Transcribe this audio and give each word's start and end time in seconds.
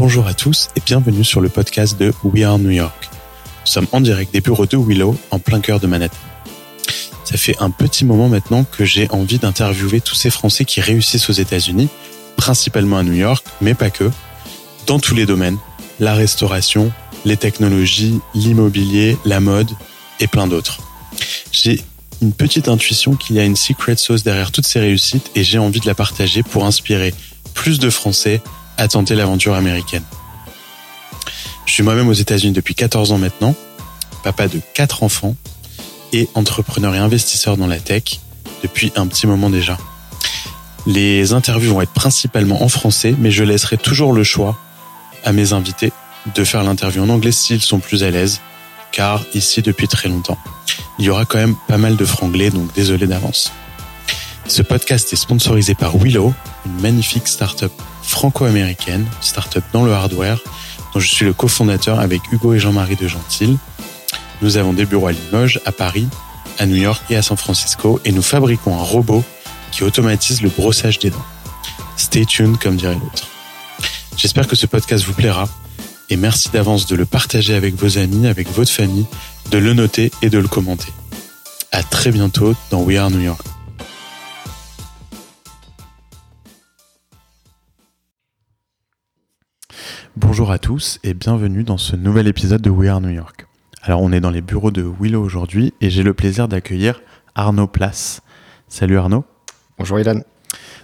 Bonjour 0.00 0.26
à 0.26 0.32
tous 0.32 0.70
et 0.76 0.80
bienvenue 0.80 1.24
sur 1.24 1.42
le 1.42 1.50
podcast 1.50 2.00
de 2.00 2.14
We 2.24 2.42
Are 2.42 2.58
New 2.58 2.70
York. 2.70 3.10
Nous 3.12 3.66
sommes 3.66 3.86
en 3.92 4.00
direct 4.00 4.32
des 4.32 4.40
bureaux 4.40 4.64
de 4.64 4.78
Willow, 4.78 5.14
en 5.30 5.38
plein 5.38 5.60
cœur 5.60 5.78
de 5.78 5.86
Manhattan. 5.86 6.16
Ça 7.24 7.36
fait 7.36 7.54
un 7.60 7.68
petit 7.68 8.06
moment 8.06 8.30
maintenant 8.30 8.64
que 8.64 8.86
j'ai 8.86 9.10
envie 9.10 9.38
d'interviewer 9.38 10.00
tous 10.00 10.14
ces 10.14 10.30
Français 10.30 10.64
qui 10.64 10.80
réussissent 10.80 11.28
aux 11.28 11.34
États-Unis, 11.34 11.90
principalement 12.38 12.96
à 12.96 13.02
New 13.02 13.12
York, 13.12 13.44
mais 13.60 13.74
pas 13.74 13.90
que, 13.90 14.10
dans 14.86 14.98
tous 14.98 15.14
les 15.14 15.26
domaines, 15.26 15.58
la 15.98 16.14
restauration, 16.14 16.90
les 17.26 17.36
technologies, 17.36 18.20
l'immobilier, 18.34 19.18
la 19.26 19.40
mode 19.40 19.68
et 20.18 20.28
plein 20.28 20.46
d'autres. 20.46 20.78
J'ai 21.52 21.84
une 22.22 22.32
petite 22.32 22.68
intuition 22.68 23.16
qu'il 23.16 23.36
y 23.36 23.38
a 23.38 23.44
une 23.44 23.54
secret 23.54 23.96
sauce 23.96 24.22
derrière 24.22 24.50
toutes 24.50 24.66
ces 24.66 24.80
réussites 24.80 25.30
et 25.34 25.44
j'ai 25.44 25.58
envie 25.58 25.80
de 25.80 25.86
la 25.86 25.94
partager 25.94 26.42
pour 26.42 26.64
inspirer 26.64 27.12
plus 27.52 27.78
de 27.78 27.90
Français 27.90 28.40
à 28.80 28.88
tenter 28.88 29.14
l'aventure 29.14 29.54
américaine. 29.54 30.04
Je 31.66 31.72
suis 31.74 31.82
moi-même 31.82 32.08
aux 32.08 32.14
États-Unis 32.14 32.54
depuis 32.54 32.74
14 32.74 33.12
ans 33.12 33.18
maintenant, 33.18 33.54
papa 34.24 34.48
de 34.48 34.58
4 34.72 35.02
enfants 35.02 35.36
et 36.14 36.30
entrepreneur 36.34 36.94
et 36.94 36.98
investisseur 36.98 37.58
dans 37.58 37.66
la 37.66 37.78
tech 37.78 38.20
depuis 38.62 38.90
un 38.96 39.06
petit 39.06 39.26
moment 39.26 39.50
déjà. 39.50 39.76
Les 40.86 41.34
interviews 41.34 41.74
vont 41.74 41.82
être 41.82 41.92
principalement 41.92 42.62
en 42.62 42.70
français, 42.70 43.14
mais 43.18 43.30
je 43.30 43.44
laisserai 43.44 43.76
toujours 43.76 44.14
le 44.14 44.24
choix 44.24 44.56
à 45.26 45.32
mes 45.32 45.52
invités 45.52 45.92
de 46.34 46.42
faire 46.42 46.62
l'interview 46.62 47.02
en 47.02 47.10
anglais 47.10 47.32
s'ils 47.32 47.60
sont 47.60 47.80
plus 47.80 48.02
à 48.02 48.10
l'aise, 48.10 48.40
car 48.92 49.22
ici 49.34 49.60
depuis 49.60 49.88
très 49.88 50.08
longtemps, 50.08 50.38
il 50.98 51.04
y 51.04 51.10
aura 51.10 51.26
quand 51.26 51.38
même 51.38 51.56
pas 51.68 51.76
mal 51.76 51.96
de 51.96 52.04
franglais, 52.06 52.48
donc 52.48 52.72
désolé 52.74 53.06
d'avance. 53.06 53.52
Ce 54.46 54.62
podcast 54.62 55.12
est 55.12 55.16
sponsorisé 55.16 55.74
par 55.74 55.98
Willow, 55.98 56.32
une 56.64 56.80
magnifique 56.80 57.28
startup 57.28 57.72
franco-américaine, 58.10 59.06
startup 59.20 59.64
dans 59.72 59.84
le 59.84 59.92
hardware, 59.92 60.40
dont 60.92 61.00
je 61.00 61.08
suis 61.08 61.24
le 61.24 61.32
cofondateur 61.32 62.00
avec 62.00 62.20
Hugo 62.32 62.52
et 62.52 62.58
Jean-Marie 62.58 62.96
de 62.96 63.08
Gentil. 63.08 63.56
Nous 64.42 64.56
avons 64.56 64.72
des 64.72 64.84
bureaux 64.84 65.06
à 65.06 65.12
Limoges, 65.12 65.60
à 65.64 65.72
Paris, 65.72 66.08
à 66.58 66.66
New 66.66 66.76
York 66.76 67.02
et 67.10 67.16
à 67.16 67.22
San 67.22 67.36
Francisco, 67.36 68.00
et 68.04 68.12
nous 68.12 68.22
fabriquons 68.22 68.78
un 68.78 68.82
robot 68.82 69.22
qui 69.70 69.84
automatise 69.84 70.42
le 70.42 70.50
brossage 70.50 70.98
des 70.98 71.10
dents. 71.10 71.24
Stay 71.96 72.26
tuned, 72.26 72.58
comme 72.58 72.76
dirait 72.76 72.94
l'autre. 72.94 73.28
J'espère 74.16 74.48
que 74.48 74.56
ce 74.56 74.66
podcast 74.66 75.04
vous 75.04 75.12
plaira, 75.12 75.48
et 76.08 76.16
merci 76.16 76.50
d'avance 76.50 76.86
de 76.86 76.96
le 76.96 77.06
partager 77.06 77.54
avec 77.54 77.76
vos 77.76 77.96
amis, 77.96 78.26
avec 78.26 78.50
votre 78.50 78.72
famille, 78.72 79.06
de 79.50 79.58
le 79.58 79.72
noter 79.72 80.10
et 80.20 80.30
de 80.30 80.38
le 80.38 80.48
commenter. 80.48 80.92
À 81.70 81.84
très 81.84 82.10
bientôt 82.10 82.54
dans 82.70 82.82
We 82.82 82.98
Are 82.98 83.10
New 83.10 83.20
York. 83.20 83.46
Bonjour 90.22 90.50
à 90.50 90.58
tous 90.58 90.98
et 91.02 91.14
bienvenue 91.14 91.64
dans 91.64 91.78
ce 91.78 91.96
nouvel 91.96 92.28
épisode 92.28 92.60
de 92.60 92.68
We 92.68 92.90
Are 92.90 93.00
New 93.00 93.08
York. 93.08 93.46
Alors 93.80 94.02
on 94.02 94.12
est 94.12 94.20
dans 94.20 94.30
les 94.30 94.42
bureaux 94.42 94.70
de 94.70 94.82
Willow 95.00 95.24
aujourd'hui 95.24 95.72
et 95.80 95.88
j'ai 95.88 96.02
le 96.02 96.12
plaisir 96.12 96.46
d'accueillir 96.46 97.00
Arnaud 97.34 97.66
Place. 97.66 98.20
Salut 98.68 98.98
Arnaud. 98.98 99.24
Bonjour 99.78 99.98
Ilan. 99.98 100.20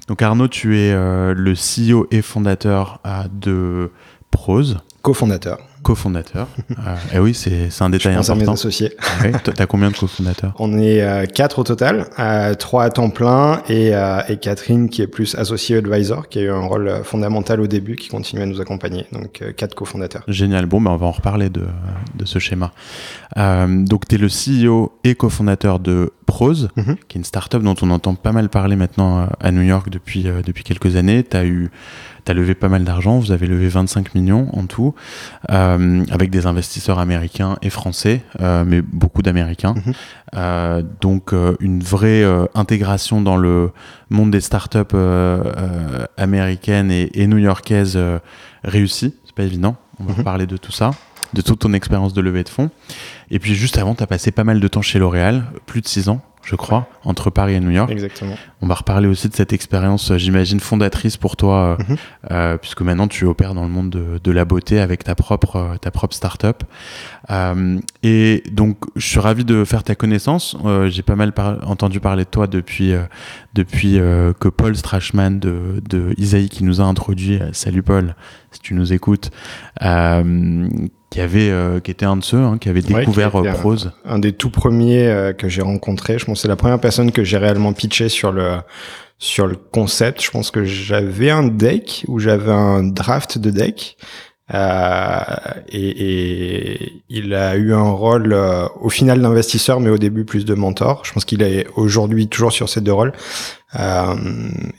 Donc 0.09 0.23
Arnaud, 0.23 0.49
tu 0.49 0.79
es 0.79 0.91
euh, 0.91 1.35
le 1.35 1.53
CEO 1.53 2.07
et 2.11 2.23
fondateur 2.23 2.99
euh, 3.05 3.25
de 3.31 3.93
Prose. 4.31 4.79
Co-fondateur 5.03 5.59
cofondateur. 5.87 6.49
euh, 6.71 6.97
et 7.15 7.19
oui, 7.21 7.33
c'est 7.33 7.69
un 7.81 7.91
détail 7.91 8.13
Je 8.15 8.19
pense 8.19 8.31
important. 8.31 8.51
à 8.51 8.55
mes 8.55 8.59
associés. 8.59 8.93
Ouais, 9.23 9.33
T'as 9.55 9.67
combien 9.67 9.91
de 9.91 9.97
cofondateurs? 9.97 10.53
On 10.59 10.77
est 10.79 11.01
euh, 11.01 11.27
quatre 11.27 11.61
au 11.61 11.65
total, 11.65 12.07
euh, 12.19 12.55
trois 12.55 12.83
à 12.85 12.91
temps 12.91 13.11
plein 13.11 13.63
et, 13.69 13.95
euh, 13.95 14.21
et 14.29 14.37
Catherine 14.37 14.89
qui 14.89 15.01
est 15.03 15.07
plus 15.07 15.37
associée 15.37 15.77
advisor, 15.77 16.29
qui 16.29 16.41
a 16.41 16.43
eu 16.43 16.51
un 16.51 16.67
rôle 16.67 16.91
fondamental 17.05 17.61
au 17.61 17.69
début, 17.69 17.95
qui 17.95 18.09
continue 18.09 18.43
à 18.43 18.47
nous 18.47 18.61
accompagner. 18.61 19.07
Donc 19.13 19.43
quatre 19.57 19.75
cofondateurs. 19.77 20.25
Génial. 20.27 20.67
Bon, 20.67 20.81
ben 20.81 20.91
on 20.91 20.97
va 20.97 21.07
en 21.07 21.13
reparler 21.13 21.51
de, 21.51 21.63
de 22.17 22.25
ce 22.25 22.39
schéma. 22.41 22.73
Donc, 23.37 24.09
tu 24.09 24.15
es 24.17 24.19
le 24.19 24.29
CEO 24.29 24.93
et 25.05 25.15
cofondateur 25.15 25.79
de 25.79 26.13
Prose, 26.27 26.69
Mhm. 26.77 26.97
qui 27.07 27.19
est 27.19 27.21
une 27.21 27.25
startup 27.25 27.63
dont 27.63 27.77
on 27.83 27.91
entend 27.91 28.15
pas 28.17 28.33
mal 28.33 28.49
parler 28.49 28.75
maintenant 28.77 29.29
à 29.41 29.53
New 29.53 29.63
York 29.63 29.89
depuis, 29.91 30.25
depuis 30.45 30.65
quelques 30.65 30.97
années. 30.97 31.23
Tu 31.23 31.37
as 31.37 31.45
eu 31.45 31.71
T'as 32.27 32.35
levé 32.35 32.57
pas 32.57 32.69
mal 32.69 32.83
d'argent, 32.83 33.21
vous 33.21 33.31
avez 33.31 33.47
levé 33.47 33.69
25 33.69 34.15
millions 34.17 34.49
en 34.53 34.67
tout, 34.67 34.95
euh, 35.53 36.05
avec 36.11 36.31
des 36.31 36.47
investisseurs 36.47 36.99
américains 36.99 37.57
et 37.63 37.71
français, 37.71 38.21
euh, 38.41 38.65
mais 38.67 38.83
beaucoup 38.83 39.23
d'Américains. 39.23 39.75
Mhm. 39.75 39.93
Euh, 40.35 40.83
donc 41.01 41.33
euh, 41.33 41.55
une 41.61 41.81
vraie 41.85 42.25
euh, 42.25 42.47
intégration 42.57 43.21
dans 43.21 43.37
le 43.37 43.71
monde 44.11 44.33
des 44.33 44.41
startups 44.41 44.97
américaines 46.17 46.91
et, 46.91 47.11
et 47.15 47.27
new-yorkaises 47.27 47.99
réussie. 48.65 49.15
C'est 49.25 49.35
pas 49.35 49.45
évident. 49.45 49.77
On 50.01 50.05
va 50.05 50.15
Mhm. 50.15 50.25
parler 50.25 50.47
de 50.47 50.57
tout 50.57 50.73
ça, 50.73 50.91
de 51.33 51.41
toute 51.43 51.61
ton 51.61 51.73
expérience 51.73 52.13
de 52.13 52.21
levée 52.21 52.43
de 52.45 52.49
fonds. 52.49 52.71
Et 53.31 53.39
puis 53.39 53.55
juste 53.55 53.79
avant, 53.79 53.95
tu 53.95 54.03
as 54.03 54.07
passé 54.07 54.31
pas 54.31 54.45
mal 54.45 54.61
de 54.61 54.69
temps 54.69 54.83
chez 54.83 54.99
L'Oréal, 54.99 55.45
plus 55.67 55.81
de 55.81 55.87
6 55.89 56.09
ans, 56.09 56.21
je 56.47 56.55
crois, 56.55 56.87
entre 57.05 57.29
Paris 57.29 57.55
et 57.55 57.61
New 57.61 57.71
York. 57.73 57.91
Exactement. 57.91 58.37
On 58.63 58.69
va 58.69 58.77
reparler 58.77 59.09
aussi 59.09 59.29
de 59.29 59.35
cette 59.35 59.53
expérience, 59.53 60.13
euh, 60.13 60.17
j'imagine, 60.17 60.61
fondatrice 60.61 61.17
pour 61.17 61.37
toi, 61.37 61.77
euh, 61.81 61.83
Mhm. 61.89 61.97
euh, 62.31 62.57
puisque 62.57 62.83
maintenant 62.83 63.09
tu 63.09 63.25
opères 63.27 63.53
dans 63.53 63.65
le 63.65 63.69
monde 63.69 63.91
de, 63.91 64.21
de 64.23 64.31
la 64.31 64.45
beauté 64.45 64.79
avec 64.79 65.03
ta 65.03 65.17
propre, 65.17 65.77
ta 65.81 65.91
propre 65.91 66.15
start-up. 66.15 66.63
Euh, 67.31 67.79
et 68.05 68.45
donc, 68.53 68.77
je 68.95 69.05
suis 69.07 69.19
ravi 69.19 69.45
de 69.45 69.65
faire 69.65 69.83
ta 69.83 69.97
connaissance. 69.97 70.57
Euh, 70.65 70.89
J'ai 70.89 71.03
pas 71.03 71.17
mal 71.17 71.33
par- 71.33 71.69
entendu 71.69 71.99
parler 71.99 72.23
de 72.25 72.31
toi 72.31 72.47
depuis, 72.47 72.95
depuis 73.55 73.95
que 74.41 74.49
Paul 74.49 74.77
Strachman 74.77 75.41
de, 75.41 75.83
de 75.89 76.15
Isaïe, 76.17 76.49
qui 76.49 76.63
nous 76.63 76.81
a 76.81 76.85
introduit, 76.85 77.41
salut 77.53 77.83
Paul, 77.83 78.15
si 78.53 78.61
tu 78.61 78.75
nous 78.75 78.93
écoutes, 78.93 79.31
qui, 81.11 81.21
avait, 81.21 81.51
euh, 81.51 81.81
qui 81.81 81.91
était 81.91 82.05
un 82.07 82.17
de 82.17 82.25
ceux 82.25 82.39
hein, 82.39 82.59
qui 82.59 82.69
avait 82.69 82.83
Ouais, 82.93 83.01
découvert 83.01 83.31
qui 83.33 83.39
était 83.39 83.49
euh, 83.49 83.53
un- 83.53 83.55
Prose. 83.55 83.93
Un 84.05 84.19
des 84.19 84.33
tout 84.33 84.51
premiers 84.51 85.07
euh, 85.07 85.33
que 85.33 85.49
j'ai 85.49 85.63
rencontré. 85.63 86.19
Je 86.19 86.25
pense 86.25 86.39
que 86.39 86.43
c'est 86.43 86.49
la 86.49 86.57
première 86.57 86.81
personne 86.81 87.13
que 87.13 87.25
j'ai 87.25 87.39
réellement 87.39 87.73
pitché 87.73 88.09
sur 88.09 88.33
le 88.33 88.57
sur 89.19 89.47
le 89.47 89.57
concept. 89.57 90.23
Je 90.23 90.31
pense 90.31 90.51
que 90.51 90.65
j'avais 90.65 91.31
un 91.31 91.45
deck 91.47 92.05
ou 92.09 92.19
j'avais 92.19 92.53
un 92.53 92.83
draft 92.83 93.39
de 93.39 93.51
deck. 93.51 93.97
Euh, 94.55 95.19
et, 95.69 95.89
et 96.85 96.93
il 97.09 97.35
a 97.35 97.57
eu 97.57 97.73
un 97.73 97.91
rôle 97.91 98.33
euh, 98.33 98.67
au 98.81 98.91
final 98.91 99.21
d'investisseur, 99.21 99.81
mais 99.81 99.91
au 99.91 99.99
début 99.99 100.25
plus 100.25 100.45
de 100.45 100.55
mentor. 100.55 101.03
Je 101.05 101.13
pense 101.13 101.25
qu'il 101.25 101.43
est 101.43 101.67
aujourd'hui 101.77 102.29
toujours 102.29 102.53
sur 102.53 102.69
ces 102.69 102.81
deux 102.81 102.93
rôles. 102.93 103.13
Euh, 103.79 104.15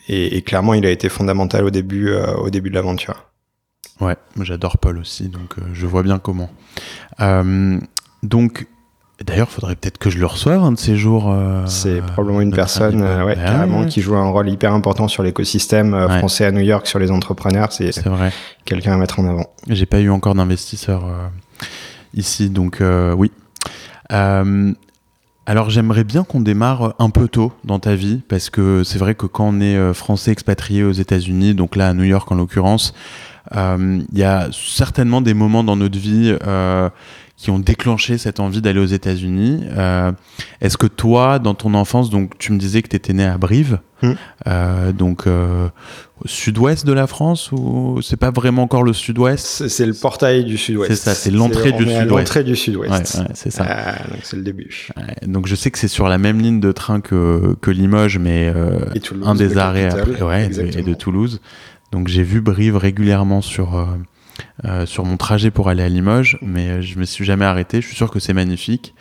et, 0.07 0.37
et 0.37 0.41
clairement, 0.41 0.73
il 0.73 0.85
a 0.85 0.89
été 0.89 1.09
fondamental 1.09 1.65
au 1.65 1.69
début, 1.69 2.09
euh, 2.09 2.33
au 2.35 2.49
début 2.49 2.69
de 2.69 2.75
l'aventure. 2.75 3.25
Ouais, 3.99 4.15
j'adore 4.41 4.77
Paul 4.77 4.97
aussi, 4.99 5.27
donc 5.29 5.55
euh, 5.57 5.61
je 5.73 5.85
vois 5.87 6.03
bien 6.03 6.19
comment. 6.19 6.49
Euh, 7.19 7.79
donc, 8.21 8.67
d'ailleurs, 9.25 9.49
faudrait 9.49 9.75
peut-être 9.75 9.97
que 9.97 10.09
je 10.11 10.19
le 10.19 10.25
reçoive 10.27 10.61
un 10.63 10.71
de 10.71 10.77
ces 10.77 10.95
jours. 10.97 11.31
euh, 11.31 11.65
C'est 11.65 12.01
probablement 12.01 12.41
une 12.41 12.53
personne, 12.53 13.01
euh, 13.01 13.25
ouais, 13.25 13.35
carrément, 13.35 13.85
qui 13.85 14.01
joue 14.01 14.15
un 14.15 14.29
rôle 14.29 14.49
hyper 14.49 14.73
important 14.73 15.07
sur 15.07 15.23
l'écosystème 15.23 15.93
Ouais. 15.95 16.19
français 16.19 16.45
à 16.45 16.51
New 16.51 16.61
York, 16.61 16.85
sur 16.85 16.99
les 16.99 17.09
entrepreneurs. 17.09 17.71
C'est 17.71 17.91
quelqu'un 18.65 18.93
à 18.93 18.97
mettre 18.97 19.19
en 19.19 19.27
avant. 19.27 19.47
J'ai 19.67 19.85
pas 19.87 19.99
eu 19.99 20.09
encore 20.11 20.35
d'investisseurs 20.35 21.05
euh, 21.05 21.27
ici, 22.13 22.49
donc 22.51 22.81
oui. 23.17 23.31
Alors 25.49 25.69
j'aimerais 25.69 26.03
bien 26.03 26.25
qu'on 26.25 26.41
démarre 26.41 26.93
un 26.99 27.09
peu 27.09 27.29
tôt 27.29 27.53
dans 27.63 27.79
ta 27.79 27.95
vie, 27.95 28.21
parce 28.27 28.49
que 28.49 28.83
c'est 28.83 28.99
vrai 28.99 29.15
que 29.15 29.25
quand 29.25 29.47
on 29.47 29.61
est 29.61 29.93
français 29.93 30.31
expatrié 30.31 30.83
aux 30.83 30.91
États-Unis, 30.91 31.55
donc 31.55 31.75
là 31.77 31.87
à 31.89 31.93
New 31.93 32.03
York 32.03 32.29
en 32.31 32.35
l'occurrence, 32.35 32.93
il 33.55 34.17
y 34.17 34.23
a 34.23 34.47
certainement 34.51 35.21
des 35.21 35.33
moments 35.33 35.63
dans 35.63 35.75
notre 35.75 35.97
vie 35.97 36.35
euh, 36.45 36.89
qui 37.35 37.51
ont 37.51 37.59
déclenché 37.59 38.17
cette 38.17 38.39
envie 38.39 38.61
d'aller 38.61 38.79
aux 38.79 38.85
États-Unis. 38.85 39.63
Euh, 39.77 40.11
Est-ce 40.59 40.75
que 40.77 40.87
toi, 40.87 41.37
dans 41.37 41.53
ton 41.53 41.75
enfance, 41.75 42.09
donc 42.09 42.37
tu 42.39 42.51
me 42.51 42.57
disais 42.57 42.81
que 42.81 42.87
tu 42.89 42.95
étais 42.95 43.13
né 43.13 43.25
à 43.25 43.37
Brive, 43.37 43.79
Hmm. 44.03 44.11
euh, 44.45 44.91
donc 44.91 45.25
euh, 45.25 45.69
au 46.23 46.27
sud-ouest 46.27 46.85
de 46.85 46.93
la 46.93 47.07
France, 47.07 47.51
ou 47.51 47.99
c'est 48.03 48.15
pas 48.15 48.29
vraiment 48.29 48.61
encore 48.61 48.83
le 48.83 48.93
sud-ouest? 48.93 49.67
C'est 49.67 49.87
le 49.87 49.93
portail 49.95 50.45
du 50.45 50.55
sud-ouest. 50.55 50.91
C'est 50.91 50.95
ça, 50.97 51.15
c'est 51.15 51.31
l'entrée 51.31 51.71
du 51.71 51.85
sud-ouest. 51.85 52.07
L'entrée 52.07 52.43
du 52.43 52.55
sud-ouest. 52.55 52.91
ouais, 53.19 53.25
c'est 53.33 53.49
ça. 53.49 53.63
Euh, 53.65 54.11
donc 54.11 54.19
c'est 54.21 54.35
le 54.37 54.43
début. 54.43 54.87
Ouais, 54.97 55.27
donc 55.27 55.47
je 55.47 55.55
sais 55.55 55.71
que 55.71 55.79
c'est 55.79 55.87
sur 55.87 56.07
la 56.07 56.19
même 56.19 56.39
ligne 56.39 56.59
de 56.59 56.71
train 56.71 57.01
que, 57.01 57.55
que 57.59 57.71
Limoges, 57.71 58.19
mais 58.19 58.51
euh, 58.55 58.81
Toulouse, 59.03 59.27
un 59.27 59.33
des 59.33 59.57
arrêts 59.57 59.85
après, 59.91 60.21
ouais, 60.21 60.45
et 60.45 60.49
de- 60.49 60.77
et 60.79 60.83
de. 60.83 60.93
Toulouse. 60.93 61.41
Donc 61.91 62.07
j'ai 62.07 62.23
vu 62.23 62.41
Brive 62.41 62.75
régulièrement 62.77 63.41
sur, 63.41 63.75
euh, 63.75 63.85
euh, 64.65 64.85
sur 64.85 65.05
mon 65.05 65.17
trajet 65.17 65.51
pour 65.51 65.69
aller 65.69 65.83
à 65.83 65.89
Limoges, 65.89 66.37
mais 66.41 66.69
euh, 66.69 66.81
je 66.81 66.99
me 66.99 67.05
suis 67.05 67.25
jamais 67.25 67.45
arrêté. 67.45 67.81
Je 67.81 67.87
suis 67.87 67.95
sûr 67.95 68.11
que 68.11 68.19
c'est 68.19 68.33
magnifique. 68.33 68.93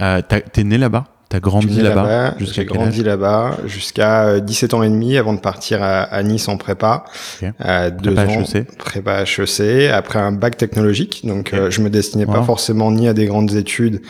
Euh, 0.00 0.22
T'es 0.22 0.64
né 0.64 0.78
là-bas? 0.78 1.04
T'as 1.32 1.40
grandi 1.40 1.80
là-bas 1.80 2.34
J'ai 2.40 2.66
grandi 2.66 3.02
là-bas 3.02 3.56
jusqu'à 3.64 4.38
17 4.38 4.74
ans 4.74 4.82
et 4.82 4.90
demi 4.90 5.16
avant 5.16 5.32
de 5.32 5.40
partir 5.40 5.82
à, 5.82 6.02
à 6.02 6.22
Nice 6.22 6.46
en 6.46 6.58
prépa. 6.58 7.04
Okay. 7.38 7.52
Euh, 7.64 7.90
deux 7.90 8.12
prépa 8.14 8.32
ans, 8.32 8.42
HEC. 8.42 8.76
prépa 8.76 9.22
HEC, 9.22 9.90
après 9.90 10.18
un 10.18 10.32
bac 10.32 10.58
technologique. 10.58 11.22
Donc 11.24 11.54
euh, 11.54 11.70
je 11.70 11.80
me 11.80 11.88
destinais 11.88 12.26
pas 12.26 12.42
forcément 12.42 12.90
ni 12.90 13.08
à 13.08 13.14
des 13.14 13.24
grandes 13.24 13.54
études 13.54 14.02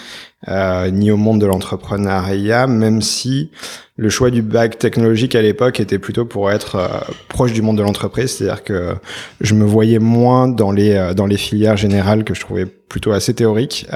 euh, 0.48 0.90
ni 0.90 1.12
au 1.12 1.16
monde 1.16 1.40
de 1.40 1.46
l'entrepreneuriat, 1.46 2.66
même 2.66 3.00
si 3.00 3.52
le 3.96 4.08
choix 4.08 4.30
du 4.30 4.42
bac 4.42 4.76
technologique 4.76 5.36
à 5.36 5.42
l'époque 5.42 5.78
était 5.78 6.00
plutôt 6.00 6.24
pour 6.24 6.50
être 6.50 6.76
euh, 6.76 6.88
proche 7.28 7.52
du 7.52 7.62
monde 7.62 7.78
de 7.78 7.82
l'entreprise, 7.82 8.32
c'est-à-dire 8.32 8.64
que 8.64 8.96
je 9.40 9.54
me 9.54 9.64
voyais 9.64 10.00
moins 10.00 10.48
dans 10.48 10.72
les 10.72 10.94
euh, 10.94 11.14
dans 11.14 11.26
les 11.26 11.36
filières 11.36 11.76
générales 11.76 12.24
que 12.24 12.34
je 12.34 12.40
trouvais 12.40 12.66
plutôt 12.66 13.12
assez 13.12 13.34
théoriques. 13.34 13.86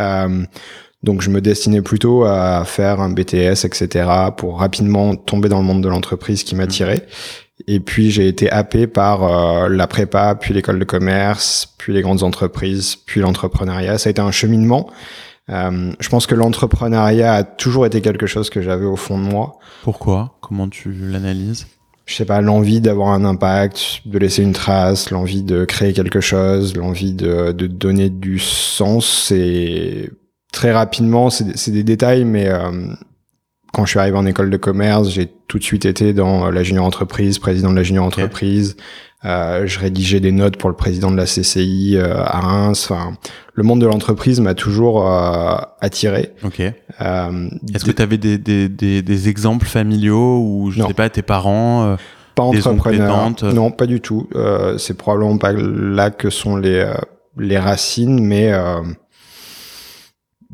Donc 1.02 1.22
je 1.22 1.30
me 1.30 1.40
destinais 1.40 1.82
plutôt 1.82 2.24
à 2.24 2.64
faire 2.64 3.00
un 3.00 3.10
BTS, 3.10 3.64
etc., 3.64 4.08
pour 4.36 4.58
rapidement 4.58 5.14
tomber 5.14 5.48
dans 5.48 5.58
le 5.58 5.64
monde 5.64 5.82
de 5.82 5.88
l'entreprise 5.88 6.42
qui 6.42 6.54
m'attirait. 6.54 7.06
Et 7.68 7.80
puis 7.80 8.10
j'ai 8.10 8.28
été 8.28 8.50
happé 8.50 8.86
par 8.86 9.24
euh, 9.24 9.68
la 9.68 9.86
prépa, 9.86 10.34
puis 10.34 10.52
l'école 10.52 10.78
de 10.78 10.84
commerce, 10.84 11.74
puis 11.78 11.92
les 11.92 12.02
grandes 12.02 12.22
entreprises, 12.22 12.96
puis 12.96 13.20
l'entrepreneuriat. 13.20 13.98
Ça 13.98 14.08
a 14.08 14.10
été 14.10 14.20
un 14.20 14.30
cheminement. 14.30 14.90
Euh, 15.48 15.92
je 16.00 16.08
pense 16.08 16.26
que 16.26 16.34
l'entrepreneuriat 16.34 17.34
a 17.34 17.44
toujours 17.44 17.86
été 17.86 18.00
quelque 18.00 18.26
chose 18.26 18.50
que 18.50 18.60
j'avais 18.60 18.84
au 18.84 18.96
fond 18.96 19.18
de 19.18 19.24
moi. 19.24 19.58
Pourquoi? 19.82 20.36
Comment 20.40 20.68
tu 20.68 20.92
l'analyses? 20.92 21.66
Je 22.04 22.14
sais 22.14 22.24
pas, 22.24 22.40
l'envie 22.40 22.80
d'avoir 22.80 23.08
un 23.08 23.24
impact, 23.24 24.02
de 24.06 24.18
laisser 24.18 24.42
une 24.42 24.52
trace, 24.52 25.10
l'envie 25.10 25.42
de 25.42 25.64
créer 25.64 25.92
quelque 25.92 26.20
chose, 26.20 26.76
l'envie 26.76 27.12
de, 27.12 27.50
de 27.52 27.66
donner 27.66 28.10
du 28.10 28.38
sens. 28.38 29.32
Et 29.32 30.10
très 30.52 30.72
rapidement, 30.72 31.30
c'est 31.30 31.70
des 31.70 31.84
détails, 31.84 32.24
mais 32.24 32.48
euh, 32.48 32.70
quand 33.72 33.84
je 33.84 33.90
suis 33.90 33.98
arrivé 33.98 34.16
en 34.16 34.26
école 34.26 34.50
de 34.50 34.56
commerce, 34.56 35.10
j'ai 35.10 35.28
tout 35.48 35.58
de 35.58 35.64
suite 35.64 35.84
été 35.84 36.12
dans 36.12 36.50
la 36.50 36.62
junior 36.62 36.84
entreprise, 36.84 37.38
président 37.38 37.70
de 37.70 37.76
la 37.76 37.82
junior 37.82 38.04
entreprise. 38.04 38.76
Euh, 39.24 39.66
je 39.66 39.78
rédigeais 39.80 40.20
des 40.20 40.30
notes 40.30 40.56
pour 40.56 40.68
le 40.70 40.76
président 40.76 41.10
de 41.10 41.16
la 41.16 41.24
CCI 41.24 41.96
euh, 41.96 42.22
à 42.22 42.38
Reims. 42.40 42.88
Enfin, 42.90 43.16
le 43.54 43.62
monde 43.64 43.80
de 43.80 43.86
l'entreprise 43.86 44.40
m'a 44.40 44.54
toujours 44.54 45.10
euh, 45.10 45.56
attiré. 45.80 46.32
Ok. 46.44 46.60
Euh, 46.60 47.48
Est-ce 47.74 47.84
que 47.84 47.90
tu 47.90 48.02
avais 48.02 48.18
des, 48.18 48.38
des, 48.38 48.68
des, 48.68 49.02
des 49.02 49.28
exemples 49.28 49.66
familiaux 49.66 50.38
ou 50.40 50.70
je 50.70 50.78
Non. 50.80 50.88
sais 50.88 50.94
pas 50.94 51.08
tes 51.10 51.22
parents 51.22 51.84
euh, 51.84 51.96
pas 52.34 52.44
entrepreneur. 52.44 53.32
Non, 53.52 53.70
pas 53.70 53.86
du 53.86 54.00
tout. 54.00 54.28
Euh, 54.36 54.78
c'est 54.78 54.96
probablement 54.96 55.38
pas 55.38 55.52
là 55.52 56.10
que 56.10 56.30
sont 56.30 56.56
les 56.56 56.78
euh, 56.80 56.94
les 57.38 57.58
racines, 57.58 58.20
mais 58.22 58.52
euh, 58.52 58.80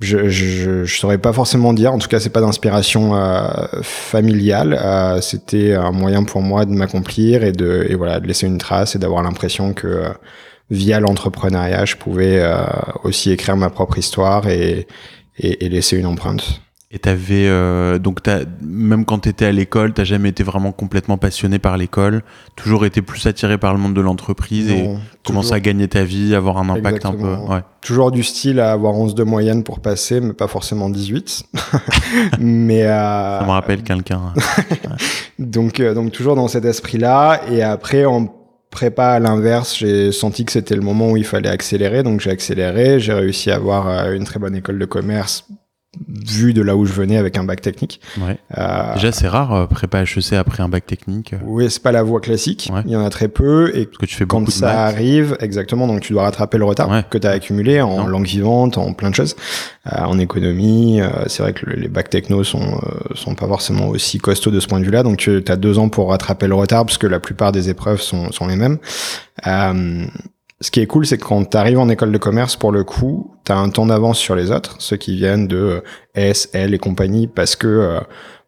je, 0.01 0.29
je 0.29 0.85
je 0.85 0.97
saurais 0.99 1.19
pas 1.19 1.33
forcément 1.33 1.73
dire. 1.73 1.93
En 1.93 1.99
tout 1.99 2.09
cas, 2.09 2.21
c'est 2.21 2.31
pas 2.31 2.41
d'inspiration 2.41 3.15
euh, 3.17 3.49
familiale. 3.83 4.79
Euh, 4.81 5.21
C'était 5.21 5.75
un 5.75 5.93
moyen 5.93 6.25
pour 6.25 6.43
moi 6.43 6.65
de 6.65 6.71
m'accomplir 6.73 7.45
et 7.45 7.53
de 7.53 7.87
et 7.89 7.95
voilà 7.95 8.21
de 8.21 8.27
laisser 8.27 8.47
une 8.47 8.59
trace 8.59 8.97
et 8.97 8.99
d'avoir 8.99 9.23
l'impression 9.23 9.75
que 9.75 9.87
euh, 9.87 10.09
via 10.71 11.01
l'entrepreneuriat, 11.01 11.85
je 11.85 11.97
pouvais 11.97 12.41
euh, 12.41 12.65
aussi 13.05 13.31
écrire 13.31 13.57
ma 13.57 13.71
propre 13.71 13.99
histoire 13.99 14.49
et 14.49 14.87
et, 15.39 15.65
et 15.65 15.69
laisser 15.69 15.97
une 15.99 16.07
empreinte. 16.07 16.61
Et 16.95 16.99
t'avais 16.99 17.47
euh, 17.49 17.99
donc 17.99 18.23
t'as, 18.23 18.41
même 18.61 19.07
quand 19.07 19.21
t'étais 19.21 19.47
à 19.47 19.53
l'école, 19.53 19.95
t'as 19.95 20.05
jamais 20.05 20.29
été 20.29 20.43
vraiment 20.43 20.73
complètement 20.73 21.17
passionné 21.17 21.59
par 21.59 21.79
l'école, 21.79 22.23
toujours 22.55 22.85
été 22.85 23.01
plus 23.01 23.27
attiré 23.27 23.57
par 23.57 23.73
le 23.73 23.81
monde 23.81 23.95
de 23.95 24.03
l'entreprise 24.03 24.71
et 24.71 24.91
commencer 25.25 25.55
à 25.55 25.61
gagner 25.61 25.89
ta 25.89 26.05
vie, 26.05 26.35
avoir 26.35 26.59
un 26.59 26.69
impact 26.69 27.07
un 27.07 27.13
peu. 27.13 27.35
Ouais. 27.35 27.61
Toujours 27.81 28.11
du 28.11 28.23
style 28.23 28.61
à 28.61 28.73
avoir 28.73 28.93
11 28.95 29.15
de 29.15 29.25
moyenne 29.25 29.65
pour 29.65 29.81
passer, 29.81 30.21
mais 30.21 30.35
pas 30.35 30.49
forcément 30.49 30.91
18. 30.91 31.45
mais 32.39 32.83
euh, 32.83 33.39
Ça 33.39 33.47
me 33.47 33.51
rappelle 33.53 33.83
quelqu'un. 33.83 34.35
donc 35.39 35.81
euh, 35.81 35.95
donc 35.95 36.13
toujours 36.13 36.37
dans 36.37 36.49
cet 36.49 36.67
esprit-là. 36.67 37.41
Et 37.51 37.63
après 37.63 38.05
en 38.05 38.27
prépa 38.71 39.07
à 39.07 39.19
l'inverse, 39.19 39.79
j'ai 39.79 40.13
senti 40.13 40.45
que 40.45 40.53
c'était 40.53 40.77
le 40.77 40.83
moment 40.83 41.13
où 41.13 41.17
il 41.17 41.25
fallait 41.25 41.49
accélérer, 41.49 42.03
donc 42.03 42.21
j'ai 42.21 42.31
accéléré. 42.31 43.01
J'ai 43.01 43.15
réussi 43.15 43.51
à 43.51 43.57
avoir 43.57 43.89
euh, 43.89 44.13
une 44.13 44.25
très 44.25 44.39
bonne 44.39 44.55
école 44.55 44.79
de 44.79 44.85
commerce 44.85 45.47
vu 46.09 46.55
de 46.55 46.63
là 46.63 46.75
où 46.75 46.87
je 46.87 46.93
venais 46.95 47.19
avec 47.19 47.37
un 47.37 47.45
bac 47.45 47.61
technique. 47.61 48.01
Ouais. 48.19 48.39
Euh, 48.57 48.95
Déjà, 48.95 49.13
c'est 49.13 49.29
rare 49.29 49.53
euh, 49.53 49.67
prépa 49.67 50.03
HEC 50.03 50.33
après 50.33 50.63
un 50.63 50.69
bac 50.71 50.87
technique, 50.87 51.35
euh, 51.35 51.39
oui, 51.45 51.71
c'est 51.71 51.83
pas 51.83 51.93
la 51.93 52.03
voie 52.03 52.21
classique. 52.21 52.71
Ouais. 52.73 52.81
Il 52.87 52.93
y 52.93 52.97
en 52.97 53.05
a 53.05 53.11
très 53.11 53.29
peu 53.29 53.71
et 53.77 53.85
parce 53.85 53.99
que 53.99 54.07
tu 54.07 54.17
fais 54.17 54.25
quand 54.25 54.49
ça 54.51 54.67
maths. 54.67 54.95
arrive, 54.95 55.37
exactement, 55.41 55.87
donc 55.87 56.01
tu 56.01 56.15
dois 56.15 56.23
rattraper 56.23 56.57
le 56.57 56.65
retard 56.65 56.89
Ouais. 56.89 57.05
que 57.11 57.19
tu 57.19 57.27
as 57.27 57.31
accumulé 57.31 57.81
en 57.83 57.99
Non. 57.99 58.07
langue 58.07 58.27
vivante, 58.27 58.79
en 58.79 58.95
plein 58.95 59.11
de 59.11 59.15
choses, 59.15 59.37
Euh, 59.93 59.99
en 60.05 60.19
économie. 60.19 61.01
euh, 61.01 61.09
c'est 61.27 61.43
vrai 61.43 61.53
que 61.53 61.67
le- 61.67 61.77
les 61.77 61.89
bacs 61.89 62.09
techno 62.09 62.43
sont 62.45 62.63
euh, 62.63 63.15
sont 63.15 63.35
pas 63.35 63.47
forcément 63.47 63.89
aussi 63.89 64.19
costauds 64.19 64.51
de 64.51 64.61
ce 64.61 64.67
point 64.69 64.81
de 64.81 64.85
vue-là, 64.85 65.03
donc 65.03 65.19
tu 65.19 65.43
as 65.47 65.57
deux 65.57 65.79
ans 65.79 65.89
pour 65.91 66.09
rattraper 66.11 66.47
le 66.47 66.55
retard 66.55 66.87
parce 66.87 66.99
que 66.99 67.07
la 67.07 67.21
plupart 67.21 67.53
des 67.53 67.69
épreuves 67.69 68.01
sont 68.01 68.33
sont 68.33 68.47
les 68.47 68.57
mêmes. 68.57 68.79
Ce 70.63 70.71
qui 70.71 70.81
est 70.81 70.87
cool, 70.87 71.05
c'est 71.05 71.19
que 71.19 71.25
quand 71.25 71.45
tu 71.45 71.57
arrives 71.57 71.79
en 71.79 71.89
école 71.89 72.13
de 72.13 72.19
commerce, 72.19 72.57
pour 72.57 72.73
le 72.73 72.85
coup, 72.85 73.35
tu 73.45 73.53
as 73.53 73.59
un 73.59 73.69
temps 73.69 73.85
d'avance 73.85 74.19
sur 74.19 74.37
les 74.37 74.51
autres, 74.51 74.77
ceux 74.79 74.97
qui 74.97 75.17
viennent 75.17 75.49
de 75.49 75.57
euh, 75.57 75.81
S, 76.15 76.49
L 76.55 76.73
et 76.73 76.79
compagnie, 76.79 77.27
parce 77.27 77.57
que 77.57 77.67
euh, 77.67 78.01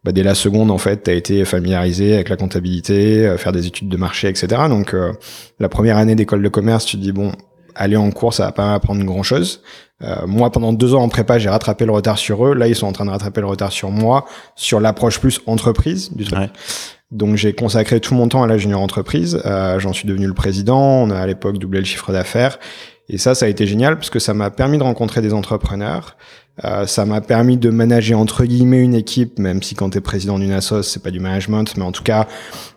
bah, 0.05 0.13
dès 0.13 0.23
la 0.23 0.35
seconde, 0.35 0.71
en 0.71 0.79
fait, 0.79 1.03
tu 1.03 1.11
as 1.11 1.15
été 1.15 1.45
familiarisé 1.45 2.15
avec 2.15 2.29
la 2.29 2.37
comptabilité, 2.37 3.27
euh, 3.27 3.37
faire 3.37 3.53
des 3.53 3.67
études 3.67 3.89
de 3.89 3.97
marché, 3.97 4.29
etc. 4.29 4.47
Donc, 4.69 4.95
euh, 4.95 5.13
la 5.59 5.69
première 5.69 5.97
année 5.97 6.15
d'école 6.15 6.43
de 6.43 6.49
commerce, 6.49 6.85
tu 6.85 6.97
te 6.97 7.03
dis, 7.03 7.13
bon, 7.13 7.33
aller 7.75 7.97
en 7.97 8.11
cours, 8.11 8.35
ça 8.35 8.45
va 8.45 8.53
pas 8.53 8.67
m'apprendre 8.67 9.03
grand-chose. 9.05 9.63
Euh, 10.03 10.27
moi, 10.27 10.51
pendant 10.51 10.73
deux 10.73 10.95
ans 10.95 11.03
en 11.03 11.09
prépa, 11.09 11.39
j'ai 11.39 11.49
rattrapé 11.49 11.87
le 11.87 11.93
retard 11.93 12.19
sur 12.19 12.47
eux. 12.47 12.55
Là, 12.55 12.69
ils 12.69 12.75
sont 12.75 12.87
en 12.87 12.93
train 12.93 13.07
de 13.07 13.11
rattraper 13.11 13.41
le 13.41 13.47
retard 13.47 13.73
sur 13.73 13.91
moi, 13.91 14.27
sur 14.57 14.79
l'approche 14.79 15.21
plus 15.21 15.41
entreprise 15.47 16.13
du 16.13 16.25
truc. 16.25 16.39
Ouais. 16.39 16.51
Donc 17.11 17.37
j'ai 17.37 17.53
consacré 17.53 18.01
tout 18.01 18.15
mon 18.15 18.29
temps 18.29 18.43
à 18.43 18.47
la 18.47 18.59
junior 18.59 18.81
entreprise. 18.81 19.41
Euh, 19.45 19.79
J'en 19.79 19.93
suis 19.93 20.09
devenu 20.09 20.27
le 20.27 20.35
président. 20.35 20.81
On 20.81 21.11
a 21.11 21.19
à 21.19 21.27
l'époque 21.27 21.59
doublé 21.59 21.81
le 21.81 21.85
chiffre 21.85 22.13
d'affaires. 22.13 22.59
Et 23.09 23.19
ça, 23.19 23.35
ça 23.35 23.47
a 23.47 23.49
été 23.49 23.67
génial 23.67 23.97
parce 23.97 24.11
que 24.11 24.19
ça 24.19 24.35
m'a 24.35 24.51
permis 24.51 24.79
de 24.79 24.83
rencontrer 24.83 25.21
des 25.21 25.35
entrepreneurs. 25.35 26.17
Euh, 26.65 26.87
ça 26.87 27.05
m'a 27.05 27.21
permis 27.21 27.57
de 27.57 27.69
manager 27.71 28.17
entre 28.19 28.45
guillemets 28.45 28.79
une 28.81 28.95
équipe, 28.95 29.41
même 29.41 29.61
si 29.61 29.75
quand 29.75 29.91
tu 29.91 29.99
es 29.99 30.01
président 30.01 30.39
d'une 30.39 30.53
assos, 30.53 30.83
c'est 30.83 31.03
pas 31.03 31.11
du 31.11 31.19
management, 31.19 31.77
mais 31.77 31.83
en 31.83 31.91
tout 31.91 32.05
cas 32.05 32.29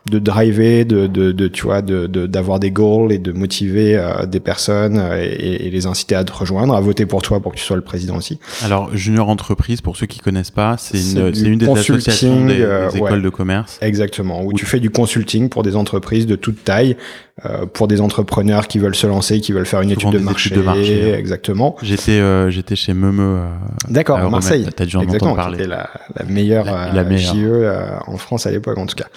de 0.09 0.17
driver, 0.19 0.83
de, 0.85 1.05
de, 1.05 1.31
de 1.31 1.47
tu 1.47 1.63
vois, 1.63 1.83
de 1.83 2.07
de- 2.07 2.25
d'avoir 2.25 2.59
des 2.59 2.71
goals 2.71 3.11
et 3.11 3.19
de 3.19 3.31
motiver 3.33 3.95
euh, 3.95 4.25
des 4.25 4.39
personnes 4.39 4.97
euh, 4.97 5.21
et, 5.21 5.67
et 5.67 5.69
les 5.69 5.85
inciter 5.85 6.15
à 6.15 6.23
te 6.23 6.31
rejoindre, 6.33 6.73
à 6.75 6.81
voter 6.81 7.05
pour 7.05 7.21
toi 7.21 7.39
pour 7.39 7.51
que 7.51 7.57
tu 7.57 7.63
sois 7.63 7.75
le 7.75 7.83
président 7.83 8.15
aussi. 8.15 8.39
Alors, 8.63 8.95
Junior 8.95 9.29
Entreprise, 9.29 9.81
pour 9.81 9.95
ceux 9.95 10.07
qui 10.07 10.19
connaissent 10.19 10.49
pas, 10.49 10.77
c'est 10.79 10.97
une, 10.97 11.31
une 11.45 11.57
des 11.59 11.69
associations 11.69 12.45
des, 12.47 12.61
euh, 12.61 12.89
des 12.89 12.99
ouais. 12.99 13.07
écoles 13.09 13.21
de 13.21 13.29
commerce. 13.29 13.77
Exactement, 13.81 14.43
où 14.43 14.53
tu 14.53 14.65
fais 14.65 14.79
du 14.79 14.89
consulting 14.89 15.49
pour 15.49 15.61
des 15.61 15.75
entreprises 15.75 16.25
de 16.25 16.35
toute 16.35 16.63
taille, 16.63 16.95
euh, 17.45 17.67
pour 17.67 17.87
des 17.87 18.01
entrepreneurs 18.01 18.67
qui 18.67 18.79
veulent 18.79 18.95
se 18.95 19.05
lancer, 19.05 19.39
qui 19.41 19.51
veulent 19.51 19.67
faire 19.67 19.81
une 19.81 19.91
étude 19.91 20.09
de 20.11 20.17
marché, 20.19 20.55
de 20.55 20.61
marché, 20.61 21.11
ouais. 21.11 21.19
exactement. 21.19 21.75
J'étais 21.83 22.13
euh, 22.13 22.49
j'étais 22.49 22.75
chez 22.75 22.95
Meumeu. 22.95 23.41
Euh, 23.67 23.71
D'accord, 23.89 24.17
à. 24.19 24.29
Marseille. 24.29 24.67
T'as 24.75 24.85
dû 24.85 24.95
en 24.97 25.01
Exactement, 25.01 25.31
entendre 25.31 25.47
parler. 25.49 25.59
était 25.63 25.67
la, 25.69 25.89
la 26.15 26.25
meilleure, 26.25 26.65
La- 26.65 26.89
euh, 26.89 26.93
la 26.93 27.03
meilleure. 27.03 27.33
JE 27.35 27.39
euh, 27.45 27.89
en 28.07 28.17
France 28.17 28.45
à 28.47 28.51
l'époque 28.51 28.77
en 28.77 28.85
tout 28.85 28.95
cas. 28.95 29.07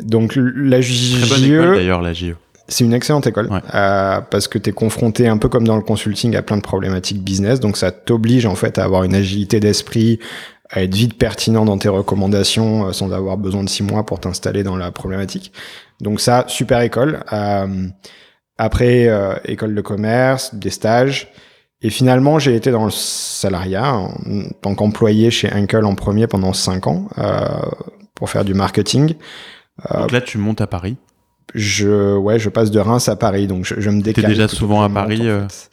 Donc 0.00 0.34
la 0.36 0.80
Très 0.80 1.26
bonne 1.28 1.38
JE, 1.38 1.54
école 1.54 1.74
d'ailleurs, 1.76 2.02
la 2.02 2.12
JE. 2.12 2.34
c'est 2.68 2.84
une 2.84 2.92
excellente 2.94 3.26
école 3.26 3.46
Ouais. 3.50 3.60
euh, 3.74 4.20
parce 4.30 4.48
que 4.48 4.58
tu 4.58 4.70
es 4.70 4.72
confronté 4.72 5.28
un 5.28 5.38
peu 5.38 5.48
comme 5.48 5.66
dans 5.66 5.76
le 5.76 5.82
consulting 5.82 6.34
à 6.36 6.42
plein 6.42 6.56
de 6.56 6.62
problématiques 6.62 7.22
business, 7.22 7.60
donc 7.60 7.76
ça 7.76 7.90
t'oblige 7.92 8.46
en 8.46 8.54
fait 8.54 8.78
à 8.78 8.84
avoir 8.84 9.04
une 9.04 9.14
agilité 9.14 9.60
d'esprit, 9.60 10.18
à 10.70 10.82
être 10.82 10.94
vite 10.94 11.16
pertinent 11.18 11.64
dans 11.64 11.78
tes 11.78 11.88
recommandations 11.88 12.88
euh, 12.88 12.92
sans 12.92 13.10
avoir 13.12 13.36
besoin 13.38 13.64
de 13.64 13.68
six 13.68 13.82
mois 13.82 14.04
pour 14.04 14.20
t'installer 14.20 14.62
dans 14.62 14.76
la 14.76 14.90
problématique. 14.92 15.52
Donc 16.00 16.20
ça, 16.20 16.44
super 16.48 16.80
école. 16.82 17.20
Euh, 17.32 17.86
après, 18.58 19.08
école 19.44 19.74
de 19.74 19.80
commerce, 19.80 20.54
des 20.54 20.70
stages. 20.70 21.28
Et 21.80 21.90
finalement, 21.90 22.38
j'ai 22.38 22.56
été 22.56 22.70
dans 22.70 22.84
le 22.84 22.90
salariat 22.90 23.94
en 23.94 24.12
tant 24.60 24.74
qu'employé 24.74 25.30
chez 25.30 25.52
Uncle 25.52 25.84
en 25.84 25.94
premier 25.94 26.26
pendant 26.26 26.52
cinq 26.52 26.86
ans 26.88 27.08
euh, 27.18 27.46
pour 28.14 28.30
faire 28.30 28.44
du 28.44 28.54
marketing. 28.54 29.14
Donc 29.92 30.10
là, 30.10 30.20
tu 30.20 30.38
montes 30.38 30.60
à 30.60 30.66
Paris. 30.66 30.96
Je 31.54 32.14
ouais 32.16 32.38
je 32.38 32.48
passe 32.50 32.70
de 32.70 32.78
Reims 32.78 33.08
à 33.08 33.16
Paris 33.16 33.46
donc 33.46 33.64
je, 33.64 33.74
je 33.78 33.88
me 33.90 34.02
T'es 34.02 34.12
décale 34.12 34.26
déjà 34.32 34.46
plutôt 34.46 34.56
souvent 34.60 34.82
à 34.82 34.88
Paris, 34.90 35.20
en 35.22 35.24
euh 35.24 35.46
fait. 35.48 35.70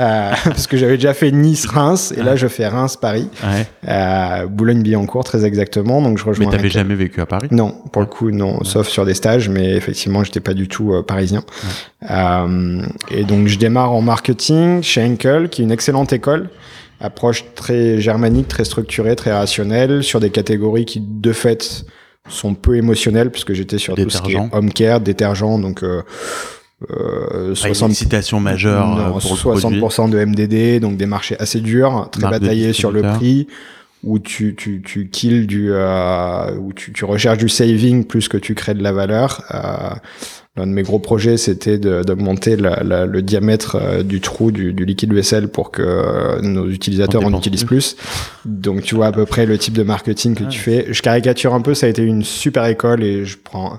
Euh, 0.00 0.32
parce 0.44 0.66
que 0.66 0.76
j'avais 0.76 0.96
déjà 0.96 1.12
fait 1.14 1.30
Nice 1.30 1.66
Reims 1.66 2.12
et 2.16 2.22
là 2.22 2.34
je 2.34 2.46
fais 2.48 2.66
Reims 2.66 2.96
Paris. 2.96 3.28
Ouais. 3.44 3.66
euh, 3.88 4.46
Boulogne-Billancourt 4.46 5.24
très 5.24 5.44
exactement 5.44 6.00
donc 6.00 6.16
je 6.18 6.24
Mais 6.24 6.30
rejoins 6.30 6.50
t'avais 6.50 6.68
un- 6.68 6.70
jamais 6.70 6.94
vécu 6.94 7.20
à 7.20 7.26
Paris? 7.26 7.48
Non 7.50 7.74
pour 7.92 8.00
le 8.02 8.08
coup 8.08 8.30
non 8.30 8.64
sauf 8.64 8.88
sur 8.88 9.04
des 9.04 9.14
stages 9.14 9.48
mais 9.48 9.74
effectivement 9.76 10.24
j'étais 10.24 10.40
pas 10.40 10.54
du 10.54 10.66
tout 10.66 10.94
euh, 10.94 11.02
parisien. 11.02 11.42
Euh, 12.10 12.82
et 13.10 13.24
donc 13.24 13.48
je 13.48 13.58
démarre 13.58 13.92
en 13.92 14.00
marketing 14.00 14.82
chez 14.82 15.02
Henkel 15.04 15.48
qui 15.48 15.62
est 15.62 15.64
une 15.64 15.72
excellente 15.72 16.12
école. 16.12 16.48
Approche 17.00 17.44
très 17.54 18.00
germanique 18.00 18.48
très 18.48 18.64
structurée 18.64 19.14
très 19.14 19.32
rationnelle 19.32 20.02
sur 20.02 20.18
des 20.20 20.30
catégories 20.30 20.84
qui 20.84 21.00
de 21.00 21.32
fait 21.32 21.84
sont 22.28 22.54
peu 22.54 22.76
émotionnelles 22.76 23.30
puisque 23.30 23.52
j'étais 23.52 23.78
sur 23.78 23.94
tout 23.94 24.10
ce 24.10 24.22
qui 24.22 24.32
est 24.32 24.40
home 24.52 24.72
care 24.72 25.00
détergent 25.00 25.58
donc 25.58 25.82
euh, 25.82 26.02
euh, 26.90 27.54
Pas 27.60 27.68
une 27.68 27.74
60 27.74 27.90
excitation 27.90 28.40
majeure 28.40 28.98
euh, 28.98 29.08
non, 29.08 29.18
pour 29.18 29.32
le 29.32 29.60
produit. 29.60 29.80
60% 29.80 30.10
de 30.10 30.24
MDD, 30.24 30.80
donc 30.80 30.96
des 30.96 31.06
marchés 31.06 31.36
assez 31.40 31.60
durs, 31.60 32.08
très 32.12 32.22
Marque 32.22 32.34
bataillés 32.34 32.72
sur 32.72 32.92
le 32.92 33.02
prix. 33.02 33.48
Où 34.04 34.18
tu, 34.18 34.54
tu, 34.54 34.82
tu 34.82 35.08
kills 35.08 35.46
du, 35.46 35.68
euh, 35.70 36.54
où 36.56 36.72
tu, 36.72 36.92
tu 36.92 37.04
recherches 37.04 37.38
du 37.38 37.48
saving 37.48 38.04
plus 38.04 38.28
que 38.28 38.36
tu 38.36 38.54
crées 38.54 38.74
de 38.74 38.82
la 38.82 38.92
valeur. 38.92 39.44
Euh, 39.52 39.94
L'un 40.58 40.66
de 40.66 40.72
mes 40.72 40.82
gros 40.82 40.98
projets, 40.98 41.36
c'était 41.36 41.78
d'augmenter 41.78 42.56
le 42.56 43.20
diamètre 43.20 43.76
euh, 43.76 44.02
du 44.02 44.20
trou 44.20 44.50
du, 44.50 44.72
du, 44.72 44.84
liquide 44.84 45.12
vaisselle 45.12 45.46
pour 45.46 45.70
que 45.70 45.82
euh, 45.82 46.40
nos 46.42 46.68
utilisateurs 46.68 47.24
en 47.24 47.32
utilisent 47.32 47.62
plus. 47.62 47.96
Donc 48.44 48.82
tu 48.82 48.96
vois 48.96 49.06
à 49.06 49.12
peu 49.12 49.24
près 49.24 49.46
le 49.46 49.56
type 49.56 49.74
de 49.74 49.84
marketing 49.84 50.34
que 50.34 50.42
tu 50.42 50.58
fais. 50.58 50.86
Je 50.90 51.00
caricature 51.00 51.54
un 51.54 51.60
peu, 51.60 51.74
ça 51.74 51.86
a 51.86 51.88
été 51.88 52.02
une 52.02 52.24
super 52.24 52.66
école 52.66 53.04
et 53.04 53.24
je 53.24 53.38
prends 53.42 53.78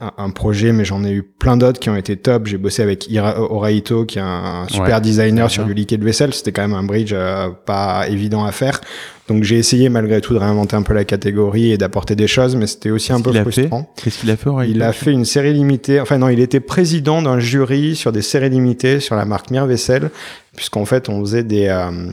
un, 0.00 0.30
projet, 0.30 0.72
mais 0.72 0.84
j'en 0.84 1.04
ai 1.04 1.10
eu 1.10 1.22
plein 1.22 1.58
d'autres 1.58 1.78
qui 1.78 1.90
ont 1.90 1.96
été 1.96 2.16
top. 2.16 2.46
J'ai 2.46 2.56
bossé 2.56 2.82
avec 2.82 3.08
Ira, 3.10 3.38
Oraito, 3.38 4.06
qui 4.06 4.18
est 4.18 4.22
un, 4.22 4.66
super 4.68 5.00
designer 5.00 5.50
sur 5.50 5.64
du 5.64 5.74
liquide 5.74 6.02
vaisselle. 6.02 6.32
C'était 6.32 6.52
quand 6.52 6.62
même 6.62 6.74
un 6.74 6.82
bridge 6.82 7.12
euh, 7.12 7.50
pas 7.66 8.08
évident 8.08 8.44
à 8.44 8.52
faire. 8.52 8.80
Donc 9.28 9.44
j'ai 9.44 9.58
essayé 9.58 9.90
malgré 9.90 10.20
tout 10.20 10.32
de 10.32 10.38
réinventer 10.38 10.74
un 10.74 10.82
peu 10.82 10.94
la 10.94 11.04
catégorie 11.04 11.70
et 11.70 11.78
d'apporter 11.78 12.16
des 12.16 12.26
choses, 12.26 12.56
mais 12.56 12.66
c'était 12.66 12.90
aussi 12.90 13.12
un 13.12 13.20
peu 13.20 13.32
frustrant. 13.32 13.92
Qu'est-ce 14.02 14.20
qu'il 14.20 14.30
a 14.30 14.36
fait 14.36 14.48
Oraito 14.48 14.72
Il 14.72 14.82
a 14.82 14.92
fait 14.92 15.12
une 15.12 15.26
série 15.26 15.52
limitée. 15.52 16.00
Enfin 16.00 16.18
non, 16.18 16.28
il 16.30 16.40
était 16.40 16.60
président 16.60 17.20
d'un 17.20 17.38
jury 17.38 17.94
sur 17.94 18.10
des 18.10 18.22
séries 18.22 18.50
limitées 18.50 19.00
sur 19.00 19.16
la 19.16 19.26
marque 19.26 19.50
Mire 19.50 19.66
Vaisselle, 19.66 20.10
puisqu'en 20.56 20.86
fait 20.86 21.08
on 21.08 21.20
faisait 21.20 21.44
des 21.44 21.68
euh, 21.68 22.10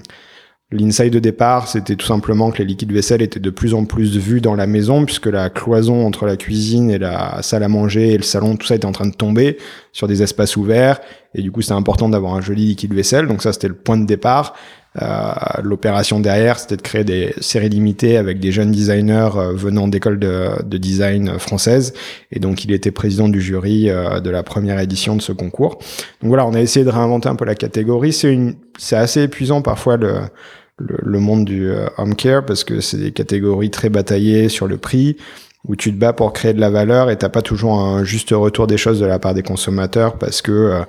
L'insight 0.69 1.13
de 1.13 1.19
départ, 1.19 1.69
c'était 1.69 1.95
tout 1.95 2.05
simplement 2.05 2.51
que 2.51 2.57
les 2.57 2.65
liquides 2.65 2.91
vaisselle 2.91 3.21
étaient 3.21 3.39
de 3.39 3.49
plus 3.49 3.73
en 3.73 3.85
plus 3.85 4.17
vus 4.17 4.41
dans 4.41 4.53
la 4.53 4.67
maison, 4.67 5.05
puisque 5.05 5.27
la 5.27 5.49
cloison 5.49 6.05
entre 6.05 6.25
la 6.25 6.35
cuisine 6.35 6.91
et 6.91 6.97
la 6.97 7.41
salle 7.41 7.63
à 7.63 7.69
manger 7.69 8.09
et 8.09 8.17
le 8.17 8.23
salon, 8.23 8.57
tout 8.57 8.67
ça 8.67 8.75
était 8.75 8.85
en 8.85 8.91
train 8.91 9.07
de 9.07 9.15
tomber 9.15 9.57
sur 9.93 10.09
des 10.09 10.23
espaces 10.23 10.57
ouverts. 10.57 10.99
Et 11.35 11.41
du 11.41 11.53
coup, 11.53 11.61
c'était 11.61 11.73
important 11.73 12.09
d'avoir 12.09 12.33
un 12.33 12.41
joli 12.41 12.65
liquide 12.65 12.93
vaisselle. 12.93 13.27
Donc 13.27 13.43
ça, 13.43 13.53
c'était 13.53 13.69
le 13.69 13.75
point 13.75 13.95
de 13.95 14.05
départ. 14.05 14.55
Euh, 15.01 15.31
L'opération 15.63 16.19
derrière, 16.19 16.59
c'était 16.59 16.75
de 16.75 16.81
créer 16.81 17.05
des 17.05 17.33
séries 17.39 17.69
limitées 17.69 18.17
avec 18.17 18.41
des 18.41 18.51
jeunes 18.51 18.71
designers 18.71 19.29
euh, 19.37 19.53
venant 19.53 19.87
d'écoles 19.87 20.19
de, 20.19 20.49
de, 20.65 20.77
design 20.77 21.39
françaises. 21.39 21.93
Et 22.33 22.39
donc, 22.39 22.65
il 22.65 22.73
était 22.73 22.91
président 22.91 23.29
du 23.29 23.39
jury 23.39 23.89
euh, 23.89 24.19
de 24.19 24.29
la 24.29 24.43
première 24.43 24.79
édition 24.79 25.15
de 25.15 25.21
ce 25.21 25.31
concours. 25.31 25.77
Donc 26.21 26.27
voilà, 26.27 26.45
on 26.45 26.53
a 26.53 26.59
essayé 26.59 26.85
de 26.85 26.89
réinventer 26.89 27.29
un 27.29 27.35
peu 27.35 27.45
la 27.45 27.55
catégorie. 27.55 28.11
C'est 28.11 28.33
une, 28.33 28.55
c'est 28.77 28.97
assez 28.97 29.21
épuisant 29.21 29.61
parfois 29.61 29.95
le, 29.95 30.13
le, 30.77 30.97
le 31.01 31.19
monde 31.19 31.45
du 31.45 31.69
euh, 31.69 31.87
home 31.97 32.15
care 32.15 32.45
parce 32.45 32.63
que 32.63 32.81
c'est 32.81 32.97
des 32.97 33.11
catégories 33.11 33.71
très 33.71 33.89
bataillées 33.89 34.49
sur 34.49 34.67
le 34.67 34.77
prix 34.77 35.17
où 35.67 35.75
tu 35.75 35.91
te 35.91 35.97
bats 35.97 36.13
pour 36.13 36.33
créer 36.33 36.53
de 36.53 36.61
la 36.61 36.69
valeur 36.69 37.09
et 37.09 37.17
t'as 37.17 37.29
pas 37.29 37.41
toujours 37.41 37.79
un 37.79 38.03
juste 38.03 38.31
retour 38.31 38.67
des 38.67 38.77
choses 38.77 38.99
de 38.99 39.05
la 39.05 39.19
part 39.19 39.33
des 39.33 39.43
consommateurs 39.43 40.17
parce 40.17 40.41
que 40.41 40.51
euh, 40.51 40.81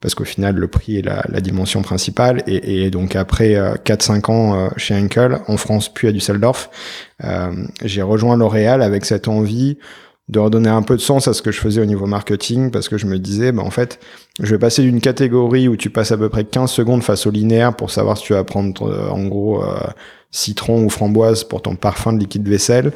parce 0.00 0.14
qu'au 0.14 0.24
final 0.24 0.56
le 0.56 0.68
prix 0.68 0.98
est 0.98 1.02
la, 1.02 1.24
la 1.28 1.40
dimension 1.40 1.82
principale. 1.82 2.42
Et, 2.46 2.84
et 2.84 2.90
donc 2.90 3.16
après 3.16 3.54
4-5 3.54 4.30
euh, 4.30 4.32
ans 4.32 4.54
euh, 4.54 4.68
chez 4.76 4.94
Henkel 4.94 5.38
en 5.48 5.56
France 5.56 5.88
puis 5.92 6.08
à 6.08 6.12
Düsseldorf 6.12 6.70
j'ai 7.82 8.02
rejoint 8.02 8.36
L'Oréal 8.36 8.82
avec 8.82 9.06
cette 9.06 9.26
envie 9.26 9.78
de 10.28 10.38
redonner 10.38 10.68
un 10.68 10.82
peu 10.82 10.96
de 10.96 11.00
sens 11.00 11.28
à 11.28 11.34
ce 11.34 11.42
que 11.42 11.52
je 11.52 11.60
faisais 11.60 11.80
au 11.80 11.84
niveau 11.84 12.06
marketing 12.06 12.70
parce 12.70 12.88
que 12.88 12.98
je 12.98 13.06
me 13.06 13.18
disais 13.18 13.52
bah 13.52 13.62
en 13.62 13.70
fait 13.70 14.00
je 14.40 14.50
vais 14.50 14.58
passer 14.58 14.82
d'une 14.82 15.00
catégorie 15.00 15.68
où 15.68 15.76
tu 15.76 15.88
passes 15.88 16.10
à 16.10 16.16
peu 16.16 16.28
près 16.28 16.44
15 16.44 16.70
secondes 16.70 17.02
face 17.02 17.26
au 17.26 17.30
linéaire 17.30 17.76
pour 17.76 17.90
savoir 17.90 18.18
si 18.18 18.24
tu 18.24 18.32
vas 18.32 18.42
prendre 18.42 19.10
en 19.10 19.24
gros 19.26 19.62
citron 20.36 20.84
ou 20.84 20.90
framboise 20.90 21.44
pour 21.44 21.62
ton 21.62 21.76
parfum 21.76 22.12
de 22.12 22.18
liquide 22.18 22.46
vaisselle, 22.46 22.92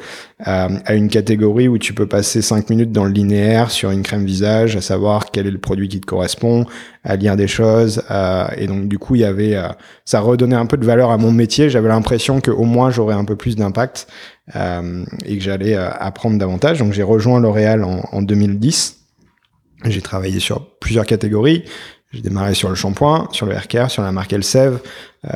euh, 0.47 0.69
à 0.85 0.93
une 0.93 1.09
catégorie 1.09 1.67
où 1.67 1.77
tu 1.77 1.93
peux 1.93 2.05
passer 2.05 2.41
5 2.41 2.69
minutes 2.69 2.91
dans 2.91 3.03
le 3.03 3.11
linéaire 3.11 3.71
sur 3.71 3.89
une 3.89 4.03
crème 4.03 4.25
visage, 4.25 4.75
à 4.75 4.81
savoir 4.81 5.31
quel 5.31 5.47
est 5.47 5.51
le 5.51 5.57
produit 5.57 5.89
qui 5.89 5.99
te 5.99 6.05
correspond, 6.05 6.65
à 7.03 7.15
lire 7.15 7.35
des 7.35 7.47
choses. 7.47 8.03
Euh, 8.11 8.45
et 8.57 8.67
donc 8.67 8.87
du 8.87 8.99
coup, 8.99 9.15
il 9.15 9.21
y 9.21 9.25
avait, 9.25 9.55
euh, 9.55 9.69
ça 10.05 10.19
redonnait 10.19 10.55
un 10.55 10.67
peu 10.67 10.77
de 10.77 10.85
valeur 10.85 11.09
à 11.09 11.17
mon 11.17 11.31
métier. 11.31 11.69
J'avais 11.69 11.89
l'impression 11.89 12.41
que 12.41 12.51
au 12.51 12.65
moins 12.65 12.91
j'aurais 12.91 13.15
un 13.15 13.25
peu 13.25 13.35
plus 13.35 13.55
d'impact 13.55 14.07
et 14.53 15.37
que 15.37 15.43
j'allais 15.43 15.75
apprendre 15.75 16.37
davantage. 16.37 16.79
Donc 16.79 16.91
j'ai 16.91 17.03
rejoint 17.03 17.39
L'Oréal 17.39 17.85
en 17.85 18.21
2010. 18.21 18.97
J'ai 19.85 20.01
travaillé 20.01 20.41
sur 20.41 20.77
plusieurs 20.79 21.05
catégories. 21.05 21.63
J'ai 22.13 22.21
démarré 22.21 22.53
sur 22.55 22.67
le 22.67 22.75
shampoing, 22.75 23.29
sur 23.31 23.45
le 23.45 23.53
haircare, 23.53 23.89
sur 23.89 24.03
la 24.03 24.11
marque 24.11 24.33
Elsev, 24.33 24.79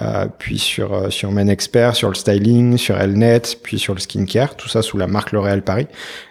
euh, 0.01 0.25
puis 0.37 0.59
sur 0.59 0.93
euh, 0.93 1.09
sur 1.09 1.31
Men 1.31 1.49
Expert, 1.49 1.95
sur 1.95 2.09
le 2.09 2.15
styling, 2.15 2.77
sur 2.77 2.97
Elnet, 2.97 3.41
puis 3.63 3.79
sur 3.79 3.93
le 3.93 4.01
skincare, 4.01 4.57
tout 4.57 4.67
ça 4.67 4.81
sous 4.81 4.97
la 4.97 5.07
marque 5.07 5.31
L'Oréal 5.31 5.61
Paris. 5.61 5.87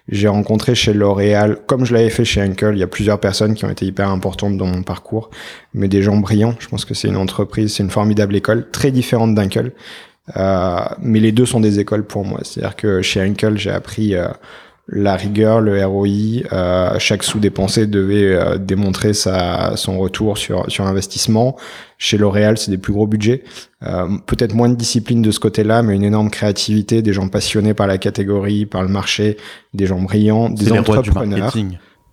J'ai 0.09 0.29
rencontré 0.29 0.75
chez 0.75 0.93
L'Oréal, 0.93 1.59
comme 1.67 1.87
je 1.87 1.95
l'avais 1.95 2.11
fait 2.11 2.27
chez 2.27 2.43
Uncle, 2.43 2.73
il 2.75 2.79
y 2.79 2.83
a 2.83 2.87
plusieurs 2.87 3.21
personnes 3.21 3.55
qui 3.55 3.65
ont 3.65 3.71
été 3.71 3.87
hyper 3.87 4.11
importantes 4.11 4.59
dans 4.59 4.67
mon 4.67 4.83
parcours, 4.83 5.31
mais 5.73 5.89
des 5.89 6.03
gens 6.03 6.17
brillants. 6.19 6.57
Je 6.59 6.69
pense 6.69 6.85
que 6.85 6.93
c'est 6.93 7.09
une 7.09 7.17
entreprise, 7.17 7.75
c'est 7.75 7.83
une 7.83 7.91
formidable 7.91 8.37
école, 8.37 8.71
très 8.71 8.91
différente 8.91 9.35
d'Uncle. 9.35 9.73
Euh, 10.37 10.81
mais 11.01 11.21
les 11.21 11.33
deux 11.33 11.47
sont 11.47 11.61
des 11.61 11.81
écoles 11.81 12.05
pour 12.05 12.25
moi. 12.25 12.41
C'est-à-dire 12.43 12.77
que 12.77 13.03
chez 13.03 13.21
Uncle, 13.21 13.57
j'ai 13.57 13.71
appris 13.71 14.15
euh, 14.15 14.29
la 14.89 15.17
rigueur, 15.17 15.61
le 15.61 15.85
ROI, 15.85 16.09
euh, 16.53 16.99
chaque 16.99 17.23
sous 17.23 17.39
dépensé 17.39 17.87
devait 17.87 18.35
euh, 18.35 18.59
démontrer 18.59 19.15
sa, 19.15 19.77
son 19.77 19.99
retour 19.99 20.37
sur, 20.37 20.71
sur 20.71 20.87
investissement. 20.87 21.57
Chez 21.97 22.19
L'Oréal, 22.19 22.59
c'est 22.59 22.71
des 22.71 22.79
plus 22.79 22.93
gros 22.93 23.07
budgets. 23.07 23.45
Euh, 23.83 24.07
Peut-être 24.27 24.55
moins 24.55 24.69
de 24.69 24.75
discipline 24.75 25.23
de 25.23 25.31
ce 25.31 25.41
côté-là, 25.41 25.83
mais 25.83 25.95
une 25.95 26.05
énorme 26.05 26.31
créativité, 26.31 27.01
des 27.01 27.15
gens 27.15 27.29
passionnés 27.29 27.73
par 27.73 27.87
la 27.87 27.97
catégorie, 27.97 28.67
par 28.67 28.83
le 28.83 28.89
marché, 28.89 29.39
des 29.73 29.87
gens 29.87 30.01
brillants, 30.01 30.51
des 30.51 30.71
entrepreneurs. 30.73 31.55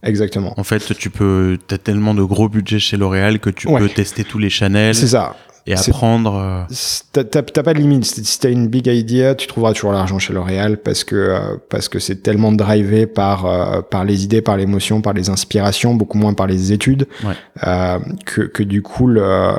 Exactement. 0.04 0.54
En 0.58 0.64
fait, 0.64 0.98
tu 0.98 1.10
peux, 1.10 1.60
t'as 1.68 1.78
tellement 1.78 2.16
de 2.16 2.24
gros 2.24 2.50
budgets 2.50 2.80
chez 2.80 2.98
L'Oréal 2.98 3.40
que 3.40 3.50
tu 3.50 3.68
peux 3.68 3.90
tester 3.90 4.24
tous 4.24 4.40
les 4.40 4.50
Chanel. 4.50 4.96
C'est 4.96 5.08
ça 5.08 5.36
et 5.68 5.74
apprendre. 5.74 6.36
Euh, 6.36 7.24
t'as 7.24 7.64
pas 7.64 7.74
de 7.74 7.80
limite. 7.80 8.06
Si 8.06 8.40
t'as 8.40 8.50
une 8.50 8.68
big 8.68 8.88
idea, 8.88 9.36
tu 9.36 9.48
trouveras 9.48 9.74
toujours 9.74 9.92
l'argent 9.92 10.18
chez 10.20 10.34
L'Oréal 10.34 10.78
parce 10.78 11.04
que 11.04 11.16
euh, 11.16 11.40
parce 11.70 11.88
que 11.88 12.00
c'est 12.00 12.24
tellement 12.24 12.52
drivé 12.52 13.06
par 13.06 13.46
euh, 13.46 13.82
par 13.82 14.04
les 14.04 14.24
idées, 14.24 14.42
par 14.42 14.58
l'émotion, 14.58 15.02
par 15.02 15.14
les 15.14 15.30
inspirations, 15.30 15.94
beaucoup 15.94 16.18
moins 16.18 16.34
par 16.34 16.48
les 16.48 16.72
études, 16.72 17.08
euh, 17.66 18.00
que 18.26 18.42
que 18.42 18.64
du 18.64 18.82
coup 18.82 19.08
le, 19.08 19.54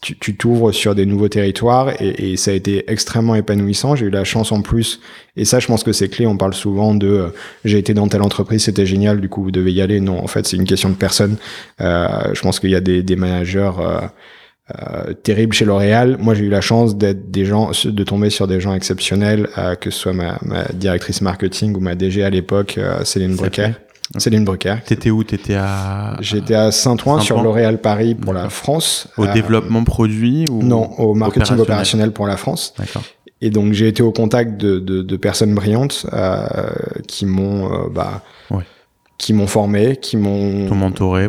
tu 0.00 0.36
t'ouvres 0.36 0.72
sur 0.72 0.94
des 0.94 1.06
nouveaux 1.06 1.28
territoires 1.28 1.90
et, 2.00 2.32
et, 2.32 2.36
ça 2.36 2.50
a 2.50 2.54
été 2.54 2.90
extrêmement 2.90 3.34
épanouissant. 3.34 3.94
J'ai 3.94 4.06
eu 4.06 4.10
la 4.10 4.24
chance 4.24 4.52
en 4.52 4.62
plus 4.62 5.00
et 5.36 5.44
ça, 5.44 5.58
je 5.58 5.66
pense 5.66 5.84
que 5.84 5.92
c'est 5.92 6.08
clé. 6.08 6.26
On 6.26 6.36
parle 6.36 6.54
souvent 6.54 6.94
de 6.94 7.32
j'ai 7.64 7.78
été 7.78 7.94
dans 7.94 8.08
telle 8.08 8.22
entreprise, 8.22 8.64
c'était 8.64 8.86
génial, 8.86 9.20
du 9.20 9.28
coup 9.28 9.42
vous 9.42 9.50
devez 9.52 9.72
y 9.72 9.80
aller. 9.80 10.00
Non, 10.00 10.18
en 10.18 10.26
fait 10.26 10.46
c'est 10.46 10.56
une 10.56 10.64
question 10.64 10.88
de 10.88 10.94
personne. 10.94 11.36
je 11.78 12.40
pense 12.40 12.58
qu'il 12.58 12.70
y 12.70 12.74
a 12.74 12.80
des 12.80 13.02
des 13.02 13.16
managers 13.16 13.70
euh, 14.74 15.12
terrible 15.12 15.52
chez 15.52 15.64
L'Oréal. 15.64 16.16
Moi, 16.18 16.34
j'ai 16.34 16.44
eu 16.44 16.48
la 16.48 16.60
chance 16.60 16.96
d'être 16.96 17.30
des 17.30 17.44
gens, 17.44 17.70
de 17.84 18.02
tomber 18.02 18.30
sur 18.30 18.48
des 18.48 18.58
gens 18.58 18.74
exceptionnels, 18.74 19.48
euh, 19.58 19.76
que 19.76 19.90
ce 19.90 19.98
soit 20.00 20.12
ma, 20.12 20.38
ma, 20.42 20.64
directrice 20.74 21.20
marketing 21.20 21.76
ou 21.76 21.80
ma 21.80 21.94
DG 21.94 22.24
à 22.24 22.30
l'époque, 22.30 22.74
euh, 22.76 23.04
Céline 23.04 23.36
Brucker. 23.36 23.70
Céline 24.18 24.44
Brucker. 24.44 24.76
T'étais 24.84 25.10
où? 25.10 25.22
T'étais 25.22 25.54
à 25.54 26.16
J'étais 26.20 26.56
à 26.56 26.72
Saint-Ouen 26.72 27.20
sur 27.20 27.42
L'Oréal 27.42 27.80
Paris 27.80 28.16
pour 28.16 28.32
la 28.32 28.48
France. 28.48 29.06
Au 29.16 29.26
développement 29.28 29.84
produit 29.84 30.46
ou 30.50 30.64
Non, 30.64 30.90
au 30.98 31.14
marketing 31.14 31.58
opérationnel, 31.58 32.10
pour 32.10 32.26
la 32.26 32.36
France. 32.36 32.74
D'accord. 32.76 33.02
Et 33.40 33.50
donc 33.50 33.72
j'ai 33.72 33.86
été 33.86 34.02
au 34.02 34.12
contact 34.12 34.56
de, 34.56 34.78
de, 34.78 35.02
de 35.02 35.16
personnes 35.16 35.54
brillantes 35.54 36.06
qui 37.06 37.26
m'ont 37.26 37.88
bah, 37.88 38.22
qui 39.18 39.32
m'ont 39.32 39.46
formé, 39.46 39.96
qui 39.96 40.16
m'ont 40.16 40.68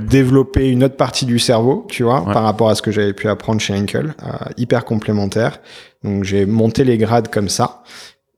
développé 0.01 0.69
une 0.69 0.83
autre 0.83 0.97
partie 0.97 1.25
du 1.25 1.39
cerveau, 1.39 1.85
tu 1.89 2.03
vois, 2.03 2.23
par 2.25 2.43
rapport 2.43 2.69
à 2.69 2.75
ce 2.75 2.81
que 2.81 2.91
j'avais 2.91 3.13
pu 3.13 3.29
apprendre 3.29 3.61
chez 3.61 3.73
Henkel, 3.73 4.13
euh, 4.23 4.31
hyper 4.57 4.83
complémentaire. 4.83 5.61
Donc 6.03 6.23
j'ai 6.23 6.45
monté 6.45 6.83
les 6.83 6.97
grades 6.97 7.29
comme 7.29 7.49
ça. 7.49 7.83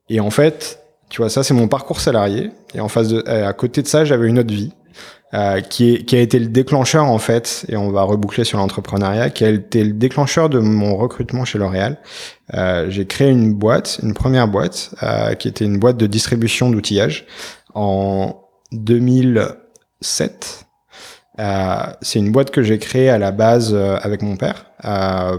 Et 0.08 0.20
en 0.20 0.30
fait, 0.30 0.80
tu 1.10 1.22
vois, 1.22 1.30
ça 1.30 1.44
c'est 1.44 1.56
mon 1.56 1.68
parcours 1.68 2.00
salarié. 2.00 2.52
Et 2.76 2.80
en 2.80 2.90
face 2.90 3.08
de, 3.08 3.24
euh, 3.28 3.48
à 3.48 3.54
côté 3.54 3.82
de 3.82 3.88
ça, 3.88 4.06
j'avais 4.06 4.28
une 4.28 4.40
autre 4.40 4.54
vie. 4.54 4.74
Euh, 5.36 5.62
qui, 5.62 5.94
est, 5.94 6.06
qui 6.06 6.16
a 6.16 6.22
été 6.22 6.40
le 6.40 6.48
déclencheur 6.48 7.06
en 7.06 7.20
fait, 7.20 7.64
et 7.70 7.78
on 7.78 7.92
va 7.92 8.02
reboucler 8.02 8.44
sur 8.44 8.58
l'entrepreneuriat, 8.58 9.30
qui 9.30 9.44
a 9.44 9.50
été 9.50 9.84
le 9.84 9.94
déclencheur 9.94 10.50
de 10.50 10.58
mon 10.58 10.98
recrutement 10.98 11.46
chez 11.46 11.60
L'Oréal. 11.60 12.00
J'ai 12.88 13.06
créé 13.06 13.30
une 13.30 13.54
boîte, 13.54 14.00
une 14.02 14.16
première 14.16 14.48
boîte, 14.48 14.96
qui 15.38 15.48
était 15.48 15.66
une 15.66 15.78
boîte 15.78 15.98
de 15.98 16.08
distribution 16.08 16.72
d'outillage 16.72 17.28
en 17.76 18.39
2007. 18.72 20.66
Euh, 21.40 21.84
c'est 22.02 22.20
une 22.20 22.32
boîte 22.32 22.52
que 22.52 22.62
j'ai 22.64 22.80
créée 22.80 23.10
à 23.10 23.18
la 23.18 23.32
base 23.32 23.74
euh, 23.74 23.98
avec 24.02 24.22
mon 24.22 24.36
père. 24.36 24.66
Euh, 24.86 25.38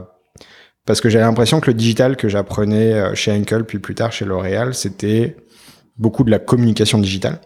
parce 0.86 1.00
que 1.00 1.08
j'avais 1.08 1.24
l'impression 1.24 1.60
que 1.60 1.66
le 1.66 1.74
digital 1.74 2.16
que 2.16 2.28
j'apprenais 2.28 3.14
chez 3.14 3.32
Henkel 3.32 3.64
puis 3.64 3.78
plus 3.78 3.94
tard 3.94 4.12
chez 4.12 4.24
L'Oréal, 4.24 4.74
c'était 4.74 5.36
beaucoup 6.00 6.24
de 6.24 6.30
la 6.30 6.38
communication 6.38 6.98
digitale 6.98 7.38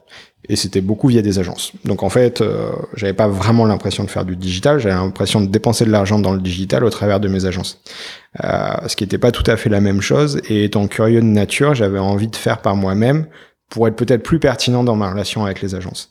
et 0.49 0.57
c'était 0.57 0.81
beaucoup 0.81 1.09
via 1.09 1.23
des 1.23 1.39
agences. 1.39 1.73
Donc 1.85 2.03
en 2.03 2.09
fait, 2.09 2.41
euh, 2.41 2.71
j'avais 2.95 3.13
pas 3.13 3.29
vraiment 3.29 3.65
l'impression 3.65 4.05
de 4.05 4.11
faire 4.11 4.25
du 4.25 4.37
digital, 4.37 4.79
j'avais 4.79 4.95
l'impression 4.95 5.41
de 5.41 5.47
dépenser 5.47 5.85
de 5.85 5.91
l'argent 5.91 6.19
dans 6.19 6.33
le 6.33 6.41
digital 6.41 6.85
au 6.85 6.91
travers 6.91 7.21
de 7.21 7.29
mes 7.29 7.47
agences. 7.47 7.81
Euh, 8.43 8.75
ce 8.87 8.95
qui 8.97 9.05
n'était 9.05 9.19
pas 9.19 9.33
tout 9.33 9.49
à 9.51 9.57
fait 9.57 9.71
la 9.71 9.81
même 9.81 10.01
chose 10.01 10.41
et 10.49 10.65
étant 10.65 10.87
curieux 10.87 11.21
de 11.21 11.27
nature, 11.27 11.75
j'avais 11.75 11.99
envie 11.99 12.29
de 12.29 12.37
faire 12.37 12.61
par 12.61 12.77
moi-même 12.77 13.27
pour 13.69 13.89
être 13.89 13.97
peut-être 13.97 14.23
plus 14.23 14.39
pertinent 14.39 14.85
dans 14.85 14.97
ma 14.97 15.11
relation 15.11 15.45
avec 15.45 15.63
les 15.63 15.75
agences. 15.75 16.11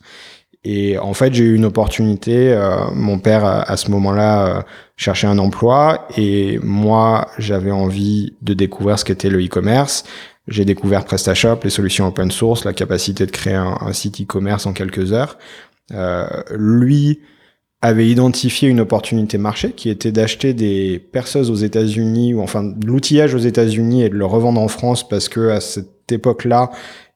Et 0.64 0.98
en 0.98 1.12
fait, 1.12 1.34
j'ai 1.34 1.44
eu 1.44 1.54
une 1.54 1.66
opportunité. 1.66 2.52
Euh, 2.52 2.90
mon 2.94 3.18
père, 3.18 3.44
à, 3.44 3.76
ce 3.76 3.90
moment-là, 3.90 4.46
euh, 4.46 4.62
cherchait 4.96 5.26
un 5.26 5.38
emploi 5.38 6.08
et 6.16 6.58
moi, 6.62 7.28
j'avais 7.38 7.70
envie 7.70 8.34
de 8.40 8.54
découvrir 8.54 8.98
ce 8.98 9.04
qu'était 9.04 9.28
le 9.28 9.44
e-commerce. 9.44 10.04
J'ai 10.48 10.64
découvert 10.64 11.04
PrestaShop, 11.04 11.60
les 11.64 11.70
solutions 11.70 12.06
open 12.06 12.30
source, 12.30 12.64
la 12.64 12.72
capacité 12.72 13.26
de 13.26 13.30
créer 13.30 13.54
un, 13.54 13.92
site 13.92 14.22
e-commerce 14.22 14.66
en 14.66 14.72
quelques 14.72 15.12
heures. 15.12 15.38
Euh, 15.92 16.26
lui 16.50 17.20
avait 17.82 18.08
identifié 18.08 18.70
une 18.70 18.80
opportunité 18.80 19.36
marché 19.36 19.72
qui 19.72 19.90
était 19.90 20.12
d'acheter 20.12 20.54
des 20.54 20.98
perceuses 20.98 21.50
aux 21.50 21.54
États-Unis 21.54 22.32
ou 22.32 22.40
enfin 22.40 22.62
de 22.62 22.86
l'outillage 22.86 23.34
aux 23.34 23.38
États-Unis 23.38 24.02
et 24.02 24.08
de 24.08 24.14
le 24.14 24.24
revendre 24.24 24.58
en 24.58 24.68
France 24.68 25.06
parce 25.06 25.28
que 25.28 25.50
à 25.50 25.60
cette 25.60 26.10
époque-là, 26.10 26.70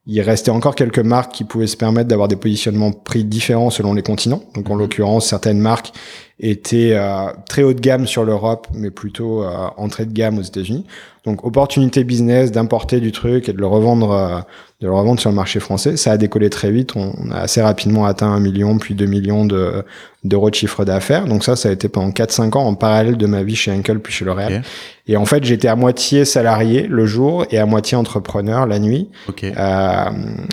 il 0.09 0.23
restait 0.23 0.51
encore 0.51 0.75
quelques 0.75 0.99
marques 0.99 1.33
qui 1.33 1.45
pouvaient 1.45 1.67
se 1.67 1.77
permettre 1.77 2.09
d'avoir 2.09 2.29
des 2.29 2.37
positionnements 2.37 2.93
prix 2.93 3.25
différents 3.25 3.69
selon 3.69 3.93
les 3.93 4.03
continents. 4.03 4.43
Donc 4.55 4.71
en 4.71 4.75
mhm. 4.75 4.81
l'occurrence, 4.81 5.27
certaines 5.27 5.61
marques 5.61 5.93
étaient 6.41 6.93
euh, 6.93 7.33
très 7.49 7.63
haut 7.63 7.73
de 7.73 7.81
gamme 7.81 8.07
sur 8.07 8.25
l'Europe, 8.25 8.69
mais 8.73 8.91
plutôt 8.91 9.43
euh, 9.43 9.69
entrée 9.77 10.07
de 10.07 10.13
gamme 10.13 10.39
aux 10.39 10.43
États-Unis. 10.43 10.85
Donc 11.29 11.45
opportunité 11.45 12.05
business 12.05 12.53
d'importer 12.53 13.01
du 13.01 13.13
truc 13.13 13.49
et 13.49 13.53
de 13.53 13.59
le 13.59 13.67
revendre, 13.67 14.13
euh, 14.13 14.39
de 14.81 14.87
le 14.87 14.95
revendre 14.95 15.21
sur 15.21 15.29
le 15.29 15.37
marché 15.37 15.61
français. 15.61 15.97
Ça 15.97 16.13
a 16.13 16.17
décollé 16.17 16.49
très 16.49 16.71
vite. 16.71 16.97
On, 16.97 17.31
a 17.31 17.41
assez 17.41 17.61
rapidement 17.61 18.07
atteint 18.07 18.29
un 18.29 18.41
million, 18.41 18.79
puis 18.79 18.95
deux 18.95 19.07
millions 19.07 19.45
de, 19.45 19.85
d'euros 20.25 20.49
de 20.49 20.55
chiffre 20.55 20.85
d'affaires. 20.85 21.27
Donc 21.27 21.45
ça, 21.45 21.57
ça 21.57 21.69
a 21.69 21.73
été 21.73 21.89
pendant 21.89 22.11
4-5 22.11 22.57
ans 22.57 22.65
en 22.65 22.75
parallèle 22.75 23.17
de 23.17 23.27
ma 23.27 23.43
vie 23.43 23.57
chez 23.57 23.73
Uncle 23.73 23.99
puis 23.99 24.13
chez 24.13 24.25
L'Oréal. 24.25 24.63
Et 25.07 25.17
en 25.17 25.27
fait, 25.27 25.45
j'étais 25.45 25.69
à 25.69 25.77
moitié 25.77 26.25
salarié 26.25 26.87
le 26.87 27.05
jour 27.05 27.45
et 27.51 27.59
à 27.59 27.67
moitié 27.67 27.97
entrepreneur 27.97 28.67
la 28.67 28.79
nuit. 28.79 29.09
Euh, 29.43 30.05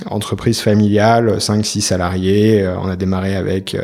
entreprise 0.10 0.60
familiale, 0.60 1.38
5-6 1.38 1.82
salariés. 1.82 2.64
Euh, 2.64 2.76
on 2.82 2.90
a 2.90 2.96
démarré 2.96 3.36
avec 3.36 3.78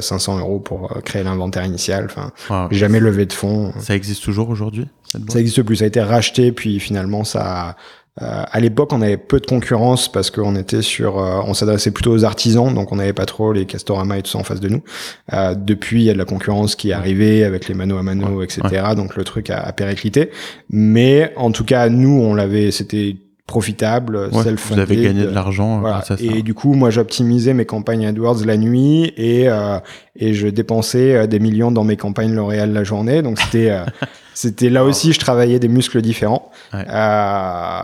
500 0.00 0.38
euros 0.38 0.60
pour 0.60 0.88
créer 1.04 1.22
l'inventaire 1.22 1.39
initial. 1.64 2.06
Enfin, 2.06 2.68
jamais 2.70 3.00
levé 3.00 3.26
de 3.26 3.32
fonds. 3.32 3.72
Ça 3.78 3.94
existe 3.94 4.22
toujours 4.22 4.50
aujourd'hui 4.50 4.86
ça 5.28 5.40
existe 5.40 5.62
plus. 5.62 5.76
Ça 5.76 5.84
a 5.84 5.88
été 5.88 6.00
racheté, 6.00 6.52
puis 6.52 6.80
finalement, 6.80 7.24
ça. 7.24 7.76
Euh, 8.22 8.42
à 8.50 8.60
l'époque, 8.60 8.92
on 8.92 9.00
avait 9.02 9.16
peu 9.16 9.40
de 9.40 9.46
concurrence 9.46 10.10
parce 10.10 10.30
qu'on 10.30 10.56
était 10.56 10.82
sur, 10.82 11.18
euh, 11.18 11.40
on 11.46 11.54
s'adressait 11.54 11.92
plutôt 11.92 12.12
aux 12.12 12.24
artisans, 12.24 12.74
donc 12.74 12.92
on 12.92 12.96
n'avait 12.96 13.12
pas 13.12 13.24
trop 13.24 13.52
les 13.52 13.66
Castorama 13.66 14.18
et 14.18 14.22
tout 14.22 14.30
ça 14.32 14.38
en 14.38 14.42
face 14.42 14.60
de 14.60 14.68
nous. 14.68 14.82
Euh, 15.32 15.54
depuis, 15.54 16.02
il 16.02 16.04
y 16.04 16.10
a 16.10 16.12
de 16.12 16.18
la 16.18 16.24
concurrence 16.24 16.74
qui 16.74 16.90
est 16.90 16.92
arrivée 16.92 17.44
avec 17.44 17.68
les 17.68 17.74
mano 17.74 17.96
à 17.96 18.02
mano, 18.02 18.42
etc. 18.42 18.60
Donc 18.96 19.16
le 19.16 19.24
truc 19.24 19.48
a, 19.48 19.60
a 19.60 19.72
périclité. 19.72 20.30
Mais 20.68 21.32
en 21.36 21.52
tout 21.52 21.64
cas, 21.64 21.88
nous, 21.88 22.20
on 22.20 22.34
l'avait, 22.34 22.72
c'était 22.72 23.16
profitable, 23.50 24.16
ouais, 24.32 24.54
Vous 24.70 24.78
avez 24.78 24.96
gagné 24.96 25.24
de 25.24 25.30
l'argent. 25.30 25.80
Voilà. 25.80 26.04
Et 26.20 26.42
du 26.42 26.54
coup, 26.54 26.74
moi, 26.74 26.90
j'optimisais 26.90 27.52
mes 27.52 27.66
campagnes 27.66 28.06
AdWords 28.06 28.44
la 28.46 28.56
nuit 28.56 29.12
et 29.16 29.48
euh, 29.48 29.80
et 30.14 30.34
je 30.34 30.46
dépensais 30.46 31.16
euh, 31.16 31.26
des 31.26 31.40
millions 31.40 31.72
dans 31.72 31.82
mes 31.82 31.96
campagnes 31.96 32.32
L'Oréal 32.32 32.72
la 32.72 32.84
journée. 32.84 33.22
Donc 33.22 33.40
c'était 33.40 33.70
euh, 33.70 33.84
c'était 34.34 34.70
là 34.70 34.84
aussi, 34.84 35.12
je 35.12 35.18
travaillais 35.18 35.58
des 35.58 35.66
muscles 35.66 36.00
différents. 36.00 36.52
Euh, 36.74 37.80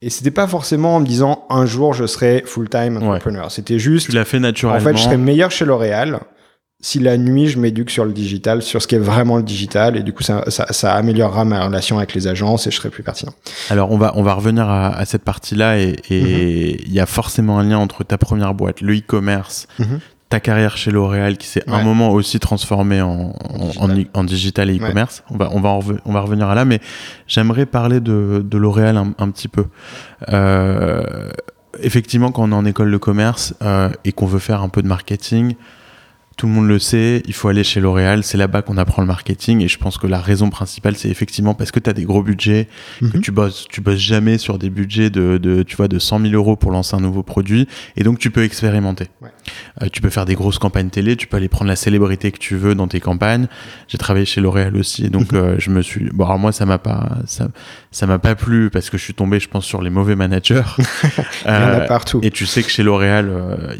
et 0.00 0.08
c'était 0.08 0.30
pas 0.30 0.46
forcément 0.46 0.96
en 0.96 1.00
me 1.00 1.06
disant 1.06 1.44
un 1.50 1.66
jour 1.66 1.92
je 1.92 2.06
serai 2.06 2.42
full 2.46 2.70
time 2.70 2.96
entrepreneur. 2.96 3.52
C'était 3.52 3.78
juste. 3.78 4.06
Tu 4.08 4.16
l'as 4.16 4.24
fait 4.24 4.40
naturellement. 4.40 4.80
En 4.80 4.82
fait, 4.82 4.96
je 4.96 5.02
serais 5.02 5.18
meilleur 5.18 5.50
chez 5.50 5.66
L'Oréal 5.66 6.20
si 6.84 6.98
la 6.98 7.16
nuit 7.16 7.46
je 7.46 7.58
m'éduque 7.60 7.90
sur 7.90 8.04
le 8.04 8.12
digital, 8.12 8.60
sur 8.60 8.82
ce 8.82 8.88
qui 8.88 8.96
est 8.96 8.98
vraiment 8.98 9.36
le 9.36 9.44
digital, 9.44 9.96
et 9.96 10.02
du 10.02 10.12
coup 10.12 10.24
ça, 10.24 10.44
ça, 10.48 10.66
ça, 10.72 10.94
améliorera 10.94 11.44
ma 11.44 11.64
relation 11.64 11.96
avec 11.96 12.12
les 12.12 12.26
agences 12.26 12.66
et 12.66 12.72
je 12.72 12.76
serai 12.76 12.90
plus 12.90 13.04
pertinent. 13.04 13.32
Alors 13.70 13.92
on 13.92 13.96
va 13.96 14.12
on 14.16 14.24
va 14.24 14.34
revenir 14.34 14.68
à, 14.68 14.88
à 14.88 15.04
cette 15.04 15.22
partie-là 15.22 15.78
et 15.78 15.92
mhm. 16.10 16.82
il 16.84 16.92
y 16.92 16.98
a 16.98 17.06
forcément 17.06 17.60
un 17.60 17.62
lien 17.62 17.78
entre 17.78 18.02
ta 18.02 18.18
première 18.18 18.52
boîte, 18.52 18.80
le 18.80 18.96
e-commerce, 18.96 19.68
mhm. 19.78 20.00
ta 20.28 20.40
carrière 20.40 20.76
chez 20.76 20.90
L'Oréal 20.90 21.36
qui 21.36 21.46
s'est 21.46 21.62
un 21.68 21.84
moment 21.84 22.10
aussi 22.10 22.40
transformée 22.40 23.00
en, 23.00 23.32
en, 23.78 23.88
en, 24.12 24.24
digital 24.24 24.68
et 24.68 24.78
e-commerce. 24.78 25.22
On 25.30 25.36
va 25.36 25.50
on 25.52 25.60
va 25.60 25.78
on 26.04 26.12
va 26.12 26.20
revenir 26.20 26.48
à 26.48 26.56
là, 26.56 26.64
mais 26.64 26.80
j'aimerais 27.28 27.64
parler 27.64 28.00
de, 28.00 28.44
de 28.44 28.58
L'Oréal 28.58 28.96
un, 28.96 29.14
un, 29.18 29.30
petit 29.30 29.48
peu. 29.48 29.66
Euh, 30.30 31.30
effectivement, 31.80 32.32
quand 32.32 32.42
on 32.42 32.50
est 32.50 32.56
en 32.56 32.64
école 32.64 32.90
de 32.90 32.96
commerce 32.96 33.54
euh, 33.62 33.88
et 34.04 34.10
qu'on 34.10 34.26
veut 34.26 34.40
faire 34.40 34.62
un 34.62 34.68
peu 34.68 34.82
de 34.82 34.88
marketing 34.88 35.54
tout 36.36 36.46
le 36.46 36.52
monde 36.52 36.66
le 36.66 36.78
sait, 36.78 37.22
il 37.26 37.34
faut 37.34 37.48
aller 37.48 37.64
chez 37.64 37.80
L'Oréal, 37.80 38.24
c'est 38.24 38.38
là-bas 38.38 38.62
qu'on 38.62 38.76
apprend 38.78 39.02
le 39.02 39.08
marketing 39.08 39.60
et 39.62 39.68
je 39.68 39.78
pense 39.78 39.98
que 39.98 40.06
la 40.06 40.18
raison 40.18 40.50
principale 40.50 40.96
c'est 40.96 41.08
effectivement 41.08 41.54
parce 41.54 41.70
que 41.70 41.80
tu 41.80 41.90
as 41.90 41.92
des 41.92 42.04
gros 42.04 42.22
budgets, 42.22 42.68
que 43.00 43.04
mhm. 43.04 43.20
tu 43.20 43.30
bosses 43.30 43.66
tu 43.68 43.80
bosses 43.80 43.98
jamais 43.98 44.38
sur 44.38 44.58
des 44.58 44.70
budgets 44.70 45.10
de, 45.10 45.38
de 45.38 45.62
tu 45.62 45.76
vois 45.76 45.88
de 45.88 45.98
100 45.98 46.20
000 46.20 46.34
euros 46.34 46.56
pour 46.56 46.70
lancer 46.70 46.96
un 46.96 47.00
nouveau 47.00 47.22
produit 47.22 47.68
et 47.96 48.02
donc 48.02 48.18
tu 48.18 48.30
peux 48.30 48.44
expérimenter. 48.44 49.08
Euh, 49.82 49.88
tu 49.92 50.00
peux 50.00 50.10
faire 50.10 50.24
des 50.24 50.34
grosses 50.34 50.58
campagnes 50.58 50.88
télé, 50.88 51.16
tu 51.16 51.26
peux 51.26 51.36
aller 51.36 51.48
prendre 51.48 51.68
la 51.68 51.76
célébrité 51.76 52.30
que 52.30 52.38
tu 52.38 52.56
veux 52.56 52.74
dans 52.74 52.88
tes 52.88 53.00
campagnes. 53.00 53.46
J'ai 53.88 53.98
travaillé 53.98 54.24
chez 54.24 54.40
L'Oréal 54.40 54.76
aussi 54.76 55.10
donc 55.10 55.32
mhm. 55.32 55.38
euh, 55.38 55.54
je 55.58 55.70
me 55.70 55.82
suis 55.82 56.08
bon 56.12 56.24
alors 56.24 56.38
moi 56.38 56.52
ça 56.52 56.64
m'a 56.66 56.78
pas 56.78 57.18
ça 57.26 57.48
ça 57.90 58.06
m'a 58.06 58.18
pas 58.18 58.34
plu 58.34 58.70
parce 58.70 58.88
que 58.88 58.96
je 58.96 59.04
suis 59.04 59.14
tombé 59.14 59.38
je 59.38 59.48
pense 59.48 59.66
sur 59.66 59.82
les 59.82 59.90
mauvais 59.90 60.16
managers. 60.16 60.62
il 60.78 61.46
y 61.46 61.50
en 61.50 61.52
a 61.52 61.80
euh, 61.82 61.86
partout. 61.86 62.20
Et 62.22 62.30
tu 62.30 62.46
sais 62.46 62.62
que 62.62 62.70
chez 62.70 62.82
L'Oréal 62.82 63.30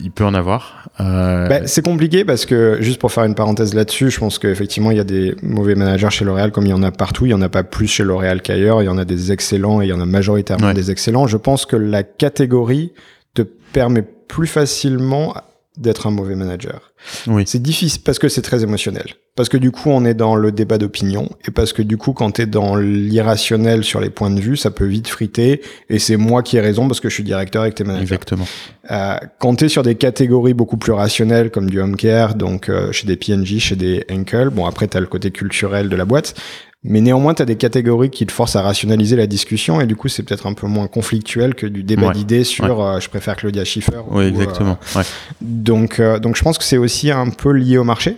il 0.03 0.11
peut 0.11 0.25
en 0.25 0.35
avoir. 0.35 0.91
Bah, 0.99 1.67
c'est 1.67 1.83
compliqué 1.83 2.25
parce 2.25 2.42
que 2.47 2.79
juste 2.81 3.01
pour 3.01 3.13
faire 3.13 3.25
une 3.25 3.35
parenthèse 3.35 3.75
là-dessus, 3.75 4.11
je 4.11 4.19
pense 4.19 4.39
qu'effectivement 4.39 4.91
il 4.91 4.97
y 4.97 5.01
a 5.01 5.05
des 5.05 5.35
mauvais 5.43 5.75
managers 5.75 6.11
chez 6.11 6.25
L'Oréal 6.25 6.53
comme 6.53 6.65
il 6.67 6.71
y 6.71 6.75
en 6.75 6.83
a 6.83 6.91
partout. 6.91 7.27
Il 7.27 7.31
y 7.31 7.35
en 7.35 7.43
a 7.43 7.49
pas 7.49 7.65
plus 7.65 7.87
chez 7.87 8.05
L'Oréal 8.05 8.43
qu'ailleurs. 8.43 8.83
Il 8.83 8.87
y 8.87 8.89
en 8.89 8.99
a 8.99 9.05
des 9.05 9.33
excellents 9.33 9.81
et 9.83 9.87
il 9.87 9.89
y 9.89 9.93
en 9.93 10.01
a 10.01 10.07
majoritairement 10.07 10.73
des 10.73 10.91
excellents. 10.91 11.27
Je 11.27 11.37
pense 11.37 11.67
que 11.67 11.77
la 11.77 12.03
catégorie 12.03 12.93
te 13.35 13.43
permet 13.43 14.03
plus 14.03 14.47
facilement 14.47 15.35
d'être 15.77 16.07
un 16.07 16.11
mauvais 16.11 16.35
manager. 16.35 16.93
Oui. 17.27 17.45
C'est 17.47 17.63
difficile 17.63 18.03
parce 18.05 18.19
que 18.19 18.29
c'est 18.29 18.43
très 18.43 18.63
émotionnel. 18.63 19.15
Parce 19.35 19.49
que 19.49 19.57
du 19.57 19.71
coup, 19.71 19.89
on 19.89 20.05
est 20.05 20.13
dans 20.13 20.37
le 20.37 20.53
débat 20.53 20.77
d'opinion 20.77 21.31
et 21.47 21.51
parce 21.51 21.73
que 21.73 21.81
du 21.81 21.97
coup, 21.97 22.13
quand 22.13 22.33
tu 22.33 22.43
es 22.43 22.47
dans 22.47 22.77
l'irrationnel 22.77 23.83
sur 23.83 23.99
les 23.99 24.11
points 24.11 24.31
de 24.31 24.41
vue, 24.41 24.59
ça 24.59 24.71
peut 24.71 24.85
vite 24.85 25.09
friter 25.09 25.63
et 25.89 25.99
c'est 25.99 26.19
moi 26.19 26.43
qui 26.43 26.59
ai 26.59 26.61
raison 26.61 26.87
parce 26.87 27.01
que 27.01 27.09
je 27.09 27.15
suis 27.15 27.25
directeur 27.25 27.65
et 27.65 27.71
que 27.71 27.77
t'es 27.77 27.85
manager. 27.85 28.03
Exactement. 28.03 28.47
Euh, 28.91 29.17
quand 29.39 29.57
tu 29.57 29.65
es 29.65 29.69
sur 29.69 29.83
des 29.83 29.95
catégories 29.95 30.53
beaucoup 30.53 30.77
plus 30.77 30.93
rationnelles 30.93 31.51
comme 31.51 31.71
du 31.71 31.81
home 31.81 31.97
care, 31.97 32.35
donc 32.35 32.69
euh, 32.69 32.93
chez 32.93 33.07
des 33.07 33.17
PNJ, 33.17 33.59
chez 33.59 33.77
des 33.77 34.05
Henkel, 34.11 34.51
bon 34.51 34.67
après 34.67 34.87
tu 34.89 34.99
as 34.99 35.01
le 35.01 35.07
côté 35.07 35.31
culturel 35.31 35.89
de 35.89 35.97
la 35.97 36.05
boîte, 36.05 36.35
mais 36.85 37.01
néanmoins, 37.01 37.33
tu 37.35 37.43
as 37.43 37.45
des 37.45 37.57
catégories 37.57 38.11
qui 38.11 38.27
te 38.27 38.33
forcent 38.33 38.57
à 38.57 38.63
rationaliser 38.63 39.15
la 39.15 39.29
discussion 39.29 39.81
et 39.81 39.87
du 39.87 39.95
coup, 39.95 40.09
c'est 40.09 40.25
peut-être 40.25 40.47
un 40.47 40.53
peu 40.53 40.67
moins 40.67 40.89
conflictuel 40.89 41.55
que 41.55 41.67
du 41.67 41.85
débat 41.85 42.13
d'idées 42.13 42.43
sur 42.43 42.85
euh, 42.85 42.99
je 42.99 43.09
préfère 43.09 43.37
Claudia 43.37 43.65
Schiffer. 43.65 44.01
Oui, 44.11 44.25
exactement. 44.25 44.79
Euh, 44.97 45.03
donc, 45.41 46.01
euh, 46.01 46.19
donc, 46.19 46.37
je 46.37 46.43
pense 46.43 46.59
que 46.59 46.65
c'est 46.65 46.79
aussi 46.79 47.13
un 47.13 47.31
peu 47.31 47.53
lié 47.53 47.79
au 47.79 47.85
marché, 47.85 48.17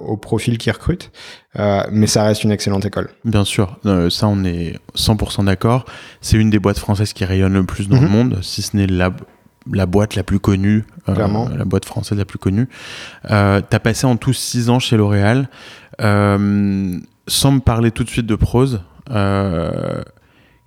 au 0.00 0.16
profil 0.16 0.58
qui 0.58 0.70
recrute, 0.70 1.12
mais 1.92 2.08
ça 2.08 2.24
reste 2.24 2.42
une 2.42 2.50
excellente 2.50 2.84
école. 2.84 3.10
Bien 3.24 3.44
sûr, 3.44 3.78
ça, 4.10 4.26
on 4.26 4.44
est 4.44 4.78
100% 4.96 5.44
d'accord. 5.44 5.84
C'est 6.20 6.36
une 6.36 6.50
des 6.50 6.58
boîtes 6.58 6.78
françaises 6.78 7.12
qui 7.12 7.24
rayonne 7.24 7.54
le 7.54 7.64
plus 7.64 7.88
dans 7.88 8.00
le 8.00 8.08
mhm. 8.08 8.12
monde, 8.12 8.38
si 8.42 8.62
ce 8.62 8.76
n'est 8.76 8.86
la 8.86 9.12
la 9.72 9.86
boîte 9.86 10.14
la 10.14 10.22
plus 10.22 10.40
connue, 10.40 10.84
la 11.06 11.64
boîte 11.64 11.84
française 11.84 12.18
la 12.18 12.24
plus 12.24 12.38
connue. 12.38 12.68
Euh, 13.30 13.60
T'as 13.68 13.78
passé 13.78 14.06
en 14.06 14.16
tout 14.16 14.32
six 14.32 14.68
ans 14.70 14.78
chez 14.78 14.96
L'Oréal. 14.96 15.48
Euh, 16.00 16.98
sans 17.26 17.52
me 17.52 17.60
parler 17.60 17.90
tout 17.90 18.04
de 18.04 18.10
suite 18.10 18.26
de 18.26 18.34
prose, 18.34 18.82
euh, 19.10 20.02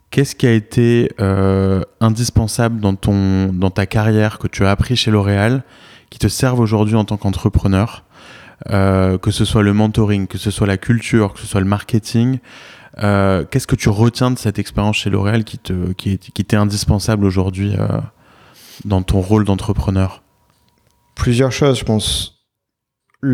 qu'est-ce 0.10 0.36
qui 0.36 0.48
a 0.48 0.54
été 0.54 1.12
euh, 1.20 1.84
indispensable 2.00 2.80
dans, 2.80 2.96
ton, 2.96 3.52
dans 3.54 3.70
ta 3.70 3.86
carrière 3.86 4.40
que 4.40 4.48
tu 4.48 4.66
as 4.66 4.72
appris 4.72 4.96
chez 4.96 5.12
L'Oréal, 5.12 5.64
qui 6.10 6.20
te 6.20 6.28
servent 6.28 6.60
aujourd'hui 6.60 6.96
en 6.96 7.06
tant 7.06 7.18
qu'entrepreneur 7.18 8.04
euh, 8.72 9.20
que 9.20 9.30
ce 9.30 9.46
soit 9.46 9.62
le 9.62 9.74
mentoring, 9.74 10.26
que 10.26 10.40
ce 10.40 10.50
soit 10.50 10.66
la 10.66 10.78
culture, 10.78 11.34
que 11.34 11.40
ce 11.40 11.46
soit 11.46 11.60
le 11.60 11.68
marketing, 11.68 12.40
qu'est-ce 12.96 13.68
que 13.68 13.76
tu 13.76 13.90
retiens 13.90 14.32
de 14.32 14.40
cette 14.40 14.58
expérience 14.58 14.98
chez 14.98 15.12
L'Oréal 15.12 15.44
qui 15.44 15.60
te 15.60 15.92
qui, 15.92 16.18
qui 16.18 16.44
t'est 16.44 16.58
indispensable 16.58 17.26
aujourd'hui 17.26 17.76
dans 18.84 19.04
ton 19.04 19.22
rôle 19.22 19.46
d'entrepreneur? 19.46 20.24
Plusieurs 21.14 21.52
choses, 21.52 21.78
je 21.78 21.86
pense 21.86 22.37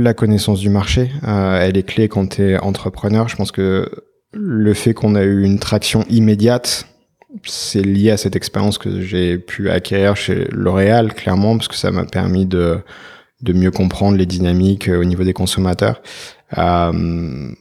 la 0.02 0.14
connaissance 0.14 0.60
du 0.60 0.70
marché, 0.70 1.12
euh, 1.28 1.60
elle 1.62 1.78
est 1.78 1.84
clé 1.84 2.08
quand 2.08 2.28
tu 2.36 2.42
es 2.44 2.58
entrepreneur. 2.60 3.28
Je 3.28 3.36
pense 3.36 3.52
que 3.52 3.90
le 4.32 4.74
fait 4.74 4.94
qu'on 4.94 5.16
a 5.16 5.24
eu 5.24 5.44
une 5.44 5.60
traction 5.60 6.04
immédiate, 6.10 6.88
c'est 7.46 7.82
lié 7.82 8.12
à 8.12 8.18
cette 8.18 8.36
expérience 8.36 8.78
que 8.78 9.02
j'ai 9.02 9.38
pu 9.38 9.70
acquérir 9.70 10.16
chez 10.16 10.48
L'Oréal, 10.52 11.14
clairement, 11.14 11.58
parce 11.58 11.68
que 11.68 11.76
ça 11.76 11.92
m'a 11.92 12.06
permis 12.06 12.46
de, 12.46 12.80
de 13.42 13.54
mieux 13.54 13.72
comprendre 13.72 14.18
les 14.18 14.26
dynamiques 14.26 14.90
euh, 14.90 15.00
au 15.00 15.04
niveau 15.04 15.24
des 15.24 15.34
consommateurs. 15.34 16.02
Euh, 16.58 17.52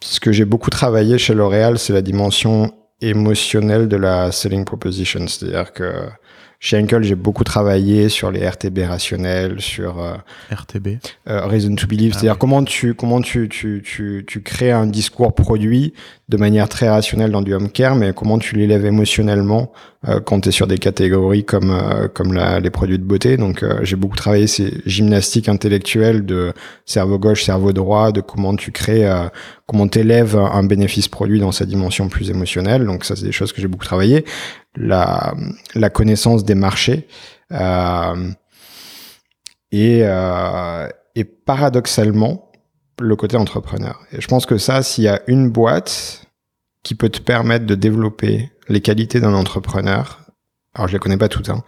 ce 0.00 0.20
que 0.20 0.32
j'ai 0.32 0.44
beaucoup 0.44 0.70
travaillé 0.70 1.18
chez 1.18 1.34
L'Oréal, 1.34 1.78
c'est 1.78 1.92
la 1.92 2.02
dimension 2.02 2.74
émotionnelle 3.00 3.88
de 3.88 3.96
la 3.96 4.32
selling 4.32 4.64
proposition. 4.64 5.26
C'est-à-dire 5.26 5.72
que 5.72 6.08
Chez 6.64 6.78
Henkel, 6.78 7.02
j'ai 7.02 7.16
beaucoup 7.16 7.42
travaillé 7.42 8.08
sur 8.08 8.30
les 8.30 8.48
RTB 8.48 8.78
rationnels, 8.86 9.60
sur 9.60 10.00
euh, 10.00 10.14
RTB, 10.52 10.98
euh, 11.28 11.44
Reason 11.44 11.74
to 11.74 11.88
Believe, 11.88 12.12
Ah 12.14 12.18
c'est-à-dire 12.20 12.34
oui. 12.34 12.38
comment 12.38 12.62
tu 12.62 12.94
comment 12.94 13.20
tu, 13.20 13.48
tu 13.48 13.82
tu 13.84 14.24
tu 14.28 14.42
crées 14.42 14.70
un 14.70 14.86
discours 14.86 15.34
produit 15.34 15.92
de 16.28 16.36
manière 16.36 16.68
très 16.68 16.88
rationnelle 16.88 17.32
dans 17.32 17.42
du 17.42 17.52
home 17.52 17.68
care, 17.68 17.96
mais 17.96 18.12
comment 18.14 18.38
tu 18.38 18.54
l'élèves 18.54 18.86
émotionnellement 18.86 19.72
euh, 20.08 20.20
quand 20.20 20.40
tu 20.40 20.50
es 20.50 20.52
sur 20.52 20.68
des 20.68 20.78
catégories 20.78 21.44
comme 21.44 21.72
euh, 21.72 22.06
comme 22.06 22.32
la, 22.32 22.60
les 22.60 22.70
produits 22.70 22.98
de 22.98 23.04
beauté. 23.04 23.36
Donc 23.36 23.64
euh, 23.64 23.80
j'ai 23.82 23.96
beaucoup 23.96 24.16
travaillé 24.16 24.46
ces 24.46 24.82
gymnastiques 24.86 25.48
intellectuelles 25.48 26.24
de 26.24 26.52
cerveau 26.86 27.18
gauche, 27.18 27.42
cerveau 27.42 27.72
droit, 27.72 28.12
de 28.12 28.20
comment 28.20 28.54
tu 28.54 28.70
crées 28.70 29.04
euh, 29.04 29.26
comment 29.72 29.88
t'élèves 29.88 30.36
un 30.36 30.64
bénéfice 30.64 31.08
produit 31.08 31.40
dans 31.40 31.50
sa 31.50 31.64
dimension 31.64 32.10
plus 32.10 32.28
émotionnelle. 32.28 32.84
Donc 32.84 33.06
ça, 33.06 33.16
c'est 33.16 33.24
des 33.24 33.32
choses 33.32 33.54
que 33.54 33.62
j'ai 33.62 33.68
beaucoup 33.68 33.86
travaillé. 33.86 34.26
La, 34.76 35.32
connaissance 35.94 36.44
des 36.44 36.54
marchés. 36.54 37.08
Euh, 37.52 38.30
et, 39.70 40.00
euh, 40.02 40.88
et 41.14 41.24
paradoxalement, 41.24 42.52
le 43.00 43.16
côté 43.16 43.38
entrepreneur. 43.38 43.98
Et 44.12 44.20
je 44.20 44.28
pense 44.28 44.44
que 44.44 44.58
ça, 44.58 44.82
s'il 44.82 45.04
y 45.04 45.08
a 45.08 45.22
une 45.26 45.48
boîte 45.48 46.26
qui 46.82 46.94
peut 46.94 47.08
te 47.08 47.20
permettre 47.20 47.64
de 47.64 47.74
développer 47.74 48.50
les 48.68 48.82
qualités 48.82 49.20
d'un 49.20 49.32
entrepreneur, 49.32 50.20
alors 50.74 50.88
je 50.88 50.92
les 50.92 50.98
connais 50.98 51.16
pas 51.16 51.28
toutes, 51.28 51.48
hein, 51.48 51.64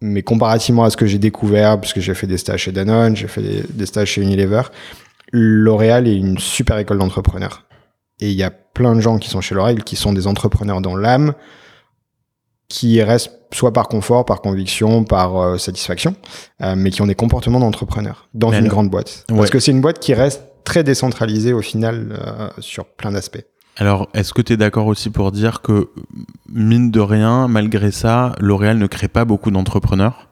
mais 0.00 0.22
comparativement 0.22 0.84
à 0.84 0.90
ce 0.90 0.96
que 0.96 1.06
j'ai 1.06 1.18
découvert, 1.18 1.80
puisque 1.80 1.98
j'ai 1.98 2.14
fait 2.14 2.28
des 2.28 2.38
stages 2.38 2.60
chez 2.60 2.72
Danone, 2.72 3.16
j'ai 3.16 3.26
fait 3.26 3.42
des 3.68 3.86
stages 3.86 4.10
chez 4.10 4.22
Unilever, 4.22 4.62
L'Oréal 5.32 6.06
est 6.08 6.16
une 6.16 6.38
super 6.38 6.78
école 6.78 6.98
d'entrepreneurs. 6.98 7.64
Et 8.20 8.30
il 8.30 8.36
y 8.36 8.42
a 8.42 8.50
plein 8.50 8.94
de 8.94 9.00
gens 9.00 9.18
qui 9.18 9.28
sont 9.28 9.40
chez 9.40 9.54
L'Oréal 9.54 9.84
qui 9.84 9.96
sont 9.96 10.12
des 10.12 10.26
entrepreneurs 10.26 10.80
dans 10.80 10.96
l'âme, 10.96 11.34
qui 12.68 13.02
restent 13.02 13.32
soit 13.52 13.72
par 13.72 13.88
confort, 13.88 14.24
par 14.24 14.40
conviction, 14.40 15.04
par 15.04 15.36
euh, 15.36 15.58
satisfaction, 15.58 16.16
euh, 16.62 16.74
mais 16.76 16.90
qui 16.90 17.00
ont 17.02 17.06
des 17.06 17.14
comportements 17.14 17.60
d'entrepreneurs 17.60 18.28
dans 18.34 18.50
Mais 18.50 18.58
une 18.58 18.64
alors- 18.64 18.74
grande 18.74 18.90
boîte. 18.90 19.24
Ouais. 19.30 19.36
Parce 19.36 19.50
que 19.50 19.60
c'est 19.60 19.70
une 19.70 19.80
boîte 19.80 19.98
qui 20.00 20.14
reste 20.14 20.42
très 20.64 20.82
décentralisée 20.82 21.52
au 21.52 21.62
final 21.62 22.18
euh, 22.26 22.48
sur 22.58 22.86
plein 22.86 23.12
d'aspects. 23.12 23.44
Alors, 23.76 24.08
est-ce 24.14 24.32
que 24.32 24.40
tu 24.42 24.54
es 24.54 24.56
d'accord 24.56 24.86
aussi 24.86 25.10
pour 25.10 25.30
dire 25.32 25.60
que, 25.60 25.90
mine 26.48 26.90
de 26.90 26.98
rien, 27.00 27.46
malgré 27.46 27.90
ça, 27.92 28.34
L'Oréal 28.40 28.78
ne 28.78 28.86
crée 28.86 29.08
pas 29.08 29.24
beaucoup 29.26 29.50
d'entrepreneurs? 29.50 30.25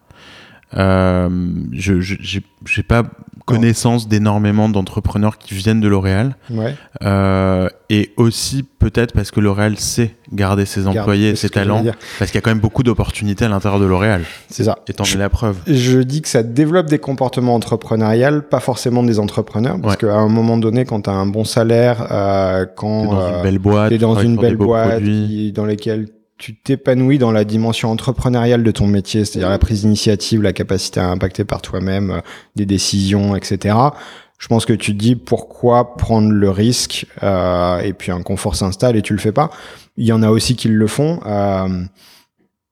Je 0.77 2.01
je- 2.01 2.41
j'ai 2.67 2.83
pas 2.83 3.03
connaissance 3.47 4.09
d'énormément 4.09 4.71
d'entrepreneurs 4.71 5.37
qui 5.37 5.53
viennent 5.55 5.81
de 5.83 5.89
L'Oréal. 5.89 6.35
Ouais. 6.51 6.75
Euh, 7.03 7.69
et 7.91 8.13
aussi, 8.17 8.63
peut-être 8.79 9.13
parce 9.13 9.31
que 9.31 9.39
L'Oréal 9.41 9.79
sait 9.79 10.15
garder 10.33 10.65
ses 10.65 10.87
employés 10.87 11.31
et 11.31 11.37
ses 11.37 11.51
talents. 11.51 11.85
Parce 12.19 12.31
qu'il 12.31 12.39
y 12.39 12.39
a 12.39 12.41
quand 12.41 12.51
même 12.51 12.61
beaucoup 12.61 12.83
d'opportunités 12.83 13.45
à 13.45 13.49
l'intérieur 13.51 13.79
de 13.81 13.85
L'Oréal. 13.85 14.23
C'est 14.49 14.65
ça. 14.65 14.79
Et 14.89 14.95
t'en 14.95 15.05
es 15.05 15.17
la 15.19 15.29
preuve. 15.29 15.59
Je 15.67 15.99
dis 15.99 16.23
que 16.23 16.29
ça 16.29 16.43
développe 16.43 16.87
des 16.87 16.99
comportements 16.99 17.55
entrepreneuriaux, 17.55 18.41
pas 18.41 18.61
forcément 18.61 19.03
des 19.03 19.19
entrepreneurs, 19.19 19.77
parce 19.79 19.95
Ouais. 20.03 20.09
qu'à 20.09 20.15
un 20.17 20.29
moment 20.29 20.57
donné, 20.57 20.87
quand 20.87 21.03
tu 21.03 21.11
as 21.11 21.15
un 21.15 21.27
bon 21.27 21.45
salaire, 21.45 22.07
euh, 22.11 22.65
quand 22.75 23.03
T'es 23.03 23.09
dans 23.15 23.21
euh, 23.21 23.37
une 23.37 23.43
belle 23.43 23.59
boîte. 23.59 23.89
t'es 23.91 23.99
dans 23.99 24.19
une 24.19 24.37
belle 24.37 24.57
boîte 24.57 25.03
qui- 25.03 25.53
dans 25.53 25.67
laquelle 25.67 26.07
tu 26.39 26.57
t'épanouis 26.57 27.19
dans 27.19 27.31
la 27.33 27.45
dimension 27.45 27.91
entrepreneuriale 27.91 28.63
de 28.63 28.71
ton 28.71 28.87
métier, 28.87 29.25
c'est-à-dire 29.25 29.51
la 29.51 29.59
prise 29.59 29.83
d'initiative, 29.83 30.43
la 30.43 30.53
capacité 30.53 31.01
à 31.01 31.09
impacter 31.09 31.45
par 31.45 31.63
toi-même 31.63 32.11
euh, 32.11 32.21
des 32.57 32.67
décisions, 32.67 33.37
etc. 33.37 33.77
Je 34.39 34.49
pense 34.49 34.67
que 34.67 34.73
tu 34.73 34.93
te 34.93 34.99
dis 34.99 35.17
pourquoi 35.17 35.97
prendre 35.97 36.31
le 36.31 36.51
risque 36.51 37.07
euh, 37.23 37.79
et 37.81 37.93
puis 37.93 38.13
un 38.13 38.23
confort 38.23 38.57
s'installe 38.57 38.97
et 38.97 39.03
tu 39.03 39.13
le 39.13 39.19
fais 39.19 39.33
pas. 39.33 39.51
Il 39.97 40.05
y 40.05 40.13
en 40.13 40.23
a 40.23 40.31
aussi 40.31 40.57
qui 40.57 40.69
le 40.69 40.87
font. 40.87 41.21
Euh, 41.25 41.85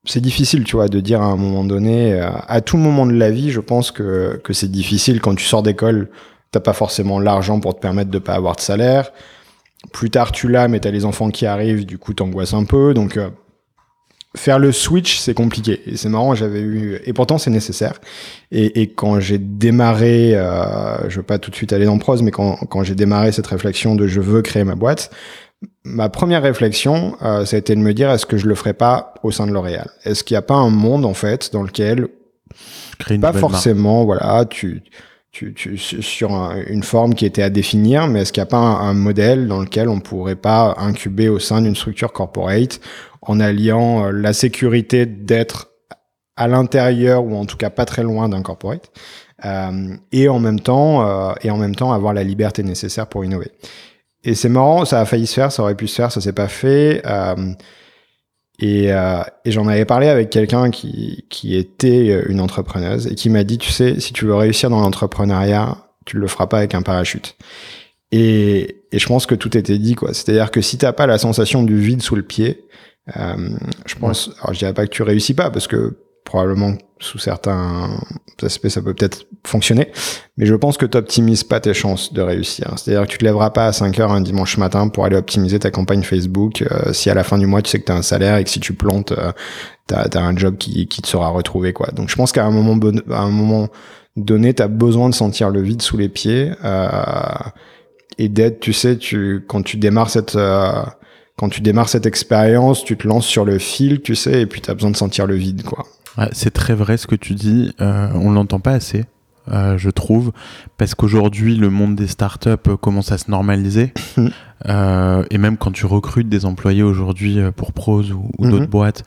c'est 0.05 0.21
difficile, 0.21 0.65
tu 0.65 0.77
vois, 0.77 0.89
de 0.89 1.01
dire 1.01 1.23
à 1.23 1.27
un 1.27 1.37
moment 1.37 1.65
donné, 1.65 2.15
euh, 2.15 2.29
à 2.49 2.61
tout 2.61 2.77
moment 2.77 3.07
de 3.07 3.13
la 3.13 3.31
vie, 3.31 3.51
je 3.51 3.61
pense 3.61 3.91
que, 3.91 4.41
que 4.43 4.53
c'est 4.53 4.71
difficile 4.71 5.21
quand 5.21 5.35
tu 5.35 5.45
sors 5.45 5.63
d'école, 5.63 6.11
t'as 6.51 6.61
pas 6.61 6.73
forcément 6.73 7.21
l'argent 7.21 7.61
pour 7.61 7.75
te 7.75 7.81
permettre 7.81 8.11
de 8.11 8.19
pas 8.19 8.35
avoir 8.35 8.57
de 8.57 8.61
salaire. 8.61 9.13
Plus 9.93 10.11
tard, 10.11 10.33
tu 10.33 10.49
l'as, 10.49 10.69
mais 10.69 10.81
t'as 10.81 10.91
les 10.91 11.05
enfants 11.05 11.31
qui 11.31 11.47
arrivent, 11.47 11.87
du 11.87 11.99
coup, 11.99 12.15
t'angoisses 12.15 12.55
un 12.55 12.65
peu. 12.65 12.95
Donc, 12.95 13.17
euh, 13.17 13.31
faire 14.37 14.59
le 14.59 14.73
switch, 14.73 15.19
c'est 15.19 15.35
compliqué. 15.35 15.83
Et 15.87 15.97
c'est 15.97 16.09
marrant, 16.09 16.35
j'avais 16.35 16.61
eu, 16.61 17.01
et 17.05 17.13
pourtant, 17.13 17.39
c'est 17.39 17.51
nécessaire. 17.51 18.01
Et, 18.51 18.83
et 18.83 18.89
quand 18.89 19.21
j'ai 19.21 19.39
démarré, 19.39 20.33
euh, 20.35 21.09
je 21.09 21.17
veux 21.17 21.23
pas 21.23 21.39
tout 21.39 21.51
de 21.51 21.57
suite 21.57 21.73
aller 21.73 21.85
dans 21.85 21.99
prose, 21.99 22.23
mais 22.23 22.31
quand, 22.31 22.57
quand 22.69 22.83
j'ai 22.83 22.95
démarré 22.95 23.33
cette 23.33 23.47
réflexion 23.47 23.95
de 23.95 24.07
je 24.07 24.21
veux 24.21 24.43
créer 24.43 24.65
ma 24.65 24.75
boîte, 24.75 25.11
ma 25.85 26.09
première 26.09 26.43
réflexion, 26.43 27.17
euh, 27.23 27.45
ça 27.45 27.57
a 27.57 27.59
été 27.59 27.75
de 27.75 27.81
me 27.81 27.93
dire 27.93 28.11
est-ce 28.11 28.27
que 28.27 28.37
je 28.37 28.47
le 28.47 28.55
ferais 28.55 28.75
pas 28.75 29.15
au 29.23 29.31
sein 29.31 29.47
de 29.47 29.53
L'Oréal? 29.53 29.91
Est-ce 30.05 30.25
qu'il 30.25 30.35
n'y 30.35 30.39
a 30.39 30.43
pas 30.43 30.55
un 30.55 30.71
monde 30.71 31.05
en 31.05 31.15
fait 31.15 31.53
dans 31.53 31.63
lequel 31.63 32.09
Créer 32.99 33.17
une 33.17 33.21
pas 33.21 33.33
marque. 33.33 33.41
forcément, 33.41 34.05
voilà, 34.05 34.45
tu, 34.49 34.83
tu, 35.33 35.55
tu 35.55 35.79
sur 35.79 36.33
un- 36.33 36.63
une 36.67 36.83
forme 36.83 37.15
qui 37.15 37.25
était 37.25 37.43
à 37.43 37.51
définir, 37.51 38.07
mais 38.07 38.21
est-ce 38.21 38.33
qu'il 38.33 38.43
n'y 38.43 38.49
a 38.49 38.51
pas 38.51 38.59
un, 38.59 38.93
modèle 38.95 39.49
dans 39.49 39.61
lequel 39.61 39.89
on 39.89 39.99
pourrait 39.99 40.37
pas 40.37 40.75
incuber 40.79 41.29
au 41.31 41.39
sein 41.39 41.63
d'une 41.63 41.75
structure 41.75 42.13
corporate 42.13 42.81
en 43.23 43.41
alliant 43.41 44.05
euh, 44.07 44.13
la 44.13 44.35
sécurité 44.35 45.07
d'être 45.07 45.71
à 46.37 46.49
l'intérieur 46.49 47.25
ou 47.25 47.35
en 47.37 47.47
tout 47.47 47.57
cas 47.57 47.71
pas 47.71 47.87
très 47.87 48.03
loin 48.03 48.29
d'un 48.29 48.43
corporate 48.43 48.91
euh, 49.45 49.97
et 50.13 50.29
en 50.29 50.39
même 50.39 50.61
temps 50.61 51.07
euh, 51.07 51.33
et 51.43 51.51
en 51.51 51.57
même 51.57 51.75
temps 51.75 51.93
avoir 51.93 52.13
la 52.13 52.25
liberté 52.25 52.63
nécessaire 52.63 53.07
pour 53.07 53.25
innover? 53.25 53.51
Et 54.25 54.35
c'est 54.35 54.49
marrant, 54.51 54.85
ça 54.85 55.01
a 55.01 55.05
failli 55.07 55.27
se 55.27 55.35
faire, 55.35 55.51
ça 55.51 55.63
aurait 55.63 55.75
pu 55.75 55.89
se 55.89 55.97
faire, 55.97 56.13
ça 56.13 56.21
s'est 56.21 56.33
pas 56.33 56.47
fait. 56.49 57.03
Et, 58.63 58.93
euh, 58.93 59.23
et 59.45 59.51
j'en 59.51 59.67
avais 59.67 59.85
parlé 59.85 60.07
avec 60.07 60.31
quelqu'un 60.31 60.71
qui, 60.71 61.25
qui 61.29 61.57
était 61.57 62.11
euh, 62.11 62.23
une 62.29 62.41
entrepreneuse 62.41 63.09
et 63.09 63.17
qui 63.17 63.29
m'a 63.29 63.43
dit, 63.43 63.59
tu 63.59 63.73
sais, 63.73 63.99
si 63.99 64.13
tu 64.13 64.25
veux 64.25 64.37
réussir 64.37 64.71
dans 64.71 64.81
l'entrepreneuriat, 64.81 65.79
tu 66.07 66.17
le 66.17 66.29
feras 66.29 66.47
pas 66.47 66.59
avec 66.59 66.73
un 66.77 66.83
parachute. 66.83 67.37
Et, 68.13 68.85
et 68.93 69.01
je 69.01 69.07
pense 69.09 69.27
que 69.27 69.35
tout 69.35 69.59
était 69.59 69.79
dit, 69.79 69.97
quoi. 69.97 70.15
C'est-à-dire 70.15 70.53
que 70.53 70.61
si 70.61 70.79
t'as 70.79 70.93
pas 70.93 71.09
la 71.09 71.19
sensation 71.19 71.65
du 71.65 71.77
vide 71.77 72.03
sous 72.03 72.15
le 72.15 72.23
pied, 72.23 72.65
euh, 73.17 73.51
je 73.85 73.97
pense, 73.97 74.31
alors 74.41 74.55
je 74.55 74.61
dirais 74.61 74.75
pas 74.75 74.87
que 74.87 74.93
tu 74.93 75.03
réussis 75.03 75.35
pas 75.35 75.51
parce 75.51 75.67
que 75.67 75.97
probablement 76.25 76.75
sous 76.99 77.19
certains 77.19 78.01
aspects 78.43 78.69
ça 78.69 78.81
peut 78.81 78.95
peut-être 78.95 79.27
fonctionner, 79.45 79.91
mais 80.37 80.47
je 80.47 80.55
pense 80.55 80.77
que 80.77 80.87
tu 80.87 80.97
optimises 80.97 81.45
pas 81.45 81.61
tes 81.61 81.75
chances 81.75 82.13
de 82.13 82.23
réussir. 82.23 82.73
C'est-à-dire 82.77 83.07
que 83.07 83.13
tu 83.13 83.19
te 83.19 83.25
lèveras 83.25 83.51
pas 83.51 83.67
à 83.67 83.73
5 83.73 83.99
heures 84.01 84.13
un 84.13 84.21
dimanche 84.21 84.57
matin 84.57 84.89
pour 84.89 85.05
aller 85.05 85.17
optimiser 85.17 85.59
ta 85.59 85.71
campagne 85.71 86.03
Facebook 86.03 86.63
euh, 86.63 86.93
si 86.93 87.11
à 87.11 87.15
la 87.15 87.25
fin 87.25 87.39
du 87.39 87.47
mois 87.47 87.63
tu 87.63 87.71
sais 87.71 87.81
que 87.81 87.85
tu 87.85 87.93
as 87.93 87.97
un 87.97 88.03
salaire 88.03 88.37
et 88.37 88.45
que 88.45 88.51
si 88.51 88.61
tu 88.61 88.73
plantes, 88.73 89.13
euh, 89.13 89.33
tu 89.89 89.95
as, 89.95 90.21
un 90.21 90.37
job 90.37 90.57
qui, 90.57 90.87
te 90.87 91.07
sera 91.07 91.29
retrouvé. 91.29 91.73
quoi. 91.73 91.89
Donc 91.89 92.09
je 92.09 92.17
pense 92.17 92.33
qu'à 92.33 92.45
un 92.45 92.51
moment 92.51 93.69
donné, 94.17 94.55
tu 94.55 94.63
as 94.63 94.69
besoin 94.69 95.09
de 95.09 95.15
sentir 95.15 95.51
le 95.51 95.61
vide 95.61 95.83
sous 95.83 95.97
les 95.97 96.09
pieds 96.09 96.53
euh, 96.65 96.89
et 98.19 98.29
d'être, 98.29 98.61
tu 98.61 98.73
sais, 98.73 98.97
tu, 98.97 99.45
quand 99.47 99.63
tu 99.63 99.77
démarres 99.77 100.11
cette... 100.11 100.37
euh, 100.37 100.83
quand 101.39 101.49
tu 101.49 101.63
démarres 101.63 101.89
cette 101.89 102.07
expérience, 102.07 102.85
tu 102.85 102.97
te 102.97 103.09
lances 103.09 103.27
sur 103.27 103.45
le 103.45 103.59
fil, 103.59 104.03
tu 104.03 104.15
sais, 104.15 104.43
et 104.43 104.47
puis 104.47 104.61
tu 104.61 104.71
as 104.71 104.75
besoin 104.75 104.91
de 104.91 104.97
sentir 104.97 105.27
le 105.27 105.35
vide, 105.35 105.63
quoi. 105.63 105.85
Ouais, 106.19 106.29
c'est 106.33 106.51
très 106.53 106.75
vrai 106.75 106.97
ce 106.97 107.07
que 107.07 107.15
tu 107.17 107.35
dis. 107.35 107.75
Euh, 107.81 108.09
on 108.15 108.31
l'entend 108.33 108.61
pas 108.61 108.73
assez, 108.73 109.05
euh, 109.51 109.79
je 109.79 109.91
trouve, 109.91 110.33
parce 110.77 110.95
qu'aujourd'hui 110.95 111.57
le 111.57 111.71
monde 111.71 111.97
des 111.97 112.07
startups 112.07 112.51
euh, 112.69 112.77
commence 112.77 113.13
à 113.13 113.19
se 113.19 113.31
normaliser. 113.31 113.93
Euh, 114.69 115.25
et 115.31 115.39
même 115.39 115.57
quand 115.57 115.73
tu 115.73 115.87
recrutes 115.87 116.29
des 116.29 116.45
employés 116.47 116.85
aujourd'hui 116.85 117.39
pour 117.57 117.73
Prose 117.73 118.13
ou, 118.13 118.31
ou 118.39 118.49
d'autres 118.49 118.69
boîtes, 118.69 119.03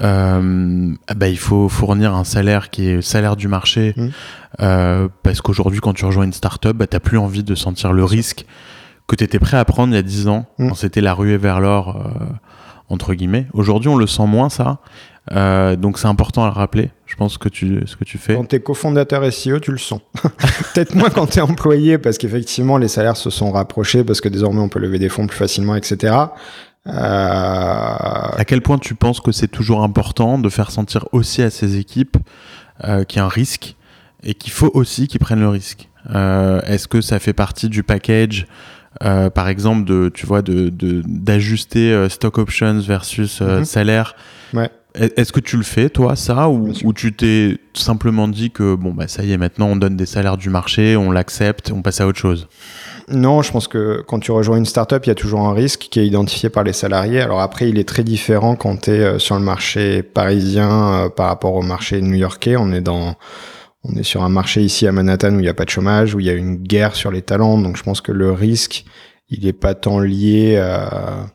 euh, 0.00 0.94
ah 1.08 1.14
bah, 1.14 1.28
il 1.28 1.36
faut 1.38 1.68
fournir 1.68 2.14
un 2.14 2.24
salaire 2.24 2.70
qui 2.70 2.88
est 2.88 2.94
le 2.96 3.02
salaire 3.02 3.36
du 3.36 3.46
marché. 3.48 3.94
Euh, 4.60 5.08
parce 5.22 5.40
qu'aujourd'hui, 5.42 5.80
quand 5.80 5.92
tu 5.92 6.04
rejoins 6.06 6.24
une 6.24 6.32
startup, 6.32 6.74
bah, 6.74 6.86
t'as 6.86 7.00
plus 7.00 7.18
envie 7.18 7.42
de 7.44 7.54
sentir 7.54 7.92
le 7.92 8.04
risque 8.04 8.46
que 9.06 9.16
tu 9.16 9.24
étais 9.24 9.38
prêt 9.38 9.58
à 9.58 9.64
prendre 9.66 9.92
il 9.92 9.96
y 9.96 9.98
a 9.98 10.02
10 10.02 10.28
ans, 10.28 10.46
quand 10.56 10.74
c'était 10.74 11.02
la 11.02 11.12
ruée 11.12 11.36
vers 11.36 11.60
l'or, 11.60 12.02
entre 12.88 13.12
guillemets. 13.12 13.46
Aujourd'hui, 13.52 13.90
on 13.90 13.96
le 13.96 14.06
sent 14.06 14.26
moins, 14.26 14.48
ça. 14.48 14.78
Euh, 15.32 15.74
donc 15.76 15.98
c'est 15.98 16.06
important 16.08 16.42
à 16.44 16.46
le 16.48 16.52
rappeler. 16.52 16.90
Je 17.06 17.16
pense 17.16 17.38
que 17.38 17.48
tu, 17.48 17.80
ce 17.86 17.96
que 17.96 18.04
tu 18.04 18.18
fais. 18.18 18.34
Quand 18.34 18.44
t'es 18.44 18.60
cofondateur 18.60 19.24
SEO, 19.32 19.58
tu 19.58 19.70
le 19.70 19.78
sens. 19.78 20.00
Peut-être 20.74 20.94
moins 20.94 21.08
quand 21.10 21.26
t'es 21.26 21.40
employé, 21.40 21.96
parce 21.98 22.18
qu'effectivement, 22.18 22.76
les 22.76 22.88
salaires 22.88 23.16
se 23.16 23.30
sont 23.30 23.50
rapprochés, 23.52 24.04
parce 24.04 24.20
que 24.20 24.28
désormais, 24.28 24.60
on 24.60 24.68
peut 24.68 24.80
lever 24.80 24.98
des 24.98 25.08
fonds 25.08 25.26
plus 25.26 25.36
facilement, 25.38 25.76
etc. 25.76 26.14
Euh, 26.86 26.90
À 26.92 28.44
quel 28.46 28.60
point 28.60 28.78
tu 28.78 28.94
penses 28.94 29.20
que 29.20 29.32
c'est 29.32 29.48
toujours 29.48 29.82
important 29.82 30.38
de 30.38 30.48
faire 30.48 30.70
sentir 30.70 31.06
aussi 31.12 31.42
à 31.42 31.50
ces 31.50 31.78
équipes 31.78 32.16
euh, 32.84 33.04
qu'il 33.04 33.18
y 33.18 33.20
a 33.22 33.24
un 33.24 33.28
risque 33.28 33.76
et 34.22 34.34
qu'il 34.34 34.52
faut 34.52 34.70
aussi 34.74 35.08
qu'ils 35.08 35.20
prennent 35.20 35.40
le 35.40 35.48
risque? 35.48 35.88
Est-ce 36.12 36.86
que 36.86 37.00
ça 37.00 37.18
fait 37.18 37.32
partie 37.32 37.68
du 37.70 37.82
package 37.82 38.46
euh, 39.02 39.28
par 39.30 39.48
exemple 39.48 39.84
de 39.84 40.08
tu 40.12 40.24
vois 40.24 40.40
de 40.42 40.68
de- 40.68 41.02
d'ajuster 41.04 41.92
euh, 41.92 42.08
stock 42.08 42.38
options 42.38 42.78
versus 42.78 43.40
euh, 43.42 43.60
Mhm. 43.60 43.64
salaire? 43.64 44.14
Ouais. 44.52 44.70
Est- 44.94 45.18
Est-ce 45.18 45.32
que 45.32 45.40
tu 45.40 45.56
le 45.56 45.62
fais 45.64 45.88
toi 45.90 46.16
ça 46.16 46.48
ou, 46.48 46.72
tu 46.92 47.12
t'es 47.12 47.58
simplement 47.74 48.28
dit 48.28 48.50
que 48.50 48.74
bon 48.74 48.92
bah 48.92 49.08
ça 49.08 49.24
y 49.24 49.32
est 49.32 49.36
maintenant 49.36 49.66
on 49.66 49.76
donne 49.76 49.96
des 49.96 50.06
salaires 50.06 50.36
du 50.36 50.50
marché 50.50 50.96
on 50.96 51.10
l'accepte 51.10 51.72
on 51.74 51.82
passe 51.82 52.00
à 52.00 52.06
autre 52.06 52.18
chose? 52.18 52.46
Non, 53.08 53.42
je 53.42 53.52
pense 53.52 53.68
que 53.68 54.02
quand 54.06 54.18
tu 54.18 54.32
rejoins 54.32 54.56
une 54.56 54.64
startup, 54.64 55.04
il 55.04 55.08
y 55.08 55.12
a 55.12 55.14
toujours 55.14 55.40
un 55.40 55.52
risque 55.52 55.88
qui 55.90 56.00
est 56.00 56.06
identifié 56.06 56.48
par 56.48 56.64
les 56.64 56.72
salariés. 56.72 57.20
Alors 57.20 57.42
après, 57.42 57.68
il 57.68 57.78
est 57.78 57.86
très 57.86 58.02
différent 58.02 58.56
quand 58.56 58.82
tu 58.82 58.92
es 58.92 59.00
euh, 59.00 59.18
sur 59.18 59.34
le 59.34 59.42
marché 59.42 60.02
parisien 60.02 60.94
euh, 60.94 61.08
par 61.10 61.26
rapport 61.26 61.52
au 61.54 61.60
marché 61.60 62.00
new-yorkais. 62.00 62.56
On 62.56 62.72
est 62.72 62.80
dans 62.80 63.14
on 63.82 63.94
est 63.96 64.02
sur 64.04 64.22
un 64.22 64.30
marché 64.30 64.62
ici 64.62 64.86
à 64.86 64.92
Manhattan 64.92 65.34
où 65.34 65.38
il 65.40 65.42
n'y 65.42 65.48
a 65.48 65.54
pas 65.54 65.66
de 65.66 65.70
chômage, 65.70 66.14
où 66.14 66.20
il 66.20 66.24
y 66.24 66.30
a 66.30 66.32
une 66.32 66.56
guerre 66.56 66.94
sur 66.94 67.10
les 67.10 67.20
talents. 67.20 67.58
Donc 67.58 67.76
je 67.76 67.82
pense 67.82 68.00
que 68.00 68.12
le 68.12 68.32
risque, 68.32 68.86
il 69.28 69.46
est 69.46 69.52
pas 69.52 69.74
tant 69.74 69.98
lié 69.98 70.56
à 70.56 71.26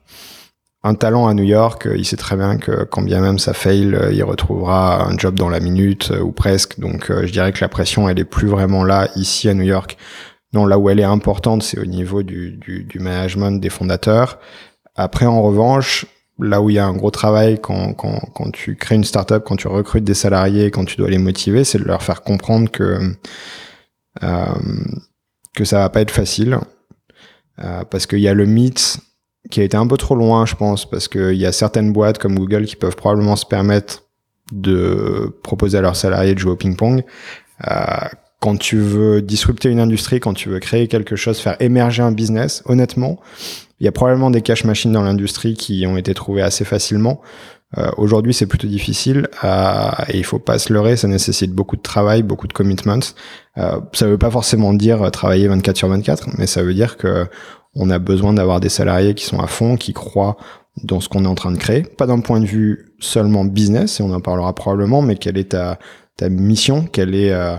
un 0.83 0.95
talent 0.95 1.27
à 1.27 1.33
New 1.33 1.43
York. 1.43 1.87
Il 1.95 2.05
sait 2.05 2.17
très 2.17 2.35
bien 2.35 2.57
que 2.57 2.83
quand 2.83 3.01
bien 3.01 3.21
même 3.21 3.39
ça 3.39 3.53
fail, 3.53 3.97
il 4.11 4.23
retrouvera 4.23 5.05
un 5.05 5.17
job 5.17 5.35
dans 5.35 5.49
la 5.49 5.59
minute 5.59 6.11
ou 6.21 6.31
presque. 6.31 6.79
Donc 6.79 7.07
je 7.09 7.31
dirais 7.31 7.51
que 7.51 7.59
la 7.61 7.69
pression, 7.69 8.07
elle 8.07 8.19
est 8.19 8.25
plus 8.25 8.47
vraiment 8.47 8.83
là 8.83 9.09
ici 9.15 9.49
à 9.49 9.53
New 9.53 9.63
York. 9.63 9.97
Non, 10.53 10.65
là 10.65 10.79
où 10.79 10.89
elle 10.89 10.99
est 10.99 11.03
importante, 11.03 11.63
c'est 11.63 11.79
au 11.79 11.85
niveau 11.85 12.23
du, 12.23 12.59
management 12.95 13.59
des 13.59 13.69
fondateurs. 13.69 14.39
Après, 14.95 15.25
en 15.25 15.41
revanche, 15.41 16.05
là 16.39 16.61
où 16.61 16.69
il 16.69 16.77
y 16.77 16.79
a 16.79 16.85
un 16.85 16.95
gros 16.95 17.11
travail 17.11 17.59
quand, 17.61 17.93
quand, 17.93 18.19
quand 18.33 18.51
tu 18.51 18.75
crées 18.75 18.95
une 18.95 19.03
startup, 19.03 19.43
quand 19.45 19.57
tu 19.57 19.67
recrutes 19.67 20.03
des 20.03 20.13
salariés, 20.13 20.71
quand 20.71 20.85
tu 20.85 20.97
dois 20.97 21.09
les 21.09 21.17
motiver, 21.17 21.63
c'est 21.63 21.77
de 21.77 21.83
leur 21.83 22.01
faire 22.01 22.23
comprendre 22.23 22.71
que 22.71 22.99
euh, 24.23 24.45
que 25.55 25.65
ça 25.65 25.79
va 25.79 25.89
pas 25.89 26.01
être 26.01 26.11
facile, 26.11 26.57
euh, 27.59 27.83
parce 27.83 28.07
qu'il 28.07 28.19
y 28.19 28.27
a 28.27 28.33
le 28.33 28.45
mythe 28.45 28.97
qui 29.49 29.61
a 29.61 29.63
été 29.63 29.77
un 29.77 29.87
peu 29.87 29.97
trop 29.97 30.15
loin, 30.15 30.45
je 30.45 30.55
pense, 30.55 30.89
parce 30.89 31.07
qu'il 31.07 31.35
y 31.35 31.45
a 31.45 31.51
certaines 31.51 31.93
boîtes 31.93 32.17
comme 32.17 32.37
Google 32.37 32.65
qui 32.65 32.75
peuvent 32.75 32.95
probablement 32.95 33.35
se 33.35 33.45
permettre 33.45 34.03
de 34.51 35.33
proposer 35.43 35.77
à 35.77 35.81
leurs 35.81 35.95
salariés 35.95 36.33
de 36.33 36.39
jouer 36.39 36.51
au 36.51 36.55
ping-pong. 36.55 37.03
Euh, 37.67 37.73
quand 38.39 38.57
tu 38.57 38.77
veux 38.77 39.21
disrupter 39.21 39.69
une 39.69 39.79
industrie, 39.79 40.19
quand 40.19 40.33
tu 40.33 40.49
veux 40.49 40.59
créer 40.59 40.87
quelque 40.87 41.15
chose, 41.15 41.39
faire 41.39 41.57
émerger 41.59 42.03
un 42.03 42.11
business, 42.11 42.63
honnêtement, 42.65 43.19
il 43.79 43.85
y 43.85 43.87
a 43.87 43.91
probablement 43.91 44.31
des 44.31 44.41
cash 44.41 44.63
machines 44.63 44.91
dans 44.91 45.03
l'industrie 45.03 45.53
qui 45.53 45.85
ont 45.87 45.97
été 45.97 46.13
trouvées 46.13 46.41
assez 46.41 46.65
facilement. 46.65 47.21
Euh, 47.77 47.91
Aujourd'hui, 47.97 48.33
c'est 48.33 48.47
plutôt 48.47 48.67
difficile 48.67 49.27
euh, 49.43 49.89
et 50.07 50.17
il 50.17 50.23
faut 50.23 50.39
pas 50.39 50.57
se 50.57 50.73
leurrer. 50.73 50.97
Ça 50.97 51.07
nécessite 51.07 51.53
beaucoup 51.53 51.75
de 51.75 51.81
travail, 51.81 52.23
beaucoup 52.23 52.47
de 52.47 52.53
commitments. 52.53 52.99
Euh, 53.57 53.79
ça 53.93 54.07
veut 54.07 54.17
pas 54.17 54.31
forcément 54.31 54.73
dire 54.73 55.11
travailler 55.11 55.47
24 55.47 55.77
sur 55.77 55.87
24, 55.87 56.29
mais 56.37 56.47
ça 56.47 56.63
veut 56.63 56.73
dire 56.73 56.97
que 56.97 57.27
on 57.75 57.89
a 57.89 57.99
besoin 57.99 58.33
d'avoir 58.33 58.59
des 58.59 58.69
salariés 58.69 59.13
qui 59.13 59.25
sont 59.25 59.39
à 59.39 59.47
fond, 59.47 59.77
qui 59.77 59.93
croient 59.93 60.37
dans 60.83 60.99
ce 60.99 61.09
qu'on 61.09 61.25
est 61.25 61.27
en 61.27 61.35
train 61.35 61.51
de 61.51 61.57
créer. 61.57 61.83
Pas 61.83 62.07
d'un 62.07 62.19
point 62.19 62.39
de 62.39 62.45
vue 62.45 62.93
seulement 62.99 63.45
business, 63.45 63.99
et 63.99 64.03
on 64.03 64.11
en 64.13 64.21
parlera 64.21 64.53
probablement, 64.53 65.01
mais 65.01 65.15
quelle 65.15 65.37
est 65.37 65.55
ta, 65.55 65.77
mission, 66.29 66.85
quelle 66.85 67.15
est 67.15 67.31
euh, 67.31 67.55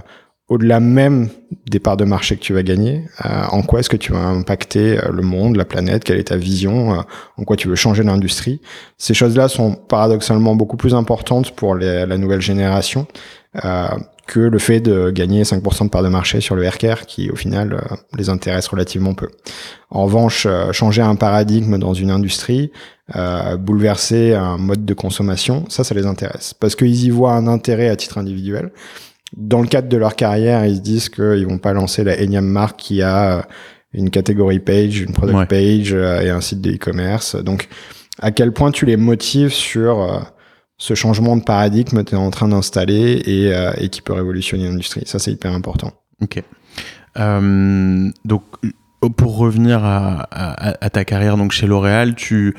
au-delà 0.49 0.81
même 0.81 1.29
des 1.71 1.79
parts 1.79 1.97
de 1.97 2.05
marché 2.05 2.37
que 2.37 2.43
tu 2.43 2.53
vas 2.53 2.63
gagner, 2.63 3.07
euh, 3.25 3.45
en 3.51 3.63
quoi 3.63 3.81
est-ce 3.81 3.89
que 3.89 3.97
tu 3.97 4.13
vas 4.13 4.19
impacter 4.19 4.99
euh, 4.99 5.11
le 5.13 5.23
monde, 5.23 5.57
la 5.57 5.65
planète, 5.65 6.05
quelle 6.05 6.19
est 6.19 6.25
ta 6.25 6.37
vision, 6.37 7.03
en 7.37 7.45
quoi 7.45 7.57
tu 7.57 7.69
veux 7.69 7.77
changer 7.77 8.03
l'industrie? 8.03 8.61
Ces 8.99 9.15
choses-là 9.15 9.49
sont 9.49 9.75
paradoxalement 9.75 10.55
beaucoup 10.57 10.77
plus 10.77 10.95
importantes 10.95 11.53
pour 11.53 11.75
la 11.75 12.19
nouvelle 12.19 12.43
génération 12.43 13.07
que 14.31 14.41
le 14.41 14.59
fait 14.59 14.81
de 14.81 15.11
gagner 15.11 15.43
5% 15.43 15.85
de 15.85 15.89
parts 15.89 16.03
de 16.03 16.09
marché 16.09 16.41
sur 16.41 16.55
le 16.55 16.69
RKR 16.69 17.07
qui 17.07 17.31
au 17.31 17.37
final 17.37 17.81
les 18.17 18.29
intéresse 18.29 18.69
relativement 18.69 19.15
peu. 19.15 19.29
En 19.91 20.05
revanche, 20.05 20.47
changer 20.73 21.03
un 21.03 21.17
paradigme 21.17 21.79
dans 21.79 21.95
une 21.95 22.11
industrie, 22.11 22.71
bouleverser 23.59 24.35
un 24.35 24.57
mode 24.57 24.85
de 24.85 24.95
consommation, 24.95 25.65
ça, 25.69 25.83
ça 25.83 25.95
les 25.95 26.07
intéresse. 26.07 26.55
Parce 26.55 26.77
qu'ils 26.77 27.05
y 27.05 27.11
voient 27.11 27.35
un 27.35 27.49
intérêt 27.49 27.89
à 27.89 27.97
titre 27.97 28.19
individuel 28.19 28.71
dans 29.37 29.61
le 29.61 29.67
cadre 29.67 29.89
de 29.89 29.97
leur 29.97 30.17
carrière, 30.17 30.65
ils 30.67 30.77
se 30.77 30.81
disent 30.81 31.09
qu'ils 31.09 31.47
vont 31.47 31.59
pas 31.59 31.73
lancer 31.73 32.05
la 32.05 32.19
énième 32.19 32.47
marque 32.47 32.79
qui 32.79 33.03
a 33.03 33.39
euh, 33.39 33.43
une 33.93 34.11
catégorie 34.11 34.59
page, 34.59 35.01
une 35.01 35.13
product 35.13 35.49
page 35.49 35.93
euh, 35.93 36.21
et 36.21 36.31
un 36.31 36.41
site 36.41 36.61
de 36.61 36.73
e-commerce. 36.73 37.37
Donc, 37.37 37.69
à 38.21 38.31
quel 38.33 38.53
point 38.53 38.71
tu 38.71 38.87
les 38.87 38.97
motives 38.97 39.53
sur 39.53 40.03
euh, 40.03 40.21
ce 40.83 40.95
changement 40.95 41.37
de 41.37 41.43
paradigme 41.43 41.99
que 41.99 42.11
tu 42.11 42.15
es 42.15 42.19
en 42.19 42.31
train 42.31 42.49
d'installer 42.49 43.23
et, 43.27 43.53
et, 43.85 43.89
qui 43.91 44.01
peut 44.01 44.15
révolutionner 44.15 44.65
l'industrie. 44.65 45.03
Ça, 45.05 45.19
c'est 45.19 45.31
hyper 45.31 45.53
important. 45.53 45.93
Ok. 46.23 46.43
donc, 47.17 48.43
pour 49.17 49.37
revenir 49.37 49.85
à, 49.85 50.23
à, 50.31 50.85
à, 50.85 50.91
ta 50.91 51.05
carrière 51.05 51.37
donc 51.37 51.53
chez 51.53 51.67
L'Oréal, 51.67 52.15
tu 52.15 52.57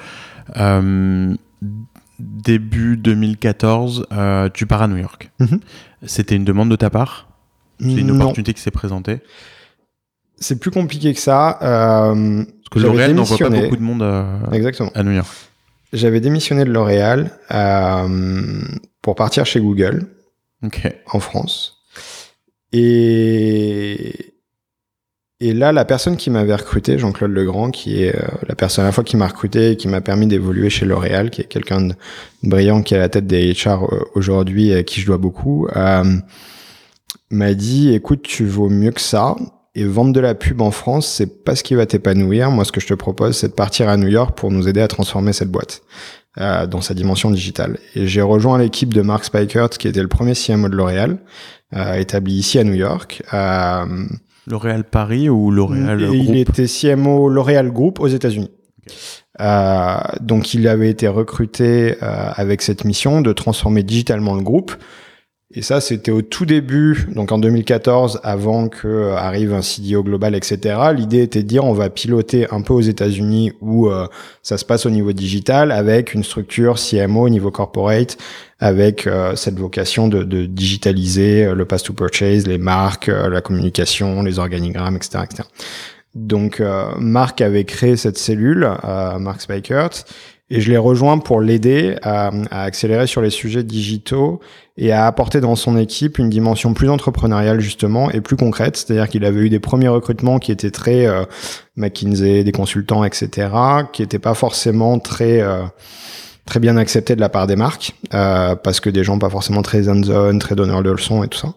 début 2.19 2.97
2014, 2.97 4.05
tu 4.53 4.67
pars 4.67 4.83
à 4.83 4.87
New 4.87 4.97
York. 4.97 5.31
Mm-hmm. 5.39 5.59
C'était 6.05 6.35
une 6.35 6.45
demande 6.45 6.69
de 6.69 6.75
ta 6.75 6.91
part? 6.91 7.27
C'est 7.79 7.95
une 7.95 8.11
opportunité 8.11 8.53
qui 8.53 8.61
s'est 8.61 8.71
présentée? 8.71 9.21
C'est 10.37 10.59
plus 10.59 10.71
compliqué 10.71 11.13
que 11.13 11.19
ça. 11.19 11.59
Euh, 11.61 12.43
Parce 12.69 12.69
que 12.71 12.79
L'Oréal 12.79 13.13
n'envoie 13.13 13.37
pas 13.37 13.49
beaucoup 13.49 13.77
de 13.77 13.81
monde 13.81 14.03
à, 14.03 14.39
Exactement. 14.53 14.91
à 14.95 15.03
New 15.03 15.11
York. 15.11 15.29
J'avais 15.93 16.19
démissionné 16.21 16.63
de 16.63 16.71
L'Oréal 16.71 17.31
euh, 17.51 18.61
pour 19.01 19.15
partir 19.15 19.45
chez 19.45 19.59
Google 19.59 20.07
en 21.07 21.19
France. 21.19 21.83
Et, 22.71 24.31
et 25.41 25.53
là, 25.53 25.71
la 25.71 25.85
personne 25.85 26.17
qui 26.17 26.29
m'avait 26.29 26.53
recruté, 26.53 26.99
Jean-Claude 26.99 27.31
Legrand, 27.31 27.71
qui 27.71 28.03
est 28.03 28.15
euh, 28.15 28.27
la 28.47 28.53
personne 28.53 28.85
à 28.85 28.89
la 28.89 28.91
fois 28.91 29.03
qui 29.03 29.17
m'a 29.17 29.27
recruté 29.27 29.71
et 29.71 29.75
qui 29.75 29.87
m'a 29.87 29.99
permis 29.99 30.27
d'évoluer 30.27 30.69
chez 30.69 30.85
L'Oréal, 30.85 31.31
qui 31.31 31.41
est 31.41 31.45
quelqu'un 31.45 31.81
de 31.81 31.95
brillant 32.43 32.83
qui 32.83 32.93
est 32.93 32.97
à 32.97 32.99
la 32.99 33.09
tête 33.09 33.25
des 33.25 33.51
HR 33.51 33.91
euh, 33.91 34.03
aujourd'hui 34.13 34.69
et 34.69 34.75
à 34.75 34.83
qui 34.83 35.01
je 35.01 35.07
dois 35.07 35.17
beaucoup, 35.17 35.67
euh, 35.75 36.03
m'a 37.31 37.53
dit 37.55 37.91
écoute, 37.93 38.21
tu 38.21 38.45
vaux 38.45 38.69
mieux 38.69 38.91
que 38.91 39.01
ça. 39.01 39.35
Et 39.73 39.85
vendre 39.85 40.11
de 40.11 40.19
la 40.19 40.35
pub 40.35 40.61
en 40.61 40.71
France, 40.71 41.07
c'est 41.07 41.43
pas 41.43 41.55
ce 41.55 41.63
qui 41.63 41.75
va 41.75 41.85
t'épanouir. 41.85 42.51
Moi, 42.51 42.65
ce 42.65 42.71
que 42.71 42.81
je 42.81 42.87
te 42.87 42.93
propose, 42.93 43.37
c'est 43.37 43.49
de 43.49 43.53
partir 43.53 43.87
à 43.87 43.95
New 43.95 44.09
York 44.09 44.37
pour 44.37 44.51
nous 44.51 44.67
aider 44.67 44.81
à 44.81 44.87
transformer 44.87 45.31
cette 45.31 45.49
boîte 45.49 45.81
euh, 46.39 46.67
dans 46.67 46.81
sa 46.81 46.93
dimension 46.93 47.31
digitale. 47.31 47.79
Et 47.95 48.05
j'ai 48.05 48.21
rejoint 48.21 48.57
l'équipe 48.57 48.93
de 48.93 49.01
Mark 49.01 49.23
Spikert, 49.23 49.69
qui 49.69 49.87
était 49.87 50.01
le 50.01 50.09
premier 50.09 50.33
CMO 50.33 50.67
de 50.67 50.75
L'Oréal, 50.75 51.19
euh, 51.73 51.93
établi 51.93 52.33
ici 52.33 52.59
à 52.59 52.65
New 52.65 52.73
York. 52.73 53.23
Euh, 53.33 53.85
L'Oréal 54.47 54.83
Paris 54.83 55.29
ou 55.29 55.51
L'Oréal 55.51 55.99
Group 55.99 56.15
Il 56.15 56.37
était 56.37 56.65
CMO 56.65 57.29
L'Oréal 57.29 57.71
Group 57.71 57.99
aux 58.01 58.07
États-Unis. 58.07 58.51
Euh, 59.39 59.97
donc 60.19 60.53
il 60.53 60.67
avait 60.67 60.89
été 60.89 61.07
recruté 61.07 61.95
euh, 62.03 62.29
avec 62.35 62.61
cette 62.61 62.83
mission 62.83 63.21
de 63.21 63.31
transformer 63.33 63.83
digitalement 63.83 64.35
le 64.35 64.43
groupe. 64.43 64.73
Et 65.53 65.61
ça, 65.61 65.81
c'était 65.81 66.11
au 66.11 66.21
tout 66.21 66.45
début, 66.45 67.07
donc 67.13 67.33
en 67.33 67.37
2014, 67.37 68.21
avant 68.23 68.69
que 68.69 68.87
euh, 68.87 69.17
arrive 69.17 69.53
un 69.53 69.61
CDO 69.61 70.01
global, 70.01 70.33
etc. 70.33 70.79
L'idée 70.95 71.21
était 71.23 71.43
de 71.43 71.47
dire 71.47 71.65
on 71.65 71.73
va 71.73 71.89
piloter 71.89 72.47
un 72.51 72.61
peu 72.61 72.73
aux 72.73 72.81
États-Unis 72.81 73.51
où 73.59 73.89
euh, 73.89 74.07
ça 74.43 74.57
se 74.57 74.63
passe 74.63 74.85
au 74.85 74.89
niveau 74.89 75.11
digital, 75.11 75.73
avec 75.73 76.13
une 76.13 76.23
structure 76.23 76.75
CMO 76.75 77.25
au 77.25 77.29
niveau 77.29 77.51
corporate, 77.51 78.17
avec 78.59 79.07
euh, 79.07 79.35
cette 79.35 79.59
vocation 79.59 80.07
de, 80.07 80.23
digitaliser 80.45 81.53
le 81.53 81.65
pass 81.65 81.83
to 81.83 81.93
purchase, 81.93 82.47
les 82.47 82.57
marques, 82.57 83.07
la 83.07 83.41
communication, 83.41 84.23
les 84.23 84.39
organigrammes, 84.39 84.95
etc., 84.95 85.25
etc. 85.25 85.43
Donc 86.15 86.61
Marc 86.99 87.39
avait 87.39 87.63
créé 87.63 87.95
cette 87.95 88.17
cellule, 88.17 88.69
Mark 89.17 89.41
Spikert, 89.41 90.03
et 90.51 90.59
je 90.59 90.69
l'ai 90.69 90.77
rejoint 90.77 91.17
pour 91.17 91.39
l'aider 91.39 91.95
à, 92.03 92.29
accélérer 92.51 93.07
sur 93.07 93.21
les 93.21 93.29
sujets 93.29 93.63
digitaux 93.63 94.41
et 94.77 94.91
à 94.91 95.07
apporter 95.07 95.39
dans 95.39 95.55
son 95.55 95.77
équipe 95.77 96.19
une 96.19 96.29
dimension 96.29 96.73
plus 96.73 96.89
entrepreneuriale 96.89 97.61
justement 97.61 98.11
et 98.11 98.19
plus 98.19 98.35
concrète. 98.35 98.75
C'est-à-dire 98.75 99.07
qu'il 99.07 99.23
avait 99.23 99.39
eu 99.39 99.49
des 99.49 99.61
premiers 99.61 99.87
recrutements 99.87 100.39
qui 100.39 100.51
étaient 100.51 100.69
très 100.69 101.07
euh, 101.07 101.23
McKinsey, 101.77 102.43
des 102.43 102.51
consultants, 102.51 103.05
etc., 103.05 103.47
qui 103.93 104.01
n'étaient 104.01 104.19
pas 104.19 104.33
forcément 104.33 104.99
très 104.99 105.41
euh, 105.41 105.63
très 106.45 106.59
bien 106.59 106.75
acceptés 106.75 107.15
de 107.15 107.21
la 107.21 107.29
part 107.29 107.47
des 107.47 107.55
marques 107.55 107.93
euh, 108.13 108.55
parce 108.55 108.81
que 108.81 108.89
des 108.89 109.05
gens 109.05 109.17
pas 109.19 109.29
forcément 109.29 109.61
très 109.61 109.87
hands-on, 109.87 110.37
très 110.37 110.55
donneurs 110.55 110.83
de 110.83 110.91
leçons 110.91 111.23
et 111.23 111.29
tout 111.29 111.39
ça. 111.39 111.53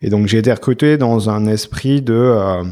Et 0.00 0.08
donc 0.08 0.28
j'ai 0.28 0.38
été 0.38 0.50
recruté 0.50 0.96
dans 0.96 1.28
un 1.28 1.44
esprit 1.46 2.00
de 2.00 2.14
euh, 2.14 2.64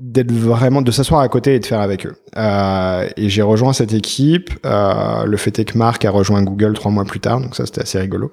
d'être 0.00 0.32
vraiment 0.32 0.82
de 0.82 0.90
s'asseoir 0.90 1.20
à 1.20 1.28
côté 1.28 1.54
et 1.54 1.60
de 1.60 1.66
faire 1.66 1.80
avec 1.80 2.04
eux. 2.04 2.16
Euh, 2.36 3.08
et 3.16 3.28
j'ai 3.28 3.42
rejoint 3.42 3.72
cette 3.72 3.92
équipe. 3.92 4.50
Euh, 4.66 5.24
le 5.24 5.36
fait 5.36 5.56
est 5.60 5.64
que 5.64 5.78
Marc 5.78 6.04
a 6.04 6.10
rejoint 6.10 6.42
Google 6.42 6.72
trois 6.72 6.90
mois 6.90 7.04
plus 7.04 7.20
tard, 7.20 7.40
donc 7.40 7.54
ça 7.54 7.64
c'était 7.64 7.82
assez 7.82 8.00
rigolo. 8.00 8.32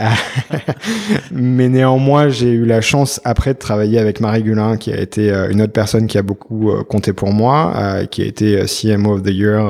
Mais 1.30 1.68
néanmoins, 1.68 2.30
j'ai 2.30 2.50
eu 2.50 2.64
la 2.64 2.80
chance 2.80 3.20
après 3.24 3.52
de 3.52 3.58
travailler 3.58 3.98
avec 3.98 4.20
Marie 4.20 4.42
Gulin, 4.42 4.78
qui 4.78 4.90
a 4.90 4.98
été 4.98 5.30
euh, 5.30 5.50
une 5.50 5.60
autre 5.60 5.74
personne 5.74 6.06
qui 6.06 6.16
a 6.16 6.22
beaucoup 6.22 6.70
euh, 6.70 6.82
compté 6.82 7.12
pour 7.12 7.32
moi, 7.32 7.74
euh, 7.76 8.06
qui 8.06 8.22
a 8.22 8.24
été 8.24 8.64
CMO 8.64 9.16
of 9.16 9.22
the 9.22 9.30
Year 9.30 9.62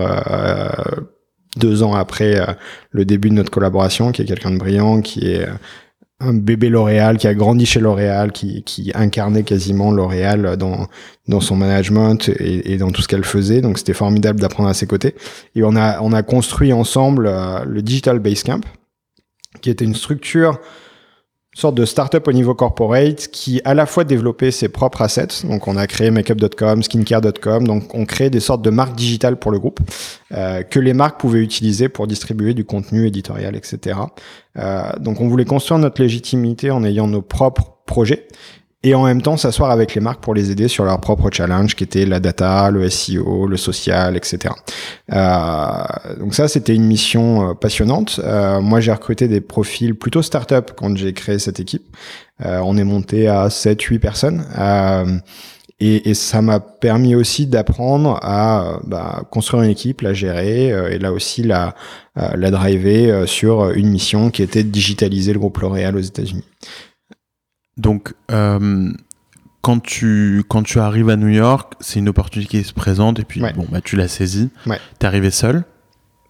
deux 1.58 1.82
ans 1.82 1.92
après 1.92 2.40
le 2.92 3.04
début 3.04 3.28
de 3.28 3.34
notre 3.34 3.50
collaboration, 3.50 4.10
qui 4.10 4.22
est 4.22 4.24
quelqu'un 4.24 4.52
de 4.52 4.56
brillant, 4.56 5.02
qui 5.02 5.32
est 5.32 5.46
un 6.22 6.34
bébé 6.34 6.68
L'Oréal 6.68 7.18
qui 7.18 7.26
a 7.26 7.34
grandi 7.34 7.66
chez 7.66 7.80
L'Oréal, 7.80 8.32
qui, 8.32 8.62
qui 8.62 8.92
incarnait 8.94 9.42
quasiment 9.42 9.90
L'Oréal 9.90 10.56
dans, 10.56 10.86
dans 11.28 11.40
son 11.40 11.56
management 11.56 12.30
et, 12.38 12.76
dans 12.78 12.90
tout 12.90 13.02
ce 13.02 13.08
qu'elle 13.08 13.24
faisait. 13.24 13.60
Donc 13.60 13.78
c'était 13.78 13.92
formidable 13.92 14.40
d'apprendre 14.40 14.68
à 14.68 14.74
ses 14.74 14.86
côtés. 14.86 15.14
Et 15.54 15.62
on 15.62 15.76
a, 15.76 16.00
on 16.00 16.12
a 16.12 16.22
construit 16.22 16.72
ensemble 16.72 17.26
euh, 17.26 17.64
le 17.64 17.82
Digital 17.82 18.18
Basecamp, 18.18 18.60
qui 19.60 19.70
était 19.70 19.84
une 19.84 19.94
structure 19.94 20.60
sorte 21.54 21.74
de 21.74 21.84
startup 21.84 22.26
au 22.26 22.32
niveau 22.32 22.54
corporate 22.54 23.28
qui 23.28 23.60
à 23.64 23.74
la 23.74 23.84
fois 23.84 24.04
développait 24.04 24.50
ses 24.50 24.68
propres 24.68 25.02
assets. 25.02 25.44
Donc 25.44 25.68
on 25.68 25.76
a 25.76 25.86
créé 25.86 26.10
makeup.com, 26.10 26.82
skincare.com. 26.82 27.66
Donc 27.66 27.94
on 27.94 28.06
crée 28.06 28.30
des 28.30 28.40
sortes 28.40 28.62
de 28.62 28.70
marques 28.70 28.94
digitales 28.94 29.36
pour 29.36 29.50
le 29.50 29.58
groupe 29.58 29.80
euh, 30.32 30.62
que 30.62 30.80
les 30.80 30.94
marques 30.94 31.20
pouvaient 31.20 31.42
utiliser 31.42 31.88
pour 31.88 32.06
distribuer 32.06 32.54
du 32.54 32.64
contenu 32.64 33.06
éditorial, 33.06 33.54
etc. 33.54 33.98
Euh, 34.58 34.92
donc 34.98 35.20
on 35.20 35.28
voulait 35.28 35.44
construire 35.44 35.78
notre 35.78 36.00
légitimité 36.00 36.70
en 36.70 36.84
ayant 36.84 37.06
nos 37.06 37.22
propres 37.22 37.76
projets 37.86 38.26
et 38.84 38.94
en 38.94 39.04
même 39.04 39.22
temps 39.22 39.36
s'asseoir 39.36 39.70
avec 39.70 39.94
les 39.94 40.00
marques 40.00 40.20
pour 40.20 40.34
les 40.34 40.50
aider 40.50 40.66
sur 40.66 40.84
leur 40.84 41.00
propre 41.00 41.30
challenge 41.30 41.76
qui 41.76 41.84
était 41.84 42.04
la 42.04 42.18
data, 42.18 42.70
le 42.70 42.88
SEO, 42.88 43.46
le 43.46 43.56
social, 43.56 44.16
etc. 44.16 44.54
Euh, 45.12 46.16
donc 46.18 46.34
ça, 46.34 46.48
c'était 46.48 46.74
une 46.74 46.84
mission 46.84 47.50
euh, 47.50 47.54
passionnante. 47.54 48.20
Euh, 48.24 48.60
moi, 48.60 48.80
j'ai 48.80 48.92
recruté 48.92 49.28
des 49.28 49.40
profils 49.40 49.94
plutôt 49.94 50.22
start-up 50.22 50.72
quand 50.76 50.96
j'ai 50.96 51.12
créé 51.12 51.38
cette 51.38 51.60
équipe. 51.60 51.96
Euh, 52.44 52.60
on 52.64 52.76
est 52.76 52.84
monté 52.84 53.28
à 53.28 53.48
7-8 53.48 53.98
personnes. 54.00 54.44
Euh, 54.58 55.18
et, 55.78 56.10
et, 56.10 56.14
ça 56.14 56.42
m'a 56.42 56.60
permis 56.60 57.16
aussi 57.16 57.46
d'apprendre 57.46 58.18
à 58.22 58.78
bah, 58.84 59.22
construire 59.30 59.64
une 59.64 59.70
équipe, 59.70 60.00
la 60.02 60.12
gérer, 60.12 60.68
et 60.68 60.98
là 61.00 61.12
aussi 61.12 61.42
la, 61.42 61.74
la 62.14 62.52
driver 62.52 63.26
sur 63.26 63.70
une 63.70 63.88
mission 63.88 64.30
qui 64.30 64.44
était 64.44 64.62
de 64.62 64.68
digitaliser 64.68 65.32
le 65.32 65.40
groupe 65.40 65.58
L'Oréal 65.58 65.96
aux 65.96 66.00
États-Unis. 66.00 66.44
Donc, 67.76 68.14
euh, 68.30 68.92
quand, 69.62 69.80
tu, 69.82 70.42
quand 70.48 70.62
tu 70.62 70.78
arrives 70.78 71.08
à 71.08 71.16
New 71.16 71.28
York, 71.28 71.74
c'est 71.80 71.98
une 71.98 72.08
opportunité 72.08 72.58
qui 72.58 72.64
se 72.64 72.72
présente 72.72 73.18
et 73.20 73.24
puis 73.24 73.40
bon, 73.40 73.66
bah, 73.70 73.80
tu 73.80 73.96
l'as 73.96 74.08
saisie. 74.08 74.50
Ouais. 74.66 74.78
T'es 74.98 75.06
arrivé 75.06 75.30
seul? 75.30 75.64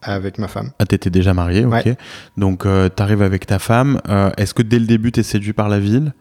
Avec 0.03 0.39
ma 0.39 0.49
femme. 0.49 0.73
Ah, 0.79 0.87
t'étais 0.87 1.11
déjà 1.11 1.33
marié, 1.33 1.65
ok. 1.65 1.73
Ouais. 1.73 1.97
Donc, 2.37 2.67
euh, 2.67 2.89
t'arrives 2.89 3.23
avec 3.23 3.47
ta 3.47 3.59
femme. 3.59 4.01
Euh, 4.09 4.31
Est-ce 4.37 4.53
que 4.55 4.63
dès 4.63 4.79
le 4.79 4.87
début, 4.87 5.13
t'es 5.13 5.23
séduit 5.23 5.53
par 5.53 5.69
la 5.69 5.79
ville? 5.79 6.13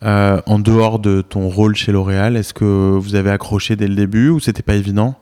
En 0.00 0.58
dehors 0.58 0.98
de 0.98 1.20
ton 1.20 1.48
rôle 1.50 1.76
chez 1.76 1.92
L'Oréal, 1.92 2.36
est-ce 2.36 2.54
que 2.54 2.64
vous 2.64 3.14
avez 3.14 3.30
accroché 3.30 3.76
dès 3.76 3.86
le 3.88 3.94
début 3.94 4.30
ou 4.30 4.40
c'était 4.40 4.62
pas 4.62 4.74
évident? 4.74 5.18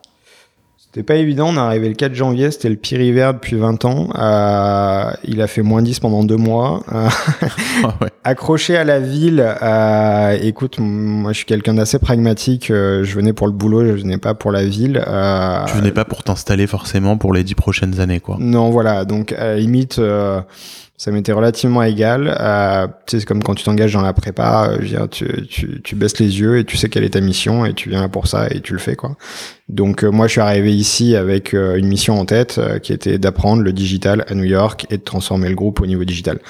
C'était 0.92 1.05
pas 1.05 1.14
évident, 1.14 1.50
on 1.50 1.55
est 1.55 1.59
arrivé 1.59 1.88
le 1.88 1.94
4 1.94 2.14
janvier, 2.16 2.50
c'était 2.50 2.68
le 2.68 2.74
pire 2.74 3.00
hiver 3.00 3.33
depuis 3.33 3.55
20 3.57 3.85
ans. 3.85 4.09
Euh, 4.18 5.12
il 5.22 5.40
a 5.40 5.46
fait 5.46 5.62
moins 5.62 5.83
10 5.83 6.00
pendant 6.00 6.24
deux 6.24 6.37
mois. 6.37 6.83
Euh, 6.92 7.09
Ah 7.85 7.94
ouais. 8.03 8.09
accroché 8.24 8.76
à 8.76 8.83
la 8.83 8.98
ville, 8.98 9.40
euh, 9.62 10.37
écoute, 10.42 10.79
moi 10.81 11.31
je 11.33 11.37
suis 11.38 11.46
quelqu'un 11.46 11.74
d'assez 11.74 12.00
pragmatique, 12.00 12.72
euh, 12.72 13.05
je 13.05 13.14
venais 13.14 13.33
pour 13.33 13.46
le 13.46 13.53
boulot, 13.53 13.87
je 13.87 14.03
venais 14.03 14.18
pas 14.18 14.35
pour 14.35 14.50
la 14.50 14.64
ville. 14.64 15.00
Euh, 15.07 15.64
Tu 15.66 15.76
venais 15.76 15.92
pas 15.92 16.05
pour 16.05 16.24
t'installer 16.24 16.66
forcément 16.66 17.16
pour 17.16 17.33
les 17.33 17.44
dix 17.44 17.55
prochaines 17.55 18.00
années, 18.00 18.18
quoi. 18.20 18.37
Non, 18.40 18.70
voilà, 18.70 19.05
donc 19.05 19.33
à 19.33 19.44
la 19.44 19.57
limite, 19.59 20.00
euh, 20.00 20.40
ça 21.01 21.11
m'était 21.13 21.33
relativement 21.33 21.83
égal. 21.83 22.37
Euh, 22.39 22.87
tu 22.87 22.93
sais, 23.07 23.21
c'est 23.21 23.25
comme 23.25 23.43
quand 23.43 23.55
tu 23.55 23.65
t'engages 23.65 23.95
dans 23.95 24.03
la 24.03 24.13
prépa, 24.13 24.69
euh, 24.69 24.77
je 24.81 24.83
veux 24.83 24.89
dire, 24.89 25.09
tu, 25.09 25.47
tu, 25.47 25.81
tu 25.81 25.95
baisses 25.97 26.19
les 26.19 26.41
yeux 26.41 26.59
et 26.59 26.65
tu 26.67 26.77
sais 26.77 26.91
quelle 26.91 27.05
est 27.05 27.15
ta 27.15 27.23
mission 27.23 27.65
et 27.65 27.73
tu 27.73 27.89
viens 27.89 28.03
là 28.03 28.11
pour 28.11 28.27
ça 28.27 28.49
et 28.51 28.61
tu 28.61 28.75
le 28.75 28.79
fais, 28.79 28.97
quoi. 28.97 29.17
Donc 29.71 30.03
euh, 30.03 30.11
moi, 30.11 30.27
je 30.27 30.33
suis 30.33 30.41
arrivé 30.41 30.75
ici 30.75 31.15
avec 31.15 31.55
euh, 31.55 31.77
une 31.77 31.87
mission 31.87 32.19
en 32.19 32.25
tête 32.25 32.57
euh, 32.59 32.79
qui 32.79 32.93
était 32.93 33.19
d'apprendre 33.19 33.63
le 33.63 33.73
digital 33.73 34.25
à 34.29 34.35
New 34.35 34.45
York 34.45 34.87
et 34.91 34.99
de 34.99 35.03
transformer 35.03 35.49
le 35.49 35.55
groupe 35.55 35.81
au 35.81 35.87
niveau 35.87 36.05
digital. 36.05 36.41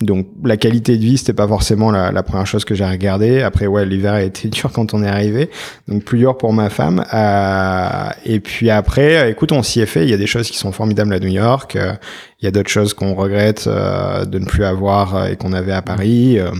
Donc 0.00 0.28
la 0.44 0.56
qualité 0.56 0.96
de 0.96 1.02
vie, 1.02 1.18
c'était 1.18 1.32
pas 1.32 1.48
forcément 1.48 1.90
la, 1.90 2.22
première 2.22 2.46
chose 2.46 2.64
que 2.64 2.74
j'ai 2.74 2.84
regardé. 2.84 3.42
Après, 3.42 3.66
ouais, 3.66 3.84
l'hiver 3.84 4.14
a 4.14 4.22
été 4.22 4.48
dur 4.48 4.70
quand 4.72 4.94
on 4.94 5.02
est 5.02 5.08
arrivé, 5.08 5.50
donc 5.88 6.04
plus 6.04 6.18
dur 6.18 6.38
pour 6.38 6.52
ma 6.52 6.70
femme. 6.70 7.04
Euh, 7.12 8.10
et 8.24 8.40
puis 8.40 8.70
après, 8.70 9.30
écoute, 9.30 9.50
on 9.52 9.62
s'y 9.62 9.80
est 9.80 9.86
fait. 9.86 10.04
Il 10.04 10.10
y 10.10 10.14
a 10.14 10.18
des 10.18 10.28
choses 10.28 10.50
qui 10.50 10.58
sont 10.58 10.72
formidables 10.72 11.12
à 11.12 11.18
New 11.18 11.28
York. 11.28 11.74
Euh, 11.76 11.94
il 12.40 12.44
y 12.44 12.48
a 12.48 12.52
d'autres 12.52 12.70
choses 12.70 12.94
qu'on 12.94 13.14
regrette 13.14 13.66
euh, 13.66 14.24
de 14.24 14.38
ne 14.38 14.44
plus 14.44 14.64
avoir 14.64 15.16
euh, 15.16 15.26
et 15.26 15.36
qu'on 15.36 15.52
avait 15.52 15.72
à 15.72 15.82
Paris. 15.82 16.38
Euh, 16.38 16.52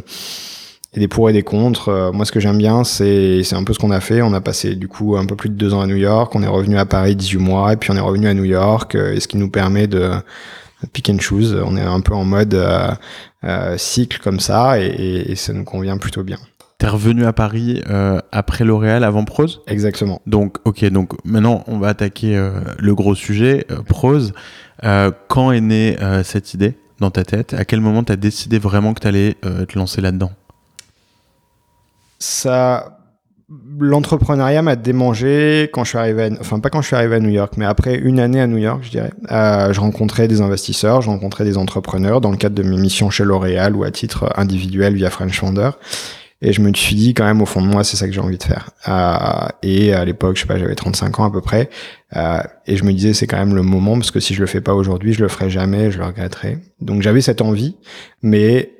et 0.95 1.01
des 1.01 1.09
pour 1.09 1.29
et 1.29 1.33
des 1.33 1.43
contre. 1.43 1.89
Euh, 1.89 2.13
moi, 2.13 2.25
ce 2.25 2.33
que 2.33 2.41
j'aime 2.41 2.59
bien, 2.59 2.83
c'est 2.85 3.43
c'est 3.45 3.57
un 3.57 3.65
peu 3.65 3.73
ce 3.73 3.79
qu'on 3.79 3.91
a 3.91 4.01
fait. 4.01 4.23
On 4.23 4.33
a 4.33 4.41
passé 4.41 4.75
du 4.75 4.89
coup 4.89 5.17
un 5.17 5.27
peu 5.27 5.37
plus 5.37 5.51
de 5.51 5.55
deux 5.55 5.75
ans 5.75 5.81
à 5.81 5.87
New 5.87 5.97
York. 5.97 6.35
On 6.35 6.43
est 6.43 6.49
revenu 6.49 6.79
à 6.79 6.87
Paris 6.87 7.15
18 7.15 7.39
mois, 7.39 7.73
et 7.73 7.77
puis 7.77 7.91
on 7.91 7.97
est 7.97 8.01
revenu 8.01 8.27
à 8.27 8.35
New 8.35 8.45
York. 8.45 8.95
euh, 8.95 9.15
et 9.15 9.21
ce 9.21 9.29
qui 9.29 9.37
nous 9.37 9.51
permet 9.51 9.87
de 9.87 10.11
pick 10.93 11.11
and 11.11 11.19
choose. 11.19 11.55
On 11.55 11.77
est 11.77 11.83
un 11.83 12.01
peu 12.01 12.15
en 12.15 12.25
mode 12.25 12.55
euh, 12.55 12.91
euh, 13.45 13.77
cycle 13.79 14.21
comme 14.23 14.41
ça, 14.41 14.81
et, 14.81 14.87
et, 14.87 15.33
et 15.33 15.37
ça 15.37 15.53
nous 15.53 15.65
convient 15.65 15.99
plutôt 15.99 16.23
bien. 16.23 16.39
T'es 16.79 16.87
revenu 16.87 17.25
à 17.27 17.33
Paris 17.33 17.83
euh, 17.91 18.21
après 18.31 18.65
L'Oréal, 18.65 19.03
avant 19.03 19.25
Prose? 19.25 19.63
Exactement. 19.67 20.23
Donc, 20.27 20.59
ok, 20.65 20.85
donc 20.87 21.13
maintenant 21.25 21.65
on 21.67 21.79
va 21.79 21.89
attaquer 21.89 22.41
le 22.79 22.95
gros 22.95 23.17
sujet, 23.17 23.67
prose. 23.89 24.33
Quand 25.27 25.51
est 25.51 25.61
née 25.61 25.97
cette 26.23 26.55
idée 26.55 26.79
dans 27.01 27.11
ta 27.11 27.25
tête? 27.25 27.53
À 27.55 27.65
quel 27.65 27.81
moment 27.81 28.05
t'as 28.05 28.15
décidé 28.15 28.61
vraiment 28.61 28.95
que 28.95 29.01
t'allais 29.01 29.35
te 29.43 29.77
lancer 29.77 30.01
là-dedans? 30.01 30.31
Ça, 32.21 32.98
l'entrepreneuriat 33.79 34.61
m'a 34.61 34.77
démangé 34.77 35.71
quand 35.73 35.85
je 35.85 35.91
suis 35.91 35.99
arrivé, 35.99 36.25
à, 36.25 36.29
enfin 36.41 36.61
pas 36.61 36.69
quand 36.69 36.83
je 36.83 36.89
suis 36.89 36.97
arrivé 36.97 37.17
à 37.17 37.21
New 37.21 37.31
York, 37.31 37.55
mais 37.57 37.65
après 37.65 37.97
une 37.97 38.21
année 38.21 38.41
à 38.41 38.47
New 38.47 38.59
York, 38.59 38.81
je 38.83 38.91
dirais. 38.91 39.13
Euh, 39.31 39.73
je 39.73 39.81
rencontrais 39.81 40.29
des 40.29 40.41
investisseurs, 40.41 41.01
je 41.01 41.09
rencontrais 41.09 41.45
des 41.45 41.57
entrepreneurs 41.57 42.21
dans 42.21 42.31
le 42.31 42.37
cadre 42.37 42.55
de 42.55 42.63
mes 42.63 42.77
missions 42.77 43.09
chez 43.09 43.25
L'Oréal 43.25 43.75
ou 43.75 43.85
à 43.85 43.91
titre 43.91 44.31
individuel 44.37 44.95
via 44.95 45.09
French 45.09 45.39
Founder. 45.39 45.71
Et 46.41 46.53
je 46.53 46.61
me 46.61 46.73
suis 46.73 46.95
dit 46.95 47.15
quand 47.15 47.25
même 47.25 47.43
au 47.43 47.47
fond 47.47 47.63
de 47.63 47.67
moi, 47.67 47.83
c'est 47.83 47.97
ça 47.97 48.07
que 48.07 48.13
j'ai 48.13 48.21
envie 48.21 48.39
de 48.39 48.43
faire. 48.45 48.71
Euh, 48.87 49.49
et 49.63 49.93
à 49.93 50.05
l'époque, 50.05 50.37
je 50.37 50.43
sais 50.43 50.47
pas, 50.47 50.59
j'avais 50.59 50.77
35 50.77 51.19
ans 51.19 51.25
à 51.25 51.33
peu 51.33 51.41
près. 51.41 51.69
Euh, 52.17 52.41
et 52.67 52.77
je 52.77 52.85
me 52.85 52.93
disais, 52.93 53.13
c'est 53.13 53.27
quand 53.27 53.39
même 53.39 53.57
le 53.57 53.63
moment 53.63 53.95
parce 53.95 54.13
que 54.13 54.21
si 54.21 54.35
je 54.35 54.41
le 54.41 54.47
fais 54.47 54.61
pas 54.61 54.75
aujourd'hui, 54.75 55.15
je 55.15 55.23
le 55.23 55.29
ferai 55.29 55.51
jamais, 55.51 55.91
je 55.91 55.99
le 55.99 56.05
regretterai. 56.05 56.59
Donc 56.81 57.03
j'avais 57.03 57.23
cette 57.23 57.41
envie, 57.41 57.77
mais 58.23 58.73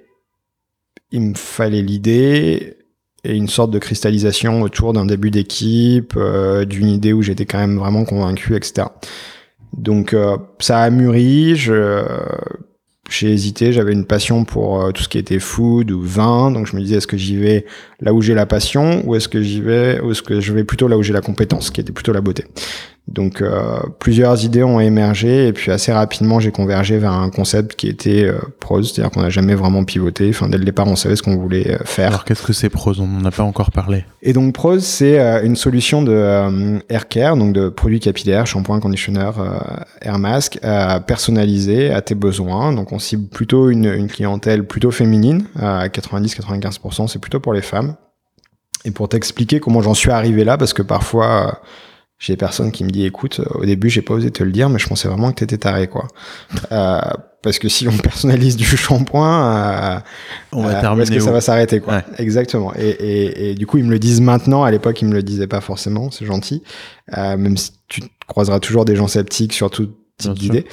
il 1.11 1.23
me 1.23 1.35
fallait 1.35 1.83
l'idée 1.83 2.78
et 3.25 3.35
une 3.35 3.49
sorte 3.49 3.71
de 3.71 3.79
cristallisation 3.79 4.63
autour 4.63 4.93
d'un 4.93 5.07
début 5.07 5.31
d'équipe, 5.31 6.15
euh, 6.17 6.65
d'une 6.65 6.89
idée 6.89 7.13
où 7.13 7.23
j'étais 7.23 7.47
quand 7.47 7.59
même 7.59 7.77
vraiment 7.77 8.05
convaincu, 8.05 8.55
etc. 8.55 8.89
Donc 9.77 10.15
euh, 10.15 10.37
ça 10.61 10.81
a 10.81 10.91
mûri, 10.91 11.57
j'ai 11.57 13.33
hésité, 13.33 13.73
j'avais 13.73 13.93
une 13.93 14.05
passion 14.05 14.45
pour 14.45 14.81
euh, 14.81 14.93
tout 14.93 15.03
ce 15.03 15.09
qui 15.09 15.19
était 15.19 15.39
food 15.39 15.91
ou 15.91 16.01
vin, 16.01 16.51
donc 16.51 16.67
je 16.67 16.77
me 16.77 16.81
disais 16.81 16.97
est-ce 16.97 17.07
que 17.07 17.17
j'y 17.17 17.37
vais 17.37 17.67
là 18.01 18.15
où 18.15 18.23
j'ai 18.23 18.35
la 18.35 18.47
passion 18.47 19.03
ou 19.07 19.15
est-ce 19.15 19.29
que 19.29 19.43
j'y 19.43 19.61
vais 19.61 20.01
ou 20.01 20.13
est-ce 20.13 20.23
que 20.23 20.41
je 20.41 20.53
vais 20.53 20.65
plutôt 20.65 20.89
là 20.89 20.97
où 20.97 21.03
j'ai 21.03 21.13
la 21.13 21.21
compétence, 21.21 21.71
qui 21.71 21.81
était 21.81 21.93
plutôt 21.93 22.13
la 22.13 22.21
beauté. 22.21 22.45
Donc 23.09 23.41
euh, 23.41 23.79
plusieurs 23.99 24.45
idées 24.45 24.63
ont 24.63 24.81
émergé 24.81 25.49
et 25.49 25.53
puis 25.53 25.73
assez 25.73 25.93
rapidement 25.93 26.41
j'ai 26.41 26.53
convergé 26.53 26.99
vers 26.99 27.13
un 27.13 27.31
concept 27.31 27.75
qui 27.75 27.89
était 27.89 28.25
euh, 28.25 28.39
prose, 28.61 28.93
c'est-à-dire 28.93 29.11
qu'on 29.11 29.23
n'a 29.23 29.31
jamais 29.31 29.55
vraiment 29.55 29.85
pivoté. 29.85 30.29
Enfin 30.29 30.49
dès 30.49 30.59
le 30.59 30.65
départ 30.65 30.87
on 30.87 30.97
savait 30.97 31.17
ce 31.17 31.23
qu'on 31.23 31.37
voulait 31.37 31.73
euh, 31.73 31.79
faire. 31.85 32.09
Alors 32.09 32.25
qu'est-ce 32.25 32.43
que 32.43 32.53
c'est 32.53 32.69
prose? 32.69 33.01
On 33.01 33.07
n'en 33.07 33.25
a 33.25 33.31
pas 33.31 33.43
encore 33.43 33.71
parlé. 33.71 34.05
Et 34.21 34.33
donc 34.33 34.53
Prose, 34.53 34.85
c'est 34.85 35.21
euh, 35.21 35.45
une 35.45 35.57
solution 35.57 36.03
de 36.03 36.13
euh, 36.13 36.79
hair 36.89 37.09
care, 37.09 37.37
donc 37.37 37.53
de 37.53 37.69
produits 37.69 38.01
capillaires, 38.01 38.47
shampoing, 38.47 38.81
conditionneur, 38.81 39.39
euh, 39.39 39.59
air 40.03 40.19
mask, 40.19 40.59
euh, 40.65 40.99
personnalisé 41.01 41.91
à 41.91 42.03
tes 42.03 42.17
besoins. 42.17 42.73
Donc 42.73 42.93
on 42.93 42.99
cible 42.99 43.29
plutôt 43.29 43.71
une, 43.71 43.87
une 43.87 44.09
clientèle 44.09 44.67
plutôt 44.67 44.91
féminine, 44.91 45.45
à 45.57 45.87
90-95%, 45.89 47.07
c'est 47.07 47.21
plutôt 47.21 47.41
pour 47.41 47.53
les 47.53 47.63
femmes. 47.63 47.95
Et 48.85 48.91
pour 48.91 49.09
t'expliquer 49.09 49.61
comment 49.61 49.83
j'en 49.83 49.95
suis 49.95 50.11
arrivé 50.11 50.45
là, 50.45 50.57
parce 50.57 50.73
que 50.73 50.83
parfois 50.83 51.47
euh, 51.47 51.53
j'ai 52.19 52.33
des 52.33 52.37
personnes 52.37 52.73
qui 52.73 52.85
me 52.85 52.91
disent 52.91 53.07
écoute, 53.07 53.41
au 53.55 53.65
début 53.65 53.91
j'ai 53.91 54.03
pas 54.03 54.15
osé 54.15 54.31
te 54.31 54.43
le 54.43 54.51
dire, 54.51 54.69
mais 54.69 54.79
je 54.79 54.89
pensais 54.89 55.09
vraiment 55.09 55.31
que 55.31 55.37
t'étais 55.37 55.59
taré 55.59 55.87
quoi. 55.87 56.09
Euh, 56.73 57.01
parce 57.43 57.59
que 57.59 57.69
si 57.69 57.87
on 57.89 57.97
personnalise 58.03 58.57
du 58.57 58.65
shampoing, 58.65 59.97
euh, 59.97 59.99
On 60.53 60.63
va 60.63 60.77
euh, 60.77 60.81
terminer. 60.81 61.05
Parce 61.05 61.17
que 61.17 61.21
ça 61.21 61.33
va 61.33 61.41
s'arrêter, 61.41 61.81
quoi. 61.81 61.95
Ouais. 61.95 62.05
Exactement. 62.19 62.73
Et, 62.77 62.89
et, 62.89 63.51
et 63.51 63.55
du 63.55 63.67
coup, 63.67 63.79
ils 63.79 63.85
me 63.85 63.91
le 63.91 63.99
disent 63.99 64.21
maintenant. 64.21 64.65
À 64.65 64.71
l'époque, 64.71 65.01
ils 65.03 65.09
me 65.09 65.15
le 65.15 65.23
disaient 65.23 65.47
pas 65.47 65.61
forcément. 65.61 66.11
C'est 66.11 66.27
gentil. 66.27 66.63
Euh, 67.17 67.37
même 67.37 67.57
si 67.57 67.73
tu 67.89 68.03
croiseras 68.27 68.61
toujours 68.61 68.85
des 68.85 68.97
gens 68.97 69.09
sceptiques 69.09 69.53
sur 69.53 69.71
tout 69.71 69.91
type 70.19 70.35
d'idée. 70.35 70.67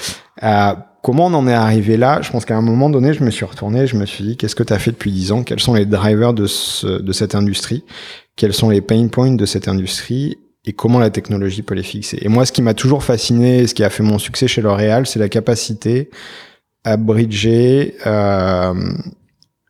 Euh, 0.43 0.73
comment 1.03 1.27
on 1.27 1.34
en 1.34 1.47
est 1.47 1.53
arrivé 1.53 1.97
là? 1.97 2.21
Je 2.21 2.31
pense 2.31 2.45
qu'à 2.45 2.58
un 2.58 2.62
moment 2.62 2.89
donné, 2.89 3.13
je 3.13 3.23
me 3.23 3.29
suis 3.29 3.45
retourné. 3.45 3.86
Je 3.86 3.95
me 3.95 4.05
suis 4.05 4.23
dit, 4.23 4.38
qu'est-ce 4.38 4.55
que 4.55 4.63
tu 4.63 4.73
as 4.73 4.79
fait 4.79 4.91
depuis 4.91 5.12
10 5.12 5.31
ans? 5.34 5.43
Quels 5.43 5.60
sont 5.60 5.75
les 5.75 5.86
drivers 5.86 6.34
de, 6.34 6.47
ce, 6.47 6.88
de 7.01 7.12
cette 7.13 7.36
industrie? 7.36 7.84
Quels 8.36 8.53
sont 8.53 8.69
les 8.69 8.81
pain 8.81 9.08
points 9.08 9.31
de 9.31 9.45
cette 9.45 9.67
industrie? 9.67 10.39
Et 10.65 10.73
comment 10.73 10.99
la 10.99 11.10
technologie 11.10 11.62
peut 11.62 11.75
les 11.75 11.84
fixer. 11.84 12.17
Et 12.21 12.28
moi, 12.28 12.45
ce 12.45 12.51
qui 12.51 12.62
m'a 12.62 12.73
toujours 12.73 13.04
fasciné, 13.04 13.67
ce 13.67 13.73
qui 13.73 13.84
a 13.84 13.89
fait 13.89 14.04
mon 14.04 14.17
succès 14.17 14.47
chez 14.47 14.62
L'Oréal, 14.62 15.06
c'est 15.06 15.19
la 15.19 15.30
capacité 15.30 16.10
à 16.84 16.97
bridger 16.97 17.95
euh, 18.06 18.73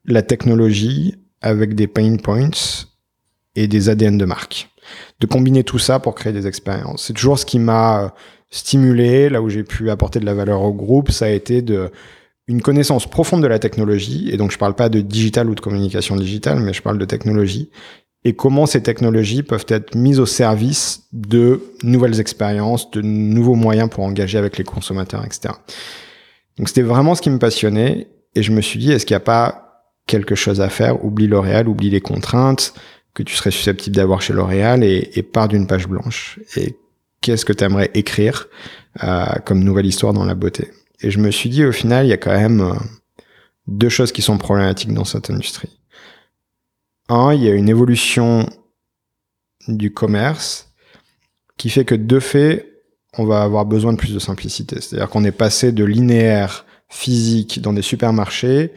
la 0.05 0.21
technologie 0.21 1.15
avec 1.41 1.75
des 1.75 1.87
pain 1.87 2.15
points 2.17 2.85
et 3.55 3.67
des 3.67 3.89
ADN 3.89 4.17
de 4.17 4.25
marque. 4.25 4.69
De 5.19 5.27
combiner 5.27 5.63
tout 5.63 5.79
ça 5.79 5.99
pour 5.99 6.15
créer 6.15 6.33
des 6.33 6.47
expériences. 6.47 7.05
C'est 7.07 7.13
toujours 7.13 7.39
ce 7.39 7.45
qui 7.45 7.59
m'a 7.59 8.03
euh, 8.03 8.09
stimulé, 8.49 9.29
là 9.29 9.41
où 9.41 9.49
j'ai 9.49 9.63
pu 9.63 9.89
apporter 9.89 10.19
de 10.19 10.25
la 10.25 10.33
valeur 10.33 10.61
au 10.61 10.73
groupe, 10.73 11.11
ça 11.11 11.25
a 11.25 11.29
été 11.29 11.61
de 11.61 11.91
une 12.47 12.61
connaissance 12.61 13.09
profonde 13.09 13.41
de 13.41 13.47
la 13.47 13.57
technologie, 13.57 14.29
et 14.31 14.37
donc 14.37 14.51
je 14.51 14.57
parle 14.59 14.75
pas 14.75 14.87
de 14.87 15.01
digital 15.01 15.49
ou 15.49 15.55
de 15.55 15.59
communication 15.61 16.15
digitale, 16.15 16.59
mais 16.59 16.73
je 16.73 16.81
parle 16.83 16.99
de 16.99 17.05
technologie, 17.05 17.71
et 18.25 18.33
comment 18.33 18.65
ces 18.65 18.81
technologies 18.81 19.43
peuvent 19.43 19.67
être 19.69 19.95
mises 19.95 20.19
au 20.19 20.25
service 20.25 21.03
de 21.13 21.61
nouvelles 21.83 22.19
expériences, 22.19 22.89
de 22.89 23.01
nouveaux 23.01 23.53
moyens 23.53 23.87
pour 23.89 24.03
engager 24.03 24.39
avec 24.39 24.57
les 24.57 24.63
consommateurs, 24.63 25.23
etc. 25.23 25.53
Donc 26.57 26.67
c'était 26.67 26.81
vraiment 26.81 27.13
ce 27.13 27.21
qui 27.21 27.29
me 27.29 27.37
passionnait, 27.37 28.07
et 28.33 28.41
je 28.41 28.51
me 28.51 28.61
suis 28.61 28.79
dit, 28.79 28.91
est-ce 28.91 29.05
qu'il 29.05 29.13
n'y 29.13 29.21
a 29.21 29.21
pas 29.21 29.85
quelque 30.07 30.33
chose 30.33 30.59
à 30.59 30.69
faire, 30.69 31.05
oublie 31.05 31.27
L'Oréal, 31.27 31.69
oublie 31.69 31.91
les 31.91 32.01
contraintes 32.01 32.73
que 33.13 33.21
tu 33.21 33.35
serais 33.35 33.51
susceptible 33.51 33.95
d'avoir 33.95 34.21
chez 34.21 34.33
L'Oréal 34.33 34.83
et, 34.83 35.11
et 35.13 35.23
pars 35.23 35.47
d'une 35.47 35.67
page 35.67 35.87
blanche. 35.87 36.39
Et 36.57 36.75
qu'est-ce 37.21 37.45
que 37.45 37.53
tu 37.53 37.63
aimerais 37.63 37.91
écrire 37.93 38.47
euh, 39.03 39.25
comme 39.45 39.63
nouvelle 39.63 39.85
histoire 39.85 40.13
dans 40.13 40.25
la 40.25 40.35
beauté? 40.35 40.71
Et 41.01 41.11
je 41.11 41.19
me 41.19 41.29
suis 41.29 41.49
dit, 41.49 41.63
au 41.63 41.71
final, 41.71 42.07
il 42.07 42.09
y 42.09 42.13
a 42.13 42.17
quand 42.17 42.35
même 42.35 42.61
euh, 42.61 42.73
deux 43.67 43.89
choses 43.89 44.11
qui 44.11 44.21
sont 44.23 44.37
problématiques 44.37 44.93
dans 44.93 45.05
cette 45.05 45.29
industrie. 45.29 45.79
Un, 47.09 47.33
il 47.33 47.43
y 47.43 47.49
a 47.49 47.53
une 47.53 47.69
évolution 47.69 48.47
du 49.67 49.93
commerce 49.93 50.73
qui 51.57 51.69
fait 51.69 51.85
que 51.85 51.95
de 51.95 52.19
fait, 52.19 52.81
on 53.17 53.25
va 53.25 53.43
avoir 53.43 53.65
besoin 53.65 53.93
de 53.93 53.97
plus 53.97 54.13
de 54.13 54.19
simplicité. 54.19 54.81
C'est-à-dire 54.81 55.09
qu'on 55.09 55.23
est 55.23 55.31
passé 55.31 55.71
de 55.71 55.83
linéaire 55.83 56.65
physique 56.89 57.61
dans 57.61 57.73
des 57.73 57.81
supermarchés 57.81 58.73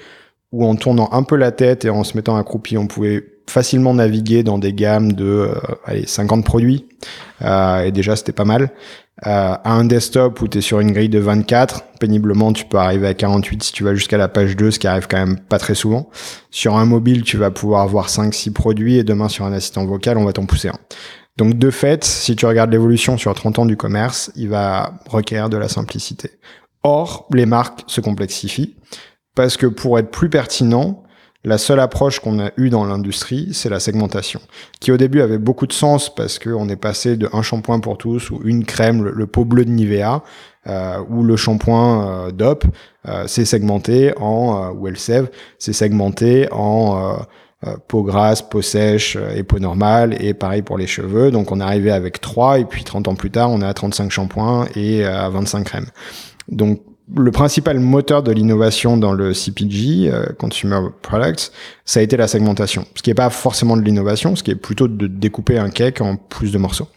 où 0.52 0.64
en 0.64 0.76
tournant 0.76 1.08
un 1.12 1.22
peu 1.22 1.36
la 1.36 1.52
tête 1.52 1.84
et 1.84 1.90
en 1.90 2.04
se 2.04 2.16
mettant 2.16 2.36
accroupi, 2.36 2.78
on 2.78 2.86
pouvait 2.86 3.37
facilement 3.50 3.94
naviguer 3.94 4.42
dans 4.42 4.58
des 4.58 4.72
gammes 4.72 5.12
de 5.12 5.24
euh, 5.24 5.54
allez, 5.84 6.06
50 6.06 6.44
produits. 6.44 6.86
Euh, 7.42 7.84
et 7.84 7.92
déjà, 7.92 8.16
c'était 8.16 8.32
pas 8.32 8.44
mal. 8.44 8.70
Euh, 9.26 9.56
à 9.64 9.72
un 9.72 9.84
desktop 9.84 10.40
où 10.40 10.48
tu 10.48 10.58
es 10.58 10.60
sur 10.60 10.78
une 10.80 10.92
grille 10.92 11.08
de 11.08 11.18
24, 11.18 11.82
péniblement, 11.98 12.52
tu 12.52 12.64
peux 12.64 12.78
arriver 12.78 13.08
à 13.08 13.14
48 13.14 13.62
si 13.62 13.72
tu 13.72 13.82
vas 13.82 13.94
jusqu'à 13.94 14.16
la 14.16 14.28
page 14.28 14.56
2, 14.56 14.70
ce 14.70 14.78
qui 14.78 14.86
arrive 14.86 15.08
quand 15.08 15.18
même 15.18 15.40
pas 15.40 15.58
très 15.58 15.74
souvent. 15.74 16.08
Sur 16.50 16.76
un 16.76 16.84
mobile, 16.84 17.22
tu 17.22 17.36
vas 17.36 17.50
pouvoir 17.50 17.82
avoir 17.82 18.08
5-6 18.08 18.52
produits 18.52 18.96
et 18.96 19.04
demain, 19.04 19.28
sur 19.28 19.44
un 19.44 19.52
assistant 19.52 19.84
vocal, 19.84 20.18
on 20.18 20.24
va 20.24 20.32
t'en 20.32 20.46
pousser 20.46 20.68
un. 20.68 20.78
Donc, 21.36 21.58
de 21.58 21.70
fait, 21.70 22.04
si 22.04 22.36
tu 22.36 22.46
regardes 22.46 22.70
l'évolution 22.70 23.16
sur 23.16 23.34
30 23.34 23.60
ans 23.60 23.66
du 23.66 23.76
commerce, 23.76 24.30
il 24.36 24.48
va 24.48 24.94
requérir 25.08 25.48
de 25.48 25.56
la 25.56 25.68
simplicité. 25.68 26.30
Or, 26.84 27.26
les 27.32 27.46
marques 27.46 27.82
se 27.86 28.00
complexifient 28.00 28.76
parce 29.34 29.56
que 29.56 29.66
pour 29.66 29.98
être 29.98 30.10
plus 30.10 30.30
pertinent, 30.30 31.04
la 31.44 31.56
seule 31.56 31.80
approche 31.80 32.18
qu'on 32.20 32.40
a 32.40 32.50
eue 32.56 32.68
dans 32.68 32.84
l'industrie, 32.84 33.50
c'est 33.52 33.68
la 33.68 33.78
segmentation, 33.78 34.40
qui 34.80 34.90
au 34.90 34.96
début 34.96 35.20
avait 35.20 35.38
beaucoup 35.38 35.66
de 35.66 35.72
sens 35.72 36.12
parce 36.12 36.38
qu'on 36.38 36.68
est 36.68 36.76
passé 36.76 37.16
de 37.16 37.28
un 37.32 37.42
shampoing 37.42 37.80
pour 37.80 37.96
tous 37.96 38.30
ou 38.30 38.40
une 38.44 38.64
crème, 38.64 39.04
le, 39.04 39.26
pot 39.26 39.44
bleu 39.44 39.64
de 39.64 39.70
Nivea, 39.70 40.24
euh, 40.66 40.98
ou 41.08 41.22
le 41.22 41.36
shampoing 41.36 42.26
euh, 42.26 42.30
DOP, 42.32 42.64
euh, 43.06 43.24
c'est 43.26 43.44
segmenté 43.44 44.12
en, 44.18 44.72
ou 44.72 44.88
Elseve, 44.88 45.30
c'est 45.58 45.72
segmenté 45.72 46.48
en 46.50 47.18
peau 47.88 48.04
grasse, 48.04 48.42
peau 48.42 48.62
sèche 48.62 49.16
et 49.34 49.42
peau 49.42 49.58
normale, 49.58 50.20
et 50.22 50.32
pareil 50.32 50.62
pour 50.62 50.78
les 50.78 50.86
cheveux. 50.86 51.30
Donc 51.32 51.50
on 51.50 51.60
est 51.60 51.64
arrivé 51.64 51.90
avec 51.90 52.20
3, 52.20 52.60
et 52.60 52.64
puis 52.64 52.84
30 52.84 53.08
ans 53.08 53.14
plus 53.14 53.30
tard, 53.30 53.50
on 53.50 53.60
est 53.62 53.66
à 53.66 53.74
35 53.74 54.10
shampoings 54.10 54.66
et 54.76 55.04
à 55.04 55.28
25 55.28 55.64
crèmes. 55.64 55.90
Donc 56.48 56.80
le 57.16 57.30
principal 57.30 57.80
moteur 57.80 58.22
de 58.22 58.32
l'innovation 58.32 58.96
dans 58.96 59.12
le 59.12 59.32
CPG, 59.32 60.10
euh, 60.10 60.26
Consumer 60.38 60.80
Products, 61.02 61.52
ça 61.84 62.00
a 62.00 62.02
été 62.02 62.16
la 62.16 62.28
segmentation. 62.28 62.84
Ce 62.94 63.02
qui 63.02 63.10
n'est 63.10 63.14
pas 63.14 63.30
forcément 63.30 63.76
de 63.76 63.82
l'innovation, 63.82 64.36
ce 64.36 64.42
qui 64.42 64.50
est 64.50 64.56
plutôt 64.56 64.88
de 64.88 65.06
découper 65.06 65.58
un 65.58 65.70
cake 65.70 66.00
en 66.00 66.16
plus 66.16 66.52
de 66.52 66.58
morceaux. 66.58 66.88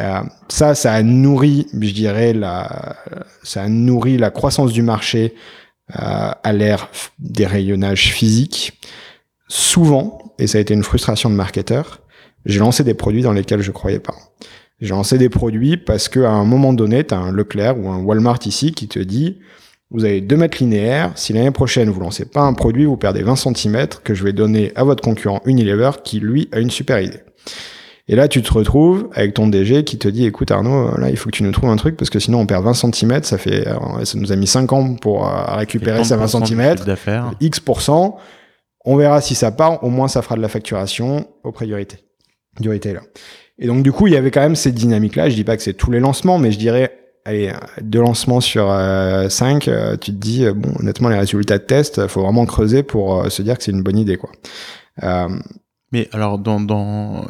Euh, 0.00 0.20
ça, 0.48 0.74
ça 0.74 0.92
a 0.92 1.02
nourri, 1.02 1.66
je 1.72 1.92
dirais, 1.92 2.32
la, 2.32 2.96
ça 3.42 3.62
a 3.62 3.68
nourri 3.68 4.18
la 4.18 4.30
croissance 4.30 4.72
du 4.72 4.82
marché 4.82 5.34
euh, 5.98 6.30
à 6.42 6.52
l'ère 6.52 6.88
des 7.18 7.46
rayonnages 7.46 8.12
physiques. 8.12 8.78
Souvent, 9.48 10.34
et 10.38 10.46
ça 10.46 10.58
a 10.58 10.60
été 10.60 10.74
une 10.74 10.82
frustration 10.82 11.30
de 11.30 11.34
marketeur, 11.34 12.00
j'ai 12.44 12.58
lancé 12.58 12.84
des 12.84 12.94
produits 12.94 13.22
dans 13.22 13.32
lesquels 13.32 13.62
je 13.62 13.72
croyais 13.72 14.00
pas. 14.00 14.14
J'ai 14.80 14.90
lancé 14.90 15.18
des 15.18 15.28
produits 15.28 15.76
parce 15.76 16.08
qu'à 16.08 16.30
un 16.30 16.44
moment 16.44 16.72
donné, 16.72 17.04
tu 17.04 17.14
as 17.14 17.18
un 17.18 17.32
Leclerc 17.32 17.78
ou 17.78 17.88
un 17.88 17.98
Walmart 17.98 18.40
ici 18.46 18.72
qui 18.72 18.88
te 18.88 18.98
dit 18.98 19.38
vous 19.90 20.04
avez 20.04 20.20
2 20.20 20.36
mètres 20.36 20.58
linéaires, 20.60 21.12
si 21.14 21.32
l'année 21.32 21.52
prochaine 21.52 21.88
vous 21.88 22.00
lancez 22.00 22.24
pas 22.24 22.42
un 22.42 22.54
produit, 22.54 22.86
vous 22.86 22.96
perdez 22.96 23.22
20 23.22 23.36
cm 23.36 23.86
que 24.02 24.14
je 24.14 24.24
vais 24.24 24.32
donner 24.32 24.72
à 24.74 24.82
votre 24.82 25.02
concurrent 25.02 25.40
Unilever 25.44 25.92
qui 26.02 26.18
lui 26.18 26.48
a 26.52 26.58
une 26.58 26.70
super 26.70 27.00
idée. 27.00 27.20
Et 28.08 28.14
là, 28.14 28.28
tu 28.28 28.42
te 28.42 28.52
retrouves 28.52 29.08
avec 29.14 29.34
ton 29.34 29.48
DG 29.48 29.84
qui 29.84 29.98
te 29.98 30.06
dit, 30.08 30.26
écoute 30.26 30.50
Arnaud, 30.50 30.96
là, 30.96 31.10
il 31.10 31.16
faut 31.16 31.30
que 31.30 31.36
tu 31.36 31.42
nous 31.42 31.52
trouves 31.52 31.70
un 31.70 31.76
truc 31.76 31.96
parce 31.96 32.10
que 32.10 32.18
sinon 32.18 32.40
on 32.40 32.46
perd 32.46 32.64
20 32.64 32.74
cm, 32.74 33.22
ça 33.22 33.38
fait, 33.38 33.66
euh, 33.66 34.04
ça 34.04 34.18
nous 34.18 34.32
a 34.32 34.36
mis 34.36 34.46
5 34.46 34.72
ans 34.72 34.94
pour 34.94 35.26
euh, 35.26 35.56
récupérer 35.56 36.04
ces 36.04 36.16
20 36.16 36.26
cm, 36.46 36.74
X%. 37.40 38.16
On 38.84 38.96
verra 38.96 39.20
si 39.20 39.34
ça 39.34 39.50
part, 39.50 39.82
au 39.82 39.90
moins 39.90 40.08
ça 40.08 40.22
fera 40.22 40.36
de 40.36 40.42
la 40.42 40.48
facturation 40.48 41.28
aux 41.42 41.52
priorités 41.52 41.98
du 42.60 42.70
retailer. 42.70 43.02
Et 43.58 43.66
donc, 43.66 43.82
du 43.82 43.92
coup, 43.92 44.06
il 44.06 44.12
y 44.12 44.16
avait 44.16 44.30
quand 44.30 44.40
même 44.40 44.56
cette 44.56 44.74
dynamique-là. 44.74 45.30
Je 45.30 45.34
dis 45.34 45.44
pas 45.44 45.56
que 45.56 45.62
c'est 45.62 45.74
tous 45.74 45.90
les 45.90 46.00
lancements, 46.00 46.38
mais 46.38 46.52
je 46.52 46.58
dirais, 46.58 46.92
allez, 47.24 47.52
deux 47.80 48.00
lancements 48.00 48.40
sur 48.40 48.70
euh, 48.70 49.28
cinq, 49.28 49.68
euh, 49.68 49.96
tu 49.96 50.12
te 50.12 50.16
dis, 50.16 50.44
euh, 50.44 50.52
bon, 50.52 50.72
honnêtement, 50.78 51.08
les 51.08 51.18
résultats 51.18 51.58
de 51.58 51.64
test, 51.64 52.06
faut 52.06 52.22
vraiment 52.22 52.46
creuser 52.46 52.82
pour 52.82 53.30
se 53.30 53.42
dire 53.42 53.56
que 53.58 53.64
c'est 53.64 53.72
une 53.72 53.82
bonne 53.82 53.98
idée, 53.98 54.16
quoi. 54.16 54.30
mais 55.92 56.08
alors, 56.12 56.38
dans, 56.38 56.60
dans, 56.60 57.24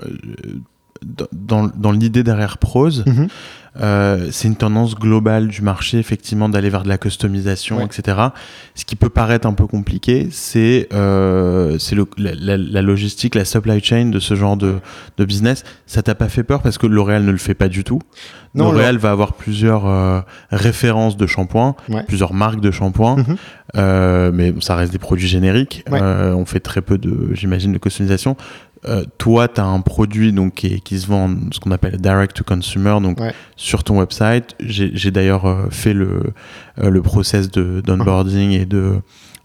dans, 1.32 1.68
dans 1.68 1.92
l'idée 1.92 2.22
derrière 2.22 2.58
Prose, 2.58 3.04
mhm. 3.06 3.28
Euh, 3.80 4.28
c'est 4.30 4.48
une 4.48 4.56
tendance 4.56 4.94
globale 4.94 5.48
du 5.48 5.62
marché, 5.62 5.98
effectivement, 5.98 6.48
d'aller 6.48 6.70
vers 6.70 6.82
de 6.82 6.88
la 6.88 6.98
customisation, 6.98 7.80
etc. 7.80 8.18
Ce 8.74 8.84
qui 8.84 8.96
peut 8.96 9.08
paraître 9.08 9.46
un 9.46 9.52
peu 9.52 9.66
compliqué, 9.66 10.28
c'est 10.30 10.88
euh, 10.92 11.78
la, 12.18 12.56
la, 12.56 12.82
logistique, 12.82 13.34
la 13.34 13.44
supply 13.44 13.82
chain 13.82 14.06
de 14.06 14.18
ce 14.18 14.34
genre 14.34 14.56
de, 14.56 14.76
de 15.16 15.24
business. 15.24 15.64
Ça 15.86 16.02
t'a 16.02 16.14
pas 16.14 16.28
fait 16.28 16.44
peur 16.44 16.62
parce 16.62 16.78
que 16.78 16.86
L'Oréal 16.86 17.24
ne 17.24 17.32
le 17.32 17.38
fait 17.38 17.54
pas 17.54 17.68
du 17.68 17.84
tout? 17.84 18.00
L'Oréal 18.54 18.96
va 18.96 19.10
avoir 19.10 19.34
plusieurs 19.34 19.86
euh, 19.86 20.20
références 20.50 21.16
de 21.16 21.26
shampoing, 21.26 21.76
plusieurs 22.06 22.32
marques 22.32 22.60
de 22.60 22.70
shampoing, 22.70 23.16
mhm. 23.16 23.36
euh, 23.76 24.30
mais 24.32 24.54
ça 24.60 24.76
reste 24.76 24.92
des 24.92 24.98
produits 24.98 25.28
génériques. 25.28 25.84
On 25.90 26.44
fait 26.46 26.60
très 26.60 26.80
peu 26.80 26.98
de, 26.98 27.30
j'imagine, 27.34 27.72
de 27.72 27.78
customisation. 27.78 28.36
Euh, 28.88 29.04
toi, 29.18 29.48
tu 29.48 29.60
as 29.60 29.64
un 29.64 29.80
produit 29.80 30.32
donc, 30.32 30.54
qui, 30.54 30.80
qui 30.80 30.98
se 30.98 31.06
vend 31.06 31.34
ce 31.52 31.58
qu'on 31.58 31.70
appelle 31.72 32.00
direct 32.00 32.36
to 32.36 32.44
consumer, 32.44 32.98
donc 33.02 33.18
sur 33.56 33.82
ton 33.84 33.98
website. 33.98 34.54
J'ai 34.60 35.10
d'ailleurs 35.10 35.46
euh, 35.46 35.68
fait 35.70 35.92
le, 35.92 36.32
euh, 36.78 36.90
le 36.90 37.02
process 37.02 37.50
d'onboarding 37.50 38.50
et 38.52 38.64
de, 38.64 39.00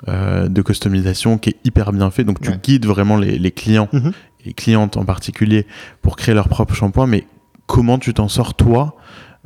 de 0.08 0.62
customisation 0.62 1.38
qui 1.38 1.52
est 1.52 1.58
hyper 1.64 1.92
bien 1.92 2.12
fait. 2.12 2.24
Donc, 2.24 2.40
tu 2.42 2.52
guides 2.52 2.86
vraiment 2.86 3.18
les, 3.18 3.40
les 3.40 3.52
clients, 3.52 3.90
mm-hmm. 3.92 4.12
les 4.46 4.54
clientes 4.54 4.98
en 4.98 5.06
particulier, 5.06 5.66
pour 6.02 6.16
créer 6.16 6.36
leur 6.36 6.48
propre 6.48 6.74
shampoing. 6.76 7.08
Mais 7.08 7.26
comment 7.66 7.98
tu 7.98 8.14
t'en 8.14 8.28
sors, 8.28 8.54
toi, 8.54 8.96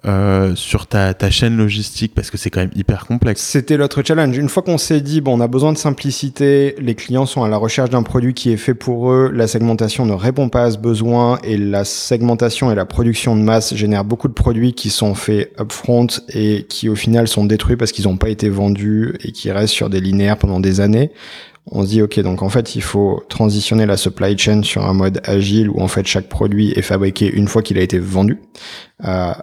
euh, 0.05 0.53
sur 0.55 0.87
ta, 0.87 1.13
ta, 1.13 1.31
chaîne 1.31 1.55
logistique 1.55 2.13
parce 2.13 2.29
que 2.29 2.37
c'est 2.37 2.49
quand 2.49 2.59
même 2.59 2.71
hyper 2.75 3.07
complexe. 3.07 3.41
C'était 3.41 3.77
l'autre 3.77 4.03
challenge. 4.05 4.37
Une 4.37 4.49
fois 4.49 4.61
qu'on 4.61 4.77
s'est 4.77 4.99
dit, 4.99 5.21
bon, 5.21 5.37
on 5.37 5.41
a 5.41 5.47
besoin 5.47 5.71
de 5.71 5.77
simplicité, 5.77 6.75
les 6.79 6.95
clients 6.95 7.25
sont 7.25 7.43
à 7.43 7.49
la 7.49 7.57
recherche 7.57 7.89
d'un 7.89 8.03
produit 8.03 8.33
qui 8.33 8.51
est 8.51 8.57
fait 8.57 8.73
pour 8.73 9.09
eux, 9.09 9.31
la 9.33 9.47
segmentation 9.47 10.05
ne 10.05 10.13
répond 10.13 10.49
pas 10.49 10.63
à 10.63 10.71
ce 10.71 10.77
besoin 10.77 11.39
et 11.43 11.57
la 11.57 11.85
segmentation 11.85 12.71
et 12.71 12.75
la 12.75 12.85
production 12.85 13.35
de 13.35 13.41
masse 13.41 13.73
génèrent 13.73 14.03
beaucoup 14.03 14.27
de 14.27 14.33
produits 14.33 14.73
qui 14.73 14.89
sont 14.89 15.15
faits 15.15 15.53
upfront 15.59 16.07
et 16.29 16.65
qui 16.67 16.89
au 16.89 16.95
final 16.95 17.27
sont 17.27 17.45
détruits 17.45 17.77
parce 17.77 17.91
qu'ils 17.91 18.05
n'ont 18.05 18.17
pas 18.17 18.29
été 18.29 18.49
vendus 18.49 19.15
et 19.23 19.31
qui 19.31 19.49
restent 19.49 19.73
sur 19.73 19.89
des 19.89 20.01
linéaires 20.01 20.37
pendant 20.37 20.59
des 20.59 20.81
années 20.81 21.11
on 21.71 21.83
se 21.83 21.87
dit 21.87 22.01
ok 22.01 22.19
donc 22.19 22.43
en 22.43 22.49
fait 22.49 22.75
il 22.75 22.81
faut 22.81 23.23
transitionner 23.27 23.85
la 23.85 23.97
supply 23.97 24.37
chain 24.37 24.61
sur 24.61 24.85
un 24.85 24.93
mode 24.93 25.21
agile 25.23 25.69
où 25.69 25.81
en 25.81 25.87
fait 25.87 26.05
chaque 26.05 26.29
produit 26.29 26.71
est 26.73 26.81
fabriqué 26.81 27.31
une 27.31 27.47
fois 27.47 27.61
qu'il 27.61 27.77
a 27.77 27.81
été 27.81 27.97
vendu 27.97 28.39
euh, 29.03 29.33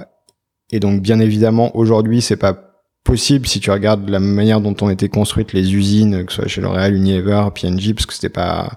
et 0.72 0.80
donc, 0.80 1.00
bien 1.02 1.20
évidemment, 1.20 1.76
aujourd'hui, 1.76 2.20
c'est 2.20 2.36
pas 2.36 2.56
possible 3.04 3.46
si 3.46 3.60
tu 3.60 3.70
regardes 3.70 4.08
la 4.08 4.20
manière 4.20 4.60
dont 4.60 4.74
ont 4.80 4.90
été 4.90 5.08
construites 5.08 5.52
les 5.52 5.74
usines, 5.74 6.24
que 6.24 6.32
ce 6.32 6.40
soit 6.40 6.48
chez 6.48 6.60
L'Oréal, 6.60 6.94
Unilever, 6.94 7.48
P&G, 7.54 7.94
parce 7.94 8.06
que 8.06 8.14
c'était 8.14 8.28
pas 8.28 8.72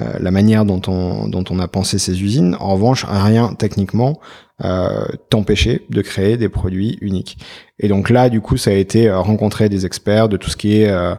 euh, 0.00 0.12
la 0.20 0.30
manière 0.30 0.64
dont 0.64 0.80
on, 0.88 1.28
dont 1.28 1.44
on 1.50 1.58
a 1.58 1.68
pensé 1.68 1.98
ces 1.98 2.22
usines. 2.22 2.56
En 2.60 2.74
revanche, 2.74 3.04
rien 3.08 3.54
techniquement 3.54 4.20
euh, 4.64 5.04
t'empêchait 5.28 5.82
de 5.90 6.00
créer 6.00 6.38
des 6.38 6.48
produits 6.48 6.96
uniques. 7.02 7.36
Et 7.78 7.88
donc 7.88 8.08
là, 8.08 8.30
du 8.30 8.40
coup, 8.40 8.56
ça 8.56 8.70
a 8.70 8.74
été 8.74 9.08
euh, 9.08 9.18
rencontrer 9.20 9.68
des 9.68 9.84
experts 9.84 10.30
de 10.30 10.38
tout 10.38 10.48
ce 10.48 10.56
qui 10.56 10.80
est 10.80 10.88
euh, 10.88 11.14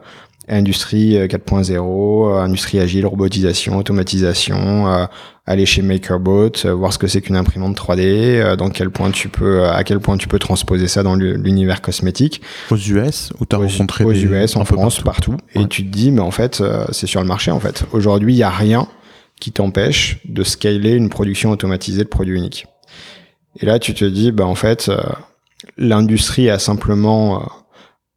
industrie 0.47 1.15
4.0, 1.15 1.71
euh, 1.71 2.35
euh, 2.35 2.39
industrie 2.39 2.79
agile, 2.79 3.05
robotisation, 3.05 3.77
automatisation, 3.77 4.87
euh, 4.87 5.05
aller 5.45 5.65
chez 5.65 5.81
MakerBot, 5.81 6.51
voir 6.73 6.93
ce 6.93 6.97
que 6.97 7.07
c'est 7.07 7.21
qu'une 7.21 7.35
imprimante 7.35 7.77
3D, 7.77 8.55
dans 8.55 8.69
quel 8.69 8.89
point 8.89 9.11
tu 9.11 9.29
peux, 9.29 9.65
à 9.65 9.83
quel 9.83 9.99
point 9.99 10.17
tu 10.17 10.27
peux 10.27 10.39
transposer 10.39 10.87
ça 10.87 11.03
dans 11.03 11.15
l'univers 11.15 11.81
cosmétique. 11.81 12.41
Aux 12.69 12.77
US, 12.77 13.31
où 13.39 13.45
tu 13.45 13.55
as 13.55 13.59
rencontré 13.59 14.03
aux 14.03 14.13
US, 14.13 14.55
en 14.55 14.65
France, 14.65 15.01
partout. 15.01 15.37
Et 15.55 15.65
tu 15.67 15.85
te 15.85 15.89
dis, 15.89 16.11
mais 16.11 16.21
en 16.21 16.31
fait, 16.31 16.61
c'est 16.91 17.07
sur 17.07 17.21
le 17.21 17.27
marché, 17.27 17.51
en 17.51 17.61
fait. 17.61 17.85
Aujourd'hui, 17.93 18.33
il 18.33 18.37
y 18.37 18.43
a 18.43 18.49
rien 18.49 18.89
qui 19.39 19.53
t'empêche 19.53 20.19
de 20.25 20.43
scaler 20.43 20.91
une 20.91 21.09
production 21.09 21.51
automatisée 21.51 22.03
de 22.03 22.09
produits 22.09 22.35
uniques. 22.35 22.65
Et 23.61 23.65
là, 23.65 23.79
tu 23.79 23.93
te 23.93 24.03
dis, 24.03 24.33
bah, 24.33 24.45
en 24.45 24.55
fait, 24.55 24.91
l'industrie 25.77 26.49
a 26.49 26.59
simplement 26.59 27.47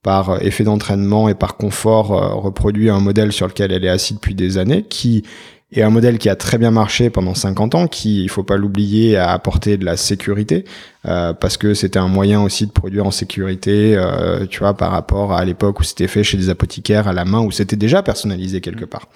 par 0.02 0.30
euh, 0.30 0.38
effet 0.40 0.64
d'entraînement 0.64 1.28
et 1.28 1.34
par 1.34 1.56
confort 1.56 2.12
euh, 2.12 2.34
reproduit 2.34 2.90
un 2.90 3.00
modèle 3.00 3.32
sur 3.32 3.46
lequel 3.46 3.72
elle 3.72 3.84
est 3.84 3.88
assise 3.88 4.16
depuis 4.16 4.34
des 4.34 4.58
années, 4.58 4.84
qui 4.84 5.24
et 5.72 5.84
un 5.84 5.90
modèle 5.90 6.18
qui 6.18 6.28
a 6.28 6.34
très 6.34 6.58
bien 6.58 6.72
marché 6.72 7.10
pendant 7.10 7.34
50 7.34 7.74
ans, 7.76 7.86
qui, 7.86 8.24
il 8.24 8.28
faut 8.28 8.42
pas 8.42 8.56
l'oublier, 8.56 9.16
a 9.16 9.30
apporté 9.30 9.76
de 9.76 9.84
la 9.84 9.96
sécurité, 9.96 10.64
euh, 11.06 11.32
parce 11.32 11.56
que 11.56 11.74
c'était 11.74 12.00
un 12.00 12.08
moyen 12.08 12.42
aussi 12.42 12.66
de 12.66 12.72
produire 12.72 13.06
en 13.06 13.12
sécurité, 13.12 13.96
euh, 13.96 14.46
tu 14.46 14.58
vois, 14.58 14.74
par 14.74 14.90
rapport 14.90 15.32
à 15.32 15.44
l'époque 15.44 15.78
où 15.78 15.84
c'était 15.84 16.08
fait 16.08 16.24
chez 16.24 16.36
des 16.36 16.48
apothicaires 16.48 17.06
à 17.06 17.12
la 17.12 17.24
main, 17.24 17.40
où 17.40 17.52
c'était 17.52 17.76
déjà 17.76 18.02
personnalisé 18.02 18.60
quelque 18.60 18.84
part. 18.84 19.06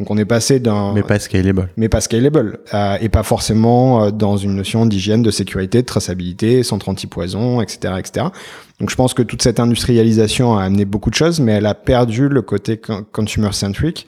Donc 0.00 0.10
on 0.10 0.18
est 0.18 0.24
passé 0.24 0.58
d'un... 0.58 0.92
Mais 0.94 1.04
pas 1.04 1.20
scalable. 1.20 1.68
Mais 1.76 1.88
pas 1.88 2.00
scalable, 2.00 2.58
euh, 2.74 2.98
et 3.00 3.08
pas 3.08 3.22
forcément 3.22 4.06
euh, 4.06 4.10
dans 4.10 4.36
une 4.36 4.56
notion 4.56 4.86
d'hygiène, 4.86 5.22
de 5.22 5.30
sécurité, 5.30 5.82
de 5.82 5.86
traçabilité, 5.86 6.64
centre 6.64 6.88
anti-poison, 6.88 7.60
etc., 7.60 7.94
etc. 7.98 8.26
Donc 8.80 8.90
je 8.90 8.96
pense 8.96 9.14
que 9.14 9.22
toute 9.22 9.42
cette 9.42 9.60
industrialisation 9.60 10.56
a 10.56 10.64
amené 10.64 10.86
beaucoup 10.86 11.10
de 11.10 11.14
choses, 11.14 11.38
mais 11.38 11.52
elle 11.52 11.66
a 11.66 11.74
perdu 11.74 12.28
le 12.28 12.42
côté 12.42 12.80
consumer-centric 13.12 14.06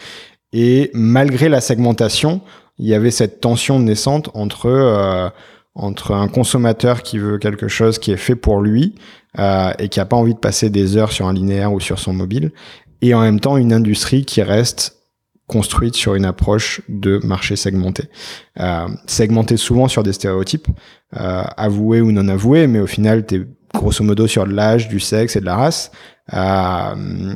et 0.53 0.91
malgré 0.95 1.49
la 1.49 1.61
segmentation, 1.61 2.41
il 2.79 2.87
y 2.87 2.95
avait 2.95 3.11
cette 3.11 3.41
tension 3.41 3.79
naissante 3.79 4.31
entre 4.35 4.67
euh, 4.67 5.29
entre 5.75 6.13
un 6.13 6.29
consommateur 6.29 7.03
qui 7.03 7.19
veut 7.19 7.39
quelque 7.39 7.69
chose 7.69 7.99
qui 7.99 8.13
est 8.13 8.19
fait 8.19 8.37
pour 8.37 8.61
lui 8.61 8.95
euh, 9.39 9.73
et 9.79 9.89
qui 9.89 10.01
a 10.01 10.05
pas 10.05 10.17
envie 10.17 10.35
de 10.35 10.39
passer 10.39 10.69
des 10.69 10.97
heures 10.97 11.13
sur 11.13 11.27
un 11.27 11.33
linéaire 11.33 11.73
ou 11.73 11.81
sur 11.81 11.99
son 11.99 12.13
mobile, 12.13 12.53
et 13.01 13.15
en 13.15 13.21
même 13.21 13.41
temps 13.41 13.57
une 13.57 13.73
industrie 13.73 14.25
qui 14.25 14.43
reste 14.43 15.03
construite 15.53 15.95
sur 15.95 16.15
une 16.15 16.25
approche 16.25 16.81
de 16.89 17.21
marché 17.25 17.57
segmenté. 17.57 18.05
Euh, 18.59 18.89
segmenté 19.07 19.57
souvent 19.57 19.89
sur 19.89 20.03
des 20.03 20.13
stéréotypes, 20.13 20.69
euh, 21.19 21.43
avoués 21.57 22.01
ou 22.01 22.11
non 22.11 22.29
avoués, 22.29 22.67
mais 22.67 22.79
au 22.79 22.87
final, 22.87 23.27
tu 23.27 23.35
es 23.35 23.47
grosso 23.75 24.03
modo 24.03 24.27
sur 24.27 24.47
de 24.47 24.53
l'âge, 24.53 24.89
du 24.89 25.01
sexe 25.01 25.37
et 25.37 25.41
de 25.41 25.45
la 25.45 25.57
race. 25.57 25.91
Euh, 26.33 27.35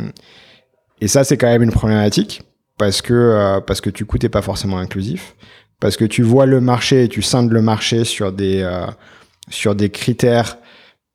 et 1.01 1.09
ça, 1.09 1.25
c'est 1.25 1.37
quand 1.37 1.49
même 1.49 1.63
une 1.63 1.73
problématique 1.73 2.43
parce 2.79 3.03
que 3.03 3.15
euh, 3.15 3.61
parce 3.61 3.81
que 3.81 3.91
tu 3.91 4.05
coup 4.05 4.19
t'es 4.19 4.29
pas 4.29 4.43
forcément 4.43 4.79
inclusif, 4.79 5.35
parce 5.81 5.97
que 5.97 6.05
tu 6.05 6.23
vois 6.23 6.47
le 6.47 6.61
marché 6.61 7.05
et 7.05 7.09
tu 7.09 7.23
scindes 7.23 7.51
le 7.51 7.63
marché 7.63 8.05
sur 8.05 8.33
des 8.33 8.61
euh, 8.63 8.87
sur 9.49 9.75
des 9.75 9.91
critères 9.91 10.59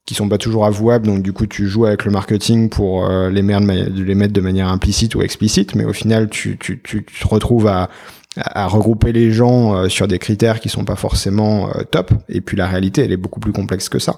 qui 0.05 0.15
sont 0.15 0.27
pas 0.27 0.37
toujours 0.37 0.65
avouables, 0.65 1.05
donc 1.05 1.21
du 1.21 1.31
coup 1.33 1.45
tu 1.45 1.67
joues 1.67 1.85
avec 1.85 2.05
le 2.05 2.11
marketing 2.11 2.69
pour 2.69 3.05
euh, 3.05 3.29
les, 3.29 3.43
mettre 3.43 3.65
de 3.65 4.03
les 4.03 4.15
mettre 4.15 4.33
de 4.33 4.41
manière 4.41 4.67
implicite 4.67 5.15
ou 5.15 5.21
explicite, 5.21 5.75
mais 5.75 5.85
au 5.85 5.93
final 5.93 6.29
tu, 6.29 6.57
tu, 6.57 6.81
tu, 6.81 7.03
te 7.03 7.27
retrouves 7.27 7.67
à, 7.67 7.89
à 8.37 8.67
regrouper 8.67 9.11
les 9.11 9.31
gens 9.31 9.75
euh, 9.75 9.89
sur 9.89 10.07
des 10.07 10.17
critères 10.17 10.59
qui 10.59 10.69
sont 10.69 10.85
pas 10.85 10.95
forcément 10.95 11.69
euh, 11.69 11.83
top. 11.83 12.13
Et 12.29 12.39
puis 12.41 12.55
la 12.55 12.67
réalité, 12.67 13.03
elle 13.03 13.11
est 13.11 13.17
beaucoup 13.17 13.39
plus 13.39 13.51
complexe 13.51 13.89
que 13.89 13.99
ça. 13.99 14.15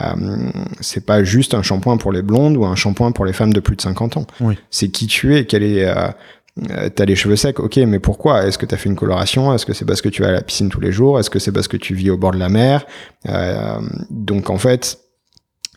Euh, 0.00 0.50
c'est 0.80 1.04
pas 1.04 1.22
juste 1.22 1.54
un 1.54 1.62
shampoing 1.62 1.98
pour 1.98 2.12
les 2.12 2.22
blondes 2.22 2.56
ou 2.56 2.64
un 2.64 2.76
shampoing 2.76 3.12
pour 3.12 3.24
les 3.24 3.32
femmes 3.32 3.52
de 3.52 3.60
plus 3.60 3.76
de 3.76 3.82
50 3.82 4.16
ans. 4.16 4.26
Oui. 4.40 4.58
C'est 4.70 4.88
qui 4.88 5.06
tu 5.06 5.36
es, 5.36 5.44
quel 5.44 5.62
est 5.62 5.86
euh, 6.70 6.90
t'as 6.90 7.04
les 7.04 7.16
cheveux 7.16 7.36
secs, 7.36 7.58
ok, 7.60 7.76
mais 7.78 7.98
pourquoi? 7.98 8.46
Est-ce 8.46 8.58
que 8.58 8.66
t'as 8.66 8.76
fait 8.76 8.88
une 8.88 8.96
coloration? 8.96 9.54
Est-ce 9.54 9.64
que 9.64 9.72
c'est 9.72 9.84
parce 9.86 10.02
que 10.02 10.08
tu 10.08 10.22
vas 10.22 10.28
à 10.28 10.32
la 10.32 10.42
piscine 10.42 10.68
tous 10.68 10.80
les 10.80 10.92
jours? 10.92 11.18
Est-ce 11.18 11.30
que 11.30 11.38
c'est 11.38 11.52
parce 11.52 11.68
que 11.68 11.76
tu 11.78 11.94
vis 11.94 12.10
au 12.10 12.18
bord 12.18 12.32
de 12.32 12.38
la 12.38 12.48
mer? 12.48 12.84
Euh, 13.28 13.80
Donc 14.10 14.50
en 14.50 14.58
fait, 14.58 14.98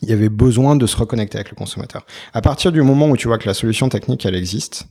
il 0.01 0.09
y 0.09 0.13
avait 0.13 0.29
besoin 0.29 0.75
de 0.75 0.85
se 0.85 0.97
reconnecter 0.97 1.37
avec 1.37 1.49
le 1.49 1.55
consommateur. 1.55 2.05
À 2.33 2.41
partir 2.41 2.71
du 2.71 2.81
moment 2.81 3.07
où 3.07 3.15
tu 3.17 3.27
vois 3.27 3.37
que 3.37 3.47
la 3.47 3.53
solution 3.53 3.87
technique, 3.89 4.25
elle 4.25 4.35
existe, 4.35 4.85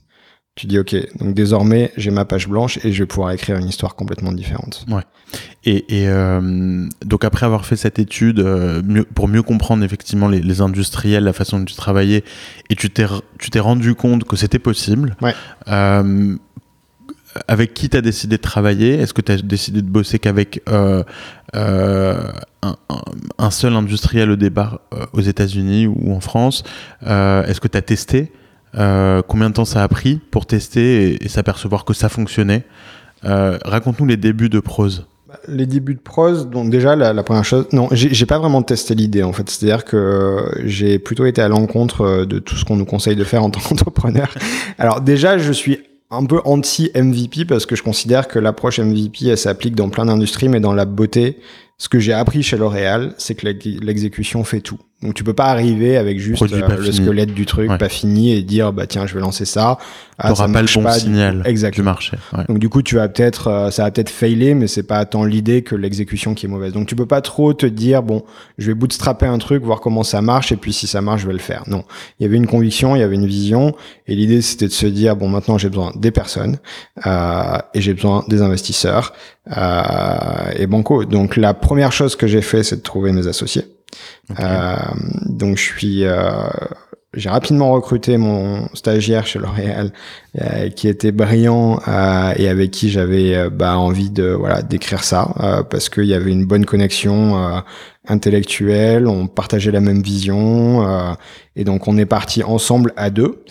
tu 0.55 0.67
dis 0.67 0.79
ok, 0.79 0.95
donc 1.19 1.33
désormais 1.33 1.91
j'ai 1.97 2.11
ma 2.11 2.23
page 2.23 2.47
blanche 2.47 2.79
et 2.85 2.93
je 2.93 3.03
vais 3.03 3.05
pouvoir 3.05 3.31
écrire 3.31 3.57
une 3.57 3.67
histoire 3.67 3.95
complètement 3.95 4.31
différente. 4.31 4.85
Ouais. 4.89 5.01
Et, 5.65 6.03
et 6.03 6.07
euh, 6.07 6.87
donc 7.03 7.25
après 7.25 7.45
avoir 7.45 7.65
fait 7.65 7.75
cette 7.75 7.99
étude 7.99 8.39
euh, 8.39 8.81
mieux, 8.85 9.03
pour 9.03 9.27
mieux 9.27 9.43
comprendre 9.43 9.83
effectivement 9.83 10.29
les, 10.29 10.39
les, 10.39 10.61
industriels, 10.61 11.25
la 11.25 11.33
façon 11.33 11.59
dont 11.59 11.65
tu 11.65 11.75
travaillais, 11.75 12.23
et 12.69 12.75
tu 12.75 12.89
t'es 12.89 13.05
tu 13.37 13.49
t'es 13.49 13.59
rendu 13.59 13.95
compte 13.95 14.23
que 14.23 14.37
c'était 14.37 14.59
possible. 14.59 15.17
Ouais. 15.21 15.33
Euh, 15.67 16.37
avec 17.47 17.73
qui 17.73 17.89
tu 17.89 17.97
as 17.97 18.01
décidé 18.01 18.37
de 18.37 18.41
travailler? 18.41 18.93
Est-ce 18.93 19.13
que 19.13 19.21
tu 19.21 19.31
as 19.31 19.37
décidé 19.37 19.81
de 19.81 19.89
bosser 19.89 20.19
qu'avec 20.19 20.61
euh, 20.69 21.03
euh, 21.55 22.31
un, 22.61 22.75
un, 23.37 23.51
seul 23.51 23.75
industriel 23.75 24.31
au 24.31 24.35
départ 24.35 24.79
euh, 24.93 25.05
aux 25.13 25.21
États-Unis 25.21 25.87
ou 25.87 26.13
en 26.13 26.21
France? 26.21 26.63
Est-ce 27.01 27.59
que 27.59 27.67
tu 27.67 27.77
as 27.77 27.81
testé? 27.81 28.31
Euh, 28.77 29.21
combien 29.27 29.49
de 29.49 29.55
temps 29.55 29.65
ça 29.65 29.83
a 29.83 29.87
pris 29.87 30.19
pour 30.31 30.45
tester 30.45 31.23
et, 31.23 31.29
s'apercevoir 31.29 31.85
que 31.85 31.93
ça 31.93 32.09
fonctionnait 32.09 32.63
euh, 33.23 33.57
Raconte-nous 33.63 34.05
les 34.05 34.17
débuts 34.17 34.49
de 34.49 34.59
Prose. 34.59 35.07
Les 35.47 35.65
débuts 35.65 35.95
de 35.95 35.99
Prose, 35.99 36.49
donc 36.49 36.69
déjà 36.69 36.95
la, 36.95 37.23
première 37.23 37.43
chose, 37.43 37.67
non, 37.73 37.89
j'ai 37.91 38.25
pas 38.25 38.39
vraiment 38.39 38.63
testé 38.63 38.95
l'idée 38.95 39.23
en 39.23 39.33
fait. 39.33 39.49
C'est-à-dire 39.49 39.83
que 39.83 40.49
j'ai 40.63 40.97
plutôt 40.97 41.25
été 41.25 41.41
à 41.41 41.47
l'encontre 41.47 42.25
de 42.25 42.39
tout 42.39 42.55
ce 42.55 42.63
qu'on 42.63 42.77
nous 42.77 42.85
conseille 42.85 43.15
de 43.15 43.23
faire 43.23 43.43
en 43.43 43.49
tant 43.51 43.59
qu'entrepreneur. 43.59 44.33
Alors 44.77 45.01
déjà, 45.01 45.37
je 45.37 45.51
suis 45.51 45.79
un 46.11 46.25
peu 46.25 46.39
anti 46.45 46.91
MVP 46.95 47.45
parce 47.45 47.65
que 47.65 47.75
je 47.75 47.83
considère 47.83 48.27
que 48.27 48.39
l'approche 48.39 48.79
MVP 48.79 49.27
elle 49.27 49.37
s'applique 49.37 49.75
dans 49.75 49.89
plein 49.89 50.05
d'industries, 50.05 50.49
mais 50.49 50.59
dans 50.59 50.73
la 50.73 50.85
beauté, 50.85 51.39
ce 51.77 51.89
que 51.89 51.99
j'ai 51.99 52.13
appris 52.13 52.41
chez 52.41 52.57
L'Oréal, 52.57 53.13
c'est 53.17 53.35
que 53.35 53.47
l'exécution 53.47 54.43
fait 54.43 54.61
tout. 54.61 54.79
Donc 55.01 55.13
tu 55.13 55.25
peux 55.25 55.33
pas 55.33 55.47
arriver 55.47 55.97
avec 55.97 56.19
juste 56.19 56.41
euh, 56.41 56.77
le 56.77 56.91
squelette 56.91 57.33
du 57.33 57.45
truc 57.45 57.69
ouais. 57.69 57.77
pas 57.77 57.89
fini 57.89 58.31
et 58.31 58.41
dire 58.41 58.71
bah 58.71 58.87
tiens 58.87 59.05
je 59.05 59.13
vais 59.13 59.19
lancer 59.19 59.43
ça. 59.43 59.77
Ah, 60.17 60.33
ça 60.33 60.47
pas 60.47 60.61
le 60.61 60.73
bon 60.73 60.83
pas, 60.83 60.97
signal 60.97 61.43
exact. 61.45 61.75
du 61.75 61.83
marché. 61.83 62.17
Ouais. 62.31 62.45
Donc 62.47 62.59
du 62.59 62.69
coup 62.69 62.81
tu 62.81 62.95
vas 62.95 63.09
peut-être 63.09 63.47
euh, 63.49 63.71
ça 63.71 63.83
va 63.83 63.91
peut-être 63.91 64.09
failer 64.09 64.55
mais 64.55 64.67
c'est 64.67 64.83
pas 64.83 65.05
tant 65.05 65.25
l'idée 65.25 65.63
que 65.63 65.75
l'exécution 65.75 66.33
qui 66.33 66.45
est 66.45 66.49
mauvaise. 66.49 66.71
Donc 66.71 66.87
tu 66.87 66.95
peux 66.95 67.05
pas 67.05 67.19
trop 67.19 67.53
te 67.53 67.65
dire 67.65 68.03
bon 68.03 68.23
je 68.57 68.67
vais 68.67 68.73
bootstrapper 68.73 69.25
un 69.25 69.37
truc 69.37 69.63
voir 69.63 69.81
comment 69.81 70.03
ça 70.03 70.21
marche 70.21 70.53
et 70.53 70.55
puis 70.55 70.71
si 70.71 70.87
ça 70.87 71.01
marche 71.01 71.21
je 71.21 71.27
vais 71.27 71.33
le 71.33 71.39
faire. 71.39 71.63
Non, 71.67 71.83
il 72.19 72.23
y 72.23 72.25
avait 72.25 72.37
une 72.37 72.47
conviction, 72.47 72.95
il 72.95 72.99
y 72.99 73.03
avait 73.03 73.15
une 73.15 73.27
vision 73.27 73.75
et 74.07 74.15
l'idée 74.15 74.41
c'était 74.41 74.67
de 74.67 74.71
se 74.71 74.87
dire 74.87 75.17
bon 75.17 75.27
maintenant 75.27 75.57
j'ai 75.57 75.69
besoin 75.69 75.91
des 75.97 76.11
personnes 76.11 76.57
euh, 77.05 77.57
et 77.73 77.81
j'ai 77.81 77.93
besoin 77.93 78.23
des 78.29 78.41
investisseurs 78.41 79.13
euh, 79.55 80.51
et 80.55 80.67
banco. 80.67 81.05
Donc 81.05 81.37
la 81.37 81.53
première 81.53 81.91
chose 81.91 82.15
que 82.15 82.27
j'ai 82.27 82.41
fait 82.41 82.63
c'est 82.63 82.77
de 82.77 82.81
trouver 82.81 83.11
mes 83.11 83.27
associés. 83.27 83.65
Okay. 84.29 84.43
Euh, 84.43 84.75
donc 85.25 85.57
je 85.57 85.63
suis, 85.63 86.05
euh, 86.05 86.31
j'ai 87.13 87.29
rapidement 87.29 87.71
recruté 87.71 88.17
mon 88.17 88.67
stagiaire 88.73 89.25
chez 89.25 89.39
L'Oréal, 89.39 89.91
euh, 90.41 90.69
qui 90.69 90.87
était 90.87 91.11
brillant 91.11 91.79
euh, 91.87 92.33
et 92.35 92.49
avec 92.49 92.71
qui 92.71 92.89
j'avais 92.89 93.35
euh, 93.35 93.49
bah, 93.49 93.77
envie 93.77 94.09
de 94.09 94.25
voilà 94.25 94.61
d'écrire 94.61 95.03
ça 95.03 95.63
parce 95.69 95.89
qu'il 95.89 96.05
y 96.05 96.13
avait 96.13 96.31
une 96.31 96.45
bonne 96.45 96.65
connexion 96.65 97.63
intellectuelle, 98.07 99.07
on 99.07 99.27
partageait 99.27 99.71
la 99.71 99.79
même 99.79 100.01
vision 100.01 101.15
et 101.55 101.63
donc 101.63 101.87
on 101.87 101.97
est 101.97 102.05
parti 102.05 102.43
ensemble 102.43 102.93
à 102.97 103.09
deux. 103.09 103.43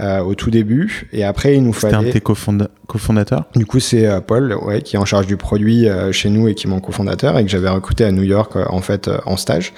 Euh, 0.00 0.20
au 0.20 0.34
tout 0.34 0.50
début 0.50 1.06
et 1.12 1.22
après 1.22 1.54
il 1.54 1.62
nous 1.62 1.74
fallait. 1.74 1.92
C'était 1.92 2.04
un 2.06 2.08
de 2.08 2.12
tes 2.12 2.66
cofondateurs? 2.86 3.44
Du 3.54 3.66
coup 3.66 3.78
c'est 3.78 4.06
euh, 4.06 4.20
Paul, 4.20 4.54
ouais, 4.62 4.80
qui 4.80 4.96
est 4.96 4.98
en 4.98 5.04
charge 5.04 5.26
du 5.26 5.36
produit 5.36 5.86
euh, 5.86 6.12
chez 6.12 6.30
nous 6.30 6.48
et 6.48 6.54
qui 6.54 6.66
est 6.66 6.70
mon 6.70 6.80
cofondateur 6.80 7.36
et 7.38 7.44
que 7.44 7.50
j'avais 7.50 7.68
recruté 7.68 8.02
à 8.04 8.10
New 8.10 8.22
York 8.22 8.56
en 8.56 8.80
fait 8.80 9.10
en 9.26 9.36
stage. 9.36 9.74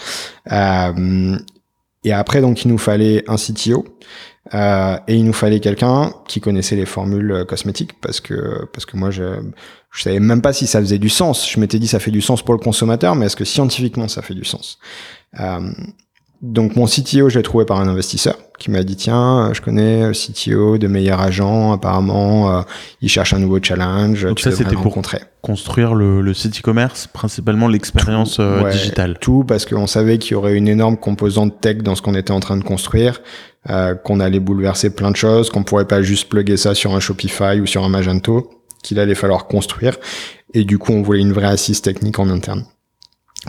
et 0.53 2.13
après 2.13 2.41
donc 2.41 2.65
il 2.65 2.69
nous 2.69 2.79
fallait 2.79 3.25
un 3.27 3.35
CTO. 3.35 3.85
Euh, 4.53 4.99
et 5.09 5.17
il 5.17 5.25
nous 5.25 5.33
fallait 5.33 5.59
quelqu'un 5.59 6.13
qui 6.29 6.41
connaissait 6.41 6.77
les 6.77 6.85
formules 6.85 7.47
cosmétiques 7.49 7.99
parce 8.01 8.21
que 8.21 8.67
parce 8.73 8.85
que 8.85 8.97
moi 8.97 9.11
je 9.11 9.41
je 9.91 10.03
savais 10.03 10.21
même 10.21 10.43
pas 10.43 10.53
si 10.53 10.67
ça 10.67 10.81
faisait 10.81 10.99
du 10.99 11.09
sens. 11.09 11.51
Je 11.51 11.59
m'étais 11.59 11.79
dit 11.79 11.89
ça 11.89 11.99
fait 11.99 12.11
du 12.11 12.21
sens 12.21 12.43
pour 12.45 12.55
le 12.55 12.61
consommateur, 12.61 13.17
mais 13.17 13.27
est-ce 13.27 13.37
que 13.37 13.45
scientifiquement 13.45 14.07
ça 14.07 14.23
fait 14.23 14.35
du 14.35 14.45
sens? 14.45 14.79
Euh, 15.41 15.73
donc 16.45 16.77
mon 16.77 16.85
CTO, 16.85 17.31
je 17.31 17.39
l'ai 17.39 17.43
trouvé 17.43 17.65
par 17.65 17.81
un 17.81 17.89
investisseur 17.89 18.37
qui 18.59 18.71
m'a 18.71 18.83
dit 18.83 18.97
tiens, 18.97 19.51
je 19.55 19.63
connais 19.63 20.07
le 20.07 20.13
CTO 20.13 20.77
de 20.77 20.87
meilleurs 20.87 21.21
agents, 21.21 21.73
apparemment, 21.73 22.59
euh, 22.59 22.63
il 23.01 23.09
cherche 23.09 23.33
un 23.33 23.39
nouveau 23.39 23.59
challenge. 23.63 24.25
Donc 24.25 24.37
tu 24.37 24.45
ça 24.45 24.53
c'était 24.53 24.77
pour 24.77 24.95
construire 25.41 25.95
le, 25.95 26.21
le 26.21 26.35
site 26.35 26.61
e-commerce, 26.61 27.07
principalement 27.07 27.67
l'expérience 27.67 28.39
euh, 28.41 28.63
ouais, 28.63 28.73
digitale. 28.73 29.19
Tout 29.19 29.45
parce 29.45 29.65
qu'on 29.65 29.87
savait 29.87 30.19
qu'il 30.19 30.33
y 30.33 30.35
aurait 30.35 30.55
une 30.55 30.69
énorme 30.69 30.99
composante 30.99 31.61
tech 31.63 31.79
dans 31.79 31.95
ce 31.95 32.03
qu'on 32.03 32.15
était 32.15 32.33
en 32.33 32.41
train 32.41 32.59
de 32.59 32.65
construire, 32.65 33.23
euh, 33.71 33.95
qu'on 33.95 34.21
allait 34.21 34.41
bouleverser 34.41 34.95
plein 34.95 35.11
de 35.11 35.17
choses, 35.17 35.49
qu'on 35.49 35.65
pourrait 35.65 35.89
pas 35.89 36.03
juste 36.03 36.29
plugger 36.29 36.59
ça 36.59 36.75
sur 36.75 36.95
un 36.95 37.01
Shopify 37.01 37.59
ou 37.61 37.67
sur 37.67 37.85
un 37.85 37.89
Magento, 37.89 38.51
qu'il 38.83 38.99
allait 38.99 39.15
falloir 39.15 39.47
construire. 39.47 39.97
Et 40.53 40.65
du 40.65 40.79
coup, 40.79 40.93
on 40.93 41.01
voulait 41.01 41.21
une 41.21 41.33
vraie 41.33 41.47
assise 41.47 41.81
technique 41.81 42.19
en 42.19 42.29
interne. 42.29 42.65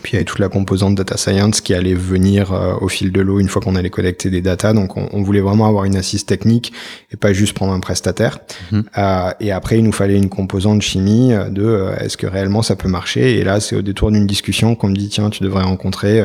Puis 0.01 0.11
il 0.11 0.15
y 0.15 0.17
avait 0.17 0.25
toute 0.25 0.39
la 0.39 0.49
composante 0.49 0.95
data 0.95 1.17
science 1.17 1.61
qui 1.61 1.73
allait 1.73 1.93
venir 1.93 2.51
euh, 2.51 2.75
au 2.81 2.87
fil 2.87 3.11
de 3.11 3.21
l'eau 3.21 3.39
une 3.39 3.47
fois 3.47 3.61
qu'on 3.61 3.75
allait 3.75 3.89
collecter 3.89 4.29
des 4.29 4.41
data. 4.41 4.73
Donc 4.73 4.97
on, 4.97 5.07
on, 5.11 5.21
voulait 5.21 5.41
vraiment 5.41 5.67
avoir 5.67 5.85
une 5.85 5.95
assise 5.95 6.25
technique 6.25 6.73
et 7.11 7.17
pas 7.17 7.33
juste 7.33 7.53
prendre 7.53 7.73
un 7.73 7.79
prestataire. 7.79 8.39
Mhm. 8.71 8.79
Mmh. 8.79 8.83
Euh, 8.97 9.31
et 9.39 9.51
après 9.51 9.77
il 9.77 9.83
nous 9.83 9.93
fallait 9.93 10.17
une 10.17 10.29
composante 10.29 10.81
chimie 10.81 11.31
de 11.49 11.63
euh, 11.63 11.95
est-ce 11.97 12.17
que 12.17 12.27
réellement 12.27 12.61
ça 12.61 12.75
peut 12.75 12.89
marcher? 12.89 13.39
Et 13.39 13.43
là 13.43 13.59
c'est 13.59 13.75
au 13.75 13.81
détour 13.81 14.11
d'une 14.11 14.27
discussion 14.27 14.75
qu'on 14.75 14.89
me 14.89 14.95
dit 14.95 15.09
tiens 15.09 15.29
tu 15.29 15.43
devrais 15.43 15.63
rencontrer 15.63 16.23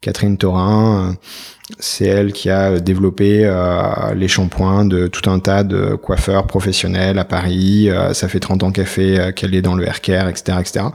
Catherine 0.00 0.38
Torin. 0.38 1.16
c'est 1.78 2.06
elle 2.06 2.32
qui 2.32 2.48
a 2.48 2.80
développé 2.80 3.50
les 4.14 4.28
shampoings 4.28 4.86
de 4.86 5.08
tout 5.08 5.28
un 5.28 5.38
tas 5.40 5.62
de 5.62 5.94
coiffeurs 5.94 6.46
professionnels 6.46 7.18
à 7.18 7.24
Paris. 7.24 7.90
Ça 8.12 8.28
fait 8.28 8.40
30 8.40 8.62
ans 8.62 8.70
qu'elle 8.70 8.86
fait, 8.86 9.34
qu'elle 9.34 9.54
est 9.54 9.62
dans 9.62 9.74
le 9.74 9.84
haircare, 9.84 10.28
etc., 10.28 10.58
etc. 10.60 10.86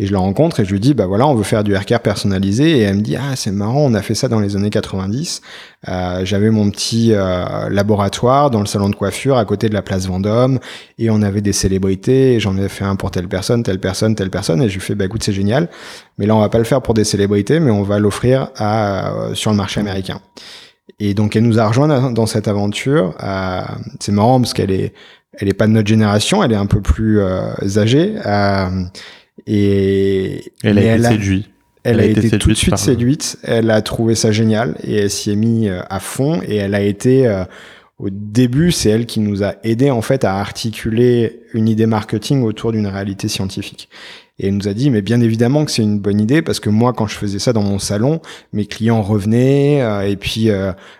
Et 0.00 0.06
je 0.06 0.12
la 0.12 0.18
rencontre 0.18 0.60
et 0.60 0.64
je 0.64 0.72
lui 0.72 0.80
dis, 0.80 0.94
bah 0.94 1.04
voilà, 1.04 1.26
on 1.26 1.34
veut 1.34 1.42
faire 1.42 1.62
du 1.62 1.74
haircare 1.74 2.00
personnalisé. 2.00 2.78
Et 2.78 2.80
elle 2.80 2.96
me 2.96 3.02
dit, 3.02 3.16
ah, 3.16 3.36
c'est 3.36 3.50
marrant, 3.50 3.82
on 3.82 3.92
a 3.92 4.00
fait 4.00 4.14
ça 4.14 4.28
dans 4.28 4.40
les 4.40 4.56
années 4.56 4.70
90. 4.70 5.42
Euh, 5.88 6.22
j'avais 6.24 6.48
mon 6.48 6.70
petit 6.70 7.12
euh, 7.12 7.68
laboratoire 7.68 8.50
dans 8.50 8.60
le 8.60 8.66
salon 8.66 8.88
de 8.88 8.94
coiffure 8.94 9.36
à 9.36 9.44
côté 9.44 9.68
de 9.68 9.74
la 9.74 9.82
place 9.82 10.06
Vendôme 10.06 10.58
et 10.96 11.10
on 11.10 11.20
avait 11.20 11.42
des 11.42 11.52
célébrités. 11.52 12.40
J'en 12.40 12.56
ai 12.56 12.70
fait 12.70 12.84
un 12.84 12.96
pour 12.96 13.10
telle 13.10 13.28
personne, 13.28 13.62
telle 13.62 13.78
personne, 13.78 14.14
telle 14.14 14.30
personne 14.30 14.62
et 14.62 14.70
je 14.70 14.74
lui 14.74 14.80
fais 14.80 14.94
bah 14.94 15.04
écoute 15.04 15.22
c'est 15.22 15.34
génial, 15.34 15.68
mais 16.16 16.24
là 16.24 16.34
on 16.34 16.40
va 16.40 16.48
pas 16.48 16.56
le 16.56 16.64
faire 16.64 16.80
pour 16.80 16.94
des 16.94 17.04
célébrités, 17.04 17.60
mais 17.60 17.70
on 17.70 17.82
va 17.82 17.98
l'offrir 17.98 18.48
à 18.56 19.12
euh, 19.12 19.34
sur 19.34 19.50
le 19.50 19.58
marché 19.58 19.80
américain. 19.80 20.22
Et 20.98 21.12
donc 21.12 21.36
elle 21.36 21.44
nous 21.44 21.58
a 21.58 21.68
rejoint 21.68 22.10
dans 22.10 22.26
cette 22.26 22.48
aventure. 22.48 23.14
Euh, 23.22 23.60
c'est 24.00 24.12
marrant 24.12 24.40
parce 24.40 24.54
qu'elle 24.54 24.70
est 24.70 24.94
elle 25.34 25.48
est 25.48 25.54
pas 25.54 25.66
de 25.66 25.72
notre 25.72 25.88
génération, 25.88 26.42
elle 26.42 26.52
est 26.52 26.56
un 26.56 26.66
peu 26.66 26.80
plus 26.80 27.20
euh, 27.20 27.52
âgée. 27.76 28.14
Et 29.46 30.52
elle 30.62 30.78
a 30.78 30.94
été 30.94 31.02
séduite. 31.04 31.50
Elle, 31.82 32.00
a, 32.00 32.04
été, 32.04 32.38
tout 32.38 32.50
de 32.50 32.54
suite 32.54 32.76
séduite. 32.76 33.38
Elle 33.42 33.70
a 33.70 33.80
trouvé 33.80 34.14
ça 34.14 34.32
génial 34.32 34.76
et 34.84 34.96
elle 34.96 35.10
s'y 35.10 35.30
est 35.30 35.36
mise 35.36 35.68
euh, 35.68 35.80
à 35.88 35.98
fond. 35.98 36.42
Et 36.46 36.56
elle 36.56 36.74
a 36.74 36.82
été, 36.82 37.26
euh, 37.26 37.44
au 37.98 38.10
début, 38.10 38.70
c'est 38.70 38.90
elle 38.90 39.06
qui 39.06 39.20
nous 39.20 39.42
a 39.42 39.54
aidé 39.64 39.90
en 39.90 40.02
fait 40.02 40.24
à 40.24 40.36
articuler 40.36 41.40
une 41.54 41.68
idée 41.68 41.86
marketing 41.86 42.42
autour 42.42 42.72
d'une 42.72 42.86
réalité 42.86 43.28
scientifique. 43.28 43.88
Et 44.40 44.48
elle 44.48 44.56
nous 44.56 44.68
a 44.68 44.74
dit, 44.74 44.90
mais 44.90 45.02
bien 45.02 45.20
évidemment 45.20 45.64
que 45.64 45.70
c'est 45.70 45.82
une 45.82 45.98
bonne 45.98 46.20
idée 46.20 46.42
parce 46.42 46.58
que 46.58 46.70
moi, 46.70 46.92
quand 46.92 47.06
je 47.06 47.14
faisais 47.14 47.38
ça 47.38 47.52
dans 47.52 47.62
mon 47.62 47.78
salon, 47.78 48.20
mes 48.52 48.66
clients 48.66 49.02
revenaient 49.02 49.82
euh, 49.82 50.08
et 50.08 50.16
puis 50.16 50.48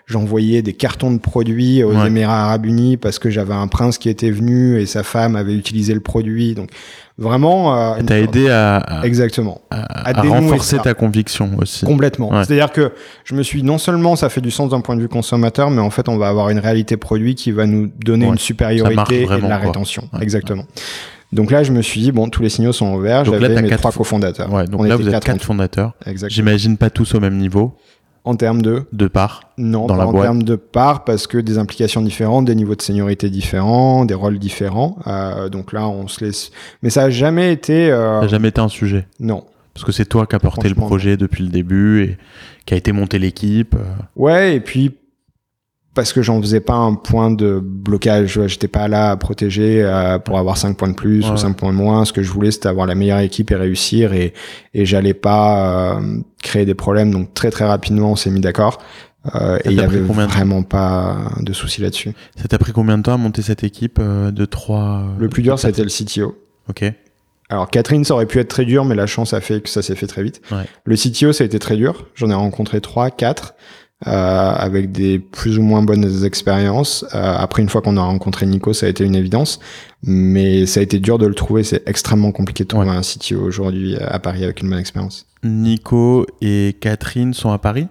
j'envoyais 0.06 0.62
des 0.62 0.74
cartons 0.74 1.10
de 1.10 1.18
produits 1.18 1.82
aux 1.82 2.04
Émirats 2.04 2.44
Arabes 2.44 2.66
Unis 2.66 2.96
parce 2.96 3.18
que 3.18 3.30
j'avais 3.30 3.54
un 3.54 3.66
prince 3.66 3.98
qui 3.98 4.08
était 4.08 4.30
venu 4.30 4.80
et 4.80 4.86
sa 4.86 5.02
femme 5.02 5.36
avait 5.36 5.54
utilisé 5.54 5.94
le 5.94 6.00
produit. 6.00 6.54
Donc 6.54 6.70
Vraiment. 7.20 7.76
Euh, 7.76 8.00
T'as 8.04 8.18
aidé 8.18 8.48
à, 8.48 9.02
exactement 9.04 9.60
à, 9.70 10.12
renforcer 10.22 10.78
ta 10.78 10.94
conviction 10.94 11.50
aussi. 11.58 11.84
Complètement. 11.84 12.30
C'est-à-dire 12.42 12.72
que 12.72 12.92
je 13.24 13.34
me 13.34 13.42
suis 13.42 13.62
non 13.62 13.76
seulement 13.76 14.16
ça 14.16 14.30
fait 14.30 14.40
du 14.40 14.50
sens 14.50 14.70
d'un 14.70 14.80
point 14.80 14.96
de 14.96 15.02
vue 15.02 15.08
consommateur, 15.08 15.70
mais 15.70 15.82
en 15.82 15.90
fait 15.90 16.08
on 16.08 16.16
va 16.16 16.28
avoir 16.28 16.48
une 16.48 16.58
réalité 16.58 16.96
produit 16.96 17.34
qui 17.34 17.52
va 17.52 17.66
nous 17.66 17.90
donner 18.02 18.26
une 18.26 18.38
supériorité 18.38 19.24
et 19.24 19.26
de 19.26 19.46
la 19.46 19.58
rétention. 19.58 20.08
exactement. 20.20 20.64
Donc 21.32 21.50
là, 21.50 21.62
je 21.62 21.72
me 21.72 21.80
suis 21.82 22.00
dit, 22.00 22.12
bon, 22.12 22.28
tous 22.28 22.42
les 22.42 22.48
signaux 22.48 22.72
sont 22.72 22.94
ouverts. 22.94 23.24
J'avais 23.24 23.62
mes 23.62 23.70
trois 23.76 23.92
cofondateurs. 23.92 24.52
Ouais, 24.52 24.64
donc 24.66 24.86
là, 24.86 24.96
vous 24.96 25.08
êtes 25.08 25.24
quatre 25.24 25.44
fondateurs. 25.44 25.94
J'imagine 26.28 26.76
pas 26.76 26.90
tous 26.90 27.14
au 27.14 27.20
même 27.20 27.36
niveau. 27.36 27.74
En 28.22 28.36
termes 28.36 28.60
de 28.60 28.84
De 28.92 29.08
parts 29.08 29.44
Non, 29.56 29.86
dans 29.86 29.96
pas 29.96 30.04
en 30.04 30.12
termes 30.12 30.42
de 30.42 30.54
parts, 30.54 31.04
parce 31.04 31.26
que 31.26 31.38
des 31.38 31.56
implications 31.56 32.02
différentes, 32.02 32.44
des 32.44 32.54
niveaux 32.54 32.74
de 32.74 32.82
seniorité 32.82 33.30
différents, 33.30 34.04
des 34.04 34.12
rôles 34.12 34.38
différents. 34.38 34.98
Euh, 35.06 35.48
donc 35.48 35.72
là, 35.72 35.88
on 35.88 36.06
se 36.06 36.22
laisse. 36.22 36.50
Mais 36.82 36.90
ça 36.90 37.04
a 37.04 37.10
jamais 37.10 37.50
été. 37.50 37.90
Euh... 37.90 38.16
Ça 38.16 38.26
n'a 38.26 38.28
jamais 38.28 38.48
été 38.48 38.60
un 38.60 38.68
sujet. 38.68 39.06
Non. 39.20 39.44
Parce 39.72 39.86
que 39.86 39.92
c'est 39.92 40.04
toi 40.04 40.26
qui 40.26 40.36
as 40.36 40.38
porté 40.38 40.68
le 40.68 40.74
projet 40.74 41.16
depuis 41.16 41.44
le 41.44 41.48
début 41.48 42.02
et 42.02 42.18
qui 42.66 42.74
a 42.74 42.76
été 42.76 42.92
monté 42.92 43.18
l'équipe. 43.18 43.74
Euh. 43.74 44.02
Ouais, 44.16 44.56
et 44.56 44.60
puis 44.60 44.90
parce 45.94 46.12
que 46.12 46.22
j'en 46.22 46.40
faisais 46.40 46.60
pas 46.60 46.74
un 46.74 46.94
point 46.94 47.30
de 47.30 47.60
blocage. 47.62 48.40
J'étais 48.46 48.68
pas 48.68 48.88
là 48.88 49.10
à 49.10 49.16
protéger 49.16 49.82
euh, 49.82 50.18
pour 50.18 50.38
avoir 50.38 50.56
5 50.56 50.76
points 50.76 50.88
de 50.88 50.94
plus 50.94 51.28
ou 51.28 51.36
5 51.36 51.56
points 51.56 51.72
de 51.72 51.76
moins. 51.76 52.04
Ce 52.04 52.12
que 52.12 52.22
je 52.22 52.30
voulais, 52.30 52.50
c'était 52.50 52.68
avoir 52.68 52.86
la 52.86 52.94
meilleure 52.94 53.20
équipe 53.20 53.50
et 53.50 53.56
réussir. 53.56 54.12
Et, 54.12 54.32
et 54.72 54.86
j'allais 54.86 55.14
pas 55.14 55.96
euh, 55.96 56.20
créer 56.42 56.64
des 56.64 56.74
problèmes. 56.74 57.10
Donc 57.10 57.34
très 57.34 57.50
très 57.50 57.66
rapidement, 57.66 58.12
on 58.12 58.16
s'est 58.16 58.30
mis 58.30 58.40
d'accord. 58.40 58.78
Euh, 59.34 59.58
et 59.64 59.70
il 59.70 59.74
y 59.74 59.80
avait 59.80 60.00
vraiment 60.00 60.62
pas 60.62 61.18
de 61.40 61.52
souci 61.52 61.82
là-dessus. 61.82 62.12
Ça 62.36 62.48
t'a 62.48 62.58
pris 62.58 62.72
combien 62.72 62.96
de 62.96 63.02
temps 63.02 63.14
à 63.14 63.18
monter 63.18 63.42
cette 63.42 63.64
équipe 63.64 63.98
euh, 64.00 64.30
de 64.30 64.44
3 64.44 64.78
euh, 64.78 65.02
Le 65.18 65.28
plus 65.28 65.42
dur, 65.42 65.58
c'était 65.58 65.82
le 65.82 65.90
CTO. 65.90 66.38
Ok. 66.68 66.84
Alors 67.50 67.68
Catherine, 67.68 68.04
ça 68.04 68.14
aurait 68.14 68.26
pu 68.26 68.38
être 68.38 68.48
très 68.48 68.64
dur, 68.64 68.84
mais 68.84 68.94
la 68.94 69.06
chance 69.06 69.34
a 69.34 69.40
fait 69.40 69.60
que 69.60 69.68
ça 69.68 69.82
s'est 69.82 69.96
fait 69.96 70.06
très 70.06 70.22
vite. 70.22 70.40
Ouais. 70.52 70.64
Le 70.84 70.96
CTO, 70.96 71.32
ça 71.32 71.44
a 71.44 71.46
été 71.46 71.58
très 71.58 71.76
dur. 71.76 72.06
J'en 72.14 72.30
ai 72.30 72.34
rencontré 72.34 72.80
3, 72.80 73.10
4 73.10 73.54
avec 74.06 74.92
des 74.92 75.18
plus 75.18 75.58
ou 75.58 75.62
moins 75.62 75.82
bonnes 75.82 76.24
expériences. 76.24 77.04
Euh, 77.14 77.34
après, 77.36 77.62
une 77.62 77.68
fois 77.68 77.82
qu'on 77.82 77.96
a 77.96 78.02
rencontré 78.02 78.46
Nico, 78.46 78.72
ça 78.72 78.86
a 78.86 78.88
été 78.88 79.04
une 79.04 79.14
évidence, 79.14 79.60
mais 80.02 80.66
ça 80.66 80.80
a 80.80 80.82
été 80.82 80.98
dur 80.98 81.18
de 81.18 81.26
le 81.26 81.34
trouver. 81.34 81.64
C'est 81.64 81.82
extrêmement 81.86 82.32
compliqué 82.32 82.64
de 82.64 82.68
trouver 82.68 82.88
un 82.88 83.02
CTO 83.02 83.40
aujourd'hui 83.40 83.96
à 83.96 84.18
Paris 84.18 84.44
avec 84.44 84.62
une 84.62 84.70
bonne 84.70 84.78
expérience. 84.78 85.26
Nico 85.42 86.26
et 86.40 86.76
Catherine 86.80 87.34
sont 87.34 87.50
à 87.50 87.58
Paris 87.58 87.86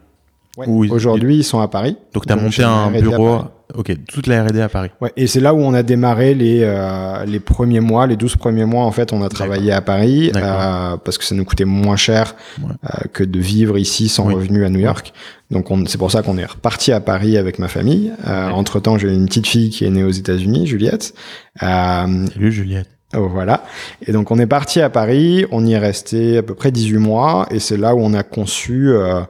Aujourd'hui, 0.68 1.38
ils 1.38 1.44
sont 1.44 1.60
à 1.60 1.68
Paris. 1.68 1.96
Donc, 2.14 2.26
tu 2.26 2.34
as 2.34 2.36
monté 2.36 2.64
un 2.64 2.92
bureau. 2.92 3.42
Ok, 3.76 3.96
toute 4.08 4.26
la 4.26 4.44
R&D 4.44 4.60
à 4.62 4.68
Paris. 4.68 4.90
Ouais, 5.00 5.14
et 5.16 5.28
c'est 5.28 5.40
là 5.40 5.54
où 5.54 5.60
on 5.60 5.76
a 5.76 5.84
démarré 5.84 6.34
les 6.34 6.62
euh, 6.64 7.24
les 7.26 7.40
premiers 7.40 7.82
mois, 7.82 8.08
les 8.08 8.16
12 8.16 8.36
premiers 8.38 8.66
mois 8.66 8.84
en 8.84 8.92
fait, 8.92 9.14
on 9.14 9.22
a 9.22 9.30
travaillé 9.30 9.72
à 9.72 9.82
Paris 9.82 10.32
euh, 10.36 10.98
parce 10.98 11.20
que 11.20 11.24
ça 11.24 11.36
nous 11.36 11.46
coûtait 11.46 11.66
moins 11.66 11.96
cher 11.96 12.36
euh, 12.60 12.88
que 13.14 13.24
de 13.24 13.40
vivre 13.40 13.78
ici 13.78 14.10
sans 14.10 14.24
revenu 14.24 14.66
à 14.66 14.70
New 14.70 14.80
York. 14.80 15.14
Donc 15.52 15.68
c'est 15.88 16.00
pour 16.00 16.12
ça 16.12 16.24
qu'on 16.24 16.38
est 16.38 16.46
reparti 16.46 16.92
à 16.92 17.00
Paris 17.00 17.38
avec 17.38 17.60
ma 17.60 17.68
famille. 17.68 18.12
Euh, 18.28 18.50
entre 18.50 18.80
temps, 18.80 18.98
j'ai 18.98 19.14
une 19.14 19.26
petite 19.26 19.48
fille 19.48 19.70
qui 19.70 19.86
est 19.86 19.90
née 19.90 20.04
aux 20.04 20.12
États-Unis, 20.12 20.66
Juliette. 20.66 21.14
Euh, 21.62 22.28
Salut 22.34 22.52
Juliette. 22.52 22.90
Oh, 23.16 23.28
voilà. 23.28 23.64
Et 24.06 24.12
donc 24.12 24.30
on 24.30 24.38
est 24.38 24.48
parti 24.48 24.82
à 24.82 24.90
Paris, 24.90 25.46
on 25.52 25.66
y 25.66 25.74
est 25.74 25.80
resté 25.80 26.38
à 26.38 26.44
peu 26.44 26.54
près 26.54 26.72
18 26.72 26.98
mois 26.98 27.48
et 27.50 27.60
c'est 27.60 27.78
là 27.78 27.96
où 27.96 28.00
on 28.00 28.14
a 28.14 28.22
conçu 28.22 28.90
euh, 28.90 29.22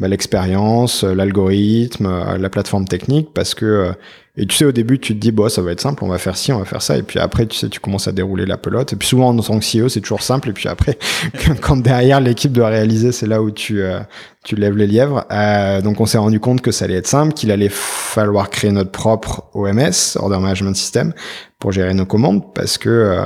bah, 0.00 0.08
l'expérience, 0.08 1.04
euh, 1.04 1.14
l'algorithme, 1.14 2.06
euh, 2.06 2.38
la 2.38 2.48
plateforme 2.48 2.86
technique, 2.86 3.34
parce 3.34 3.54
que 3.54 3.66
euh, 3.66 3.92
et 4.36 4.46
tu 4.46 4.56
sais 4.56 4.64
au 4.64 4.72
début 4.72 4.98
tu 4.98 5.14
te 5.14 5.18
dis 5.18 5.32
bon 5.32 5.50
ça 5.50 5.60
va 5.60 5.72
être 5.72 5.80
simple, 5.80 6.02
on 6.02 6.08
va 6.08 6.16
faire 6.16 6.36
ci, 6.36 6.52
on 6.52 6.58
va 6.58 6.64
faire 6.64 6.80
ça, 6.80 6.96
et 6.96 7.02
puis 7.02 7.18
après 7.18 7.44
tu 7.46 7.58
sais 7.58 7.68
tu 7.68 7.80
commences 7.80 8.08
à 8.08 8.12
dérouler 8.12 8.46
la 8.46 8.56
pelote. 8.56 8.94
Et 8.94 8.96
puis 8.96 9.06
souvent 9.06 9.28
en 9.28 9.36
tant 9.36 9.58
que 9.58 9.64
CEO 9.64 9.90
c'est 9.90 10.00
toujours 10.00 10.22
simple, 10.22 10.48
et 10.48 10.52
puis 10.54 10.68
après 10.68 10.98
quand 11.60 11.76
derrière 11.76 12.20
l'équipe 12.20 12.50
doit 12.50 12.68
réaliser, 12.68 13.12
c'est 13.12 13.26
là 13.26 13.42
où 13.42 13.50
tu 13.50 13.82
tu 14.42 14.56
lèves 14.56 14.78
les 14.78 14.86
lièvres. 14.86 15.26
Euh, 15.30 15.82
donc 15.82 16.00
on 16.00 16.06
s'est 16.06 16.16
rendu 16.16 16.40
compte 16.40 16.62
que 16.62 16.70
ça 16.70 16.86
allait 16.86 16.94
être 16.94 17.06
simple, 17.06 17.34
qu'il 17.34 17.50
allait 17.50 17.68
falloir 17.70 18.48
créer 18.48 18.72
notre 18.72 18.92
propre 18.92 19.50
OMS, 19.52 20.16
Order 20.16 20.38
Management 20.38 20.76
System, 20.76 21.12
pour 21.58 21.72
gérer 21.72 21.92
nos 21.92 22.06
commandes, 22.06 22.54
parce 22.54 22.78
que 22.78 23.18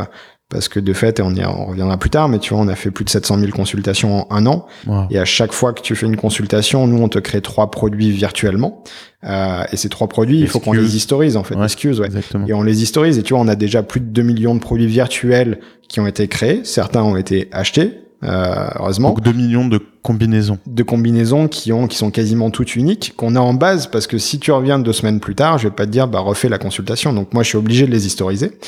parce 0.55 0.69
que 0.69 0.79
de 0.79 0.93
fait, 0.93 1.19
et 1.19 1.23
on 1.23 1.35
y 1.35 1.45
on 1.45 1.67
reviendra 1.67 1.99
plus 1.99 2.11
tard, 2.11 2.29
mais 2.29 2.39
tu 2.39 2.55
vois, 2.55 2.63
on 2.63 2.69
a 2.69 2.77
fait 2.77 2.93
plus 2.93 3.05
de 3.05 3.11
700 3.11 3.41
000 3.41 3.51
consultations 3.51 4.33
en 4.33 4.37
un 4.37 4.47
an. 4.47 4.67
Et 5.11 5.19
à 5.19 5.25
chaque 5.25 5.53
fois 5.53 5.73
que 5.73 5.83
tu 5.83 5.97
fais 5.97 6.07
une 6.07 6.17
consultation, 6.17 6.87
nous, 6.87 7.03
on 7.03 7.09
te 7.09 7.19
crée 7.19 7.41
trois 7.41 7.73
produits 7.73 8.13
virtuellement. 8.13 8.85
Euh, 9.25 9.65
et 9.73 9.77
ces 9.77 9.89
trois 9.89 10.07
produits, 10.07 10.39
il 10.39 10.47
faut 10.47 10.61
qu'on 10.61 10.73
les 10.73 10.97
historise, 10.97 11.37
en 11.37 11.43
fait. 11.43 11.57
Ouais, 11.57 11.65
excuse, 11.65 11.99
ouais. 11.99 12.09
Et 12.47 12.53
on 12.53 12.63
les 12.63 12.85
historise. 12.85 13.19
Et 13.19 13.25
tu 13.25 13.35
vois, 13.35 13.43
on 13.43 13.49
a 13.49 13.57
déjà 13.57 13.83
plus 13.83 13.99
de 13.99 14.07
2 14.07 14.23
millions 14.23 14.55
de 14.55 14.61
produits 14.61 14.87
virtuels 14.87 15.59
qui 15.89 15.99
ont 15.99 16.07
été 16.07 16.29
créés. 16.29 16.61
Certains 16.63 17.03
ont 17.03 17.17
été 17.17 17.49
achetés, 17.51 17.99
euh, 18.25 18.69
heureusement. 18.77 19.11
Donc 19.11 19.23
2 19.23 19.33
millions 19.33 19.67
de 19.67 19.81
combinaisons. 20.03 20.59
De 20.67 20.83
combinaisons 20.83 21.49
qui 21.49 21.73
ont, 21.73 21.87
qui 21.87 21.97
sont 21.97 22.11
quasiment 22.11 22.51
toutes 22.51 22.77
uniques, 22.77 23.15
qu'on 23.17 23.37
a 23.37 23.41
en 23.41 23.55
base, 23.55 23.87
parce 23.87 24.07
que 24.07 24.19
si 24.19 24.39
tu 24.39 24.53
reviens 24.53 24.79
deux 24.79 24.93
semaines 24.93 25.21
plus 25.21 25.35
tard, 25.35 25.59
je 25.59 25.69
vais 25.69 25.75
pas 25.75 25.87
te 25.87 25.91
dire, 25.91 26.09
bah, 26.09 26.21
refais 26.21 26.49
la 26.49 26.59
consultation. 26.59 27.13
Donc 27.13 27.33
moi, 27.33 27.43
je 27.43 27.49
suis 27.49 27.59
obligé 27.59 27.87
de 27.87 27.91
les 27.91 28.07
historiser, 28.07 28.59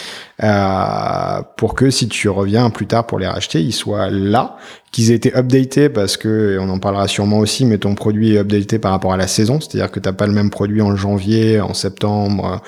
euh, 0.42 1.42
pour 1.56 1.74
que 1.74 1.90
si 1.90 2.08
tu 2.08 2.28
reviens 2.28 2.70
plus 2.70 2.86
tard 2.86 3.06
pour 3.06 3.18
les 3.18 3.26
racheter, 3.26 3.60
ils 3.60 3.72
soient 3.72 4.10
là, 4.10 4.56
qu'ils 4.92 5.10
aient 5.10 5.16
été 5.16 5.36
updatés, 5.36 5.88
parce 5.88 6.16
que, 6.16 6.58
on 6.60 6.68
en 6.68 6.78
parlera 6.78 7.06
sûrement 7.08 7.38
aussi, 7.38 7.64
mais 7.66 7.78
ton 7.78 7.94
produit 7.94 8.34
est 8.34 8.38
updaté 8.38 8.78
par 8.78 8.92
rapport 8.92 9.12
à 9.12 9.16
la 9.16 9.26
saison, 9.26 9.60
c'est-à-dire 9.60 9.90
que 9.90 10.00
t'as 10.00 10.12
pas 10.12 10.26
le 10.26 10.32
même 10.32 10.50
produit 10.50 10.80
en 10.80 10.96
janvier, 10.96 11.60
en 11.60 11.74
septembre, 11.74 12.62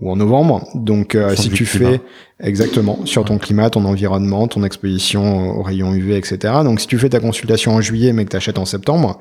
ou 0.00 0.10
en 0.10 0.16
novembre. 0.16 0.66
Donc 0.74 1.14
euh, 1.14 1.34
si 1.36 1.50
tu 1.50 1.66
fais 1.66 2.00
exactement 2.40 3.04
sur 3.04 3.24
ton 3.24 3.38
climat, 3.38 3.70
ton 3.70 3.84
environnement, 3.84 4.48
ton 4.48 4.64
exposition 4.64 5.58
aux 5.58 5.62
rayons 5.62 5.94
UV, 5.94 6.16
etc. 6.16 6.54
Donc 6.64 6.80
si 6.80 6.86
tu 6.86 6.98
fais 6.98 7.10
ta 7.10 7.20
consultation 7.20 7.74
en 7.74 7.80
juillet 7.80 8.12
mais 8.12 8.24
que 8.24 8.30
tu 8.30 8.36
achètes 8.36 8.58
en 8.58 8.64
septembre, 8.64 9.18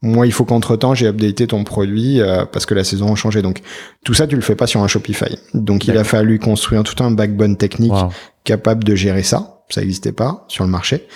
moi 0.00 0.26
il 0.26 0.32
faut 0.32 0.44
qu'entre 0.44 0.76
temps 0.76 0.94
j'ai 0.94 1.06
updaté 1.06 1.46
ton 1.46 1.64
produit 1.64 2.20
euh, 2.20 2.44
parce 2.50 2.66
que 2.66 2.74
la 2.74 2.84
saison 2.84 3.12
a 3.12 3.14
changé. 3.14 3.42
Donc 3.42 3.60
tout 4.04 4.14
ça 4.14 4.26
tu 4.26 4.36
le 4.36 4.42
fais 4.42 4.56
pas 4.56 4.66
sur 4.66 4.82
un 4.82 4.88
Shopify. 4.88 5.38
Donc 5.54 5.86
il 5.86 5.96
a 5.98 6.04
fallu 6.04 6.38
construire 6.38 6.82
tout 6.82 7.02
un 7.04 7.10
backbone 7.10 7.56
technique 7.56 7.92
capable 8.44 8.84
de 8.84 8.94
gérer 8.94 9.22
ça. 9.22 9.58
Ça 9.68 9.80
n'existait 9.80 10.12
pas 10.12 10.44
sur 10.48 10.64
le 10.64 10.70
marché. 10.70 11.06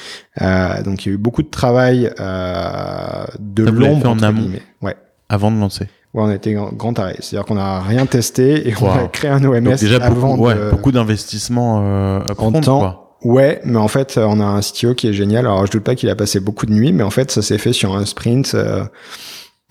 Euh, 0.41 0.83
donc 0.83 1.05
il 1.05 1.09
y 1.11 1.12
a 1.12 1.14
eu 1.14 1.19
beaucoup 1.19 1.43
de 1.43 1.51
travail 1.51 2.11
euh, 2.21 3.25
de 3.39 3.64
l'ombre 3.64 4.09
en 4.09 4.19
amont. 4.21 4.51
Ouais. 4.81 4.97
Avant 5.29 5.51
de 5.51 5.59
lancer 5.59 5.89
on 6.23 6.29
a 6.29 6.35
été 6.35 6.55
grand 6.55 6.99
arrêt. 6.99 7.17
C'est-à-dire 7.21 7.47
qu'on 7.47 7.55
n'a 7.55 7.81
rien 7.81 8.07
testé 8.07 8.69
et 8.69 8.75
on 8.81 8.91
a 8.91 9.09
créé 9.09 9.31
un 9.31 9.45
OMS 9.45 9.77
déjà 9.77 9.97
avant 10.05 10.37
beaucoup, 10.37 10.51
de... 10.51 10.71
beaucoup 10.71 10.93
d'investissements 10.93 11.83
euh, 11.85 12.21
en 12.39 12.53
temps. 12.53 13.03
Ouais, 13.23 13.61
mais 13.64 13.79
en 13.79 13.89
fait, 13.89 14.19
on 14.19 14.41
a 14.41 14.45
un 14.45 14.61
CTO 14.61 14.95
qui 14.95 15.09
est 15.09 15.12
génial. 15.12 15.47
Alors, 15.47 15.67
je 15.67 15.73
doute 15.73 15.83
pas 15.83 15.95
qu'il 15.95 16.09
a 16.11 16.14
passé 16.14 16.39
beaucoup 16.39 16.67
de 16.67 16.73
nuits, 16.73 16.93
mais 16.93 17.03
en 17.03 17.11
fait, 17.11 17.31
ça 17.31 17.43
s'est 17.43 17.59
fait 17.59 17.73
sur 17.73 17.97
un 17.97 18.05
sprint. 18.05 18.53
Euh, 18.55 18.85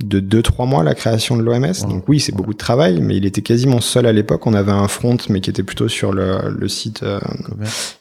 de 0.03 0.19
2-3 0.19 0.67
mois 0.67 0.83
la 0.83 0.93
création 0.93 1.37
de 1.37 1.41
l'OMS. 1.41 1.87
Donc 1.87 2.09
oui, 2.09 2.19
c'est 2.19 2.35
beaucoup 2.35 2.53
de 2.53 2.57
travail, 2.57 2.99
mais 3.01 3.15
il 3.15 3.25
était 3.25 3.41
quasiment 3.41 3.79
seul 3.79 4.05
à 4.05 4.11
l'époque. 4.11 4.45
On 4.45 4.53
avait 4.53 4.73
un 4.73 4.89
front, 4.89 5.17
mais 5.29 5.39
qui 5.39 5.49
était 5.49 5.63
plutôt 5.63 5.87
sur 5.87 6.11
le, 6.11 6.49
le 6.49 6.67
site 6.67 7.03
euh, 7.03 7.19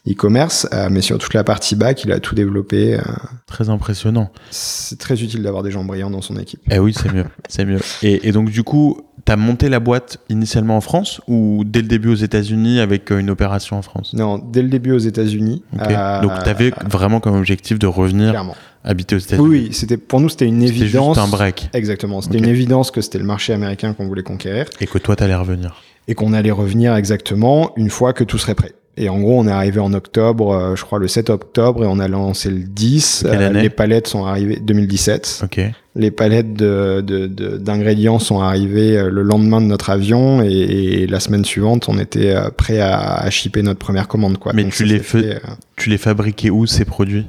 e-commerce, 0.08 0.66
euh, 0.72 0.88
mais 0.90 1.02
sur 1.02 1.18
toute 1.18 1.34
la 1.34 1.44
partie 1.44 1.76
back, 1.76 2.02
il 2.04 2.10
a 2.10 2.18
tout 2.18 2.34
développé. 2.34 2.94
Euh. 2.94 3.02
Très 3.46 3.70
impressionnant. 3.70 4.30
C'est 4.50 4.98
très 4.98 5.22
utile 5.22 5.42
d'avoir 5.42 5.62
des 5.62 5.70
gens 5.70 5.84
brillants 5.84 6.10
dans 6.10 6.22
son 6.22 6.36
équipe. 6.36 6.60
Eh 6.68 6.80
oui, 6.80 6.92
c'est 6.92 7.12
mieux, 7.12 7.26
c'est 7.48 7.64
mieux. 7.64 7.80
Et, 8.02 8.28
et, 8.28 8.32
donc 8.32 8.50
du 8.50 8.64
coup, 8.64 9.00
T'as 9.24 9.36
monté 9.36 9.70
la 9.70 9.80
boîte 9.80 10.18
initialement 10.28 10.76
en 10.76 10.82
France 10.82 11.22
ou 11.28 11.62
dès 11.64 11.80
le 11.80 11.88
début 11.88 12.10
aux 12.10 12.14
États-Unis 12.14 12.78
avec 12.78 13.10
une 13.10 13.30
opération 13.30 13.78
en 13.78 13.82
France? 13.82 14.12
Non, 14.12 14.36
dès 14.36 14.60
le 14.60 14.68
début 14.68 14.92
aux 14.92 14.98
États-Unis. 14.98 15.62
Okay. 15.72 15.96
Donc 16.20 16.32
t'avais 16.44 16.72
vraiment 16.84 17.20
comme 17.20 17.34
objectif 17.34 17.78
de 17.78 17.86
revenir 17.86 18.30
Clairement 18.32 18.56
habiter 18.84 19.16
aux 19.16 19.18
États-Unis. 19.18 19.48
Oui, 19.48 19.68
c'était 19.72 19.96
pour 19.96 20.20
nous 20.20 20.28
c'était 20.28 20.46
une 20.46 20.62
évidence. 20.62 21.16
juste 21.16 21.26
un 21.26 21.30
break. 21.30 21.70
Exactement, 21.72 22.20
c'était 22.20 22.38
une 22.38 22.48
évidence 22.48 22.90
que 22.90 23.00
c'était 23.00 23.18
le 23.18 23.24
marché 23.24 23.52
américain 23.52 23.92
qu'on 23.94 24.06
voulait 24.06 24.22
conquérir 24.22 24.66
Et 24.80 24.86
que 24.86 24.98
toi, 24.98 25.16
t'allais 25.16 25.34
revenir. 25.34 25.82
et 26.08 26.14
qu'on 26.14 26.32
allait 26.32 26.50
revenir 26.50 26.94
exactement 26.94 27.72
une 27.76 27.90
fois 27.90 28.12
que 28.12 28.24
tout 28.24 28.38
serait 28.38 28.54
prêt. 28.54 28.72
Et 28.96 29.08
en 29.08 29.18
gros, 29.18 29.40
on 29.40 29.48
est 29.48 29.50
arrivé 29.50 29.80
en 29.80 29.92
octobre, 29.92 30.52
euh, 30.54 30.76
je 30.76 30.84
crois 30.84 31.00
le 31.00 31.08
7 31.08 31.28
octobre, 31.28 31.82
et 31.82 31.86
on 31.88 31.98
a 31.98 32.06
lancé 32.06 32.48
le 32.48 32.60
10. 32.60 33.24
Quelle 33.28 33.42
année 33.42 33.62
les 33.62 33.68
palettes 33.70 34.06
sont 34.06 34.24
arrivées 34.24 34.60
2017. 34.62 35.40
Ok. 35.42 35.60
Les 35.96 36.12
palettes 36.12 36.54
de, 36.54 37.00
de, 37.00 37.26
de- 37.26 37.56
d'ingrédients 37.58 38.20
sont 38.20 38.38
arrivées 38.38 38.96
euh, 38.96 39.10
le 39.10 39.22
lendemain 39.22 39.60
de 39.60 39.66
notre 39.66 39.90
avion 39.90 40.42
et, 40.44 40.48
et 40.52 41.06
la 41.08 41.18
semaine 41.18 41.44
suivante, 41.44 41.88
on 41.88 41.98
était 41.98 42.36
euh, 42.36 42.50
prêt 42.50 42.78
à, 42.78 43.16
à 43.16 43.30
shipper 43.30 43.62
notre 43.62 43.80
première 43.80 44.06
commande. 44.06 44.38
Quoi. 44.38 44.52
Mais 44.54 44.62
Donc 44.62 44.72
tu 44.72 44.84
les 44.84 45.00
fait, 45.00 45.36
euh, 45.36 45.38
Tu 45.74 45.90
les 45.90 45.98
fabriquais 45.98 46.50
où, 46.50 46.64
ces 46.66 46.84
produits? 46.84 47.26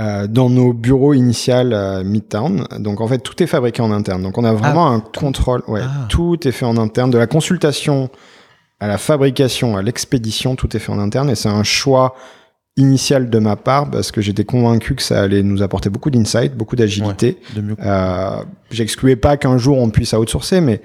Euh, 0.00 0.26
dans 0.26 0.48
nos 0.50 0.72
bureaux 0.72 1.12
initiales 1.14 1.74
à 1.74 2.02
Midtown. 2.02 2.66
Donc 2.78 3.00
en 3.00 3.08
fait, 3.08 3.18
tout 3.18 3.40
est 3.42 3.46
fabriqué 3.46 3.82
en 3.82 3.90
interne. 3.92 4.22
Donc 4.22 4.38
on 4.38 4.44
a 4.44 4.52
vraiment 4.52 4.90
un 4.90 5.00
contrôle. 5.00 5.62
Ouais, 5.68 5.82
Ah. 5.84 6.06
tout 6.08 6.46
est 6.46 6.52
fait 6.52 6.64
en 6.64 6.76
interne. 6.76 7.10
De 7.10 7.18
la 7.18 7.26
consultation 7.26 8.08
à 8.80 8.88
la 8.88 8.98
fabrication, 8.98 9.76
à 9.76 9.82
l'expédition, 9.82 10.56
tout 10.56 10.74
est 10.76 10.80
fait 10.80 10.90
en 10.92 10.98
interne. 10.98 11.30
Et 11.30 11.34
c'est 11.34 11.48
un 11.50 11.62
choix 11.62 12.16
initial 12.78 13.28
de 13.28 13.38
ma 13.38 13.54
part 13.56 13.90
parce 13.90 14.10
que 14.12 14.22
j'étais 14.22 14.44
convaincu 14.44 14.94
que 14.94 15.02
ça 15.02 15.20
allait 15.20 15.42
nous 15.42 15.62
apporter 15.62 15.90
beaucoup 15.90 16.10
d'insight, 16.10 16.56
beaucoup 16.56 16.74
d'agilité. 16.74 17.38
Mieux. 17.54 17.76
Euh, 17.84 18.42
J'excluais 18.70 19.16
pas 19.16 19.36
qu'un 19.36 19.58
jour 19.58 19.76
on 19.78 19.90
puisse 19.90 20.14
outsourcer, 20.14 20.62
mais 20.62 20.80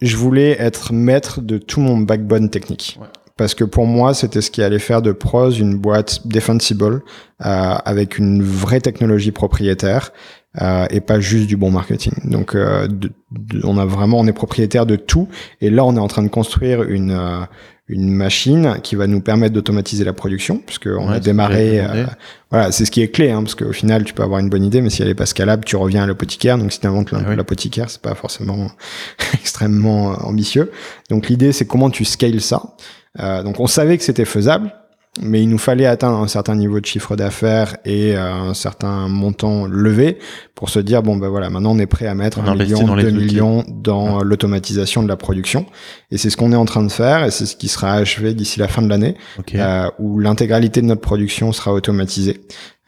je 0.00 0.16
voulais 0.16 0.56
être 0.58 0.92
maître 0.94 1.42
de 1.42 1.58
tout 1.58 1.80
mon 1.80 1.98
backbone 1.98 2.48
technique. 2.48 2.98
Ouais. 3.00 3.06
Parce 3.36 3.54
que 3.54 3.64
pour 3.64 3.86
moi, 3.86 4.14
c'était 4.14 4.40
ce 4.40 4.50
qui 4.50 4.62
allait 4.62 4.78
faire 4.78 5.02
de 5.02 5.10
Prose 5.10 5.58
une 5.58 5.76
boîte 5.76 6.26
defensible 6.26 7.02
euh, 7.44 7.74
avec 7.84 8.18
une 8.18 8.42
vraie 8.42 8.80
technologie 8.80 9.32
propriétaire 9.32 10.12
euh, 10.62 10.86
et 10.90 11.00
pas 11.00 11.18
juste 11.18 11.48
du 11.48 11.56
bon 11.56 11.72
marketing. 11.72 12.12
Donc, 12.30 12.54
euh, 12.54 12.86
on 13.64 13.76
a 13.76 13.84
vraiment, 13.84 14.20
on 14.20 14.26
est 14.26 14.32
propriétaire 14.32 14.86
de 14.86 14.94
tout. 14.94 15.28
Et 15.60 15.68
là, 15.68 15.84
on 15.84 15.96
est 15.96 16.00
en 16.00 16.06
train 16.06 16.22
de 16.22 16.28
construire 16.28 16.84
une 16.84 17.10
euh, 17.10 17.40
une 17.86 18.10
machine 18.10 18.76
qui 18.82 18.94
va 18.96 19.06
nous 19.06 19.20
permettre 19.20 19.52
d'automatiser 19.54 20.04
la 20.04 20.14
production, 20.14 20.56
puisque 20.64 20.86
on 20.86 21.08
Ouais, 21.10 21.16
a 21.16 21.20
démarré. 21.20 21.80
euh, 21.80 22.06
voilà, 22.50 22.72
c'est 22.72 22.84
ce 22.86 22.90
qui 22.90 23.02
est 23.02 23.08
clé, 23.08 23.30
hein, 23.30 23.42
parce 23.42 23.54
qu'au 23.54 23.72
final, 23.72 24.04
tu 24.04 24.14
peux 24.14 24.22
avoir 24.22 24.40
une 24.40 24.48
bonne 24.48 24.64
idée, 24.64 24.80
mais 24.80 24.88
si 24.88 25.02
elle 25.02 25.08
est 25.08 25.14
pas 25.14 25.26
scalable, 25.26 25.64
tu 25.64 25.76
reviens 25.76 26.04
à 26.04 26.06
l'apothicaire. 26.06 26.56
Donc, 26.56 26.72
si 26.72 26.80
tu 26.80 26.86
inventes 26.86 27.10
Ah 27.12 27.18
oui. 27.28 27.36
l'apothicaire, 27.36 27.90
c'est 27.90 28.00
pas 28.00 28.14
forcément 28.14 28.68
extrêmement 29.34 30.12
ambitieux. 30.26 30.70
Donc, 31.10 31.28
l'idée, 31.28 31.52
c'est 31.52 31.66
comment 31.66 31.90
tu 31.90 32.04
scales 32.06 32.40
ça. 32.40 32.62
Euh, 33.20 33.42
donc, 33.42 33.60
on 33.60 33.66
savait 33.66 33.98
que 33.98 34.04
c'était 34.04 34.24
faisable, 34.24 34.72
mais 35.22 35.42
il 35.42 35.48
nous 35.48 35.58
fallait 35.58 35.86
atteindre 35.86 36.18
un 36.18 36.26
certain 36.28 36.56
niveau 36.56 36.80
de 36.80 36.86
chiffre 36.86 37.14
d'affaires 37.16 37.76
et 37.84 38.16
euh, 38.16 38.32
un 38.32 38.54
certain 38.54 39.06
montant 39.08 39.66
levé 39.66 40.18
pour 40.56 40.70
se 40.70 40.80
dire 40.80 41.02
bon 41.02 41.16
ben 41.16 41.28
voilà 41.28 41.50
maintenant 41.50 41.72
on 41.72 41.78
est 41.78 41.86
prêt 41.86 42.06
à 42.06 42.14
mettre 42.14 42.38
On 42.40 42.46
un 42.48 42.54
million, 42.56 42.82
dans 42.82 42.96
deux 42.96 43.10
millions 43.10 43.64
dans 43.68 44.22
l'automatisation 44.24 45.02
de 45.04 45.08
la 45.08 45.16
production 45.16 45.66
et 46.10 46.18
c'est 46.18 46.30
ce 46.30 46.36
qu'on 46.36 46.52
est 46.52 46.56
en 46.56 46.64
train 46.64 46.82
de 46.82 46.90
faire 46.90 47.24
et 47.24 47.30
c'est 47.30 47.46
ce 47.46 47.54
qui 47.56 47.68
sera 47.68 47.92
achevé 47.92 48.34
d'ici 48.34 48.58
la 48.58 48.66
fin 48.68 48.82
de 48.82 48.88
l'année 48.88 49.16
Ok. 49.38 49.54
euh, 49.54 49.88
où 50.00 50.18
l'intégralité 50.18 50.80
de 50.82 50.86
notre 50.86 51.00
production 51.02 51.52
sera 51.52 51.72
automatisée. 51.72 52.40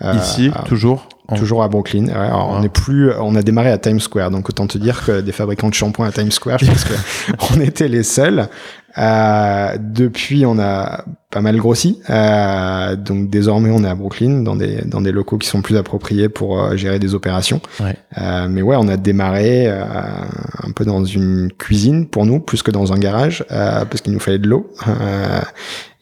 Euh, 0.02 0.12
Ici, 0.14 0.48
euh, 0.54 0.62
toujours 0.66 1.08
en- 1.28 1.36
Toujours 1.36 1.62
à 1.64 1.68
Brooklyn. 1.68 2.04
Ouais, 2.06 2.12
alors 2.12 2.50
Ouais. 2.50 2.56
On 2.58 2.62
est 2.62 2.68
plus, 2.68 3.10
on 3.18 3.34
a 3.34 3.42
démarré 3.42 3.70
à 3.72 3.78
Times 3.78 3.98
Square, 3.98 4.30
donc 4.30 4.48
autant 4.48 4.66
te 4.68 4.78
dire 4.78 5.04
que 5.04 5.20
des 5.22 5.32
fabricants 5.32 5.68
de 5.70 5.74
shampoing 5.74 6.06
à 6.06 6.12
Times 6.12 6.30
Square, 6.30 6.58
je 6.60 6.66
pense 6.66 6.84
que 6.84 6.92
on 7.56 7.60
était 7.60 7.88
les 7.88 8.02
seuls. 8.04 8.48
Euh, 8.98 9.76
depuis, 9.78 10.46
on 10.46 10.58
a 10.58 11.04
pas 11.30 11.40
mal 11.42 11.56
grossi. 11.58 12.00
Euh, 12.08 12.96
donc 12.96 13.28
désormais, 13.28 13.70
on 13.70 13.84
est 13.84 13.88
à 13.88 13.94
Brooklyn, 13.94 14.42
dans 14.42 14.56
des 14.56 14.82
dans 14.86 15.00
des 15.02 15.12
locaux 15.12 15.36
qui 15.38 15.48
sont 15.48 15.60
plus 15.60 15.76
appropriés 15.76 16.28
pour 16.30 16.58
euh, 16.60 16.76
gérer 16.76 16.98
des 16.98 17.14
opérations. 17.14 17.60
Ouais. 17.80 17.96
Euh, 18.18 18.46
mais 18.48 18.62
ouais, 18.62 18.76
on 18.78 18.88
a 18.88 18.96
démarré 18.96 19.66
euh, 19.68 19.84
un 20.62 20.70
peu 20.74 20.84
dans 20.84 21.04
une 21.04 21.50
cuisine 21.58 22.06
pour 22.06 22.24
nous, 22.24 22.40
plus 22.40 22.62
que 22.62 22.70
dans 22.70 22.92
un 22.92 22.98
garage, 22.98 23.44
euh, 23.50 23.84
parce 23.84 24.00
qu'il 24.00 24.12
nous 24.14 24.20
fallait 24.20 24.38
de 24.38 24.48
l'eau. 24.48 24.70
Euh, 24.88 25.40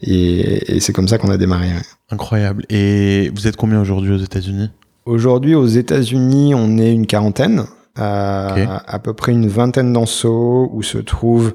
et 0.03 0.77
et 0.77 0.81
c'est 0.81 0.93
comme 0.93 1.09
ça 1.09 1.19
qu'on 1.19 1.31
a 1.31 1.37
démarré. 1.37 1.67
ouais. 1.69 1.83
Incroyable. 2.11 2.65
Et 2.71 3.31
vous 3.35 3.49
êtes 3.49 3.57
combien 3.57 3.81
aujourd'hui 3.81 4.13
aux 4.13 4.19
États-Unis? 4.23 4.71
Aujourd'hui, 5.07 5.55
aux 5.55 5.67
États-Unis, 5.67 6.55
on 6.55 6.79
est 6.79 6.93
une 6.93 7.07
quarantaine, 7.07 7.65
euh, 7.99 8.51
Ok. 8.51 8.69
à 8.87 8.99
peu 8.99 9.13
près 9.15 9.33
une 9.33 9.49
vingtaine 9.49 9.93
d'enseaux 9.93 10.71
où 10.73 10.83
se 10.83 10.99
trouve 10.99 11.55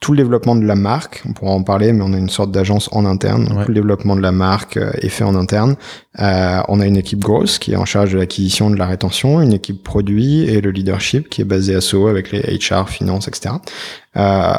tout 0.00 0.12
le 0.12 0.18
développement 0.18 0.54
de 0.54 0.64
la 0.64 0.74
marque. 0.74 1.22
On 1.28 1.32
pourra 1.32 1.52
en 1.52 1.62
parler, 1.62 1.92
mais 1.92 2.02
on 2.02 2.12
a 2.12 2.18
une 2.18 2.28
sorte 2.28 2.50
d'agence 2.50 2.88
en 2.92 3.04
interne. 3.06 3.50
Ouais. 3.52 3.64
Tout 3.64 3.70
le 3.70 3.74
développement 3.74 4.14
de 4.14 4.20
la 4.20 4.32
marque 4.32 4.76
euh, 4.76 4.92
est 5.00 5.08
fait 5.08 5.24
en 5.24 5.34
interne. 5.34 5.76
Euh, 6.20 6.60
on 6.68 6.80
a 6.80 6.86
une 6.86 6.96
équipe 6.96 7.20
grosse 7.20 7.58
qui 7.58 7.72
est 7.72 7.76
en 7.76 7.86
charge 7.86 8.12
de 8.12 8.18
l'acquisition, 8.18 8.70
de 8.70 8.76
la 8.76 8.86
rétention, 8.86 9.40
une 9.40 9.54
équipe 9.54 9.82
produit 9.82 10.42
et 10.42 10.60
le 10.60 10.70
leadership 10.70 11.28
qui 11.28 11.40
est 11.40 11.46
basé 11.46 11.74
à 11.74 11.80
Soho 11.80 12.08
avec 12.08 12.30
les 12.30 12.40
HR, 12.40 12.88
finance, 12.88 13.26
etc. 13.26 13.54
Euh, 14.16 14.54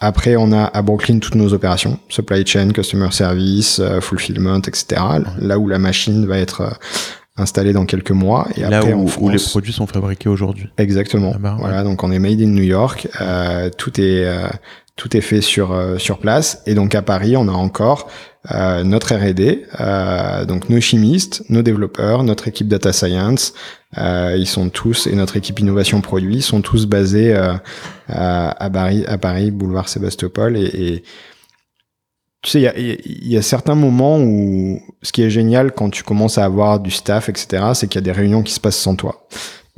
après, 0.00 0.36
on 0.36 0.52
a 0.52 0.64
à 0.64 0.82
Brooklyn 0.82 1.18
toutes 1.18 1.34
nos 1.34 1.52
opérations, 1.54 1.98
supply 2.08 2.46
chain, 2.46 2.68
customer 2.68 3.10
service, 3.10 3.82
fulfillment, 4.00 4.58
etc. 4.58 5.02
Là 5.38 5.58
où 5.58 5.66
la 5.66 5.80
machine 5.80 6.24
va 6.24 6.38
être 6.38 6.78
installée 7.38 7.72
dans 7.72 7.86
quelques 7.86 8.10
mois. 8.10 8.48
Et 8.56 8.60
Là 8.60 8.78
après, 8.78 8.92
où, 8.92 9.08
en 9.08 9.20
où 9.20 9.28
les 9.30 9.38
France, 9.38 9.50
produits 9.50 9.72
sont 9.72 9.86
fabriqués 9.86 10.28
aujourd'hui. 10.28 10.68
Exactement. 10.76 11.32
Ah 11.34 11.38
bah, 11.38 11.52
ouais. 11.54 11.60
Voilà, 11.60 11.82
donc 11.82 12.02
on 12.02 12.10
est 12.10 12.18
made 12.18 12.40
in 12.40 12.48
New 12.48 12.62
York. 12.62 13.08
Euh, 13.20 13.70
tout 13.76 14.00
est 14.00 14.24
euh, 14.24 14.48
tout 14.96 15.16
est 15.16 15.20
fait 15.22 15.40
sur 15.40 15.72
euh, 15.72 15.96
sur 15.96 16.18
place. 16.18 16.62
Et 16.66 16.74
donc 16.74 16.94
à 16.94 17.02
Paris, 17.02 17.36
on 17.36 17.48
a 17.48 17.52
encore 17.52 18.08
euh, 18.52 18.82
notre 18.82 19.14
R&D, 19.14 19.64
euh, 19.80 20.44
donc 20.44 20.68
nos 20.68 20.80
chimistes, 20.80 21.44
nos 21.48 21.62
développeurs, 21.62 22.24
notre 22.24 22.48
équipe 22.48 22.68
data 22.68 22.92
science. 22.92 23.54
Euh, 23.96 24.36
ils 24.38 24.46
sont 24.46 24.68
tous 24.68 25.06
et 25.06 25.14
notre 25.14 25.36
équipe 25.36 25.60
innovation 25.60 26.00
produit 26.02 26.42
sont 26.42 26.60
tous 26.60 26.86
basés 26.86 27.34
euh, 27.34 27.54
à, 28.08 28.64
à 28.64 28.70
Paris, 28.70 29.04
à 29.06 29.16
Paris, 29.18 29.50
boulevard 29.50 29.88
Sébastopol. 29.88 30.56
Et, 30.56 30.64
et 30.64 31.04
tu 32.50 32.60
sais, 32.60 32.72
il 33.04 33.28
y 33.28 33.36
a, 33.36 33.42
certains 33.42 33.74
moments 33.74 34.18
où 34.18 34.80
ce 35.02 35.12
qui 35.12 35.22
est 35.22 35.28
génial 35.28 35.72
quand 35.72 35.90
tu 35.90 36.02
commences 36.02 36.38
à 36.38 36.44
avoir 36.44 36.80
du 36.80 36.90
staff, 36.90 37.28
etc., 37.28 37.62
c'est 37.74 37.88
qu'il 37.88 38.00
y 38.00 38.04
a 38.04 38.04
des 38.04 38.12
réunions 38.12 38.42
qui 38.42 38.52
se 38.52 38.60
passent 38.60 38.78
sans 38.78 38.96
toi. 38.96 39.26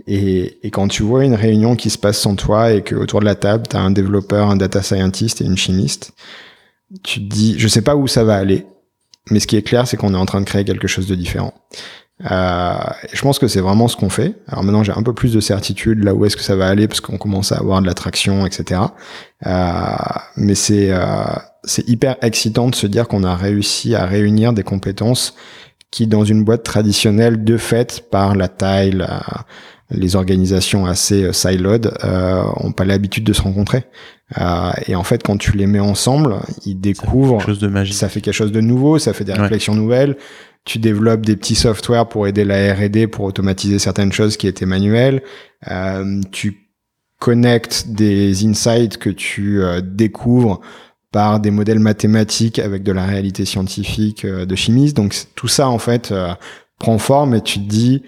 Et, 0.06 0.58
quand 0.72 0.88
tu 0.88 1.02
vois 1.02 1.24
une 1.24 1.34
réunion 1.34 1.74
qui 1.74 1.90
se 1.90 1.98
passe 1.98 2.18
sans 2.18 2.36
toi 2.36 2.72
et 2.72 2.82
que 2.82 2.94
autour 2.94 3.20
de 3.20 3.24
la 3.24 3.34
table, 3.34 3.64
tu 3.68 3.76
as 3.76 3.80
un 3.80 3.90
développeur, 3.90 4.48
un 4.48 4.56
data 4.56 4.82
scientist 4.82 5.40
et 5.40 5.44
une 5.44 5.56
chimiste, 5.56 6.12
tu 7.02 7.20
te 7.20 7.34
dis, 7.34 7.58
je 7.58 7.68
sais 7.68 7.82
pas 7.82 7.96
où 7.96 8.06
ça 8.06 8.22
va 8.22 8.36
aller, 8.36 8.66
mais 9.30 9.40
ce 9.40 9.46
qui 9.46 9.56
est 9.56 9.62
clair, 9.62 9.86
c'est 9.88 9.96
qu'on 9.96 10.14
est 10.14 10.18
en 10.18 10.26
train 10.26 10.40
de 10.40 10.46
créer 10.46 10.64
quelque 10.64 10.86
chose 10.86 11.06
de 11.06 11.14
différent. 11.14 11.54
Euh, 12.30 12.74
je 13.12 13.22
pense 13.22 13.38
que 13.38 13.48
c'est 13.48 13.60
vraiment 13.60 13.88
ce 13.88 13.96
qu'on 13.96 14.10
fait. 14.10 14.34
Alors 14.46 14.62
maintenant, 14.62 14.84
j'ai 14.84 14.92
un 14.92 15.02
peu 15.02 15.14
plus 15.14 15.32
de 15.32 15.40
certitude 15.40 16.04
là 16.04 16.14
où 16.14 16.24
est-ce 16.24 16.36
que 16.36 16.42
ça 16.42 16.54
va 16.54 16.68
aller 16.68 16.86
parce 16.86 17.00
qu'on 17.00 17.18
commence 17.18 17.50
à 17.50 17.56
avoir 17.56 17.80
de 17.80 17.86
l'attraction, 17.86 18.46
etc. 18.46 18.80
Euh, 19.46 19.96
mais 20.36 20.54
c'est 20.54 20.90
euh, 20.90 21.24
c'est 21.64 21.88
hyper 21.88 22.16
excitant 22.22 22.68
de 22.68 22.74
se 22.74 22.86
dire 22.86 23.08
qu'on 23.08 23.24
a 23.24 23.34
réussi 23.36 23.94
à 23.94 24.06
réunir 24.06 24.52
des 24.52 24.62
compétences 24.62 25.34
qui, 25.90 26.06
dans 26.06 26.24
une 26.24 26.44
boîte 26.44 26.62
traditionnelle, 26.62 27.42
de 27.44 27.56
fait, 27.56 28.04
par 28.10 28.36
la 28.36 28.48
taille, 28.48 28.92
la, 28.92 29.22
les 29.90 30.14
organisations 30.14 30.86
assez 30.86 31.24
euh, 31.24 31.32
siloed, 31.32 31.92
euh, 32.04 32.42
ont 32.58 32.70
pas 32.72 32.84
l'habitude 32.84 33.24
de 33.24 33.32
se 33.32 33.42
rencontrer. 33.42 33.84
Euh, 34.38 34.70
et 34.86 34.94
en 34.94 35.02
fait, 35.02 35.22
quand 35.24 35.36
tu 35.36 35.56
les 35.56 35.66
mets 35.66 35.80
ensemble, 35.80 36.36
ils 36.64 36.76
découvrent 36.80 37.38
Quelque 37.38 37.46
chose 37.48 37.58
de 37.58 37.66
magique. 37.66 37.94
ça 37.94 38.08
fait 38.08 38.20
quelque 38.20 38.34
chose 38.34 38.52
de 38.52 38.60
nouveau, 38.60 39.00
ça 39.00 39.12
fait 39.12 39.24
des 39.24 39.32
Ouais. 39.32 39.40
réflexions 39.40 39.74
nouvelles. 39.74 40.16
Tu 40.64 40.78
développes 40.78 41.26
des 41.26 41.34
petits 41.36 41.56
softwares 41.56 42.08
pour 42.08 42.28
aider 42.28 42.44
la 42.44 42.72
R&D 42.74 43.08
pour 43.08 43.24
automatiser 43.24 43.78
certaines 43.80 44.12
choses 44.12 44.36
qui 44.36 44.46
étaient 44.46 44.66
manuelles. 44.66 45.22
Euh, 45.68 46.20
tu 46.30 46.68
connectes 47.18 47.88
des 47.88 48.46
insights 48.46 48.96
que 48.98 49.10
tu 49.10 49.60
euh, 49.62 49.80
découvres 49.82 50.60
par 51.12 51.40
des 51.40 51.50
modèles 51.50 51.80
mathématiques 51.80 52.58
avec 52.58 52.82
de 52.82 52.92
la 52.92 53.04
réalité 53.04 53.44
scientifique 53.44 54.24
euh, 54.24 54.46
de 54.46 54.54
chimistes. 54.54 54.96
Donc 54.96 55.14
tout 55.34 55.48
ça 55.48 55.68
en 55.68 55.78
fait 55.78 56.12
euh, 56.12 56.32
prend 56.78 56.98
forme 56.98 57.34
et 57.34 57.40
tu 57.42 57.58
te 57.60 57.68
dis 57.68 58.02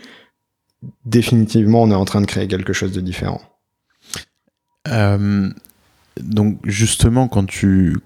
définitivement 1.04 1.82
on 1.82 1.90
est 1.90 1.94
en 1.94 2.04
train 2.04 2.20
de 2.20 2.26
créer 2.26 2.48
quelque 2.48 2.72
chose 2.72 2.92
de 2.92 3.00
différent. 3.00 3.40
Euh, 4.88 5.48
donc 6.20 6.58
justement, 6.64 7.28
quand 7.28 7.46
tu 7.46 7.96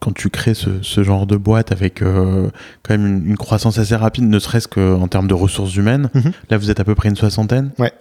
quand 0.00 0.12
tu 0.14 0.30
crées 0.30 0.54
ce, 0.54 0.80
ce 0.82 1.02
genre 1.02 1.26
de 1.26 1.36
boîte 1.36 1.72
avec 1.72 2.02
euh, 2.02 2.48
quand 2.84 2.96
même 2.96 3.06
une, 3.06 3.26
une 3.30 3.36
croissance 3.36 3.78
assez 3.78 3.96
rapide, 3.96 4.24
ne 4.28 4.38
serait-ce 4.38 4.68
qu'en 4.68 5.08
termes 5.08 5.26
de 5.26 5.34
ressources 5.34 5.74
humaines, 5.74 6.08
Mhm. 6.14 6.32
là 6.50 6.58
vous 6.58 6.70
êtes 6.70 6.78
à 6.78 6.84
peu 6.84 6.94
près 6.94 7.08
une 7.08 7.16
soixantaine. 7.16 7.72
Ouais. 7.78 7.92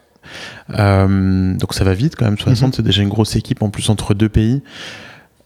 Euh, 0.77 1.55
donc 1.55 1.73
ça 1.73 1.83
va 1.83 1.93
vite 1.95 2.15
quand 2.15 2.25
même, 2.25 2.37
60, 2.37 2.67
Mhm. 2.67 2.73
c'est 2.75 2.83
déjà 2.83 3.01
une 3.01 3.09
grosse 3.09 3.35
équipe 3.35 3.63
en 3.63 3.69
plus 3.69 3.89
entre 3.89 4.13
deux 4.13 4.29
pays. 4.29 4.61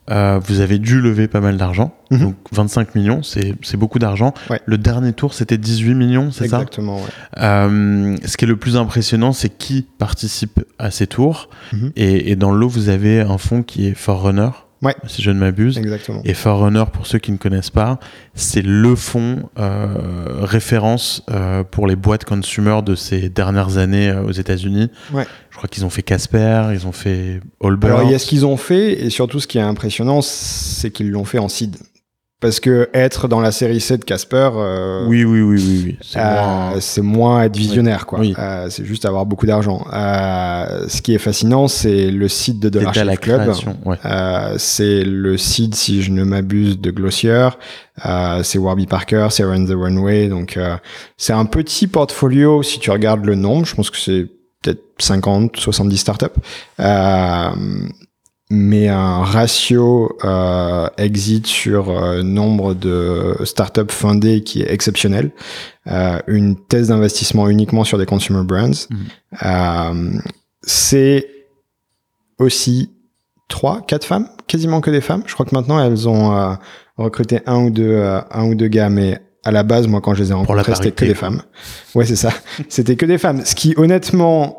Euh, 0.10 0.39
vous 0.43 0.60
avez 0.62 0.80
dû 0.80 0.99
lever 0.99 1.28
pas 1.28 1.41
mal 1.41 1.58
d'argent, 1.58 1.93
Mhm. 2.10 2.20
donc 2.20 2.36
25 2.52 2.95
millions, 2.95 3.22
c'est 3.24 3.78
beaucoup 3.78 3.99
d'argent. 3.99 4.34
Ouais. 4.49 4.60
Le 4.66 4.78
dernier 4.78 5.14
tour, 5.14 5.34
c'était 5.34 5.58
18 5.60 5.93
millions, 5.93 6.32
c'est 6.32 6.47
ça? 6.47 6.58
Exactement. 6.58 6.97
Ouais. 6.97 7.04
euh, 7.38 8.18
ce 8.26 8.36
qui 8.36 8.45
est 8.45 8.47
le 8.47 8.58
plus 8.58 8.78
impressionnant, 8.78 9.32
c'est 9.32 9.49
qui 9.56 9.86
participe 9.99 10.60
à 10.80 10.89
ces 10.91 11.06
tours. 11.08 11.49
Mhm. 11.72 11.91
Et, 11.95 12.32
et 12.32 12.36
dans 12.36 12.52
le 12.52 12.58
lot, 12.60 12.68
vous 12.68 12.89
avez 12.89 13.22
un 13.22 13.38
fonds 13.38 13.62
qui 13.64 13.86
est 13.88 13.93
Forerunner. 13.93 14.49
Ouais. 14.82 14.96
si 15.06 15.22
je 15.22 15.30
ne 15.30 15.40
m'abuse. 15.40 15.78
Exactement. 15.78 16.22
Et 16.26 16.34
Forerunner, 16.34 16.86
pour 16.92 17.06
ceux 17.06 17.20
qui 17.20 17.32
ne 17.32 17.38
connaissent 17.38 17.70
pas, 17.70 18.00
c'est 18.34 18.64
le 18.64 18.96
fonds 18.96 19.50
euh, 19.60 20.40
référence 20.42 21.24
euh, 21.30 21.64
pour 21.64 21.88
les 21.88 21.96
boîtes 21.96 22.26
consumer 22.26 22.82
de 22.84 22.96
ces 22.96 23.30
dernières 23.30 23.78
années 23.78 24.10
euh, 24.10 24.24
aux 24.24 24.32
États-Unis. 24.32 24.90
Ouais. 25.14 25.28
Je 25.52 25.58
crois 25.58 25.70
qu'ils 25.70 25.86
ont 25.86 25.90
fait 25.90 26.02
Casper, 26.02 26.70
ils 26.74 26.88
ont 26.88 26.92
fait 26.92 27.42
Allbirds. 27.64 27.96
Alors 27.96 28.04
il 28.04 28.12
y 28.12 28.16
a 28.16 28.20
ce 28.20 28.26
qu'ils 28.26 28.46
ont 28.46 28.58
fait 28.58 29.04
et 29.04 29.10
surtout 29.10 29.40
ce 29.40 29.48
qui 29.48 29.60
est 29.60 29.62
impressionnant, 29.62 30.22
c'est 30.22 30.90
qu'ils 30.90 31.12
l'ont 31.12 31.26
fait 31.26 31.40
en 31.40 31.50
seed. 31.50 31.78
Parce 32.42 32.60
que 32.60 32.89
être 32.96 33.28
dans 33.28 33.39
la 33.39 33.52
série 33.52 33.80
C 33.80 33.98
de 34.00 34.04
Casper, 34.04 34.50
euh, 34.56 35.06
Oui, 35.08 35.24
oui, 35.24 35.42
oui, 35.42 35.64
oui, 35.64 35.82
oui. 35.86 35.98
C'est 36.02 36.18
euh, 36.20 36.24
moins- 36.42 36.80
c'est 36.80 37.02
moins 37.02 37.44
être 37.44 37.56
visionnaire, 37.56 38.06
quoi. 38.08 38.20
Oui. 38.20 38.34
Euh, 38.39 38.68
c'est 38.72 38.84
juste 38.84 39.06
avoir 39.06 39.26
beaucoup 39.28 39.46
d'argent. 39.46 39.86
Euh, 39.94 40.86
ce 40.88 41.04
qui 41.04 41.14
est 41.14 41.20
fascinant, 41.20 41.68
c'est 41.68 42.10
le 42.10 42.28
site 42.28 42.60
de 42.60 42.70
Dollar 42.70 42.94
Shave 42.96 43.18
Club. 43.20 43.54
Ouais. 43.86 43.98
Euh, 44.06 44.56
c'est 44.58 45.04
le 45.04 45.38
site, 45.38 45.76
si 45.76 46.02
je 46.02 46.10
ne 46.12 46.24
m'abuse, 46.24 46.80
de 46.80 46.89
Glossier. 46.89 47.50
Euh, 48.08 48.42
c'est 48.42 48.58
Warby 48.58 48.88
Parker, 48.88 49.28
c'est 49.30 49.44
Run 49.44 49.66
the 49.66 49.76
Runway. 49.76 50.28
Donc, 50.28 50.58
euh, 50.58 50.76
c'est 51.18 51.34
un 51.34 51.46
petit 51.46 51.86
portfolio 51.86 52.64
si 52.64 52.80
tu 52.80 52.89
regardes 52.89 53.24
le 53.24 53.36
nombre. 53.36 53.68
Je 53.68 53.76
pense 53.76 53.92
que 53.92 53.98
c'est 53.98 54.26
peut-être 54.64 54.82
50, 54.98 55.58
70 55.58 55.98
startups. 55.98 56.26
Euh, 56.80 57.50
mais 58.54 58.89
un 58.89 59.24
ratio 59.24 60.18
euh, 60.26 60.89
exit 60.97 61.47
sur 61.47 61.89
euh, 61.89 62.22
nombre 62.22 62.74
de 62.74 63.38
startups 63.45 63.89
fundées 63.89 64.43
qui 64.43 64.62
est 64.62 64.70
exceptionnel. 64.70 65.32
Euh, 65.88 66.20
une 66.28 66.58
thèse 66.58 66.89
d'investissement 66.89 67.47
uniquement 67.47 67.86
sur 67.86 67.97
des 67.97 68.06
consumer 68.06 68.43
brands. 68.43 68.88
Mhm. 68.89 68.97
Euh, 69.45 70.20
c'est 70.64 71.28
aussi 72.39 72.91
trois, 73.47 73.82
quatre 73.88 74.06
femmes, 74.06 74.28
quasiment 74.47 74.82
que 74.82 74.91
des 74.91 75.02
femmes. 75.02 75.24
Je 75.28 75.34
crois 75.34 75.45
que 75.45 75.56
maintenant 75.56 75.82
elles 75.82 76.10
ont 76.10 76.36
euh, 76.36 76.54
recruté 76.97 77.39
un 77.45 77.64
ou 77.64 77.70
deux, 77.70 77.93
euh, 77.93 78.20
un 78.32 78.43
ou 78.43 78.56
deux 78.56 78.68
gars, 78.68 78.89
mais 78.89 79.18
à 79.45 79.52
la 79.52 79.64
base, 79.64 79.88
moi, 79.88 80.02
quand 80.02 80.14
je 80.14 80.24
les 80.24 80.32
ai 80.32 80.34
rencontrés, 80.34 80.76
c'était 80.76 80.91
que 80.91 81.06
des 81.06 81.16
femmes. 81.16 81.41
Ouais, 81.95 82.06
c'est 82.06 82.18
ça. 82.18 82.32
c'était 82.68 82.97
que 82.97 83.06
des 83.06 83.18
femmes. 83.18 83.45
Ce 83.45 83.56
qui, 83.56 83.74
honnêtement, 83.78 84.58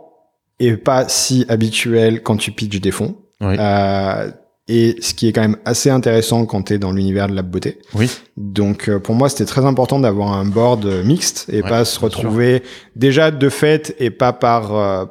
est 0.58 0.78
pas 0.78 1.08
si 1.08 1.44
habituel 1.48 2.22
quand 2.22 2.38
tu 2.38 2.52
pitches 2.52 2.80
des 2.80 2.90
fonds. 2.90 3.16
Oui. 3.42 3.56
Euh, 3.58 4.30
et 4.68 4.96
ce 5.00 5.12
qui 5.12 5.26
est 5.28 5.32
quand 5.32 5.40
même 5.42 5.56
assez 5.64 5.90
intéressant 5.90 6.46
quand 6.46 6.62
tu 6.62 6.74
es 6.74 6.78
dans 6.78 6.92
l'univers 6.92 7.26
de 7.28 7.34
la 7.34 7.42
beauté. 7.42 7.78
Oui. 7.94 8.08
Donc 8.36 8.88
euh, 8.88 9.00
pour 9.00 9.14
moi, 9.16 9.28
c'était 9.28 9.44
très 9.44 9.64
important 9.66 9.98
d'avoir 9.98 10.32
un 10.32 10.44
board 10.46 10.86
euh, 10.86 11.02
mixte 11.02 11.46
et 11.52 11.62
Ouais, 11.62 11.68
pas 11.68 11.84
se 11.84 11.94
sûr. 11.94 12.02
retrouver 12.02 12.62
déjà 12.94 13.30
de 13.32 13.48
fait 13.48 13.94
et 13.98 14.10
pas 14.10 14.32
par 14.32 14.74
euh, 14.76 15.04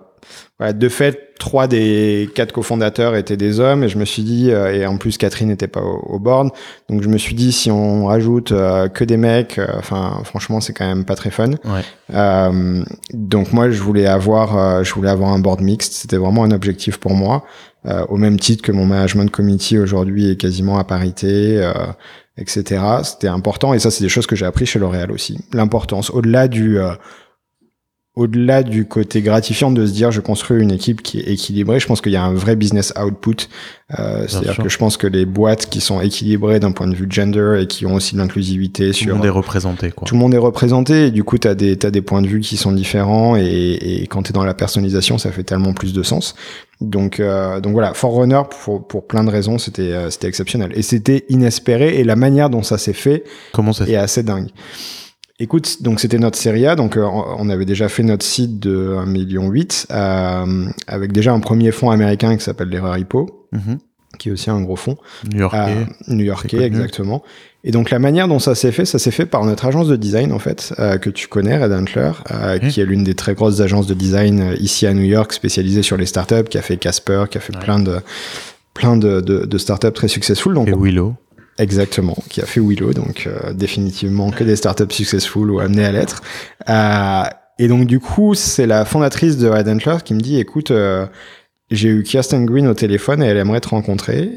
voilà, 0.57 0.71
de 0.73 0.87
fait 0.89 1.19
trois 1.37 1.67
des 1.67 2.29
quatre 2.33 2.53
cofondateurs 2.53 3.15
étaient 3.15 3.35
des 3.35 3.59
hommes 3.59 3.83
et 3.83 3.89
je 3.89 3.97
me 3.97 4.05
suis 4.05 4.23
dit 4.23 4.51
euh, 4.51 4.73
et 4.73 4.85
en 4.85 4.95
plus 4.97 5.17
Catherine 5.17 5.49
n'était 5.49 5.67
pas 5.67 5.81
au, 5.81 5.97
au 6.15 6.19
board 6.19 6.51
donc 6.87 7.01
je 7.01 7.09
me 7.09 7.17
suis 7.17 7.33
dit 7.35 7.51
si 7.51 7.71
on 7.71 8.05
rajoute 8.05 8.49
que 8.93 9.03
des 9.03 9.17
mecs 9.17 9.59
enfin 9.79 10.21
franchement 10.23 10.61
c'est 10.61 10.71
quand 10.73 10.85
même 10.85 11.03
pas 11.03 11.15
très 11.15 11.31
fun 11.31 11.49
Ouais. 11.65 12.51
donc 13.13 13.53
moi 13.53 13.71
je 13.71 13.81
voulais 13.81 14.05
avoir 14.05 14.83
je 14.83 14.93
voulais 14.93 15.09
avoir 15.09 15.31
un 15.31 15.39
board 15.39 15.61
mixte 15.61 15.93
c'était 15.93 16.17
vraiment 16.17 16.43
un 16.43 16.51
objectif 16.51 16.97
pour 16.97 17.13
moi 17.15 17.43
euh, 17.85 18.05
au 18.09 18.17
même 18.17 18.39
titre 18.39 18.61
que 18.61 18.71
mon 18.71 18.85
management 18.85 19.31
committee 19.31 19.79
aujourd'hui 19.79 20.29
est 20.29 20.35
quasiment 20.35 20.77
à 20.77 20.83
parité 20.83 21.57
euh, 21.63 21.73
etc 22.37 22.83
c'était 23.03 23.27
important 23.27 23.73
et 23.73 23.79
ça 23.79 23.89
c'est 23.89 24.03
des 24.03 24.09
choses 24.09 24.27
que 24.27 24.35
j'ai 24.35 24.45
appris 24.45 24.67
chez 24.67 24.77
L'Oréal 24.77 25.11
aussi. 25.11 25.39
L'importance 25.51 26.11
au-delà 26.11 26.47
du 26.47 26.77
euh, 26.77 26.91
au-delà 28.15 28.61
du 28.61 28.85
côté 28.85 29.21
gratifiant 29.21 29.71
de 29.71 29.85
se 29.85 29.93
dire 29.93 30.11
je 30.11 30.19
construis 30.19 30.61
une 30.61 30.71
équipe 30.71 31.01
qui 31.01 31.19
est 31.19 31.27
équilibrée, 31.31 31.79
je 31.79 31.87
pense 31.87 32.01
qu'il 32.01 32.11
y 32.11 32.17
a 32.17 32.23
un 32.23 32.33
vrai 32.33 32.57
business 32.57 32.93
output. 33.01 33.47
Euh, 33.97 34.25
C'est-à-dire 34.27 34.57
que 34.57 34.67
je 34.67 34.77
pense 34.77 34.97
que 34.97 35.07
les 35.07 35.25
boîtes 35.25 35.67
qui 35.69 35.79
sont 35.79 36.01
équilibrées 36.01 36.59
d'un 36.59 36.73
point 36.73 36.87
de 36.87 36.95
vue 36.95 37.07
gender 37.09 37.59
et 37.61 37.67
qui 37.67 37.85
ont 37.85 37.93
aussi 37.93 38.15
de 38.15 38.19
l'inclusivité 38.19 38.83
Tout 38.83 38.89
le 38.89 38.93
sur 38.93 39.15
monde 39.15 39.25
est 39.25 39.29
représenté, 39.29 39.91
quoi. 39.91 40.05
tout 40.05 40.15
le 40.15 40.19
monde 40.19 40.33
est 40.33 40.37
représenté 40.37 41.07
et 41.07 41.11
du 41.11 41.23
coup 41.23 41.37
tu 41.37 41.47
as 41.47 41.55
des 41.55 41.77
t'as 41.77 41.89
des 41.89 42.01
points 42.01 42.21
de 42.21 42.27
vue 42.27 42.41
qui 42.41 42.57
sont 42.57 42.73
différents 42.73 43.37
et, 43.37 43.43
et 43.43 44.07
quand 44.07 44.23
tu 44.23 44.31
es 44.31 44.33
dans 44.33 44.43
la 44.43 44.53
personnalisation 44.53 45.17
ça 45.17 45.31
fait 45.31 45.43
tellement 45.43 45.73
plus 45.73 45.93
de 45.93 46.03
sens 46.03 46.35
donc 46.81 47.19
euh, 47.19 47.59
donc 47.61 47.73
voilà 47.73 47.93
Forerunner 47.93 48.41
pour 48.63 48.85
pour 48.87 49.07
plein 49.07 49.23
de 49.23 49.29
raisons 49.29 49.57
c'était 49.57 49.93
euh, 49.93 50.09
c'était 50.09 50.27
exceptionnel 50.27 50.71
et 50.75 50.81
c'était 50.81 51.25
inespéré 51.29 51.99
et 51.99 52.03
la 52.03 52.15
manière 52.15 52.49
dont 52.49 52.63
ça 52.63 52.77
s'est 52.77 52.93
fait 52.93 53.23
Comment 53.53 53.73
ça 53.73 53.85
est 53.87 53.95
assez 53.95 54.23
dingue 54.23 54.49
Écoute, 55.41 55.81
donc 55.81 55.99
c'était 55.99 56.19
notre 56.19 56.37
série 56.37 56.67
A, 56.67 56.75
donc 56.75 56.97
euh, 56.97 57.03
on 57.37 57.49
avait 57.49 57.65
déjà 57.65 57.89
fait 57.89 58.03
notre 58.03 58.23
site 58.25 58.59
de 58.59 58.95
1,8 59.05 59.09
million 59.09 59.51
euh, 59.91 60.65
avec 60.87 61.11
déjà 61.11 61.33
un 61.33 61.39
premier 61.39 61.71
fonds 61.71 61.89
américain 61.89 62.35
qui 62.37 62.43
s'appelle 62.43 62.69
l'Erreur 62.69 62.97
Hippo, 62.97 63.47
Mhm. 63.51 63.79
qui 64.19 64.29
est 64.29 64.31
aussi 64.31 64.49
un 64.51 64.61
gros 64.61 64.75
fonds 64.75 64.97
New-Yorkais. 65.31 65.57
euh, 65.57 65.85
new-yorkais 66.13 66.61
exactement. 66.61 67.23
Et 67.63 67.71
donc 67.71 67.89
la 67.89 67.99
manière 67.99 68.27
dont 68.27 68.39
ça 68.39 68.55
s'est 68.55 68.71
fait, 68.71 68.85
ça 68.85 68.97
s'est 68.99 69.11
fait 69.11 69.25
par 69.25 69.43
notre 69.45 69.65
agence 69.65 69.87
de 69.87 69.95
design 69.95 70.31
en 70.31 70.39
fait, 70.39 70.73
euh, 70.79 70.97
que 70.97 71.09
tu 71.09 71.27
connais, 71.27 71.57
Red 71.61 71.73
Antler, 71.73 72.11
euh, 72.31 72.57
qui 72.59 72.79
est 72.81 72.85
l'une 72.85 73.03
des 73.03 73.13
très 73.15 73.33
grosses 73.33 73.59
agences 73.61 73.87
de 73.87 73.93
design 73.93 74.41
euh, 74.41 74.55
ici 74.59 74.85
à 74.87 74.93
New 74.93 75.03
York, 75.03 75.33
spécialisée 75.33 75.81
sur 75.83 75.97
les 75.97 76.05
startups, 76.05 76.43
qui 76.49 76.57
a 76.57 76.61
fait 76.61 76.77
Casper, 76.77 77.25
qui 77.31 77.37
a 77.37 77.41
fait 77.41 77.53
Ouais. 77.55 77.61
plein 77.63 77.79
de 77.79 77.97
plein 78.73 78.95
de, 78.95 79.21
de, 79.21 79.45
de 79.45 79.57
startups 79.57 79.91
très 79.91 80.07
successful. 80.07 80.53
Donc 80.53 80.67
Et 80.69 80.73
Willow. 80.73 81.15
Exactement, 81.61 82.17
qui 82.27 82.41
a 82.41 82.47
fait 82.47 82.59
Willow, 82.59 82.91
donc 82.91 83.27
euh, 83.27 83.53
définitivement 83.53 84.31
que 84.31 84.43
des 84.43 84.55
startups 84.55 84.91
successful 84.91 85.51
ou 85.51 85.59
amenées 85.59 85.85
à 85.85 85.91
l'être. 85.91 86.23
Euh, 86.67 87.23
et 87.59 87.67
donc 87.67 87.85
du 87.85 87.99
coup, 87.99 88.33
c'est 88.33 88.65
la 88.65 88.83
fondatrice 88.83 89.37
de 89.37 89.47
Red 89.47 89.69
Antler 89.69 89.97
qui 90.03 90.15
me 90.15 90.21
dit, 90.21 90.39
écoute, 90.39 90.71
euh, 90.71 91.05
j'ai 91.69 91.89
eu 91.89 92.01
Kirsten 92.01 92.47
Green 92.47 92.65
au 92.65 92.73
téléphone 92.73 93.21
et 93.21 93.27
elle 93.27 93.37
aimerait 93.37 93.61
te 93.61 93.69
rencontrer. 93.69 94.31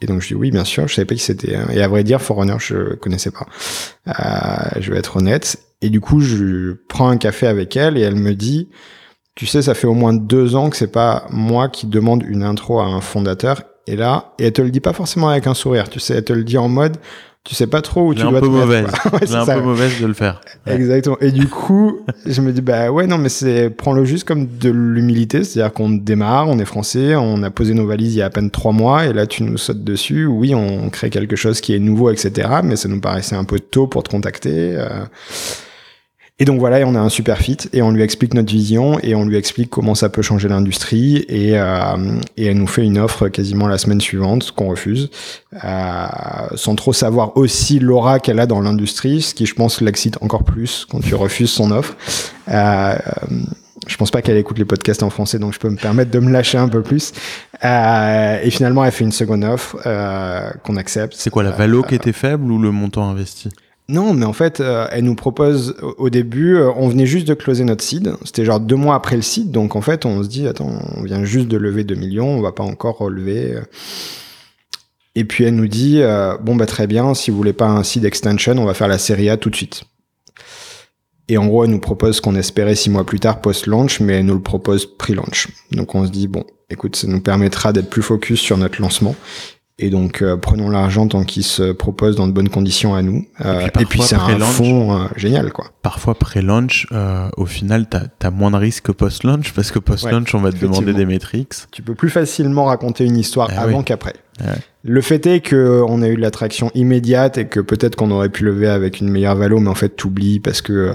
Et 0.00 0.06
donc 0.06 0.22
je 0.22 0.28
dis 0.28 0.34
oui, 0.34 0.50
bien 0.50 0.64
sûr, 0.64 0.88
je 0.88 0.94
savais 0.94 1.04
pas 1.04 1.14
qui 1.14 1.20
c'était. 1.20 1.54
hein. 1.54 1.66
Et 1.70 1.82
à 1.82 1.88
vrai 1.88 2.02
dire, 2.02 2.22
Forerunner, 2.22 2.56
je 2.58 2.94
connaissais 2.94 3.30
pas. 3.30 3.46
Euh, 4.08 4.80
je 4.80 4.90
vais 4.90 4.98
être 4.98 5.18
honnête. 5.18 5.58
Et 5.82 5.90
du 5.90 6.00
coup, 6.00 6.20
je 6.22 6.76
prends 6.88 7.10
un 7.10 7.18
café 7.18 7.46
avec 7.46 7.76
elle 7.76 7.98
et 7.98 8.00
elle 8.00 8.16
me 8.16 8.32
dit, 8.32 8.70
tu 9.34 9.44
sais, 9.44 9.60
ça 9.60 9.74
fait 9.74 9.86
au 9.86 9.92
moins 9.92 10.14
deux 10.14 10.56
ans 10.56 10.70
que 10.70 10.78
c'est 10.78 10.90
pas 10.90 11.26
moi 11.30 11.68
qui 11.68 11.86
demande 11.86 12.22
une 12.26 12.42
intro 12.42 12.80
à 12.80 12.86
un 12.86 13.02
fondateur. 13.02 13.64
Et 13.90 13.96
là, 13.96 14.32
et 14.38 14.46
elle 14.46 14.52
te 14.52 14.62
le 14.62 14.70
dit 14.70 14.80
pas 14.80 14.92
forcément 14.92 15.28
avec 15.28 15.46
un 15.46 15.54
sourire. 15.54 15.88
Tu 15.88 15.98
sais, 16.00 16.14
elle 16.14 16.24
te 16.24 16.32
le 16.32 16.44
dit 16.44 16.56
en 16.58 16.68
mode, 16.68 16.96
tu 17.42 17.54
sais 17.54 17.66
pas 17.66 17.80
trop 17.82 18.06
où 18.08 18.14
tu 18.14 18.20
est 18.20 18.24
un 18.24 18.30
dois 18.30 18.40
peu 18.40 18.46
te 18.46 18.52
mauvaise. 18.52 18.86
Ouais, 19.12 19.20
c'est 19.26 19.32
est 19.32 19.36
un 19.36 19.44
ça. 19.46 19.54
peu 19.54 19.62
mauvaise 19.62 20.00
de 20.00 20.06
le 20.06 20.12
faire. 20.12 20.40
Ouais. 20.66 20.74
Exactement. 20.76 21.16
Et 21.20 21.32
du 21.32 21.48
coup, 21.48 22.00
je 22.26 22.40
me 22.42 22.52
dis, 22.52 22.60
bah 22.60 22.90
ouais, 22.90 23.06
non, 23.06 23.18
mais 23.18 23.28
c'est, 23.30 23.70
prends-le 23.70 24.04
juste 24.04 24.24
comme 24.28 24.46
de 24.46 24.70
l'humilité. 24.70 25.42
C'est-à-dire 25.42 25.72
qu'on 25.72 25.90
démarre, 25.90 26.48
on 26.48 26.58
est 26.58 26.64
français, 26.66 27.16
on 27.16 27.42
a 27.42 27.50
posé 27.50 27.74
nos 27.74 27.86
valises 27.86 28.14
il 28.14 28.18
y 28.18 28.22
a 28.22 28.26
à 28.26 28.30
peine 28.30 28.50
trois 28.50 28.72
mois, 28.72 29.06
et 29.06 29.12
là, 29.12 29.26
tu 29.26 29.42
nous 29.42 29.56
sautes 29.58 29.82
dessus. 29.82 30.26
Oui, 30.26 30.54
on 30.54 30.88
crée 30.90 31.10
quelque 31.10 31.34
chose 31.34 31.60
qui 31.60 31.74
est 31.74 31.78
nouveau, 31.80 32.10
etc. 32.10 32.48
Mais 32.62 32.76
ça 32.76 32.88
nous 32.88 33.00
paraissait 33.00 33.36
un 33.36 33.44
peu 33.44 33.58
tôt 33.58 33.86
pour 33.86 34.02
te 34.02 34.10
contacter. 34.10 34.74
euh. 34.76 35.04
Et 36.40 36.46
donc 36.46 36.58
voilà, 36.58 36.80
et 36.80 36.84
on 36.84 36.94
a 36.94 36.98
un 36.98 37.10
super 37.10 37.36
fit, 37.38 37.58
et 37.74 37.82
on 37.82 37.90
lui 37.90 38.02
explique 38.02 38.32
notre 38.32 38.50
vision, 38.50 38.98
et 39.02 39.14
on 39.14 39.26
lui 39.26 39.36
explique 39.36 39.68
comment 39.68 39.94
ça 39.94 40.08
peut 40.08 40.22
changer 40.22 40.48
l'industrie, 40.48 41.24
et, 41.28 41.58
euh, 41.58 42.18
et 42.38 42.46
elle 42.46 42.56
nous 42.56 42.66
fait 42.66 42.82
une 42.82 42.98
offre 42.98 43.28
quasiment 43.28 43.68
la 43.68 43.76
semaine 43.76 44.00
suivante, 44.00 44.50
qu'on 44.52 44.68
refuse, 44.68 45.10
euh, 45.62 46.06
sans 46.54 46.74
trop 46.76 46.94
savoir 46.94 47.36
aussi 47.36 47.78
l'aura 47.78 48.20
qu'elle 48.20 48.40
a 48.40 48.46
dans 48.46 48.62
l'industrie, 48.62 49.20
ce 49.20 49.34
qui 49.34 49.44
je 49.44 49.54
pense 49.54 49.82
l'excite 49.82 50.16
encore 50.22 50.44
plus 50.44 50.86
quand 50.90 51.00
tu 51.00 51.14
refuses 51.14 51.50
son 51.50 51.70
offre. 51.72 51.94
Euh, 52.48 52.94
je 53.86 53.96
pense 53.96 54.10
pas 54.10 54.22
qu'elle 54.22 54.36
écoute 54.36 54.58
les 54.58 54.64
podcasts 54.64 55.02
en 55.02 55.10
français, 55.10 55.38
donc 55.38 55.52
je 55.52 55.58
peux 55.58 55.68
me 55.68 55.76
permettre 55.76 56.10
de 56.10 56.18
me 56.20 56.30
lâcher 56.30 56.58
un 56.58 56.68
peu 56.68 56.82
plus. 56.82 57.12
Euh, 57.64 58.38
et 58.42 58.50
finalement, 58.50 58.84
elle 58.84 58.92
fait 58.92 59.04
une 59.04 59.12
seconde 59.12 59.44
offre 59.44 59.78
euh, 59.84 60.50
qu'on 60.64 60.76
accepte. 60.76 61.14
C'est 61.16 61.30
quoi 61.30 61.42
la 61.42 61.50
valo 61.50 61.82
qui 61.82 61.94
était 61.94 62.12
faible 62.12 62.50
ou 62.50 62.58
le 62.58 62.70
montant 62.70 63.08
investi? 63.08 63.48
Non, 63.90 64.14
mais 64.14 64.24
en 64.24 64.32
fait, 64.32 64.60
euh, 64.60 64.86
elle 64.92 65.04
nous 65.04 65.16
propose 65.16 65.74
au- 65.98 66.10
début, 66.10 66.54
euh, 66.56 66.70
on 66.76 66.88
venait 66.88 67.06
juste 67.06 67.26
de 67.26 67.34
closer 67.34 67.64
notre 67.64 67.82
seed. 67.82 68.12
C'était 68.24 68.44
genre 68.44 68.60
deux 68.60 68.76
mois 68.76 68.94
après 68.94 69.16
le 69.16 69.22
seed, 69.22 69.50
donc 69.50 69.74
en 69.74 69.80
fait, 69.80 70.06
on 70.06 70.22
se 70.22 70.28
dit, 70.28 70.46
attends, 70.46 70.70
on 70.96 71.02
vient 71.02 71.24
juste 71.24 71.48
de 71.48 71.56
lever 71.56 71.82
2 71.82 71.96
millions, 71.96 72.28
on 72.28 72.40
va 72.40 72.52
pas 72.52 72.62
encore 72.62 72.98
relever. 72.98 73.58
Et 75.16 75.24
puis 75.24 75.42
elle 75.44 75.56
nous 75.56 75.66
dit, 75.66 76.02
euh, 76.02 76.36
bon 76.38 76.54
bah 76.54 76.66
très 76.66 76.86
bien, 76.86 77.14
si 77.14 77.30
vous 77.32 77.36
voulez 77.36 77.52
pas 77.52 77.66
un 77.68 77.82
seed 77.82 78.04
extension, 78.04 78.52
on 78.58 78.64
va 78.64 78.74
faire 78.74 78.86
la 78.88 78.98
série 78.98 79.28
A 79.28 79.36
tout 79.36 79.50
de 79.50 79.56
suite. 79.56 79.82
Et 81.28 81.36
en 81.36 81.46
gros, 81.46 81.64
elle 81.64 81.70
nous 81.70 81.80
propose 81.80 82.16
ce 82.16 82.20
qu'on 82.20 82.36
espérait 82.36 82.74
six 82.76 82.90
mois 82.90 83.04
plus 83.04 83.18
tard 83.20 83.40
post-launch, 83.40 84.00
mais 84.00 84.14
elle 84.14 84.26
nous 84.26 84.34
le 84.34 84.42
propose 84.42 84.86
pre-launch. 84.86 85.48
Donc 85.72 85.94
on 85.96 86.06
se 86.06 86.10
dit, 86.10 86.28
bon, 86.28 86.44
écoute, 86.70 86.96
ça 86.96 87.06
nous 87.08 87.20
permettra 87.20 87.72
d'être 87.72 87.90
plus 87.90 88.02
focus 88.02 88.40
sur 88.40 88.56
notre 88.56 88.80
lancement. 88.80 89.14
Et 89.82 89.88
donc, 89.88 90.20
euh, 90.20 90.36
prenons 90.36 90.68
l'argent 90.68 91.08
tant 91.08 91.24
qu'il 91.24 91.42
se 91.42 91.72
propose 91.72 92.14
dans 92.14 92.26
de 92.28 92.32
bonnes 92.32 92.50
conditions 92.50 92.94
à 92.94 93.00
nous. 93.00 93.24
Euh, 93.44 93.60
et 93.60 93.70
puis, 93.70 93.84
parfois, 93.86 94.04
c'est 94.04 94.14
un 94.14 94.18
pré-launch- 94.18 94.52
fond 94.52 94.94
euh, 94.94 95.06
génial, 95.16 95.52
quoi. 95.52 95.66
Parfois, 95.80 96.14
pré-launch, 96.14 96.86
euh, 96.92 97.28
au 97.38 97.46
final, 97.46 97.86
t'as 97.88 98.02
as 98.22 98.30
moins 98.30 98.50
de 98.50 98.56
risques 98.56 98.84
que 98.84 98.92
post-launch 98.92 99.52
parce 99.54 99.70
que 99.70 99.78
post-launch, 99.78 100.34
on 100.34 100.40
va 100.40 100.52
te 100.52 100.58
demander 100.58 100.92
des 100.92 101.06
métriques. 101.06 101.54
Tu 101.70 101.80
peux 101.80 101.94
plus 101.94 102.10
facilement 102.10 102.66
raconter 102.66 103.06
une 103.06 103.16
histoire 103.16 103.48
Ah 103.56 103.62
avant 103.62 103.78
oui. 103.78 103.84
qu'après. 103.84 104.12
Ouais. 104.42 104.52
Le 104.84 105.00
fait 105.00 105.26
est 105.26 105.40
que 105.40 105.82
on 105.88 106.02
a 106.02 106.08
eu 106.08 106.16
de 106.16 106.20
l'attraction 106.20 106.70
immédiate 106.74 107.38
et 107.38 107.46
que 107.46 107.60
peut-être 107.60 107.96
qu'on 107.96 108.10
aurait 108.10 108.28
pu 108.28 108.44
lever 108.44 108.68
avec 108.68 109.00
une 109.00 109.08
meilleure 109.08 109.34
valo, 109.36 109.60
mais 109.60 109.68
en 109.70 109.74
fait, 109.74 109.90
t'oublies 109.90 110.40
parce 110.40 110.60
que 110.62 110.94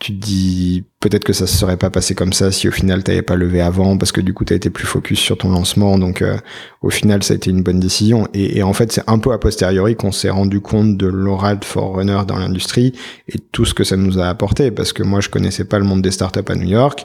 tu 0.00 0.12
dis 0.12 0.82
peut-être 0.98 1.24
que 1.24 1.34
ça 1.34 1.46
se 1.46 1.56
serait 1.56 1.76
pas 1.76 1.90
passé 1.90 2.14
comme 2.14 2.32
ça 2.32 2.50
si 2.50 2.66
au 2.66 2.72
final 2.72 3.04
t'avais 3.04 3.20
pas 3.20 3.36
levé 3.36 3.60
avant 3.60 3.98
parce 3.98 4.12
que 4.12 4.22
du 4.22 4.32
coup 4.32 4.46
t'as 4.46 4.54
été 4.54 4.70
plus 4.70 4.86
focus 4.86 5.20
sur 5.20 5.36
ton 5.36 5.50
lancement. 5.50 5.98
Donc 5.98 6.22
euh, 6.22 6.38
au 6.80 6.88
final 6.88 7.22
ça 7.22 7.34
a 7.34 7.36
été 7.36 7.50
une 7.50 7.62
bonne 7.62 7.78
décision. 7.78 8.26
Et, 8.32 8.58
et 8.58 8.62
en 8.62 8.72
fait 8.72 8.90
c'est 8.90 9.08
un 9.08 9.18
peu 9.18 9.30
a 9.32 9.38
posteriori 9.38 9.96
qu'on 9.96 10.10
s'est 10.10 10.30
rendu 10.30 10.60
compte 10.60 10.96
de 10.96 11.06
l'aura 11.06 11.54
de 11.54 11.64
Forerunner 11.64 12.22
dans 12.26 12.38
l'industrie 12.38 12.94
et 13.28 13.38
tout 13.38 13.66
ce 13.66 13.74
que 13.74 13.84
ça 13.84 13.96
nous 13.96 14.18
a 14.18 14.26
apporté. 14.26 14.70
Parce 14.70 14.94
que 14.94 15.02
moi 15.02 15.20
je 15.20 15.28
connaissais 15.28 15.64
pas 15.64 15.78
le 15.78 15.84
monde 15.84 16.00
des 16.00 16.10
startups 16.10 16.40
à 16.50 16.54
New 16.54 16.68
York 16.68 17.04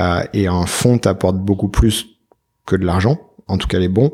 euh, 0.00 0.24
et 0.34 0.48
un 0.48 0.66
fonds 0.66 0.98
t'apporte 0.98 1.36
beaucoup 1.36 1.68
plus 1.68 2.06
que 2.66 2.74
de 2.74 2.84
l'argent 2.84 3.18
en 3.46 3.56
tout 3.56 3.68
cas 3.68 3.78
les 3.78 3.88
bons. 3.88 4.10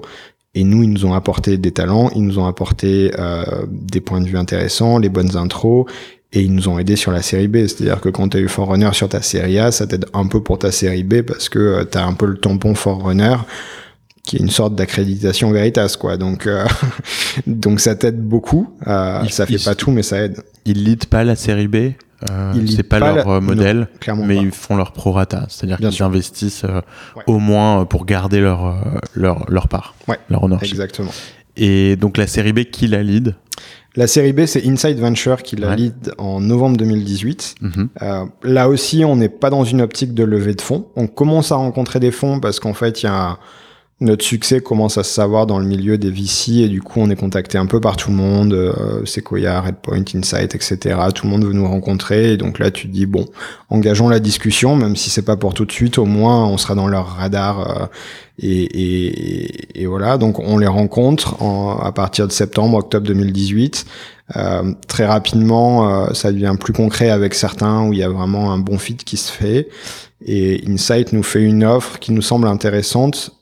Et 0.55 0.65
nous, 0.65 0.83
ils 0.83 0.91
nous 0.91 1.05
ont 1.05 1.13
apporté 1.13 1.57
des 1.59 1.71
talents, 1.71 2.11
ils 2.17 2.25
nous 2.25 2.39
ont 2.39 2.47
apporté 2.47 3.13
euh, 3.19 3.67
des 3.71 4.01
points 4.01 4.21
de 4.21 4.27
vue 4.27 4.39
intéressants, 4.39 4.99
les 4.99 5.11
bonnes 5.11 5.37
intros, 5.37 5.87
et 6.33 6.43
ils 6.43 6.53
nous 6.53 6.69
ont 6.69 6.79
aidés 6.79 6.97
sur 6.97 7.11
la 7.11 7.23
série 7.23 7.49
B. 7.49 7.67
C'est-à-dire 7.67 8.01
que 8.01 8.09
quand 8.09 8.29
tu 8.29 8.37
as 8.37 8.41
eu 8.41 8.49
Forerunner 8.49 8.93
sur 8.93 9.09
ta 9.09 9.23
série 9.23 9.59
A, 9.59 9.73
ça 9.73 9.87
t'aide 9.87 10.07
un 10.13 10.27
peu 10.27 10.43
pour 10.43 10.59
ta 10.59 10.73
série 10.73 11.05
B 11.05 11.23
parce 11.23 11.49
que 11.49 11.59
euh, 11.59 11.85
tu 11.91 11.97
as 11.97 12.05
un 12.05 12.13
peu 12.13 12.27
le 12.27 12.37
tampon 12.37 12.75
Forerunner 12.75 13.37
qui 14.29 14.37
est 14.37 14.41
une 14.41 14.51
sorte 14.51 14.75
d'accréditation 14.75 15.51
Veritas 15.51 15.97
quoi. 15.99 16.19
Donc 16.19 16.47
euh, 16.47 16.67
donc 17.47 17.81
ça 17.81 17.95
t'aide 17.95 18.21
beaucoup. 18.21 18.75
Euh, 18.87 19.25
ça 19.31 19.47
fait 19.47 19.63
pas 19.65 19.75
tout 19.75 19.91
mais 19.91 20.03
ça 20.03 20.19
aide. 20.23 20.43
Ils 20.67 20.85
lead 20.85 21.07
pas 21.07 21.25
la 21.25 21.35
série 21.35 21.69
B. 21.69 21.93
Euh, 22.31 22.53
c'est 22.67 22.83
pas, 22.83 22.99
leur 22.99 23.29
euh, 23.29 23.41
modèle, 23.41 23.87
mais 24.17 24.39
ils 24.39 24.51
font 24.51 24.75
leur 24.77 24.91
prorata, 24.91 25.47
c'est-à-dire 25.49 25.79
qu'ils 25.79 26.03
investissent 26.03 26.65
au 27.29 27.39
moins 27.39 27.85
pour 27.85 28.07
garder 28.07 28.41
leur 28.41 28.75
leur 29.15 29.49
leur 29.49 29.69
part, 29.69 29.95
ouais, 30.09 30.19
leur 30.29 30.43
ownership. 30.43 30.73
Exactement. 30.73 31.13
Et 31.57 31.95
donc 31.95 32.17
la 32.17 32.27
série 32.27 32.53
B 32.53 32.65
qui 32.65 32.89
la 32.89 33.05
lead? 33.05 33.37
La 33.99 34.07
série 34.07 34.33
B, 34.33 34.47
c'est 34.47 34.65
Inside 34.65 35.01
Venture 35.01 35.43
qui 35.43 35.57
la 35.57 35.75
lead 35.75 36.15
en 36.19 36.41
novembre 36.41 36.77
2018. 36.77 37.57
Mhm. 37.61 37.89
euh, 38.01 38.25
là 38.45 38.69
aussi, 38.69 39.05
on 39.05 39.17
n'est 39.17 39.29
pas 39.29 39.51
dans 39.51 39.65
une 39.65 39.81
optique 39.81 40.15
de 40.15 40.23
levée 40.23 40.55
de 40.55 40.61
fonds. 40.61 40.87
On 40.95 41.09
commence 41.09 41.51
à 41.51 41.57
rencontrer 41.57 41.99
des 41.99 42.13
fonds 42.13 42.39
parce 42.39 42.61
qu'en 42.61 42.75
fait, 42.75 43.03
il 43.03 43.07
y 43.07 43.09
a 43.09 43.41
notre 44.01 44.25
succès 44.25 44.61
commence 44.61 44.97
à 44.97 45.03
se 45.03 45.13
savoir 45.13 45.47
dans 45.47 45.59
le 45.59 45.67
milieu 45.67 45.99
des 45.99 46.11
VC 46.11 46.59
et 46.63 46.69
du 46.69 46.81
coup 46.81 47.01
on 47.01 47.11
est 47.11 47.17
contacté 47.17 47.59
un 47.59 47.67
peu 47.67 47.81
par 47.81 47.97
tout 47.97 48.11
le 48.11 48.17
monde, 48.17 48.53
euh, 48.53 49.05
Sequoia, 49.05 49.61
Redpoint, 49.61 50.05
Insight, 50.15 50.55
etc. 50.55 50.97
Tout 51.13 51.27
le 51.27 51.33
monde 51.33 51.45
veut 51.45 51.53
nous 51.53 51.67
rencontrer 51.67 52.33
et 52.33 52.37
donc 52.37 52.61
là 52.61 52.71
tu 52.71 52.87
te 52.87 52.93
dis 52.93 53.07
bon, 53.07 53.27
engageons 53.71 54.09
la 54.09 54.21
discussion, 54.21 54.77
même 54.77 54.95
si 54.95 55.11
c'est 55.11 55.23
pas 55.23 55.37
pour 55.37 55.53
tout 55.53 55.65
de 55.65 55.73
suite, 55.73 55.99
au 55.99 56.05
moins 56.05 56.47
on 56.47 56.59
sera 56.59 56.77
dans 56.77 56.87
leur 56.87 57.17
radar 57.17 57.61
euh, 57.61 57.87
et, 58.39 58.63
et, 58.63 59.83
et, 59.83 59.87
voilà. 59.87 60.17
Donc 60.17 60.39
on 60.39 60.59
les 60.59 60.69
rencontre 60.69 61.43
en, 61.43 61.77
à 61.79 61.91
partir 61.91 62.29
de 62.29 62.33
septembre, 62.33 62.77
octobre 62.79 63.07
2018. 63.07 63.85
Euh, 64.37 64.75
très 64.87 65.07
rapidement, 65.07 66.07
euh, 66.07 66.13
ça 66.13 66.31
devient 66.31 66.55
plus 66.59 66.73
concret 66.73 67.11
avec 67.11 67.35
certains 67.35 67.85
où 67.85 67.93
il 67.93 67.99
y 67.99 68.03
a 68.03 68.09
vraiment 68.09 68.53
un 68.53 68.59
bon 68.59 68.79
fit 68.79 68.97
qui 68.97 69.17
se 69.17 69.33
fait. 69.33 69.69
Et 70.25 70.63
Insight 70.69 71.13
nous 71.13 71.23
fait 71.23 71.43
une 71.43 71.65
offre 71.65 71.99
qui 71.99 72.13
nous 72.13 72.23
semble 72.23 72.47
intéressante 72.47 73.38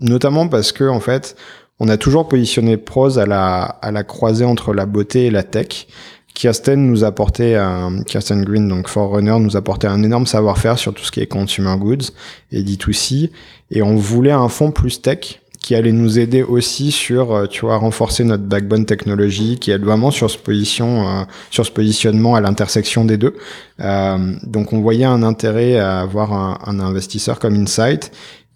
notamment 0.00 0.48
parce 0.48 0.72
que 0.72 0.84
en 0.84 1.00
fait, 1.00 1.36
on 1.78 1.88
a 1.88 1.96
toujours 1.96 2.28
positionné 2.28 2.76
Prose 2.76 3.18
à 3.18 3.26
la, 3.26 3.62
à 3.62 3.90
la 3.90 4.04
croisée 4.04 4.44
entre 4.44 4.74
la 4.74 4.86
beauté 4.86 5.26
et 5.26 5.30
la 5.30 5.42
tech. 5.42 5.86
Kirsten 6.34 6.86
nous 6.86 7.04
apportait 7.04 7.56
un, 7.56 8.02
Kirsten 8.02 8.44
Green, 8.44 8.68
donc 8.68 8.88
Forerunner, 8.88 9.38
nous 9.40 9.56
apportait 9.56 9.88
un 9.88 10.02
énorme 10.02 10.26
savoir-faire 10.26 10.78
sur 10.78 10.94
tout 10.94 11.04
ce 11.04 11.10
qui 11.10 11.20
est 11.20 11.26
consumer 11.26 11.74
goods 11.78 12.12
et 12.52 12.62
D2C. 12.62 13.30
Et 13.70 13.82
on 13.82 13.96
voulait 13.96 14.30
un 14.30 14.48
fonds 14.48 14.70
plus 14.70 15.02
tech 15.02 15.40
qui 15.60 15.74
allait 15.74 15.92
nous 15.92 16.18
aider 16.18 16.42
aussi 16.42 16.90
sur, 16.90 17.34
euh, 17.34 17.46
tu 17.46 17.66
vois, 17.66 17.76
renforcer 17.76 18.24
notre 18.24 18.44
backbone 18.44 18.86
technologie, 18.86 19.58
qui 19.58 19.70
aide 19.70 19.82
vraiment 19.82 20.10
sur 20.10 20.30
ce 20.30 20.38
position, 20.38 21.06
euh, 21.06 21.22
sur 21.50 21.66
ce 21.66 21.70
positionnement 21.70 22.34
à 22.34 22.40
l'intersection 22.40 23.04
des 23.04 23.18
deux. 23.18 23.34
Euh, 23.80 24.34
donc 24.42 24.72
on 24.72 24.80
voyait 24.80 25.04
un 25.04 25.22
intérêt 25.22 25.76
à 25.76 26.00
avoir 26.00 26.32
un 26.32 26.80
investisseur 26.80 27.38
comme 27.38 27.54
Insight 27.54 28.10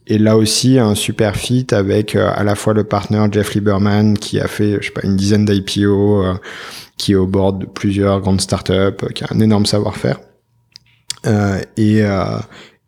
et 0.07 0.19
là 0.19 0.37
aussi, 0.37 0.79
un 0.79 0.95
super 0.95 1.37
fit 1.37 1.67
avec 1.71 2.15
euh, 2.15 2.31
à 2.35 2.45
la 2.45 2.55
fois 2.55 2.75
le 2.75 2.85
partenaire 2.85 3.33
Jeff 3.33 3.55
Lieberman 3.55 4.19
qui 4.19 4.39
a 4.39 4.49
fait, 4.49 4.79
je 4.81 4.87
sais 4.87 4.93
pas, 4.93 5.01
une 5.03 5.17
dizaine 5.17 5.47
d'IPO, 5.47 6.25
euh, 6.25 6.35
qui 6.99 7.13
est 7.13 7.17
au 7.17 7.27
bord 7.27 7.55
de 7.55 7.65
plusieurs 7.65 8.21
grandes 8.21 8.41
startups, 8.41 8.73
euh, 8.73 9.09
qui 9.15 9.25
a 9.25 9.29
un 9.31 9.41
énorme 9.41 9.65
savoir-faire. 9.65 10.21
et, 11.79 12.03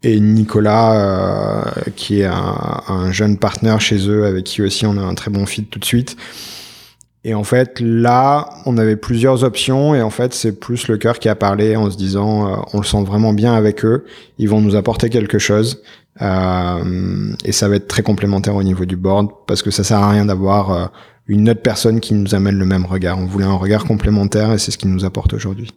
et 0.02 0.20
Nicolas, 0.20 1.72
qui 1.96 2.20
est 2.20 2.26
un, 2.26 2.82
un, 2.86 3.10
jeune 3.12 3.38
partenaire 3.38 3.80
chez 3.80 4.08
eux, 4.08 4.26
avec 4.26 4.44
qui 4.44 4.60
aussi 4.60 4.84
on 4.84 4.98
a 4.98 5.00
un 5.00 5.14
très 5.14 5.30
bon 5.30 5.46
fit 5.46 5.64
tout 5.64 5.78
de 5.78 5.86
suite. 5.86 6.18
Et 7.24 7.34
en 7.34 7.44
fait, 7.44 7.80
là, 7.80 8.50
on 8.66 8.76
avait 8.76 8.94
plusieurs 8.96 9.42
options 9.42 9.94
et 9.94 10.02
en 10.02 10.10
fait, 10.10 10.34
c'est 10.34 10.60
plus 10.60 10.86
le 10.86 10.98
cœur 10.98 11.18
qui 11.18 11.30
a 11.30 11.34
parlé 11.34 11.76
en 11.76 11.90
se 11.90 11.96
disant, 11.96 12.66
on 12.74 12.78
le 12.78 12.84
sent 12.84 13.02
vraiment 13.04 13.32
bien 13.32 13.54
avec 13.54 13.84
eux, 13.84 14.04
ils 14.38 14.50
vont 14.50 14.60
nous 14.60 14.76
apporter 14.76 15.08
quelque 15.08 15.38
chose. 15.38 15.82
Euh, 16.22 17.32
et 17.44 17.52
ça 17.52 17.68
va 17.68 17.76
être 17.76 17.88
très 17.88 18.02
complémentaire 18.02 18.54
au 18.54 18.62
niveau 18.62 18.84
du 18.84 18.96
board 18.96 19.28
parce 19.46 19.62
que 19.62 19.70
ça 19.70 19.84
sert 19.84 19.98
à 19.98 20.10
rien 20.10 20.24
d'avoir 20.24 20.70
euh, 20.70 20.86
une 21.26 21.50
autre 21.50 21.62
personne 21.62 22.00
qui 22.00 22.14
nous 22.14 22.34
amène 22.34 22.58
le 22.58 22.64
même 22.64 22.86
regard. 22.86 23.18
On 23.18 23.26
voulait 23.26 23.44
un 23.44 23.54
regard 23.54 23.84
complémentaire 23.84 24.52
et 24.52 24.58
c'est 24.58 24.70
ce 24.70 24.78
qui 24.78 24.88
nous 24.88 25.04
apporte 25.04 25.34
aujourd'hui. 25.34 25.70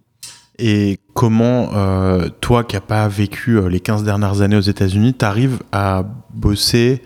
Et 0.57 0.99
comment, 1.13 1.69
euh, 1.73 2.29
toi 2.41 2.63
qui 2.63 2.75
n'as 2.75 2.81
pas 2.81 3.07
vécu 3.07 3.59
les 3.69 3.79
15 3.79 4.03
dernières 4.03 4.41
années 4.41 4.57
aux 4.57 4.61
États-Unis, 4.61 5.15
tu 5.17 5.25
arrives 5.25 5.59
à 5.71 6.03
bosser, 6.33 7.01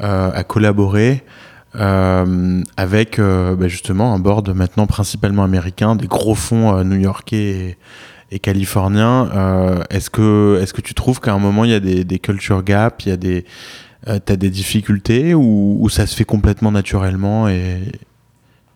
à 0.00 0.44
collaborer 0.44 1.24
avec 1.74 3.20
bah 3.20 3.68
justement 3.68 4.14
un 4.14 4.18
board 4.18 4.48
maintenant 4.50 4.86
principalement 4.86 5.44
américain, 5.44 5.94
des 5.94 6.08
gros 6.08 6.34
fonds 6.34 6.82
new-yorkais 6.82 7.78
et, 8.30 8.38
californien. 8.38 9.30
Euh, 9.34 9.82
est-ce 9.90 10.10
que 10.10 10.58
est-ce 10.62 10.72
que 10.72 10.80
tu 10.80 10.94
trouves 10.94 11.20
qu'à 11.20 11.32
un 11.32 11.38
moment 11.38 11.64
il 11.64 11.70
y 11.70 11.74
a 11.74 11.80
des, 11.80 12.04
des 12.04 12.18
culture 12.18 12.62
gaps, 12.62 13.04
il 13.06 13.08
y 13.08 13.12
a 13.12 13.16
des 13.16 13.44
euh, 14.06 14.18
t'as 14.24 14.36
des 14.36 14.50
difficultés 14.50 15.34
ou, 15.34 15.78
ou 15.80 15.88
ça 15.88 16.06
se 16.06 16.14
fait 16.14 16.24
complètement 16.24 16.70
naturellement 16.70 17.48
et 17.48 17.80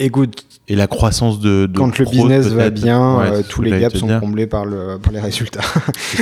Écoute, 0.02 0.44
et 0.68 0.76
la 0.76 0.86
croissance 0.86 1.38
de, 1.40 1.66
de 1.66 1.76
quand 1.76 1.98
le 1.98 2.04
business 2.04 2.46
va 2.46 2.70
bien, 2.70 3.20
euh, 3.20 3.42
tous 3.48 3.62
les 3.62 3.80
gaps 3.80 3.96
sont 3.96 4.20
comblés 4.20 4.46
par 4.46 4.64
le 4.64 4.98
par 5.02 5.12
les 5.12 5.20
résultats. 5.20 5.60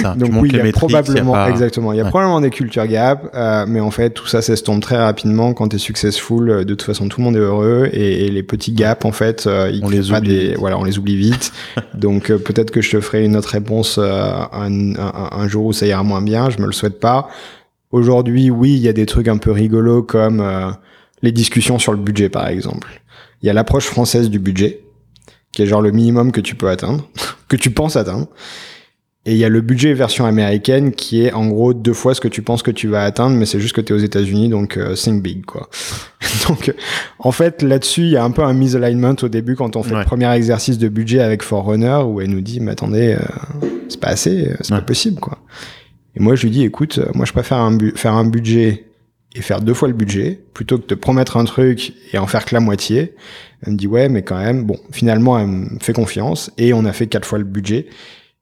Ça, 0.00 0.14
Donc 0.18 0.30
oui, 0.34 0.50
il 0.52 0.56
y 0.56 0.60
a 0.60 0.72
probablement 0.72 1.46
exactement, 1.46 1.92
il 1.92 1.98
y 1.98 2.00
a 2.00 2.06
probablement 2.06 2.40
des 2.40 2.50
culture 2.50 2.86
gaps, 2.86 3.22
euh, 3.34 3.64
mais 3.68 3.80
en 3.80 3.90
fait 3.90 4.10
tout 4.10 4.26
ça 4.26 4.42
s'estompe 4.42 4.82
très 4.82 4.96
rapidement 4.96 5.52
quand 5.54 5.68
tu 5.68 5.76
es 5.76 5.78
successful. 5.78 6.50
Euh, 6.50 6.64
de 6.64 6.74
toute 6.74 6.82
façon, 6.82 7.08
tout 7.08 7.20
le 7.20 7.24
monde 7.24 7.36
est 7.36 7.40
heureux 7.40 7.88
et, 7.92 8.26
et 8.26 8.30
les 8.30 8.42
petits 8.42 8.72
gaps 8.72 9.04
en 9.04 9.12
fait, 9.12 9.46
euh, 9.46 9.70
ils 9.72 9.84
on 9.84 9.88
les 9.88 10.10
oublie. 10.10 10.28
Des, 10.28 10.54
voilà, 10.56 10.78
on 10.78 10.84
les 10.84 10.98
oublie 10.98 11.16
vite. 11.16 11.52
Donc 11.94 12.32
peut-être 12.32 12.70
que 12.70 12.80
je 12.80 12.90
te 12.90 13.00
ferai 13.00 13.24
une 13.24 13.36
autre 13.36 13.50
réponse 13.50 13.98
un, 13.98 14.48
un, 14.52 15.30
un, 15.32 15.48
jour 15.48 15.66
où 15.66 15.72
ça 15.72 15.86
ira 15.86 16.02
moins 16.02 16.22
bien. 16.22 16.50
Je 16.50 16.58
me 16.58 16.66
le 16.66 16.72
souhaite 16.72 16.98
pas. 16.98 17.28
Aujourd'hui, 17.92 18.50
oui, 18.50 18.72
il 18.72 18.82
y 18.82 18.88
a 18.88 18.92
des 18.92 19.06
trucs 19.06 19.28
un 19.28 19.38
peu 19.38 19.50
rigolos 19.50 20.02
comme 20.02 20.42
les 21.22 21.32
discussions 21.32 21.78
sur 21.78 21.92
le 21.92 21.98
budget, 21.98 22.28
par 22.28 22.48
exemple. 22.48 22.99
Il 23.42 23.46
y 23.46 23.50
a 23.50 23.52
l'approche 23.52 23.86
française 23.86 24.30
du 24.30 24.38
budget, 24.38 24.80
qui 25.52 25.62
est 25.62 25.66
genre 25.66 25.82
le 25.82 25.90
minimum 25.90 26.32
que 26.32 26.40
tu 26.40 26.54
peux 26.54 26.68
atteindre, 26.68 27.08
que 27.48 27.56
tu 27.56 27.70
penses 27.70 27.96
atteindre. 27.96 28.28
Et 29.26 29.32
il 29.32 29.38
y 29.38 29.44
a 29.44 29.50
le 29.50 29.60
budget 29.60 29.92
version 29.92 30.24
américaine 30.24 30.92
qui 30.92 31.22
est 31.22 31.32
en 31.34 31.46
gros 31.46 31.74
deux 31.74 31.92
fois 31.92 32.14
ce 32.14 32.22
que 32.22 32.28
tu 32.28 32.40
penses 32.40 32.62
que 32.62 32.70
tu 32.70 32.88
vas 32.88 33.04
atteindre, 33.04 33.36
mais 33.36 33.44
c'est 33.44 33.60
juste 33.60 33.76
que 33.76 33.82
tu 33.82 33.92
es 33.92 33.96
aux 33.96 34.00
États-Unis, 34.00 34.48
donc 34.48 34.78
euh, 34.78 34.94
think 34.94 35.22
big 35.22 35.44
quoi. 35.44 35.68
donc 36.48 36.72
en 37.18 37.30
fait 37.30 37.60
là-dessus 37.60 38.04
il 38.04 38.10
y 38.12 38.16
a 38.16 38.24
un 38.24 38.30
peu 38.30 38.42
un 38.42 38.54
misalignment 38.54 39.14
au 39.22 39.28
début 39.28 39.56
quand 39.56 39.76
on 39.76 39.82
fait 39.82 39.92
ouais. 39.92 39.98
le 39.98 40.06
premier 40.06 40.32
exercice 40.32 40.78
de 40.78 40.88
budget 40.88 41.20
avec 41.20 41.42
Forerunner 41.42 41.98
où 42.06 42.22
elle 42.22 42.30
nous 42.30 42.40
dit 42.40 42.60
mais 42.60 42.72
attendez 42.72 43.18
euh, 43.20 43.66
c'est 43.90 44.00
pas 44.00 44.08
assez, 44.08 44.48
euh, 44.48 44.56
c'est 44.62 44.72
ouais. 44.72 44.80
pas 44.80 44.86
possible 44.86 45.20
quoi. 45.20 45.38
Et 46.16 46.20
moi 46.20 46.34
je 46.34 46.44
lui 46.44 46.50
dis 46.50 46.64
écoute 46.64 46.98
moi 47.14 47.26
je 47.26 47.32
préfère 47.32 47.58
un 47.58 47.76
faire 47.96 48.14
un 48.14 48.24
budget 48.24 48.86
et 49.34 49.42
faire 49.42 49.60
deux 49.60 49.74
fois 49.74 49.88
le 49.88 49.94
budget 49.94 50.40
plutôt 50.54 50.78
que 50.78 50.86
de 50.86 50.94
promettre 50.94 51.36
un 51.36 51.44
truc 51.44 51.94
et 52.12 52.18
en 52.18 52.26
faire 52.26 52.44
que 52.44 52.54
la 52.54 52.60
moitié. 52.60 53.14
Elle 53.62 53.74
me 53.74 53.78
dit 53.78 53.86
ouais, 53.86 54.08
mais 54.08 54.22
quand 54.22 54.38
même, 54.38 54.64
bon, 54.64 54.78
finalement, 54.90 55.38
elle 55.38 55.46
me 55.46 55.78
fait 55.80 55.92
confiance 55.92 56.50
et 56.58 56.72
on 56.72 56.84
a 56.84 56.92
fait 56.92 57.06
quatre 57.06 57.26
fois 57.26 57.38
le 57.38 57.44
budget. 57.44 57.86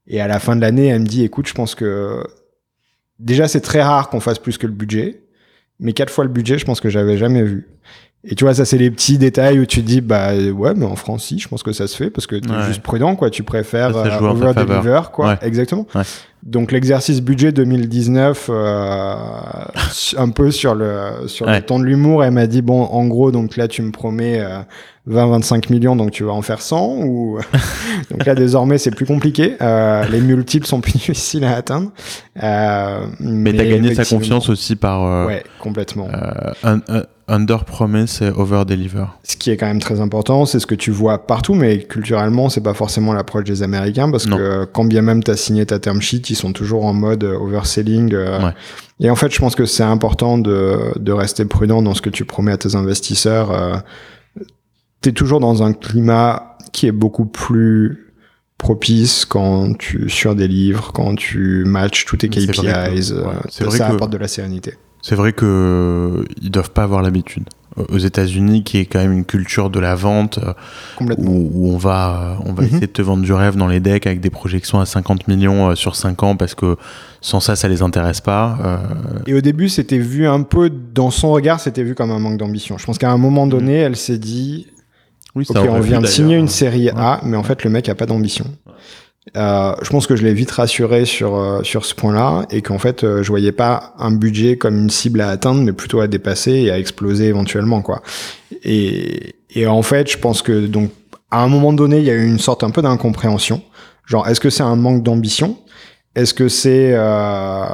Et 0.06 0.20
à 0.20 0.28
la 0.28 0.38
fin 0.38 0.56
de 0.56 0.62
l'année, 0.62 0.86
elle 0.86 1.02
me 1.02 1.06
dit 1.06 1.24
écoute, 1.24 1.46
je 1.46 1.54
pense 1.54 1.74
que 1.74 2.22
déjà 3.18 3.48
c'est 3.48 3.60
très 3.60 3.82
rare 3.82 4.08
qu'on 4.08 4.20
fasse 4.20 4.38
plus 4.38 4.56
que 4.56 4.66
le 4.66 4.72
budget, 4.72 5.22
mais 5.80 5.92
quatre 5.92 6.12
fois 6.12 6.24
le 6.24 6.30
budget, 6.30 6.58
je 6.58 6.64
pense 6.64 6.80
que 6.80 6.88
j'avais 6.88 7.18
jamais 7.18 7.42
vu. 7.42 7.68
Et 8.24 8.34
tu 8.34 8.44
vois, 8.44 8.52
ça 8.52 8.64
c'est 8.64 8.78
les 8.78 8.90
petits 8.90 9.16
détails 9.16 9.60
où 9.60 9.66
tu 9.66 9.80
te 9.80 9.86
dis 9.86 10.00
bah 10.00 10.34
ouais, 10.34 10.74
mais 10.74 10.86
en 10.86 10.96
France 10.96 11.26
si, 11.26 11.38
je 11.38 11.46
pense 11.46 11.62
que 11.62 11.72
ça 11.72 11.86
se 11.86 11.96
fait 11.96 12.10
parce 12.10 12.26
que 12.26 12.34
t'es 12.34 12.50
ouais. 12.50 12.64
juste 12.66 12.82
prudent 12.82 13.14
quoi, 13.14 13.30
tu 13.30 13.44
préfères 13.44 13.96
euh, 13.96 14.18
over 14.20 14.54
deliver 14.54 15.02
quoi, 15.12 15.28
ouais. 15.28 15.38
exactement. 15.42 15.86
Ouais. 15.94 16.02
Donc 16.42 16.72
l'exercice 16.72 17.20
budget 17.20 17.52
2019, 17.52 18.48
euh, 18.50 19.14
un 20.16 20.30
peu 20.30 20.50
sur 20.50 20.74
le 20.74 21.28
sur 21.28 21.46
le 21.46 21.60
ton 21.60 21.78
de 21.78 21.84
l'humour, 21.84 22.24
elle 22.24 22.32
m'a 22.32 22.48
dit 22.48 22.60
bon, 22.60 22.82
en 22.82 23.06
gros, 23.06 23.30
donc 23.30 23.56
là 23.56 23.68
tu 23.68 23.82
me 23.82 23.92
promets 23.92 24.40
euh, 24.40 24.58
20-25 25.08 25.72
millions, 25.72 25.94
donc 25.94 26.10
tu 26.10 26.24
vas 26.24 26.32
en 26.32 26.42
faire 26.42 26.60
100 26.60 27.04
ou 27.04 27.38
donc 28.10 28.26
là 28.26 28.34
désormais 28.34 28.78
c'est 28.78 28.90
plus 28.90 29.06
compliqué. 29.06 29.56
Euh, 29.62 30.04
les 30.10 30.20
multiples 30.20 30.66
sont 30.66 30.80
plus 30.82 30.92
difficiles 30.92 31.44
à 31.44 31.54
atteindre. 31.54 31.92
Euh, 32.42 33.06
mais, 33.20 33.52
mais 33.52 33.58
t'as 33.58 33.64
gagné 33.64 33.94
sa 33.94 34.04
confiance 34.04 34.48
aussi 34.48 34.74
par 34.74 35.26
ouais 35.26 35.44
complètement 35.60 36.08
un, 36.64 36.80
un 36.88 37.04
under 37.28 37.64
promise 37.64 38.20
et 38.22 38.30
over 38.30 38.64
deliver. 38.66 39.04
Ce 39.22 39.36
qui 39.36 39.50
est 39.50 39.56
quand 39.56 39.66
même 39.66 39.80
très 39.80 40.00
important, 40.00 40.46
c'est 40.46 40.58
ce 40.58 40.66
que 40.66 40.74
tu 40.74 40.90
vois 40.90 41.26
partout, 41.26 41.54
mais 41.54 41.80
culturellement, 41.80 42.48
c'est 42.48 42.62
pas 42.62 42.74
forcément 42.74 43.12
l'approche 43.12 43.44
des 43.44 43.62
Américains 43.62 44.10
parce 44.10 44.26
que 44.26 44.64
quand 44.64 44.84
bien 44.84 45.02
même 45.02 45.22
tu 45.22 45.30
as 45.30 45.36
signé 45.36 45.66
ta 45.66 45.78
term 45.78 46.00
sheet, 46.00 46.30
ils 46.30 46.36
sont 46.36 46.52
toujours 46.52 46.84
en 46.84 46.94
mode 46.94 47.24
overselling. 47.24 48.14
Ouais. 48.14 48.54
Et 49.00 49.10
en 49.10 49.16
fait, 49.16 49.32
je 49.32 49.38
pense 49.38 49.54
que 49.54 49.66
c'est 49.66 49.82
important 49.82 50.38
de, 50.38 50.92
de 50.98 51.12
rester 51.12 51.44
prudent 51.44 51.82
dans 51.82 51.94
ce 51.94 52.02
que 52.02 52.10
tu 52.10 52.24
promets 52.24 52.52
à 52.52 52.58
tes 52.58 52.74
investisseurs. 52.74 53.82
tu 55.02 55.10
es 55.10 55.12
toujours 55.12 55.40
dans 55.40 55.62
un 55.62 55.72
climat 55.72 56.56
qui 56.72 56.86
est 56.86 56.92
beaucoup 56.92 57.26
plus 57.26 58.08
propice 58.58 59.24
quand 59.24 59.78
tu 59.78 60.10
sur 60.10 60.34
des 60.34 60.48
livres, 60.48 60.92
quand 60.92 61.14
tu 61.14 61.64
matches 61.64 62.04
tous 62.04 62.18
tes 62.18 62.28
KPIs, 62.28 63.12
euh, 63.12 63.24
ça 63.48 63.86
apporte 63.86 64.12
de 64.12 64.18
la 64.18 64.28
sérénité. 64.28 64.74
C'est 65.02 65.14
vrai 65.14 65.32
que 65.32 65.44
euh, 65.46 66.24
ils 66.42 66.50
doivent 66.50 66.70
pas 66.70 66.82
avoir 66.82 67.02
l'habitude. 67.02 67.44
Aux 67.92 67.98
États-Unis, 67.98 68.64
qui 68.64 68.78
est 68.78 68.86
quand 68.86 68.98
même 68.98 69.12
une 69.12 69.24
culture 69.24 69.70
de 69.70 69.78
la 69.78 69.94
vente, 69.94 70.38
euh, 70.38 70.52
où, 71.16 71.50
où, 71.52 71.72
on 71.72 71.76
va, 71.76 72.36
on 72.44 72.52
va 72.52 72.62
mhm. 72.62 72.68
essayer 72.68 72.86
de 72.88 72.92
te 72.92 73.02
vendre 73.02 73.22
du 73.22 73.32
rêve 73.32 73.54
dans 73.54 73.68
les 73.68 73.78
decks 73.78 74.06
avec 74.06 74.20
des 74.20 74.30
projections 74.30 74.80
à 74.80 74.86
50 74.86 75.28
millions 75.28 75.76
sur 75.76 75.94
5 75.94 76.22
ans, 76.24 76.36
parce 76.36 76.56
que 76.56 76.76
sans 77.20 77.38
ça, 77.38 77.54
ça 77.54 77.68
les 77.68 77.80
intéresse 77.82 78.20
pas. 78.20 78.80
Et 79.28 79.34
au 79.34 79.40
début, 79.40 79.68
c'était 79.68 79.98
vu 79.98 80.26
un 80.26 80.42
peu 80.42 80.70
dans 80.70 81.12
son 81.12 81.30
regard, 81.30 81.60
c'était 81.60 81.84
vu 81.84 81.94
comme 81.94 82.10
un 82.10 82.18
manque 82.18 82.38
d'ambition. 82.38 82.78
Je 82.78 82.86
pense 82.86 82.98
qu'à 82.98 83.12
un 83.12 83.18
moment 83.18 83.46
donné, 83.46 83.74
elle 83.74 83.96
s'est 83.96 84.18
dit, 84.18 84.66
oui, 85.36 85.46
ok, 85.48 85.56
on 85.70 85.80
vient 85.80 86.00
de 86.00 86.06
signer 86.06 86.36
une 86.36 86.48
série 86.48 86.90
A, 86.90 87.20
mais 87.22 87.36
en 87.36 87.44
fait 87.44 87.62
le 87.62 87.70
mec 87.70 87.88
a 87.88 87.94
pas 87.94 88.06
d'ambition. 88.06 88.46
Euh, 89.36 89.74
je 89.82 89.90
pense 89.90 90.06
que 90.06 90.16
je 90.16 90.24
l'ai 90.24 90.32
vite 90.32 90.50
rassuré 90.50 91.04
sur 91.04 91.36
euh, 91.36 91.62
sur 91.62 91.84
ce 91.84 91.94
point-là 91.94 92.46
et 92.50 92.62
qu'en 92.62 92.78
fait 92.78 93.04
euh, 93.04 93.22
je 93.22 93.28
voyais 93.28 93.52
pas 93.52 93.94
un 93.98 94.10
budget 94.10 94.56
comme 94.56 94.78
une 94.78 94.90
cible 94.90 95.20
à 95.20 95.28
atteindre, 95.28 95.62
mais 95.62 95.72
plutôt 95.72 96.00
à 96.00 96.06
dépasser 96.06 96.52
et 96.52 96.70
à 96.70 96.78
exploser 96.78 97.26
éventuellement 97.26 97.82
quoi. 97.82 98.02
Et 98.64 99.34
et 99.50 99.66
en 99.66 99.82
fait, 99.82 100.10
je 100.10 100.18
pense 100.18 100.42
que 100.42 100.66
donc 100.66 100.90
à 101.30 101.42
un 101.42 101.48
moment 101.48 101.72
donné, 101.72 101.98
il 101.98 102.04
y 102.04 102.10
a 102.10 102.14
eu 102.14 102.26
une 102.26 102.38
sorte 102.38 102.64
un 102.64 102.70
peu 102.70 102.82
d'incompréhension. 102.82 103.62
Genre, 104.06 104.26
est-ce 104.28 104.40
que 104.40 104.50
c'est 104.50 104.62
un 104.62 104.76
manque 104.76 105.02
d'ambition? 105.02 105.58
Est-ce 106.14 106.32
que 106.32 106.48
c'est 106.48 106.92
euh... 106.94 107.66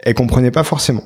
Elle 0.00 0.14
comprenait 0.14 0.50
pas 0.50 0.64
forcément. 0.64 1.04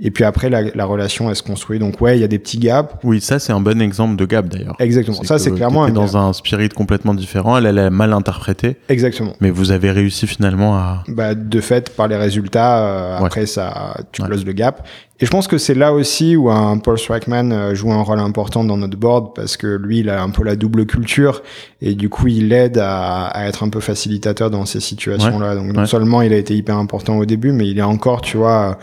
Et 0.00 0.10
puis 0.10 0.24
après, 0.24 0.50
la, 0.50 0.62
la, 0.62 0.84
relation, 0.86 1.30
elle 1.30 1.36
se 1.36 1.42
construit. 1.44 1.78
Donc 1.78 2.00
ouais, 2.00 2.18
il 2.18 2.20
y 2.20 2.24
a 2.24 2.28
des 2.28 2.40
petits 2.40 2.58
gaps. 2.58 2.92
Oui, 3.04 3.20
ça 3.20 3.38
c'est 3.38 3.52
un 3.52 3.60
bon 3.60 3.80
exemple 3.80 4.16
de 4.16 4.24
gap 4.24 4.48
d'ailleurs. 4.48 4.74
Exactement. 4.80 5.22
Ça 5.22 5.38
c'est 5.38 5.52
clairement 5.52 5.84
un 5.84 5.90
dans 5.90 6.16
un 6.16 6.32
spirit 6.32 6.68
complètement 6.68 7.14
différent. 7.14 7.56
Elle, 7.58 7.66
elle 7.66 7.78
a 7.78 7.90
mal 7.90 8.12
interprété. 8.12 8.76
Exactement. 8.88 9.34
Mais 9.40 9.50
vous 9.50 9.70
avez 9.70 9.92
réussi 9.92 10.26
finalement 10.26 10.74
à. 10.74 11.04
Bah 11.06 11.36
de 11.36 11.60
fait, 11.60 11.94
par 11.94 12.08
les 12.08 12.16
résultats, 12.16 12.84
euh, 12.84 13.18
après 13.18 13.46
ça, 13.46 13.96
tu 14.10 14.22
closes 14.22 14.44
le 14.44 14.52
gap. 14.52 14.84
Et 15.20 15.26
je 15.26 15.30
pense 15.30 15.46
que 15.46 15.58
c'est 15.58 15.74
là 15.74 15.92
aussi 15.92 16.34
où 16.34 16.50
un 16.50 16.76
Paul 16.78 16.98
Strikeman 16.98 17.52
euh, 17.52 17.74
joue 17.76 17.92
un 17.92 18.02
rôle 18.02 18.18
important 18.18 18.64
dans 18.64 18.76
notre 18.76 18.96
board 18.96 19.32
parce 19.32 19.56
que 19.56 19.76
lui, 19.76 20.00
il 20.00 20.10
a 20.10 20.20
un 20.20 20.30
peu 20.30 20.42
la 20.42 20.56
double 20.56 20.86
culture 20.86 21.44
et 21.80 21.94
du 21.94 22.08
coup, 22.08 22.26
il 22.26 22.52
aide 22.52 22.78
à, 22.78 23.26
à 23.26 23.46
être 23.46 23.62
un 23.62 23.68
peu 23.68 23.78
facilitateur 23.78 24.50
dans 24.50 24.66
ces 24.66 24.80
situations-là. 24.80 25.54
Donc 25.54 25.72
non 25.72 25.86
seulement 25.86 26.20
il 26.20 26.32
a 26.32 26.36
été 26.36 26.56
hyper 26.56 26.78
important 26.78 27.16
au 27.16 27.26
début, 27.26 27.52
mais 27.52 27.68
il 27.68 27.78
est 27.78 27.82
encore, 27.82 28.22
tu 28.22 28.38
vois 28.38 28.76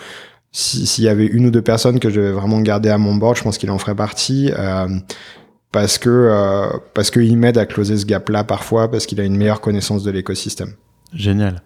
s'il 0.52 1.04
y 1.04 1.08
avait 1.08 1.26
une 1.26 1.46
ou 1.46 1.52
deux 1.52 1.62
personnes 1.62 2.00
que 2.00 2.10
je 2.10 2.20
devais 2.20 2.32
vraiment 2.32 2.60
garder 2.60 2.90
à 2.90 2.98
mon 2.98 3.16
board, 3.16 3.38
je 3.38 3.44
pense 3.44 3.58
qu'il 3.58 3.72
en 3.72 3.78
ferait 3.78 3.96
partie. 3.96 4.52
Euh, 4.58 4.88
parce 5.72 5.98
que 5.98 6.10
euh, 6.10 6.78
parce 6.94 7.12
qu'il 7.12 7.38
m'aide 7.38 7.58
à 7.58 7.66
closer 7.66 7.98
ce 7.98 8.06
gap 8.06 8.28
là 8.28 8.44
parfois 8.44 8.92
parce 8.92 9.06
qu'il 9.06 9.22
a 9.22 9.24
une 9.24 9.38
meilleure 9.38 9.62
connaissance 9.62 10.04
de 10.04 10.12
l'écosystème. 10.12 10.74
Génial. 11.14 11.62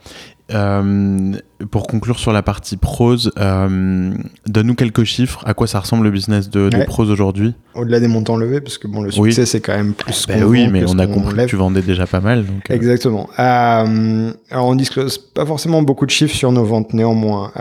Euh, 0.54 1.34
pour 1.72 1.88
conclure 1.88 2.20
sur 2.20 2.32
la 2.32 2.44
partie 2.44 2.78
prose, 2.78 3.32
euh, 3.40 4.12
donne-nous 4.46 4.76
quelques 4.76 5.04
chiffres. 5.04 5.42
À 5.46 5.56
quoi 5.56 5.66
ça 5.66 5.80
ressemble 5.80 6.04
le 6.04 6.12
business 6.12 6.52
de, 6.52 6.70
de 6.70 6.84
prose 6.84 7.10
aujourd'hui? 7.10 7.56
Au-delà 7.74 8.00
des 8.00 8.08
montants 8.08 8.38
levés, 8.38 8.62
parce 8.62 8.78
que 8.78 8.88
bon, 8.88 9.02
le 9.02 9.10
succès 9.10 9.48
c'est 9.48 9.60
quand 9.60 9.76
même 9.76 9.94
plus. 9.94 10.28
Ben 10.28 10.44
oui, 10.44 10.68
mais 10.72 10.84
on 10.88 11.00
a 11.00 11.08
compris 11.08 11.36
que 11.36 11.46
tu 11.46 11.56
vendais 11.56 11.82
déjà 11.82 12.06
pas 12.06 12.22
mal. 12.22 12.46
Donc, 12.46 12.70
euh. 12.70 12.76
Exactement. 12.76 13.28
Alors 13.38 14.68
on 14.68 14.76
disclose 14.76 15.18
pas 15.18 15.46
forcément 15.46 15.82
beaucoup 15.82 16.06
de 16.06 16.12
chiffres 16.12 16.36
sur 16.36 16.52
nos 16.52 16.64
ventes 16.64 16.94
néanmoins. 16.94 17.52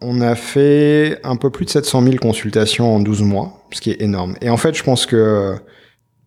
On 0.00 0.20
a 0.20 0.34
fait 0.34 1.20
un 1.22 1.36
peu 1.36 1.50
plus 1.50 1.66
de 1.66 1.70
700 1.70 2.02
000 2.02 2.16
consultations 2.16 2.96
en 2.96 3.00
12 3.00 3.22
mois, 3.22 3.64
ce 3.70 3.80
qui 3.80 3.90
est 3.90 4.02
énorme. 4.02 4.34
Et 4.40 4.50
en 4.50 4.56
fait, 4.56 4.74
je 4.74 4.82
pense 4.82 5.06
que 5.06 5.54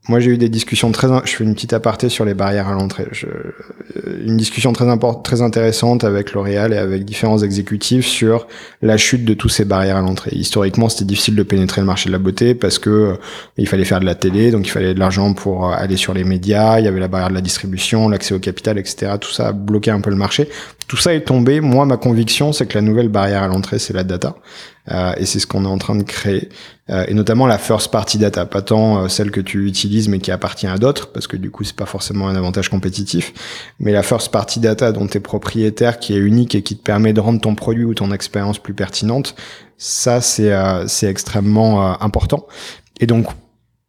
moi, 0.07 0.19
j'ai 0.19 0.31
eu 0.31 0.37
des 0.37 0.49
discussions 0.49 0.91
très. 0.91 1.07
Je 1.25 1.35
fais 1.35 1.43
une 1.43 1.55
petite 1.55 1.73
aparté 1.73 2.09
sur 2.09 2.25
les 2.25 2.33
barrières 2.33 2.67
à 2.67 2.73
l'entrée. 2.73 3.07
Je... 3.11 3.25
Euh, 3.25 4.23
une 4.23 4.37
discussion 4.37 4.71
très 4.71 4.87
importante, 4.87 5.25
très 5.25 5.41
intéressante 5.41 6.03
avec 6.03 6.33
L'Oréal 6.33 6.73
et 6.73 6.77
avec 6.77 7.05
différents 7.05 7.39
exécutifs 7.39 8.05
sur 8.05 8.47
la 8.81 8.97
chute 8.97 9.25
de 9.25 9.33
tous 9.33 9.49
ces 9.49 9.65
barrières 9.65 9.97
à 9.97 10.01
l'entrée. 10.01 10.31
Historiquement, 10.33 10.89
c'était 10.89 11.05
difficile 11.05 11.35
de 11.35 11.43
pénétrer 11.43 11.81
le 11.81 11.87
marché 11.87 12.09
de 12.09 12.11
la 12.11 12.19
beauté 12.19 12.53
parce 12.53 12.77
que 12.77 12.89
euh, 12.89 13.15
il 13.57 13.67
fallait 13.67 13.85
faire 13.85 13.99
de 13.99 14.05
la 14.05 14.15
télé, 14.15 14.51
donc 14.51 14.67
il 14.67 14.69
fallait 14.69 14.93
de 14.93 14.99
l'argent 14.99 15.33
pour 15.33 15.69
euh, 15.69 15.73
aller 15.75 15.97
sur 15.97 16.13
les 16.13 16.23
médias. 16.23 16.79
Il 16.79 16.85
y 16.85 16.87
avait 16.87 16.99
la 16.99 17.07
barrière 17.07 17.29
de 17.29 17.35
la 17.35 17.41
distribution, 17.41 18.07
l'accès 18.07 18.35
au 18.35 18.39
capital, 18.39 18.77
etc. 18.77 19.13
Tout 19.19 19.31
ça 19.31 19.47
a 19.47 19.51
bloqué 19.53 19.89
un 19.89 20.01
peu 20.01 20.11
le 20.11 20.17
marché. 20.17 20.49
Tout 20.87 20.97
ça 20.97 21.13
est 21.13 21.21
tombé. 21.21 21.61
Moi, 21.61 21.85
ma 21.85 21.97
conviction, 21.97 22.53
c'est 22.53 22.67
que 22.67 22.75
la 22.75 22.81
nouvelle 22.81 23.09
barrière 23.09 23.43
à 23.43 23.47
l'entrée, 23.47 23.79
c'est 23.79 23.93
la 23.93 24.03
data. 24.03 24.35
Euh, 24.91 25.13
et 25.17 25.25
c'est 25.25 25.39
ce 25.39 25.47
qu'on 25.47 25.65
est 25.65 25.69
en 25.69 25.79
train 25.79 25.95
de 25.95 26.03
créer. 26.03 26.49
Euh, 26.91 27.05
et 27.07 27.15
notamment 27.15 27.47
la 27.47 27.57
first 27.57 27.91
party 27.91 28.19
data, 28.19 28.45
pas 28.45 28.61
tant 28.61 29.03
euh, 29.03 29.07
celle 29.07 29.31
que 29.31 29.41
tu 29.41 29.65
utilises 29.65 30.07
mais 30.07 30.19
qui 30.19 30.31
appartient 30.31 30.67
à 30.67 30.77
d'autres, 30.77 31.11
parce 31.11 31.25
que 31.25 31.37
du 31.37 31.49
coup 31.49 31.63
c'est 31.63 31.75
pas 31.75 31.87
forcément 31.87 32.27
un 32.27 32.35
avantage 32.35 32.69
compétitif, 32.69 33.33
mais 33.79 33.91
la 33.91 34.03
first 34.03 34.31
party 34.31 34.59
data 34.59 34.91
dont 34.91 35.07
tu 35.07 35.17
es 35.17 35.19
propriétaire, 35.19 35.97
qui 35.97 36.13
est 36.13 36.19
unique 36.19 36.53
et 36.53 36.61
qui 36.61 36.77
te 36.77 36.83
permet 36.83 37.13
de 37.13 37.19
rendre 37.19 37.41
ton 37.41 37.55
produit 37.55 37.83
ou 37.83 37.95
ton 37.95 38.11
expérience 38.11 38.59
plus 38.59 38.75
pertinente, 38.75 39.35
ça 39.77 40.21
c'est 40.21 40.53
c'est 40.87 41.07
extrêmement 41.07 41.99
important. 42.01 42.45
Et 42.99 43.07
donc 43.07 43.27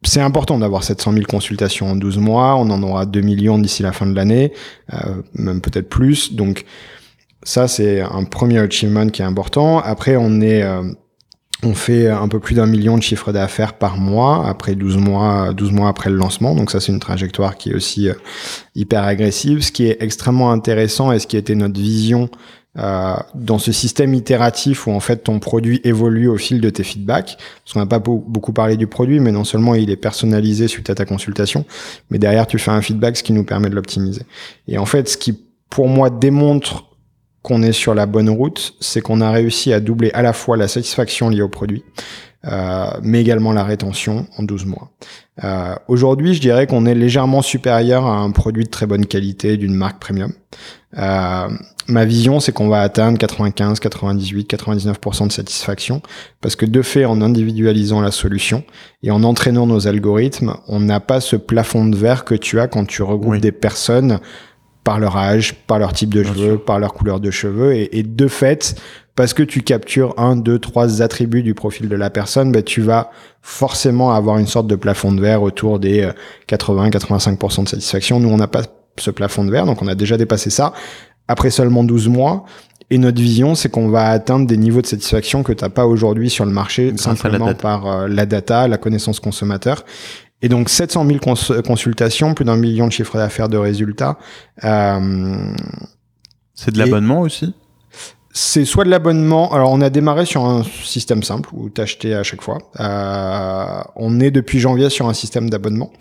c'est 0.07 0.21
important 0.21 0.57
d'avoir 0.57 0.83
700 0.83 1.13
000 1.13 1.25
consultations 1.25 1.91
en 1.91 1.95
12 1.95 2.17
mois, 2.17 2.55
on 2.55 2.69
en 2.69 2.81
aura 2.83 3.05
2 3.05 3.21
millions 3.21 3.57
d'ici 3.57 3.83
la 3.83 3.91
fin 3.91 4.05
de 4.05 4.15
l'année, 4.15 4.53
même 5.33 5.61
peut-être 5.61 5.89
plus. 5.89 6.33
Donc 6.33 6.65
ça, 7.47 7.67
c'est 7.67 8.01
un 8.01 8.23
premier 8.25 8.59
achievement 8.59 9.07
qui 9.07 9.21
est 9.21 9.25
important. 9.25 9.79
Après, 9.79 10.17
on 10.17 10.41
est, 10.41 10.63
euh, 10.63 10.83
on 11.63 11.73
fait 11.73 12.09
un 12.09 12.27
peu 12.27 12.39
plus 12.39 12.55
d'un 12.55 12.65
million 12.65 12.97
de 12.97 13.03
chiffres 13.03 13.31
d'affaires 13.31 13.73
par 13.77 13.97
mois 13.97 14.47
après 14.47 14.75
12 14.75 14.97
mois, 14.97 15.53
12 15.53 15.71
mois 15.71 15.87
après 15.87 16.09
le 16.09 16.17
lancement. 16.17 16.55
Donc 16.55 16.71
ça, 16.71 16.79
c'est 16.79 16.91
une 16.91 16.99
trajectoire 16.99 17.55
qui 17.55 17.69
est 17.69 17.73
aussi 17.73 18.09
euh, 18.09 18.15
hyper 18.75 19.03
agressive. 19.03 19.61
Ce 19.61 19.71
qui 19.71 19.85
est 19.85 19.97
extrêmement 20.01 20.51
intéressant 20.51 21.11
et 21.11 21.19
ce 21.19 21.27
qui 21.27 21.37
était 21.37 21.55
notre 21.55 21.79
vision 21.79 22.29
euh, 22.77 23.15
dans 23.33 23.57
ce 23.57 23.71
système 23.71 24.13
itératif 24.13 24.87
où 24.87 24.91
en 24.91 24.99
fait 24.99 25.17
ton 25.23 25.39
produit 25.39 25.81
évolue 25.83 26.27
au 26.27 26.37
fil 26.37 26.61
de 26.61 26.69
tes 26.69 26.83
feedbacks. 26.83 27.37
Parce 27.63 27.73
qu'on 27.73 27.79
n'a 27.79 27.85
pas 27.85 27.99
beaucoup 27.99 28.53
parlé 28.53 28.77
du 28.77 28.87
produit, 28.87 29.19
mais 29.19 29.31
non 29.31 29.43
seulement 29.43 29.75
il 29.75 29.89
est 29.89 29.95
personnalisé 29.95 30.67
suite 30.67 30.89
à 30.89 30.95
ta 30.95 31.05
consultation, 31.05 31.65
mais 32.09 32.19
derrière 32.19 32.47
tu 32.47 32.59
fais 32.59 32.71
un 32.71 32.81
feedback, 32.81 33.17
ce 33.17 33.23
qui 33.23 33.33
nous 33.33 33.43
permet 33.43 33.69
de 33.69 33.75
l'optimiser. 33.75 34.21
Et 34.67 34.77
en 34.77 34.85
fait, 34.85 35.09
ce 35.09 35.17
qui 35.17 35.39
pour 35.69 35.87
moi 35.87 36.09
démontre 36.09 36.85
qu'on 37.41 37.63
est 37.63 37.71
sur 37.71 37.95
la 37.95 38.05
bonne 38.05 38.29
route, 38.29 38.75
c'est 38.79 39.01
qu'on 39.01 39.21
a 39.21 39.31
réussi 39.31 39.71
à 39.71 39.79
doubler 39.79 40.11
à 40.13 40.21
la 40.21 40.33
fois 40.33 40.57
la 40.57 40.67
satisfaction 40.67 41.29
liée 41.29 41.41
au 41.41 41.49
produit, 41.49 41.83
euh, 42.45 42.87
mais 43.01 43.21
également 43.21 43.53
la 43.53 43.63
rétention 43.63 44.27
en 44.37 44.43
12 44.43 44.65
mois. 44.65 44.91
Euh, 45.43 45.75
Aujourd'hui, 45.87 46.33
je 46.33 46.41
dirais 46.41 46.67
qu'on 46.67 46.85
est 46.85 46.95
légèrement 46.95 47.41
supérieur 47.41 48.05
à 48.05 48.17
un 48.17 48.31
produit 48.31 48.65
de 48.65 48.69
très 48.69 48.85
bonne 48.85 49.05
qualité 49.05 49.57
d'une 49.57 49.73
marque 49.73 49.99
premium. 49.99 50.33
Euh, 50.97 51.47
ma 51.87 52.05
vision, 52.05 52.39
c'est 52.39 52.51
qu'on 52.51 52.67
va 52.67 52.81
atteindre 52.81 53.17
95, 53.17 53.79
98, 53.79 54.51
99% 54.51 55.27
de 55.27 55.31
satisfaction, 55.31 56.01
parce 56.41 56.55
que 56.55 56.65
de 56.65 56.81
fait, 56.81 57.05
en 57.05 57.21
individualisant 57.21 58.01
la 58.01 58.11
solution 58.11 58.63
et 59.03 59.11
en 59.11 59.23
entraînant 59.23 59.65
nos 59.65 59.87
algorithmes, 59.87 60.55
on 60.67 60.79
n'a 60.79 60.99
pas 60.99 61.21
ce 61.21 61.35
plafond 61.35 61.85
de 61.85 61.95
verre 61.95 62.25
que 62.25 62.35
tu 62.35 62.59
as 62.59 62.67
quand 62.67 62.85
tu 62.85 63.03
regroupes 63.03 63.37
des 63.37 63.51
personnes 63.51 64.19
par 64.83 64.99
leur 64.99 65.17
âge, 65.17 65.53
par 65.67 65.79
leur 65.79 65.91
type 65.91 66.13
de 66.13 66.23
cheveux, 66.23 66.57
par 66.57 66.79
leur 66.79 66.93
couleur 66.93 67.19
de 67.19 67.29
cheveux. 67.29 67.73
Et, 67.75 68.03
de 68.03 68.27
fait, 68.27 68.75
parce 69.15 69.33
que 69.33 69.43
tu 69.43 69.61
captures 69.61 70.13
un, 70.17 70.37
deux, 70.37 70.59
trois 70.59 71.01
attributs 71.01 71.43
du 71.43 71.53
profil 71.53 71.89
de 71.89 71.95
la 71.95 72.09
personne, 72.09 72.53
bah, 72.53 72.61
tu 72.61 72.81
vas 72.81 73.11
forcément 73.41 74.13
avoir 74.13 74.37
une 74.37 74.47
sorte 74.47 74.67
de 74.67 74.75
plafond 74.75 75.11
de 75.11 75.19
verre 75.19 75.41
autour 75.41 75.79
des 75.79 76.09
80-85% 76.47 77.59
euh, 77.59 77.63
de 77.63 77.67
satisfaction. 77.67 78.21
Nous, 78.21 78.29
on 78.29 78.37
n'a 78.37 78.47
pas 78.47 78.61
ce 79.01 79.11
plafond 79.11 79.43
de 79.43 79.51
verre, 79.51 79.65
donc 79.65 79.81
on 79.81 79.87
a 79.87 79.95
déjà 79.95 80.17
dépassé 80.17 80.49
ça. 80.49 80.73
Après 81.27 81.49
seulement 81.49 81.83
12 81.83 82.07
mois, 82.09 82.45
et 82.89 82.97
notre 82.97 83.21
vision, 83.21 83.53
c'est 83.53 83.69
qu'on 83.69 83.89
va 83.89 84.07
atteindre 84.09 84.47
des 84.47 84.55
niveaux 84.55 84.81
de 84.81 84.87
satisfaction 84.87 85.43
que 85.43 85.51
tu 85.51 85.63
n'as 85.63 85.69
pas 85.69 85.85
aujourd'hui 85.85 86.29
sur 86.29 86.45
le 86.45 86.51
marché, 86.51 86.95
simplement 86.95 87.53
par 87.53 87.87
euh, 87.87 88.07
la 88.07 88.25
data, 88.25 88.67
la 88.67 88.77
connaissance 88.77 89.19
consommateur. 89.19 89.83
Et 90.41 90.49
donc 90.49 90.69
700 90.69 91.05
000 91.05 91.61
consultations, 91.65 92.33
plus 92.33 92.45
d'un 92.45 92.57
million 92.57 92.87
de 92.87 92.91
chiffres 92.91 93.17
d'affaires 93.17 93.49
de 93.49 93.57
résultats. 93.57 94.17
Euh, 94.63 95.35
c'est 96.53 96.71
de 96.71 96.79
l'abonnement 96.79 97.21
aussi? 97.21 97.53
C'est 98.31 98.65
soit 98.65 98.83
de 98.83 98.91
l'abonnement. 98.91 99.51
Alors, 99.51 99.71
on 99.71 99.81
a 99.81 99.89
démarré 99.89 100.25
sur 100.25 100.45
un 100.45 100.63
système 100.83 101.23
simple 101.23 101.49
où 101.53 101.69
t'achetais 101.69 102.13
à 102.13 102.21
chaque 102.21 102.43
fois. 102.43 102.59
Euh, 102.79 103.81
on 103.95 104.19
est 104.19 104.29
depuis 104.29 104.59
janvier 104.59 104.91
sur 104.91 105.09
un 105.09 105.13
système 105.15 105.49
d'abonnement, 105.49 105.91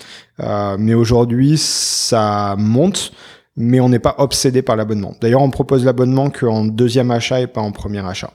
euh, 0.40 0.76
mais 0.78 0.92
aujourd'hui 0.92 1.56
ça 1.56 2.54
monte, 2.58 3.12
mais 3.56 3.80
on 3.80 3.88
n'est 3.88 3.98
pas 3.98 4.14
obsédé 4.18 4.62
par 4.62 4.76
l'abonnement. 4.76 5.14
D'ailleurs, 5.20 5.42
on 5.42 5.50
propose 5.50 5.84
l'abonnement 5.84 6.30
qu'en 6.30 6.64
deuxième 6.64 7.10
achat 7.10 7.40
et 7.40 7.46
pas 7.46 7.60
en 7.60 7.72
premier 7.72 8.04
achat. 8.06 8.30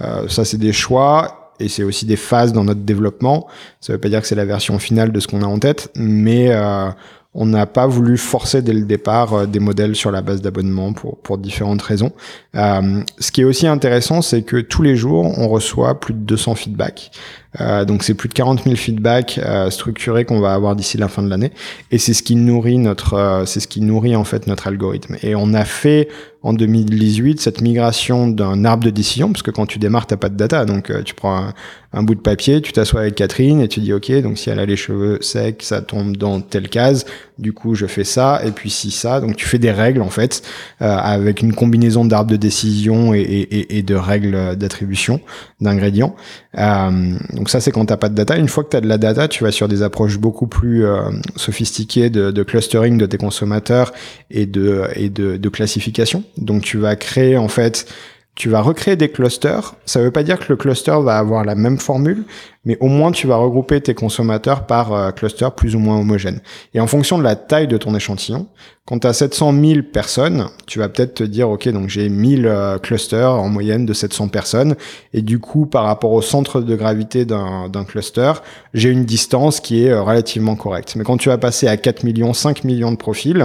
Euh, 0.00 0.28
ça, 0.28 0.44
c'est 0.44 0.58
des 0.58 0.72
choix 0.72 1.52
et 1.58 1.68
c'est 1.68 1.82
aussi 1.82 2.06
des 2.06 2.16
phases 2.16 2.52
dans 2.52 2.64
notre 2.64 2.80
développement. 2.80 3.46
Ça 3.80 3.92
veut 3.92 3.98
pas 3.98 4.08
dire 4.08 4.20
que 4.20 4.26
c'est 4.26 4.34
la 4.34 4.44
version 4.44 4.78
finale 4.78 5.12
de 5.12 5.20
ce 5.20 5.28
qu'on 5.28 5.42
a 5.42 5.46
en 5.46 5.58
tête, 5.58 5.90
mais 5.96 6.48
euh, 6.50 6.88
on 7.32 7.46
n'a 7.46 7.66
pas 7.66 7.86
voulu 7.86 8.18
forcer 8.18 8.60
dès 8.60 8.72
le 8.72 8.84
départ 8.84 9.34
euh, 9.34 9.46
des 9.46 9.60
modèles 9.60 9.94
sur 9.94 10.10
la 10.10 10.20
base 10.20 10.40
d'abonnement 10.40 10.92
pour, 10.92 11.18
pour 11.18 11.38
différentes 11.38 11.82
raisons. 11.82 12.12
Euh, 12.56 13.02
ce 13.18 13.30
qui 13.30 13.42
est 13.42 13.44
aussi 13.44 13.66
intéressant, 13.66 14.20
c'est 14.20 14.42
que 14.42 14.56
tous 14.56 14.82
les 14.82 14.96
jours, 14.96 15.38
on 15.38 15.48
reçoit 15.48 16.00
plus 16.00 16.14
de 16.14 16.20
200 16.20 16.56
feedbacks. 16.56 17.12
Euh, 17.60 17.84
donc 17.84 18.04
c'est 18.04 18.14
plus 18.14 18.28
de 18.28 18.34
40 18.34 18.62
000 18.62 18.76
feedbacks 18.76 19.40
euh, 19.42 19.70
structurés 19.70 20.24
qu'on 20.24 20.38
va 20.38 20.54
avoir 20.54 20.76
d'ici 20.76 20.98
la 20.98 21.08
fin 21.08 21.22
de 21.22 21.28
l'année, 21.28 21.50
et 21.90 21.98
c'est 21.98 22.14
ce 22.14 22.22
qui 22.22 22.36
nourrit 22.36 22.78
notre, 22.78 23.14
euh, 23.14 23.44
c'est 23.44 23.58
ce 23.58 23.66
qui 23.66 23.80
nourrit 23.80 24.14
en 24.14 24.22
fait 24.22 24.46
notre 24.46 24.68
algorithme. 24.68 25.16
Et 25.22 25.34
on 25.34 25.52
a 25.52 25.64
fait 25.64 26.08
en 26.42 26.52
2018 26.52 27.40
cette 27.40 27.60
migration 27.60 28.28
d'un 28.28 28.64
arbre 28.64 28.84
de 28.84 28.90
décision, 28.90 29.32
parce 29.32 29.42
que 29.42 29.50
quand 29.50 29.66
tu 29.66 29.80
démarres, 29.80 30.06
t'as 30.06 30.16
pas 30.16 30.28
de 30.28 30.36
data, 30.36 30.64
donc 30.64 30.92
tu 31.04 31.14
prends 31.14 31.36
un, 31.36 31.54
un, 31.92 32.02
bout 32.04 32.14
de 32.14 32.20
papier, 32.20 32.62
tu 32.62 32.72
t'assois 32.72 33.00
avec 33.00 33.16
Catherine 33.16 33.60
et 33.60 33.68
tu 33.68 33.80
dis 33.80 33.92
ok, 33.92 34.12
donc 34.22 34.38
si 34.38 34.48
elle 34.48 34.60
a 34.60 34.64
les 34.64 34.76
cheveux 34.76 35.18
secs, 35.20 35.62
ça 35.62 35.82
tombe 35.82 36.16
dans 36.16 36.40
telle 36.40 36.68
case, 36.68 37.04
du 37.38 37.52
coup 37.52 37.74
je 37.74 37.86
fais 37.86 38.04
ça, 38.04 38.40
et 38.44 38.50
puis 38.50 38.70
si 38.70 38.90
ça, 38.90 39.20
donc 39.20 39.36
tu 39.36 39.46
fais 39.46 39.58
des 39.58 39.70
règles 39.70 40.02
en 40.02 40.10
fait 40.10 40.42
avec 40.80 41.42
une 41.42 41.54
combinaison 41.54 42.04
d'arbres 42.04 42.30
de 42.30 42.36
décision 42.36 43.14
et, 43.14 43.20
et, 43.20 43.78
et 43.78 43.82
de 43.82 43.94
règles 43.94 44.56
d'attribution 44.56 45.20
d'ingrédients. 45.60 46.14
Donc 46.56 47.48
ça, 47.48 47.60
c'est 47.60 47.70
quand 47.70 47.86
t'as 47.86 47.96
pas 47.96 48.08
de 48.08 48.14
data. 48.14 48.36
Une 48.36 48.48
fois 48.48 48.64
que 48.64 48.70
tu 48.70 48.76
as 48.76 48.80
de 48.80 48.88
la 48.88 48.98
data, 48.98 49.28
tu 49.28 49.44
vas 49.44 49.52
sur 49.52 49.68
des 49.68 49.82
approches 49.82 50.18
beaucoup 50.18 50.46
plus 50.46 50.84
euh, 50.84 51.10
sophistiquées 51.36 52.10
de, 52.10 52.30
de, 52.30 52.42
clustering 52.42 52.98
de 52.98 53.06
tes 53.06 53.18
consommateurs 53.18 53.92
et 54.30 54.46
de, 54.46 54.84
et 54.94 55.08
de, 55.08 55.36
de 55.36 55.48
classification. 55.48 56.24
Donc 56.36 56.62
tu 56.62 56.78
vas 56.78 56.96
créer 56.96 57.36
en 57.36 57.48
fait 57.48 57.86
tu 58.34 58.48
vas 58.48 58.62
recréer 58.62 58.96
des 58.96 59.10
clusters. 59.10 59.74
Ça 59.84 59.98
ne 59.98 60.04
veut 60.04 60.10
pas 60.10 60.22
dire 60.22 60.38
que 60.38 60.46
le 60.48 60.56
cluster 60.56 60.96
va 61.02 61.18
avoir 61.18 61.44
la 61.44 61.54
même 61.54 61.78
formule, 61.78 62.24
mais 62.64 62.76
au 62.80 62.86
moins 62.86 63.12
tu 63.12 63.26
vas 63.26 63.36
regrouper 63.36 63.80
tes 63.80 63.94
consommateurs 63.94 64.66
par 64.66 64.92
euh, 64.92 65.10
cluster 65.10 65.48
plus 65.54 65.74
ou 65.74 65.78
moins 65.78 65.98
homogène. 65.98 66.40
Et 66.72 66.80
en 66.80 66.86
fonction 66.86 67.18
de 67.18 67.22
la 67.22 67.36
taille 67.36 67.68
de 67.68 67.76
ton 67.76 67.94
échantillon, 67.94 68.46
quand 68.86 69.00
tu 69.00 69.06
as 69.06 69.12
700 69.12 69.54
000 69.62 69.82
personnes, 69.92 70.48
tu 70.66 70.78
vas 70.78 70.88
peut-être 70.88 71.14
te 71.14 71.24
dire, 71.24 71.50
OK, 71.50 71.68
donc 71.68 71.88
j'ai 71.88 72.08
1000 72.08 72.46
euh, 72.46 72.78
clusters 72.78 73.30
en 73.30 73.48
moyenne 73.48 73.86
de 73.86 73.92
700 73.92 74.28
personnes, 74.28 74.74
et 75.12 75.22
du 75.22 75.38
coup, 75.38 75.66
par 75.66 75.84
rapport 75.84 76.12
au 76.12 76.22
centre 76.22 76.60
de 76.60 76.76
gravité 76.76 77.24
d'un 77.24 77.84
cluster, 77.86 78.32
j'ai 78.74 78.88
une 78.90 79.04
distance 79.04 79.60
qui 79.60 79.84
est 79.84 79.90
euh, 79.90 80.02
relativement 80.02 80.56
correcte. 80.56 80.96
Mais 80.96 81.04
quand 81.04 81.18
tu 81.18 81.28
vas 81.28 81.38
passer 81.38 81.68
à 81.68 81.76
4 81.76 82.04
millions, 82.04 82.32
5 82.32 82.64
millions 82.64 82.90
de 82.90 82.96
profils, 82.96 83.44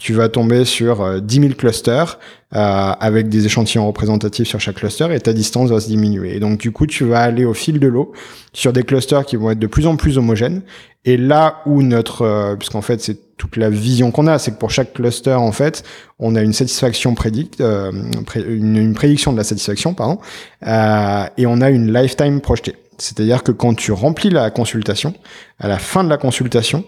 tu 0.00 0.14
vas 0.14 0.30
tomber 0.30 0.64
sur 0.64 1.20
10 1.20 1.40
000 1.40 1.54
clusters 1.54 2.18
euh, 2.56 2.92
avec 2.98 3.28
des 3.28 3.44
échantillons 3.44 3.86
représentatifs 3.86 4.48
sur 4.48 4.58
chaque 4.58 4.76
cluster 4.76 5.08
et 5.12 5.20
ta 5.20 5.34
distance 5.34 5.68
va 5.68 5.78
se 5.78 5.88
diminuer. 5.88 6.34
Et 6.34 6.40
donc 6.40 6.58
du 6.58 6.72
coup, 6.72 6.86
tu 6.86 7.04
vas 7.04 7.20
aller 7.20 7.44
au 7.44 7.52
fil 7.52 7.78
de 7.78 7.86
l'eau 7.86 8.12
sur 8.54 8.72
des 8.72 8.82
clusters 8.82 9.26
qui 9.26 9.36
vont 9.36 9.50
être 9.50 9.58
de 9.58 9.66
plus 9.66 9.86
en 9.86 9.96
plus 9.96 10.16
homogènes. 10.16 10.62
Et 11.04 11.18
là 11.18 11.60
où 11.66 11.82
notre, 11.82 12.22
euh, 12.22 12.56
puisqu'en 12.56 12.80
fait 12.80 13.02
c'est 13.02 13.36
toute 13.36 13.58
la 13.58 13.68
vision 13.68 14.10
qu'on 14.10 14.26
a, 14.26 14.38
c'est 14.38 14.52
que 14.52 14.58
pour 14.58 14.70
chaque 14.70 14.94
cluster 14.94 15.34
en 15.34 15.52
fait, 15.52 15.84
on 16.18 16.34
a 16.34 16.40
une 16.40 16.54
satisfaction 16.54 17.14
prédicte, 17.14 17.60
euh, 17.60 17.92
une, 18.36 18.76
une, 18.78 18.94
prédiction 18.94 19.32
de 19.32 19.36
la 19.36 19.44
satisfaction, 19.44 19.92
pardon, 19.92 20.18
euh, 20.66 21.24
et 21.36 21.46
on 21.46 21.60
a 21.60 21.68
une 21.68 21.92
lifetime 21.92 22.40
projetée. 22.40 22.76
C'est-à-dire 22.96 23.42
que 23.42 23.52
quand 23.52 23.74
tu 23.74 23.92
remplis 23.92 24.30
la 24.30 24.50
consultation, 24.50 25.14
à 25.58 25.68
la 25.68 25.78
fin 25.78 26.04
de 26.04 26.08
la 26.08 26.16
consultation, 26.16 26.84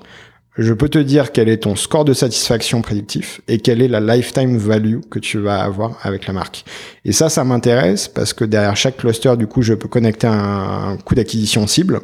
je 0.58 0.74
peux 0.74 0.88
te 0.88 0.98
dire 0.98 1.32
quel 1.32 1.48
est 1.48 1.62
ton 1.62 1.76
score 1.76 2.04
de 2.04 2.12
satisfaction 2.12 2.82
prédictif 2.82 3.40
et 3.48 3.58
quelle 3.58 3.80
est 3.80 3.88
la 3.88 4.00
lifetime 4.00 4.58
value 4.58 5.00
que 5.10 5.18
tu 5.18 5.38
vas 5.38 5.62
avoir 5.62 5.96
avec 6.02 6.26
la 6.26 6.34
marque. 6.34 6.64
Et 7.04 7.12
ça, 7.12 7.30
ça 7.30 7.42
m'intéresse 7.42 8.08
parce 8.08 8.34
que 8.34 8.44
derrière 8.44 8.76
chaque 8.76 8.98
cluster, 8.98 9.36
du 9.38 9.46
coup, 9.46 9.62
je 9.62 9.72
peux 9.72 9.88
connecter 9.88 10.26
un, 10.26 10.98
coût 11.04 11.14
d'acquisition 11.14 11.66
cible. 11.66 12.00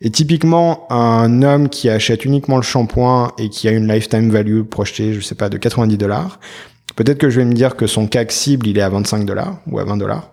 Et 0.00 0.10
typiquement, 0.10 0.86
un 0.90 1.42
homme 1.42 1.68
qui 1.68 1.90
achète 1.90 2.24
uniquement 2.24 2.56
le 2.56 2.62
shampoing 2.62 3.32
et 3.38 3.48
qui 3.50 3.68
a 3.68 3.72
une 3.72 3.86
lifetime 3.86 4.30
value 4.30 4.62
projetée, 4.62 5.12
je 5.12 5.20
sais 5.20 5.34
pas, 5.34 5.50
de 5.50 5.58
90 5.58 5.96
dollars, 5.98 6.40
peut-être 6.96 7.18
que 7.18 7.28
je 7.28 7.40
vais 7.40 7.46
me 7.46 7.54
dire 7.54 7.76
que 7.76 7.86
son 7.86 8.06
CAC 8.06 8.32
cible, 8.32 8.66
il 8.66 8.78
est 8.78 8.82
à 8.82 8.88
25 8.88 9.26
dollars 9.26 9.58
ou 9.66 9.78
à 9.78 9.84
20 9.84 9.98
dollars. 9.98 10.30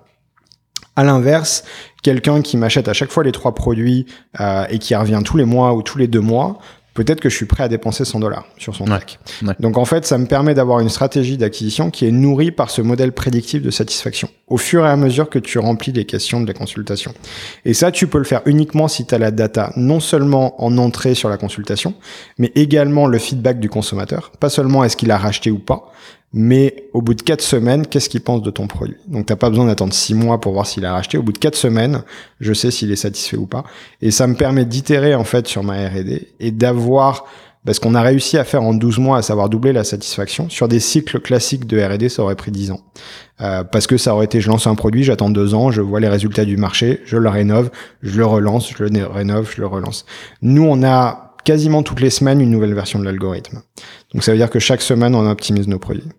À 0.96 1.04
l'inverse, 1.04 1.64
quelqu'un 2.02 2.42
qui 2.42 2.58
m'achète 2.58 2.90
à 2.90 2.94
chaque 2.94 3.12
fois 3.12 3.24
les 3.24 3.32
trois 3.32 3.56
produits 3.56 4.06
euh, 4.40 4.66
et 4.70 4.78
qui 4.78 4.94
revient 4.94 5.22
tous 5.24 5.38
les 5.38 5.46
mois 5.46 5.74
ou 5.74 5.84
tous 5.84 5.98
les 5.98 6.08
deux 6.08 6.20
mois, 6.20 6.60
peut-être 6.94 7.20
que 7.20 7.30
je 7.30 7.36
suis 7.36 7.46
prêt 7.46 7.64
à 7.64 7.68
dépenser 7.68 8.06
100 8.06 8.20
dollars 8.20 8.46
sur 8.58 8.76
son 8.76 8.86
track. 8.86 9.20
Donc 9.60 9.78
en 9.78 9.86
fait, 9.86 10.06
ça 10.06 10.18
me 10.18 10.26
permet 10.26 10.54
d'avoir 10.54 10.80
une 10.80 10.90
stratégie 10.90 11.38
d'acquisition 11.38 11.90
qui 11.92 12.06
est 12.06 12.12
nourrie 12.12 12.52
par 12.52 12.70
ce 12.70 12.82
modèle 12.82 13.12
prédictif 13.12 13.62
de 13.62 13.72
satisfaction 13.72 14.30
au 14.48 14.58
fur 14.58 14.86
et 14.86 14.90
à 14.90 14.98
mesure 14.98 15.30
que 15.30 15.40
tu 15.40 15.60
remplis 15.60 15.94
les 15.94 16.06
questions 16.06 16.42
de 16.42 16.48
la 16.48 16.54
consultation. 16.54 17.14
Et 17.64 17.74
ça, 17.74 17.92
tu 17.92 18.08
peux 18.08 18.18
le 18.18 18.26
faire 18.26 18.42
uniquement 18.46 18.90
si 18.90 19.06
tu 19.06 19.16
as 19.16 19.18
la 19.18 19.32
data 19.32 19.72
non 19.78 20.02
seulement 20.02 20.62
en 20.64 20.78
entrée 20.78 21.16
sur 21.16 21.30
la 21.30 21.38
consultation, 21.38 21.94
mais 22.38 22.52
également 22.56 23.08
le 23.08 23.18
feedback 23.18 23.60
du 23.60 23.70
consommateur. 23.70 24.32
Pas 24.40 24.50
seulement 24.50 24.84
est-ce 24.84 24.98
qu'il 24.98 25.12
a 25.12 25.18
racheté 25.18 25.52
ou 25.52 25.60
pas, 25.60 25.92
mais 26.34 26.86
au 26.94 27.02
bout 27.02 27.14
de 27.14 27.22
quatre 27.22 27.42
semaines, 27.42 27.86
qu'est-ce 27.86 28.10
qu'il 28.10 28.22
pense 28.22 28.42
de 28.42 28.52
ton 28.52 28.68
produit? 28.68 28.98
Donc 29.08 29.26
t'as 29.26 29.36
pas 29.36 29.50
besoin 29.50 29.66
d'attendre 29.66 29.94
six 29.94 30.14
mois 30.14 30.40
pour 30.40 30.54
voir 30.54 30.66
s'il 30.66 30.86
a 30.86 30.94
racheté. 30.94 31.18
Au 31.18 31.24
bout 31.24 31.34
de 31.34 31.38
quatre 31.38 31.58
semaines, 31.58 32.04
je 32.40 32.54
sais 32.54 32.72
s'il 32.72 32.92
est 32.92 32.96
satisfait 32.96 33.38
ou 33.38 33.48
pas. 33.48 33.64
Et 34.02 34.12
ça 34.12 34.28
me 34.28 34.36
permet 34.36 34.66
d'itérer 34.66 35.14
en 35.16 35.26
fait 35.26 35.48
sur 35.48 35.64
ma 35.64 35.88
R&D 35.88 36.30
et 36.40 36.52
d'avoir 36.52 37.26
parce 37.66 37.78
qu'on 37.78 37.94
a 37.94 38.02
réussi 38.02 38.38
à 38.40 38.44
faire 38.44 38.64
en 38.64 38.74
12 38.74 38.98
mois, 38.98 39.18
à 39.20 39.22
savoir 39.22 39.48
doubler 39.48 39.72
la 39.72 39.84
satisfaction. 39.84 40.50
Sur 40.50 40.68
des 40.68 40.80
cycles 40.80 41.20
classiques 41.20 41.68
de 41.68 41.80
R&D, 41.80 42.10
ça 42.10 42.24
aurait 42.24 42.36
pris 42.36 42.50
10 42.50 42.72
ans. 42.72 42.80
Euh, 43.42 43.64
parce 43.64 43.86
que 43.86 43.98
ça 43.98 44.16
aurait 44.16 44.26
été, 44.26 44.42
je 44.42 44.50
lance 44.50 44.66
un 44.66 44.74
produit, 44.74 45.04
j'attends 45.04 45.30
deux 45.30 45.54
ans, 45.54 45.70
je 45.70 45.82
vois 45.82 46.00
les 46.00 46.08
résultats 46.08 46.46
du 46.46 46.58
marché, 46.58 47.02
je 47.06 47.18
le 47.18 47.30
rénove, 47.30 47.70
je 48.02 48.18
le 48.18 48.26
relance, 48.26 48.74
je 48.76 48.84
le 48.84 49.06
rénove, 49.06 49.52
je 49.56 49.62
le 49.62 49.68
relance. 49.68 50.06
Nous, 50.42 50.64
on 50.64 50.84
a 50.84 51.36
quasiment 51.44 51.84
toutes 51.84 52.00
les 52.00 52.10
semaines 52.10 52.42
une 52.42 52.50
nouvelle 52.50 52.74
version 52.74 52.98
de 52.98 53.06
l'algorithme. 53.06 53.62
Donc 54.14 54.24
ça 54.24 54.32
veut 54.32 54.38
dire 54.38 54.50
que 54.50 54.60
chaque 54.60 54.82
semaine, 54.82 55.14
on 55.14 55.30
optimise 55.30 55.68
nos 55.68 55.80
produits. 55.80 56.10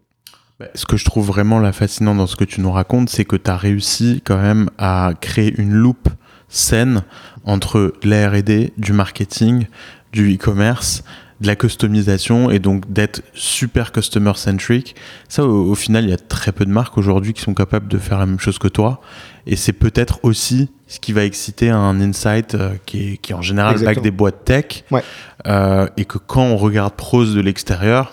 Bah, 0.62 0.68
ce 0.76 0.86
que 0.86 0.96
je 0.96 1.04
trouve 1.04 1.26
vraiment 1.26 1.58
là 1.58 1.72
fascinant 1.72 2.14
dans 2.14 2.28
ce 2.28 2.36
que 2.36 2.44
tu 2.44 2.60
nous 2.60 2.70
racontes, 2.70 3.08
c'est 3.08 3.24
que 3.24 3.34
tu 3.34 3.50
as 3.50 3.56
réussi 3.56 4.22
quand 4.24 4.40
même 4.40 4.70
à 4.78 5.10
créer 5.20 5.52
une 5.58 5.72
loupe 5.72 6.08
saine 6.48 7.02
entre 7.44 7.94
la 8.04 8.30
R&D, 8.30 8.72
du 8.78 8.92
marketing, 8.92 9.66
du 10.12 10.32
e-commerce, 10.36 11.02
de 11.40 11.48
la 11.48 11.56
customisation 11.56 12.48
et 12.48 12.60
donc 12.60 12.92
d'être 12.92 13.22
super 13.34 13.90
customer 13.90 14.34
centric. 14.36 14.94
Ça, 15.28 15.44
au, 15.44 15.74
final, 15.74 16.04
il 16.04 16.10
y 16.10 16.12
a 16.12 16.16
très 16.16 16.52
peu 16.52 16.64
de 16.64 16.70
marques 16.70 16.96
aujourd'hui 16.96 17.32
qui 17.32 17.42
sont 17.42 17.54
capables 17.54 17.88
de 17.88 17.98
faire 17.98 18.20
la 18.20 18.26
même 18.26 18.38
chose 18.38 18.60
que 18.60 18.68
toi. 18.68 19.00
Et 19.48 19.56
c'est 19.56 19.72
peut-être 19.72 20.20
aussi 20.22 20.70
ce 20.86 21.00
qui 21.00 21.12
va 21.12 21.24
exciter 21.24 21.70
un 21.70 22.00
insight 22.00 22.54
euh, 22.54 22.74
qui, 22.86 23.14
est, 23.14 23.16
qui 23.16 23.34
en 23.34 23.42
général 23.42 23.76
avec 23.82 24.00
des 24.00 24.12
boîtes 24.12 24.44
tech. 24.44 24.84
Ouais. 24.92 25.02
Euh, 25.48 25.88
et 25.96 26.04
que 26.04 26.18
quand 26.18 26.44
on 26.44 26.56
regarde 26.56 26.94
Prose 26.94 27.34
de 27.34 27.40
l'extérieur, 27.40 28.12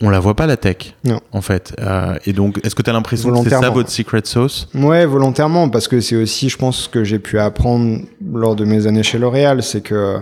on 0.00 0.10
la 0.10 0.20
voit 0.20 0.34
pas 0.34 0.46
la 0.46 0.56
tech 0.56 0.94
non. 1.04 1.20
en 1.32 1.40
fait. 1.40 1.74
Euh, 1.80 2.16
et 2.26 2.32
donc 2.32 2.60
est-ce 2.64 2.74
que 2.74 2.82
tu 2.82 2.90
as 2.90 2.92
l'impression 2.92 3.30
que 3.30 3.48
c'est 3.48 3.56
ça 3.56 3.70
votre 3.70 3.90
secret 3.90 4.22
sauce? 4.24 4.68
Ouais 4.74 5.06
volontairement 5.06 5.68
parce 5.68 5.88
que 5.88 6.00
c'est 6.00 6.16
aussi 6.16 6.48
je 6.48 6.56
pense 6.56 6.84
ce 6.84 6.88
que 6.88 7.04
j'ai 7.04 7.18
pu 7.18 7.38
apprendre 7.38 8.00
lors 8.32 8.56
de 8.56 8.64
mes 8.64 8.86
années 8.86 9.02
chez 9.02 9.18
L'Oréal 9.18 9.62
c'est 9.62 9.80
que 9.80 10.18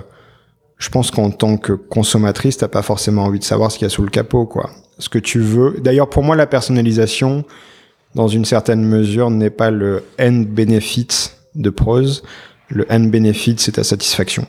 je 0.78 0.88
pense 0.88 1.10
qu'en 1.10 1.30
tant 1.30 1.56
que 1.56 1.72
consommatrice 1.72 2.56
t'as 2.58 2.68
pas 2.68 2.82
forcément 2.82 3.24
envie 3.24 3.38
de 3.38 3.44
savoir 3.44 3.70
ce 3.70 3.78
qu'il 3.78 3.86
y 3.86 3.90
a 3.90 3.90
sous 3.90 4.02
le 4.02 4.10
capot 4.10 4.46
quoi. 4.46 4.70
Ce 4.98 5.08
que 5.08 5.18
tu 5.18 5.40
veux. 5.40 5.76
D'ailleurs 5.82 6.08
pour 6.08 6.22
moi 6.22 6.36
la 6.36 6.46
personnalisation 6.46 7.44
dans 8.14 8.28
une 8.28 8.46
certaine 8.46 8.82
mesure 8.82 9.30
n'est 9.30 9.50
pas 9.50 9.70
le 9.70 10.04
end 10.18 10.44
benefit 10.48 11.08
de 11.54 11.70
prose. 11.70 12.22
Le 12.68 12.86
end 12.90 13.00
benefit 13.00 13.56
c'est 13.58 13.72
ta 13.72 13.84
satisfaction 13.84 14.46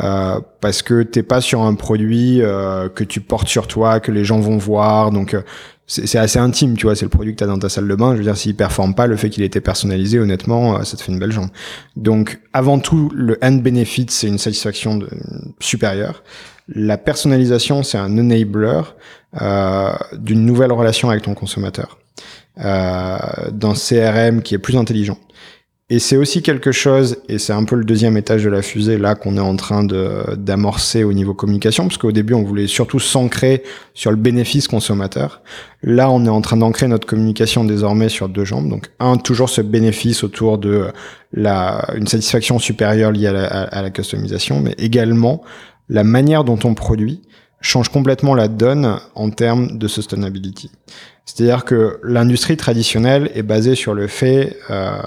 euh, 0.00 0.40
parce 0.60 0.82
que 0.82 1.02
t'es 1.02 1.22
pas 1.22 1.40
sur 1.40 1.62
un 1.62 1.74
produit 1.74 2.40
euh, 2.40 2.88
que 2.88 3.04
tu 3.04 3.20
portes 3.20 3.48
sur 3.48 3.66
toi, 3.66 4.00
que 4.00 4.10
les 4.10 4.24
gens 4.24 4.40
vont 4.40 4.56
voir, 4.56 5.10
donc 5.10 5.34
euh, 5.34 5.42
c'est 5.86 6.18
assez 6.18 6.38
intime, 6.38 6.76
tu 6.76 6.86
vois, 6.86 6.96
c'est 6.96 7.04
le 7.04 7.10
produit 7.10 7.34
que 7.34 7.40
t'as 7.40 7.46
dans 7.46 7.58
ta 7.58 7.68
salle 7.68 7.86
de 7.86 7.94
bain. 7.94 8.12
Je 8.12 8.18
veux 8.18 8.24
dire, 8.24 8.36
s'il 8.36 8.56
performe 8.56 8.94
pas, 8.94 9.06
le 9.06 9.16
fait 9.16 9.28
qu'il 9.28 9.42
ait 9.42 9.46
été 9.46 9.60
personnalisé, 9.60 10.18
honnêtement, 10.18 10.82
ça 10.84 10.96
te 10.96 11.02
fait 11.02 11.12
une 11.12 11.18
belle 11.18 11.32
jambe. 11.32 11.50
Donc, 11.96 12.40
avant 12.54 12.78
tout, 12.78 13.10
le 13.14 13.36
end 13.42 13.52
benefit, 13.52 14.06
c'est 14.08 14.28
une 14.28 14.38
satisfaction 14.38 14.96
de, 14.96 15.08
supérieure. 15.60 16.22
La 16.68 16.96
personnalisation, 16.96 17.82
c'est 17.82 17.98
un 17.98 18.16
enabler 18.16 18.80
d'une 20.14 20.46
nouvelle 20.46 20.72
relation 20.72 21.10
avec 21.10 21.24
ton 21.24 21.34
consommateur, 21.34 21.98
d'un 22.56 23.74
CRM 23.74 24.40
qui 24.40 24.54
est 24.54 24.58
plus 24.58 24.78
intelligent. 24.78 25.18
Et 25.92 25.98
c'est 25.98 26.16
aussi 26.16 26.40
quelque 26.40 26.72
chose, 26.72 27.18
et 27.28 27.36
c'est 27.36 27.52
un 27.52 27.64
peu 27.64 27.76
le 27.76 27.84
deuxième 27.84 28.16
étage 28.16 28.44
de 28.44 28.48
la 28.48 28.62
fusée 28.62 28.96
là 28.96 29.14
qu'on 29.14 29.36
est 29.36 29.40
en 29.40 29.56
train 29.56 29.84
de 29.84 30.22
d'amorcer 30.38 31.04
au 31.04 31.12
niveau 31.12 31.34
communication, 31.34 31.84
parce 31.84 31.98
qu'au 31.98 32.12
début 32.12 32.32
on 32.32 32.44
voulait 32.44 32.66
surtout 32.66 32.98
s'ancrer 32.98 33.62
sur 33.92 34.10
le 34.10 34.16
bénéfice 34.16 34.68
consommateur. 34.68 35.42
Là 35.82 36.10
on 36.10 36.24
est 36.24 36.30
en 36.30 36.40
train 36.40 36.56
d'ancrer 36.56 36.88
notre 36.88 37.06
communication 37.06 37.62
désormais 37.64 38.08
sur 38.08 38.30
deux 38.30 38.46
jambes. 38.46 38.70
Donc 38.70 38.88
un, 39.00 39.18
toujours 39.18 39.50
ce 39.50 39.60
bénéfice 39.60 40.24
autour 40.24 40.56
de 40.56 40.86
la 41.34 41.86
une 41.94 42.06
satisfaction 42.06 42.58
supérieure 42.58 43.12
liée 43.12 43.26
à 43.26 43.32
la, 43.32 43.44
à 43.44 43.82
la 43.82 43.90
customisation, 43.90 44.60
mais 44.60 44.74
également 44.78 45.42
la 45.90 46.04
manière 46.04 46.44
dont 46.44 46.58
on 46.64 46.72
produit 46.72 47.20
change 47.60 47.90
complètement 47.90 48.34
la 48.34 48.48
donne 48.48 48.98
en 49.14 49.28
termes 49.28 49.76
de 49.76 49.88
sustainability. 49.88 50.70
C'est-à-dire 51.26 51.66
que 51.66 52.00
l'industrie 52.02 52.56
traditionnelle 52.56 53.30
est 53.34 53.42
basée 53.42 53.74
sur 53.74 53.92
le 53.92 54.06
fait 54.06 54.56
euh, 54.70 55.02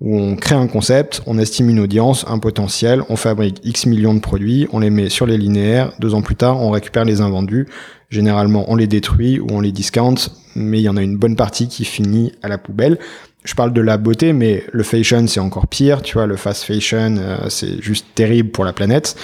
où 0.00 0.18
on 0.18 0.36
crée 0.36 0.54
un 0.54 0.66
concept, 0.66 1.22
on 1.26 1.38
estime 1.38 1.70
une 1.70 1.80
audience, 1.80 2.24
un 2.28 2.38
potentiel, 2.38 3.02
on 3.08 3.16
fabrique 3.16 3.60
X 3.64 3.86
millions 3.86 4.14
de 4.14 4.20
produits, 4.20 4.66
on 4.72 4.80
les 4.80 4.90
met 4.90 5.08
sur 5.08 5.26
les 5.26 5.38
linéaires, 5.38 5.92
deux 5.98 6.14
ans 6.14 6.22
plus 6.22 6.36
tard, 6.36 6.60
on 6.60 6.70
récupère 6.70 7.04
les 7.04 7.20
invendus. 7.20 7.68
Généralement, 8.10 8.64
on 8.68 8.76
les 8.76 8.86
détruit 8.86 9.40
ou 9.40 9.46
on 9.50 9.60
les 9.60 9.72
discount, 9.72 10.14
mais 10.54 10.78
il 10.78 10.82
y 10.82 10.88
en 10.88 10.96
a 10.96 11.02
une 11.02 11.16
bonne 11.16 11.36
partie 11.36 11.68
qui 11.68 11.84
finit 11.84 12.32
à 12.42 12.48
la 12.48 12.58
poubelle. 12.58 12.98
Je 13.44 13.54
parle 13.54 13.72
de 13.72 13.80
la 13.80 13.98
beauté, 13.98 14.32
mais 14.32 14.64
le 14.72 14.82
fashion, 14.82 15.26
c'est 15.26 15.40
encore 15.40 15.66
pire. 15.66 16.00
Tu 16.00 16.14
vois, 16.14 16.26
le 16.26 16.36
fast 16.36 16.64
fashion, 16.64 17.16
euh, 17.18 17.48
c'est 17.48 17.82
juste 17.82 18.06
terrible 18.14 18.50
pour 18.50 18.64
la 18.64 18.72
planète. 18.72 19.16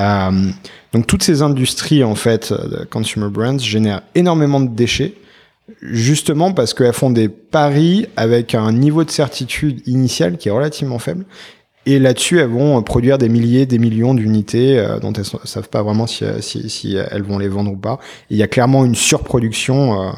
Euh, 0.00 0.50
donc, 0.92 1.06
toutes 1.06 1.22
ces 1.22 1.42
industries, 1.42 2.02
en 2.02 2.16
fait, 2.16 2.52
de 2.52 2.84
consumer 2.90 3.28
brands 3.28 3.58
génèrent 3.58 4.02
énormément 4.14 4.60
de 4.60 4.68
déchets 4.68 5.14
justement 5.82 6.52
parce 6.52 6.74
qu'elles 6.74 6.92
font 6.92 7.10
des 7.10 7.28
paris 7.28 8.06
avec 8.16 8.54
un 8.54 8.72
niveau 8.72 9.04
de 9.04 9.10
certitude 9.10 9.82
initial 9.86 10.36
qui 10.38 10.48
est 10.48 10.52
relativement 10.52 10.98
faible. 10.98 11.24
Et 11.86 11.98
là-dessus, 11.98 12.38
elles 12.38 12.48
vont 12.48 12.82
produire 12.82 13.16
des 13.16 13.30
milliers, 13.30 13.64
des 13.64 13.78
millions 13.78 14.12
d'unités 14.12 14.78
euh, 14.78 14.98
dont 14.98 15.12
elles 15.14 15.24
ne 15.40 15.46
savent 15.46 15.70
pas 15.70 15.82
vraiment 15.82 16.06
si, 16.06 16.24
si, 16.42 16.96
elles 16.96 17.22
vont 17.22 17.38
les 17.38 17.48
vendre 17.48 17.72
ou 17.72 17.76
pas. 17.76 17.98
il 18.28 18.36
y 18.36 18.42
a 18.42 18.46
clairement 18.46 18.84
une 18.84 18.94
surproduction 18.94 20.02
euh, 20.02 20.10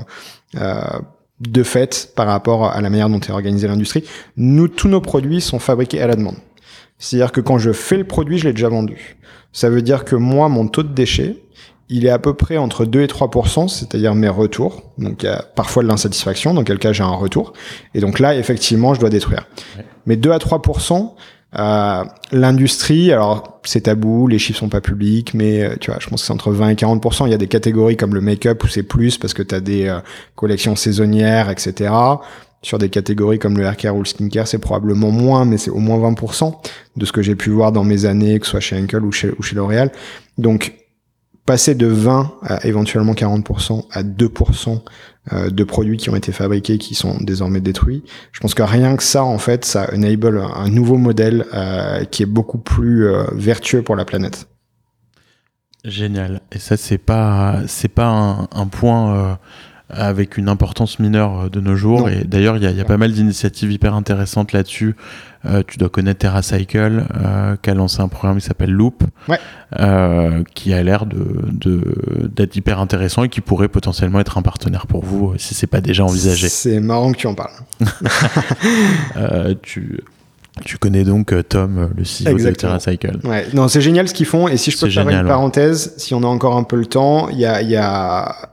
euh, 0.56 0.80
de 1.38 1.62
fait 1.62 2.12
par 2.16 2.26
rapport 2.26 2.66
à 2.66 2.80
la 2.80 2.90
manière 2.90 3.08
dont 3.08 3.20
est 3.20 3.30
organisée 3.30 3.68
l'industrie. 3.68 4.04
Nous, 4.36 4.66
tous 4.66 4.88
nos 4.88 5.00
produits 5.00 5.40
sont 5.40 5.60
fabriqués 5.60 6.02
à 6.02 6.08
la 6.08 6.16
demande. 6.16 6.36
C'est-à-dire 6.98 7.30
que 7.32 7.40
quand 7.40 7.58
je 7.58 7.72
fais 7.72 7.96
le 7.96 8.04
produit, 8.04 8.38
je 8.38 8.48
l'ai 8.48 8.52
déjà 8.52 8.68
vendu. 8.68 9.16
Ça 9.52 9.70
veut 9.70 9.82
dire 9.82 10.04
que 10.04 10.16
moi, 10.16 10.48
mon 10.48 10.66
taux 10.66 10.82
de 10.82 10.92
déchets, 10.92 11.36
il 11.90 12.06
est 12.06 12.10
à 12.10 12.18
peu 12.18 12.34
près 12.34 12.56
entre 12.56 12.84
2 12.84 13.02
et 13.02 13.06
3 13.08 13.30
c'est-à-dire 13.68 14.14
mes 14.14 14.28
retours. 14.28 14.82
Donc 14.96 15.22
il 15.22 15.26
y 15.26 15.28
a 15.28 15.44
parfois 15.54 15.82
de 15.82 15.88
l'insatisfaction, 15.88 16.54
dans 16.54 16.64
quel 16.64 16.78
cas 16.78 16.92
j'ai 16.92 17.02
un 17.02 17.08
retour. 17.08 17.52
Et 17.94 18.00
donc 18.00 18.20
là, 18.20 18.34
effectivement, 18.36 18.94
je 18.94 19.00
dois 19.00 19.10
détruire. 19.10 19.46
Mais 20.06 20.16
2 20.16 20.30
à 20.30 20.38
3% 20.38 21.10
euh, 21.58 22.04
l'industrie, 22.30 23.12
alors 23.12 23.60
c'est 23.64 23.82
tabou, 23.82 24.28
les 24.28 24.38
chiffres 24.38 24.60
sont 24.60 24.68
pas 24.68 24.80
publics, 24.80 25.34
mais 25.34 25.64
euh, 25.64 25.76
tu 25.80 25.90
vois, 25.90 25.98
je 26.00 26.08
pense 26.08 26.20
que 26.20 26.26
c'est 26.28 26.32
entre 26.32 26.52
20 26.52 26.68
et 26.68 26.74
40% 26.74 27.26
Il 27.26 27.32
y 27.32 27.34
a 27.34 27.38
des 27.38 27.48
catégories 27.48 27.96
comme 27.96 28.14
le 28.14 28.20
make-up 28.20 28.62
où 28.62 28.68
c'est 28.68 28.84
plus 28.84 29.18
parce 29.18 29.34
que 29.34 29.42
tu 29.42 29.54
as 29.54 29.60
des 29.60 29.88
euh, 29.88 29.98
collections 30.36 30.76
saisonnières, 30.76 31.50
etc. 31.50 31.92
Sur 32.62 32.78
des 32.78 32.88
catégories 32.88 33.40
comme 33.40 33.58
le 33.58 33.64
haircare 33.64 33.96
ou 33.96 34.00
le 34.00 34.04
skincare, 34.04 34.46
c'est 34.46 34.58
probablement 34.58 35.10
moins, 35.10 35.44
mais 35.44 35.58
c'est 35.58 35.70
au 35.70 35.78
moins 35.78 35.98
20% 35.98 36.54
de 36.96 37.04
ce 37.04 37.10
que 37.10 37.22
j'ai 37.22 37.34
pu 37.34 37.50
voir 37.50 37.72
dans 37.72 37.84
mes 37.84 38.04
années, 38.04 38.38
que 38.38 38.46
ce 38.46 38.52
soit 38.52 38.60
chez 38.60 38.76
Henkel 38.76 39.02
ou 39.04 39.10
chez, 39.10 39.32
ou 39.36 39.42
chez 39.42 39.56
L'Oréal. 39.56 39.90
Donc 40.38 40.74
passer 41.50 41.74
de 41.74 41.88
20 41.88 42.32
à 42.42 42.64
éventuellement 42.64 43.12
40% 43.12 43.86
à 43.90 44.04
2% 44.04 44.82
euh, 45.32 45.50
de 45.50 45.64
produits 45.64 45.96
qui 45.96 46.08
ont 46.08 46.14
été 46.14 46.30
fabriqués 46.30 46.78
qui 46.78 46.94
sont 46.94 47.16
désormais 47.20 47.60
détruits. 47.60 48.04
Je 48.30 48.38
pense 48.38 48.54
que 48.54 48.62
rien 48.62 48.94
que 48.94 49.02
ça, 49.02 49.24
en 49.24 49.38
fait, 49.38 49.64
ça 49.64 49.90
enable 49.92 50.40
un 50.54 50.68
nouveau 50.68 50.96
modèle 50.96 51.44
euh, 51.52 52.04
qui 52.04 52.22
est 52.22 52.26
beaucoup 52.26 52.58
plus 52.58 53.08
euh, 53.08 53.24
vertueux 53.32 53.82
pour 53.82 53.96
la 53.96 54.04
planète. 54.04 54.46
Génial. 55.84 56.40
Et 56.52 56.60
ça, 56.60 56.76
c'est 56.76 56.98
pas, 56.98 57.62
c'est 57.66 57.88
pas 57.88 58.06
un, 58.06 58.48
un 58.52 58.66
point 58.68 59.36
avec 59.92 60.36
une 60.36 60.48
importance 60.48 60.98
mineure 60.98 61.50
de 61.50 61.60
nos 61.60 61.76
jours. 61.76 62.08
Et 62.08 62.24
d'ailleurs, 62.24 62.56
il 62.56 62.62
y 62.62 62.66
a, 62.66 62.70
y 62.70 62.80
a, 62.80 62.84
pas 62.84 62.96
mal 62.96 63.12
d'initiatives 63.12 63.72
hyper 63.72 63.94
intéressantes 63.94 64.52
là-dessus. 64.52 64.96
Euh, 65.46 65.62
tu 65.66 65.78
dois 65.78 65.88
connaître 65.88 66.20
TerraCycle, 66.20 67.04
euh, 67.16 67.56
qui 67.62 67.70
a 67.70 67.74
lancé 67.74 68.00
un 68.00 68.08
programme 68.08 68.38
qui 68.38 68.46
s'appelle 68.46 68.70
Loop, 68.70 69.04
ouais. 69.28 69.38
euh, 69.78 70.42
qui 70.54 70.74
a 70.74 70.82
l'air 70.82 71.06
de, 71.06 72.28
d'être 72.34 72.56
hyper 72.56 72.78
intéressant 72.78 73.24
et 73.24 73.30
qui 73.30 73.40
pourrait 73.40 73.68
potentiellement 73.68 74.20
être 74.20 74.36
un 74.36 74.42
partenaire 74.42 74.86
pour 74.86 75.02
vous 75.02 75.32
si 75.38 75.54
c'est 75.54 75.66
pas 75.66 75.80
déjà 75.80 76.04
envisagé. 76.04 76.48
C'est 76.50 76.80
marrant 76.80 77.12
que 77.12 77.18
tu 77.18 77.26
en 77.26 77.34
parles. 77.34 77.52
Euh, 79.16 79.54
tu 79.62 80.00
tu 80.64 80.78
connais 80.78 81.04
donc 81.04 81.32
euh, 81.32 81.42
Tom, 81.42 81.90
le 81.96 82.02
CEO 82.02 82.36
de 82.36 82.50
TerraCycle. 82.50 83.20
Ouais, 83.24 83.46
non, 83.54 83.68
c'est 83.68 83.80
génial 83.80 84.08
ce 84.08 84.14
qu'ils 84.14 84.26
font. 84.26 84.48
Et 84.48 84.56
si 84.56 84.70
je 84.70 84.78
peux 84.78 84.90
faire 84.90 85.08
une 85.08 85.26
parenthèse, 85.26 85.94
si 85.96 86.14
on 86.14 86.22
a 86.22 86.26
encore 86.26 86.56
un 86.56 86.64
peu 86.64 86.76
le 86.76 86.86
temps, 86.86 87.28
il 87.28 87.38
y 87.38 87.46
a, 87.46 87.62
y 87.62 87.76
a 87.76 88.49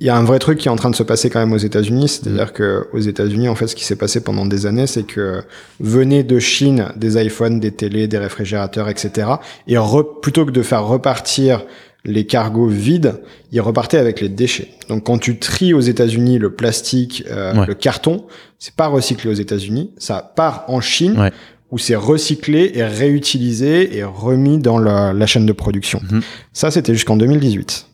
il 0.00 0.06
y 0.06 0.10
a 0.10 0.16
un 0.16 0.22
vrai 0.22 0.38
truc 0.38 0.58
qui 0.58 0.68
est 0.68 0.70
en 0.70 0.76
train 0.76 0.90
de 0.90 0.96
se 0.96 1.02
passer 1.02 1.28
quand 1.28 1.40
même 1.40 1.52
aux 1.52 1.58
États-Unis, 1.58 2.08
c'est-à-dire 2.08 2.52
que 2.52 2.86
aux 2.92 3.00
États-Unis, 3.00 3.48
en 3.48 3.56
fait, 3.56 3.66
ce 3.66 3.74
qui 3.74 3.84
s'est 3.84 3.96
passé 3.96 4.20
pendant 4.20 4.46
des 4.46 4.66
années, 4.66 4.86
c'est 4.86 5.02
que 5.02 5.42
venaient 5.80 6.22
de 6.22 6.38
Chine 6.38 6.92
des 6.96 7.20
iPhones, 7.20 7.58
des 7.58 7.72
télés, 7.72 8.06
des 8.06 8.18
réfrigérateurs, 8.18 8.88
etc. 8.88 9.28
Et 9.66 9.76
plutôt 10.22 10.46
que 10.46 10.52
de 10.52 10.62
faire 10.62 10.86
repartir 10.86 11.64
les 12.04 12.26
cargos 12.26 12.68
vides, 12.68 13.14
ils 13.50 13.60
repartaient 13.60 13.98
avec 13.98 14.20
les 14.20 14.28
déchets. 14.28 14.68
Donc 14.88 15.04
quand 15.04 15.18
tu 15.18 15.38
tries 15.38 15.74
aux 15.74 15.80
États-Unis 15.80 16.38
le 16.38 16.54
plastique, 16.54 17.24
euh, 17.28 17.66
le 17.66 17.74
carton, 17.74 18.24
c'est 18.58 18.74
pas 18.74 18.86
recyclé 18.86 19.30
aux 19.30 19.34
États-Unis, 19.34 19.90
ça 19.98 20.32
part 20.36 20.64
en 20.68 20.80
Chine. 20.80 21.30
où 21.70 21.76
c'est 21.76 21.96
recyclé 21.96 22.70
et 22.76 22.82
réutilisé 22.82 23.98
et 23.98 24.02
remis 24.02 24.56
dans 24.56 24.78
la, 24.78 25.12
la 25.12 25.26
chaîne 25.26 25.44
de 25.44 25.52
production. 25.52 26.00
Mm-hmm. 26.00 26.22
Ça, 26.54 26.70
c'était 26.70 26.94
jusqu'en 26.94 27.18
2018. 27.18 27.88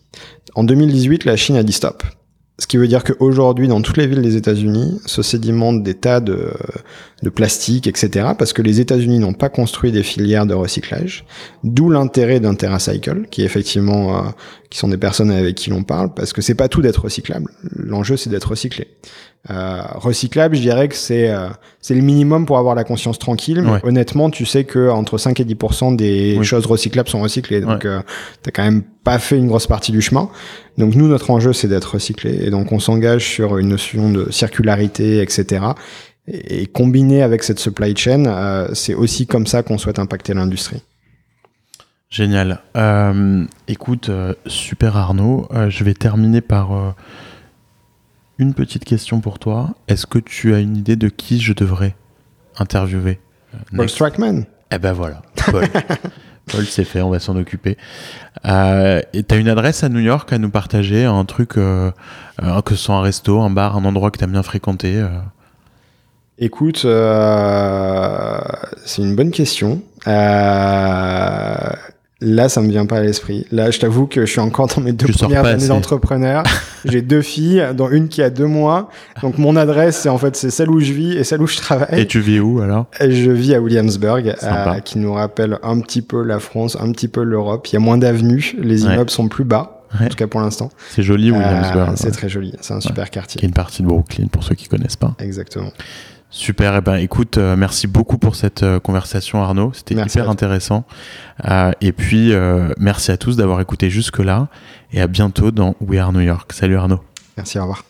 En 0.54 0.64
2018, 0.64 1.24
la 1.24 1.36
Chine 1.36 1.56
a 1.56 1.62
dit 1.62 1.72
stop. 1.72 2.02
Ce 2.60 2.68
qui 2.68 2.76
veut 2.76 2.86
dire 2.86 3.02
qu'aujourd'hui, 3.02 3.66
dans 3.66 3.82
toutes 3.82 3.96
les 3.96 4.06
villes 4.06 4.22
des 4.22 4.36
États-Unis, 4.36 5.00
se 5.06 5.22
sédimentent 5.22 5.82
des 5.82 5.94
tas 5.94 6.20
de, 6.20 6.52
de 7.24 7.28
plastique, 7.28 7.88
etc., 7.88 8.28
parce 8.38 8.52
que 8.52 8.62
les 8.62 8.78
États-Unis 8.78 9.18
n'ont 9.18 9.32
pas 9.32 9.48
construit 9.48 9.90
des 9.90 10.04
filières 10.04 10.46
de 10.46 10.54
recyclage. 10.54 11.24
D'où 11.64 11.90
l'intérêt 11.90 12.38
d'un 12.38 12.54
TerraCycle, 12.54 13.26
qui 13.28 13.42
effectivement, 13.42 14.16
euh, 14.16 14.30
qui 14.70 14.78
sont 14.78 14.86
des 14.86 14.96
personnes 14.96 15.32
avec 15.32 15.56
qui 15.56 15.70
l'on 15.70 15.82
parle, 15.82 16.14
parce 16.14 16.32
que 16.32 16.42
c'est 16.42 16.54
pas 16.54 16.68
tout 16.68 16.80
d'être 16.80 17.02
recyclable. 17.02 17.50
L'enjeu, 17.74 18.16
c'est 18.16 18.30
d'être 18.30 18.50
recyclé. 18.50 18.86
Euh, 19.50 19.82
recyclable, 19.96 20.56
je 20.56 20.62
dirais 20.62 20.88
que 20.88 20.94
c'est 20.94 21.28
euh, 21.28 21.48
c'est 21.80 21.94
le 21.94 22.00
minimum 22.00 22.46
pour 22.46 22.56
avoir 22.56 22.74
la 22.74 22.82
conscience 22.82 23.18
tranquille. 23.18 23.60
Mais 23.60 23.78
honnêtement, 23.82 24.30
tu 24.30 24.46
sais 24.46 24.64
que 24.64 24.88
entre 24.88 25.18
5 25.18 25.38
et 25.40 25.44
10% 25.44 25.96
des 25.96 26.42
choses 26.42 26.64
recyclables 26.64 27.10
sont 27.10 27.20
recyclées. 27.20 27.60
Donc, 27.60 27.84
euh, 27.84 28.00
t'as 28.42 28.50
quand 28.50 28.62
même 28.62 28.82
pas 28.82 29.18
fait 29.18 29.36
une 29.36 29.48
grosse 29.48 29.66
partie 29.66 29.92
du 29.92 30.00
chemin. 30.00 30.30
Donc, 30.78 30.94
nous, 30.94 31.08
notre 31.08 31.30
enjeu, 31.30 31.52
c'est 31.52 31.68
d'être 31.68 31.92
recyclé. 31.92 32.42
Et 32.42 32.50
donc, 32.50 32.72
on 32.72 32.78
s'engage 32.78 33.28
sur 33.28 33.58
une 33.58 33.68
notion 33.68 34.10
de 34.10 34.30
circularité, 34.30 35.20
etc. 35.20 35.66
Et, 36.26 36.62
et 36.62 36.66
combiné 36.66 37.22
avec 37.22 37.42
cette 37.42 37.58
supply 37.58 37.94
chain, 37.94 38.24
euh, 38.24 38.68
c'est 38.72 38.94
aussi 38.94 39.26
comme 39.26 39.46
ça 39.46 39.62
qu'on 39.62 39.76
souhaite 39.76 39.98
impacter 39.98 40.32
l'industrie. 40.32 40.82
Génial. 42.08 42.62
Euh, 42.78 43.44
écoute, 43.68 44.10
super 44.46 44.96
Arnaud. 44.96 45.48
je 45.68 45.84
vais 45.84 45.94
terminer 45.94 46.40
par 46.40 46.94
une 48.38 48.54
petite 48.54 48.84
question 48.84 49.20
pour 49.20 49.38
toi. 49.38 49.74
Est-ce 49.88 50.06
que 50.06 50.18
tu 50.18 50.54
as 50.54 50.58
une 50.58 50.76
idée 50.76 50.96
de 50.96 51.08
qui 51.08 51.40
je 51.40 51.52
devrais 51.52 51.96
interviewer? 52.58 53.20
Euh, 53.54 53.58
Paul 53.76 53.88
Strikeman. 53.88 54.46
Eh 54.70 54.78
ben 54.78 54.92
voilà, 54.92 55.22
Paul. 55.50 55.64
Paul, 56.46 56.66
c'est 56.66 56.84
fait, 56.84 57.00
on 57.00 57.10
va 57.10 57.18
s'en 57.20 57.36
occuper. 57.36 57.76
Euh, 58.44 59.00
et 59.12 59.22
tu 59.22 59.34
as 59.34 59.38
une 59.38 59.48
adresse 59.48 59.82
à 59.82 59.88
New 59.88 60.00
York 60.00 60.32
à 60.32 60.38
nous 60.38 60.50
partager, 60.50 61.04
un 61.04 61.24
truc, 61.24 61.56
euh, 61.56 61.90
euh, 62.42 62.60
que 62.62 62.74
ce 62.74 62.84
soit 62.84 62.96
un 62.96 63.02
resto, 63.02 63.40
un 63.40 63.50
bar, 63.50 63.76
un 63.76 63.84
endroit 63.84 64.10
que 64.10 64.18
tu 64.18 64.24
as 64.24 64.26
bien 64.26 64.42
fréquenté. 64.42 65.02
Écoute, 66.38 66.78
c'est 66.78 66.88
une 69.02 69.16
bonne 69.16 69.30
question. 69.30 69.82
Là, 72.24 72.48
ça 72.48 72.62
me 72.62 72.70
vient 72.70 72.86
pas 72.86 72.98
à 72.98 73.02
l'esprit. 73.02 73.46
Là, 73.52 73.70
je 73.70 73.78
t'avoue 73.78 74.06
que 74.06 74.24
je 74.24 74.30
suis 74.30 74.40
encore 74.40 74.66
dans 74.68 74.80
mes 74.80 74.92
deux 74.92 75.12
premières 75.12 75.44
années 75.44 75.68
d'entrepreneur. 75.68 76.42
J'ai 76.86 77.02
deux 77.02 77.20
filles, 77.20 77.62
dont 77.76 77.90
une 77.90 78.08
qui 78.08 78.22
a 78.22 78.30
deux 78.30 78.46
mois. 78.46 78.88
Donc, 79.20 79.36
mon 79.36 79.56
adresse, 79.56 79.98
c'est 79.98 80.08
en 80.08 80.16
fait, 80.16 80.34
c'est 80.34 80.50
celle 80.50 80.70
où 80.70 80.80
je 80.80 80.92
vis 80.92 81.18
et 81.18 81.24
celle 81.24 81.42
où 81.42 81.46
je 81.46 81.58
travaille. 81.58 82.00
Et 82.00 82.06
tu 82.06 82.20
vis 82.20 82.40
où, 82.40 82.60
alors? 82.60 82.86
Je 82.98 83.30
vis 83.30 83.54
à 83.54 83.60
Williamsburg, 83.60 84.34
qui 84.84 84.98
nous 84.98 85.12
rappelle 85.12 85.58
un 85.62 85.80
petit 85.80 86.00
peu 86.00 86.22
la 86.22 86.40
France, 86.40 86.78
un 86.80 86.90
petit 86.92 87.08
peu 87.08 87.22
l'Europe. 87.22 87.66
Il 87.68 87.74
y 87.74 87.76
a 87.76 87.80
moins 87.80 87.98
d'avenues. 87.98 88.56
Les 88.58 88.84
immeubles 88.84 89.10
sont 89.10 89.28
plus 89.28 89.44
bas. 89.44 89.82
En 90.00 90.08
tout 90.08 90.16
cas 90.16 90.26
pour 90.26 90.40
l'instant. 90.40 90.70
C'est 90.90 91.02
joli 91.02 91.30
Williamsburg. 91.30 91.90
Euh, 91.90 91.96
c'est 91.96 92.10
très 92.10 92.28
joli. 92.28 92.52
C'est 92.60 92.74
un 92.74 92.80
super 92.80 93.10
quartier. 93.10 93.38
Qui 93.38 93.46
est 93.46 93.48
une 93.48 93.54
partie 93.54 93.82
de 93.82 93.86
Brooklyn 93.86 94.26
pour 94.26 94.42
ceux 94.42 94.54
qui 94.54 94.66
connaissent 94.66 94.96
pas. 94.96 95.14
Exactement. 95.20 95.70
Super, 96.34 96.74
eh 96.74 96.80
ben 96.80 96.96
écoute, 96.96 97.38
euh, 97.38 97.54
merci 97.54 97.86
beaucoup 97.86 98.18
pour 98.18 98.34
cette 98.34 98.64
euh, 98.64 98.80
conversation 98.80 99.40
Arnaud, 99.40 99.70
c'était 99.72 99.94
hyper 99.94 100.28
intéressant. 100.28 100.84
Euh, 101.44 101.70
et 101.80 101.92
puis 101.92 102.32
merci 102.76 103.12
à 103.12 103.16
tous 103.16 103.36
d'avoir 103.36 103.60
écouté 103.60 103.88
jusque 103.88 104.18
là 104.18 104.48
et 104.92 105.00
à 105.00 105.06
bientôt 105.06 105.52
dans 105.52 105.76
We 105.80 106.00
Are 106.00 106.12
New 106.12 106.22
York. 106.22 106.52
Salut 106.52 106.76
Arnaud. 106.76 107.00
Merci, 107.36 107.56
au 107.58 107.62
revoir. 107.62 107.84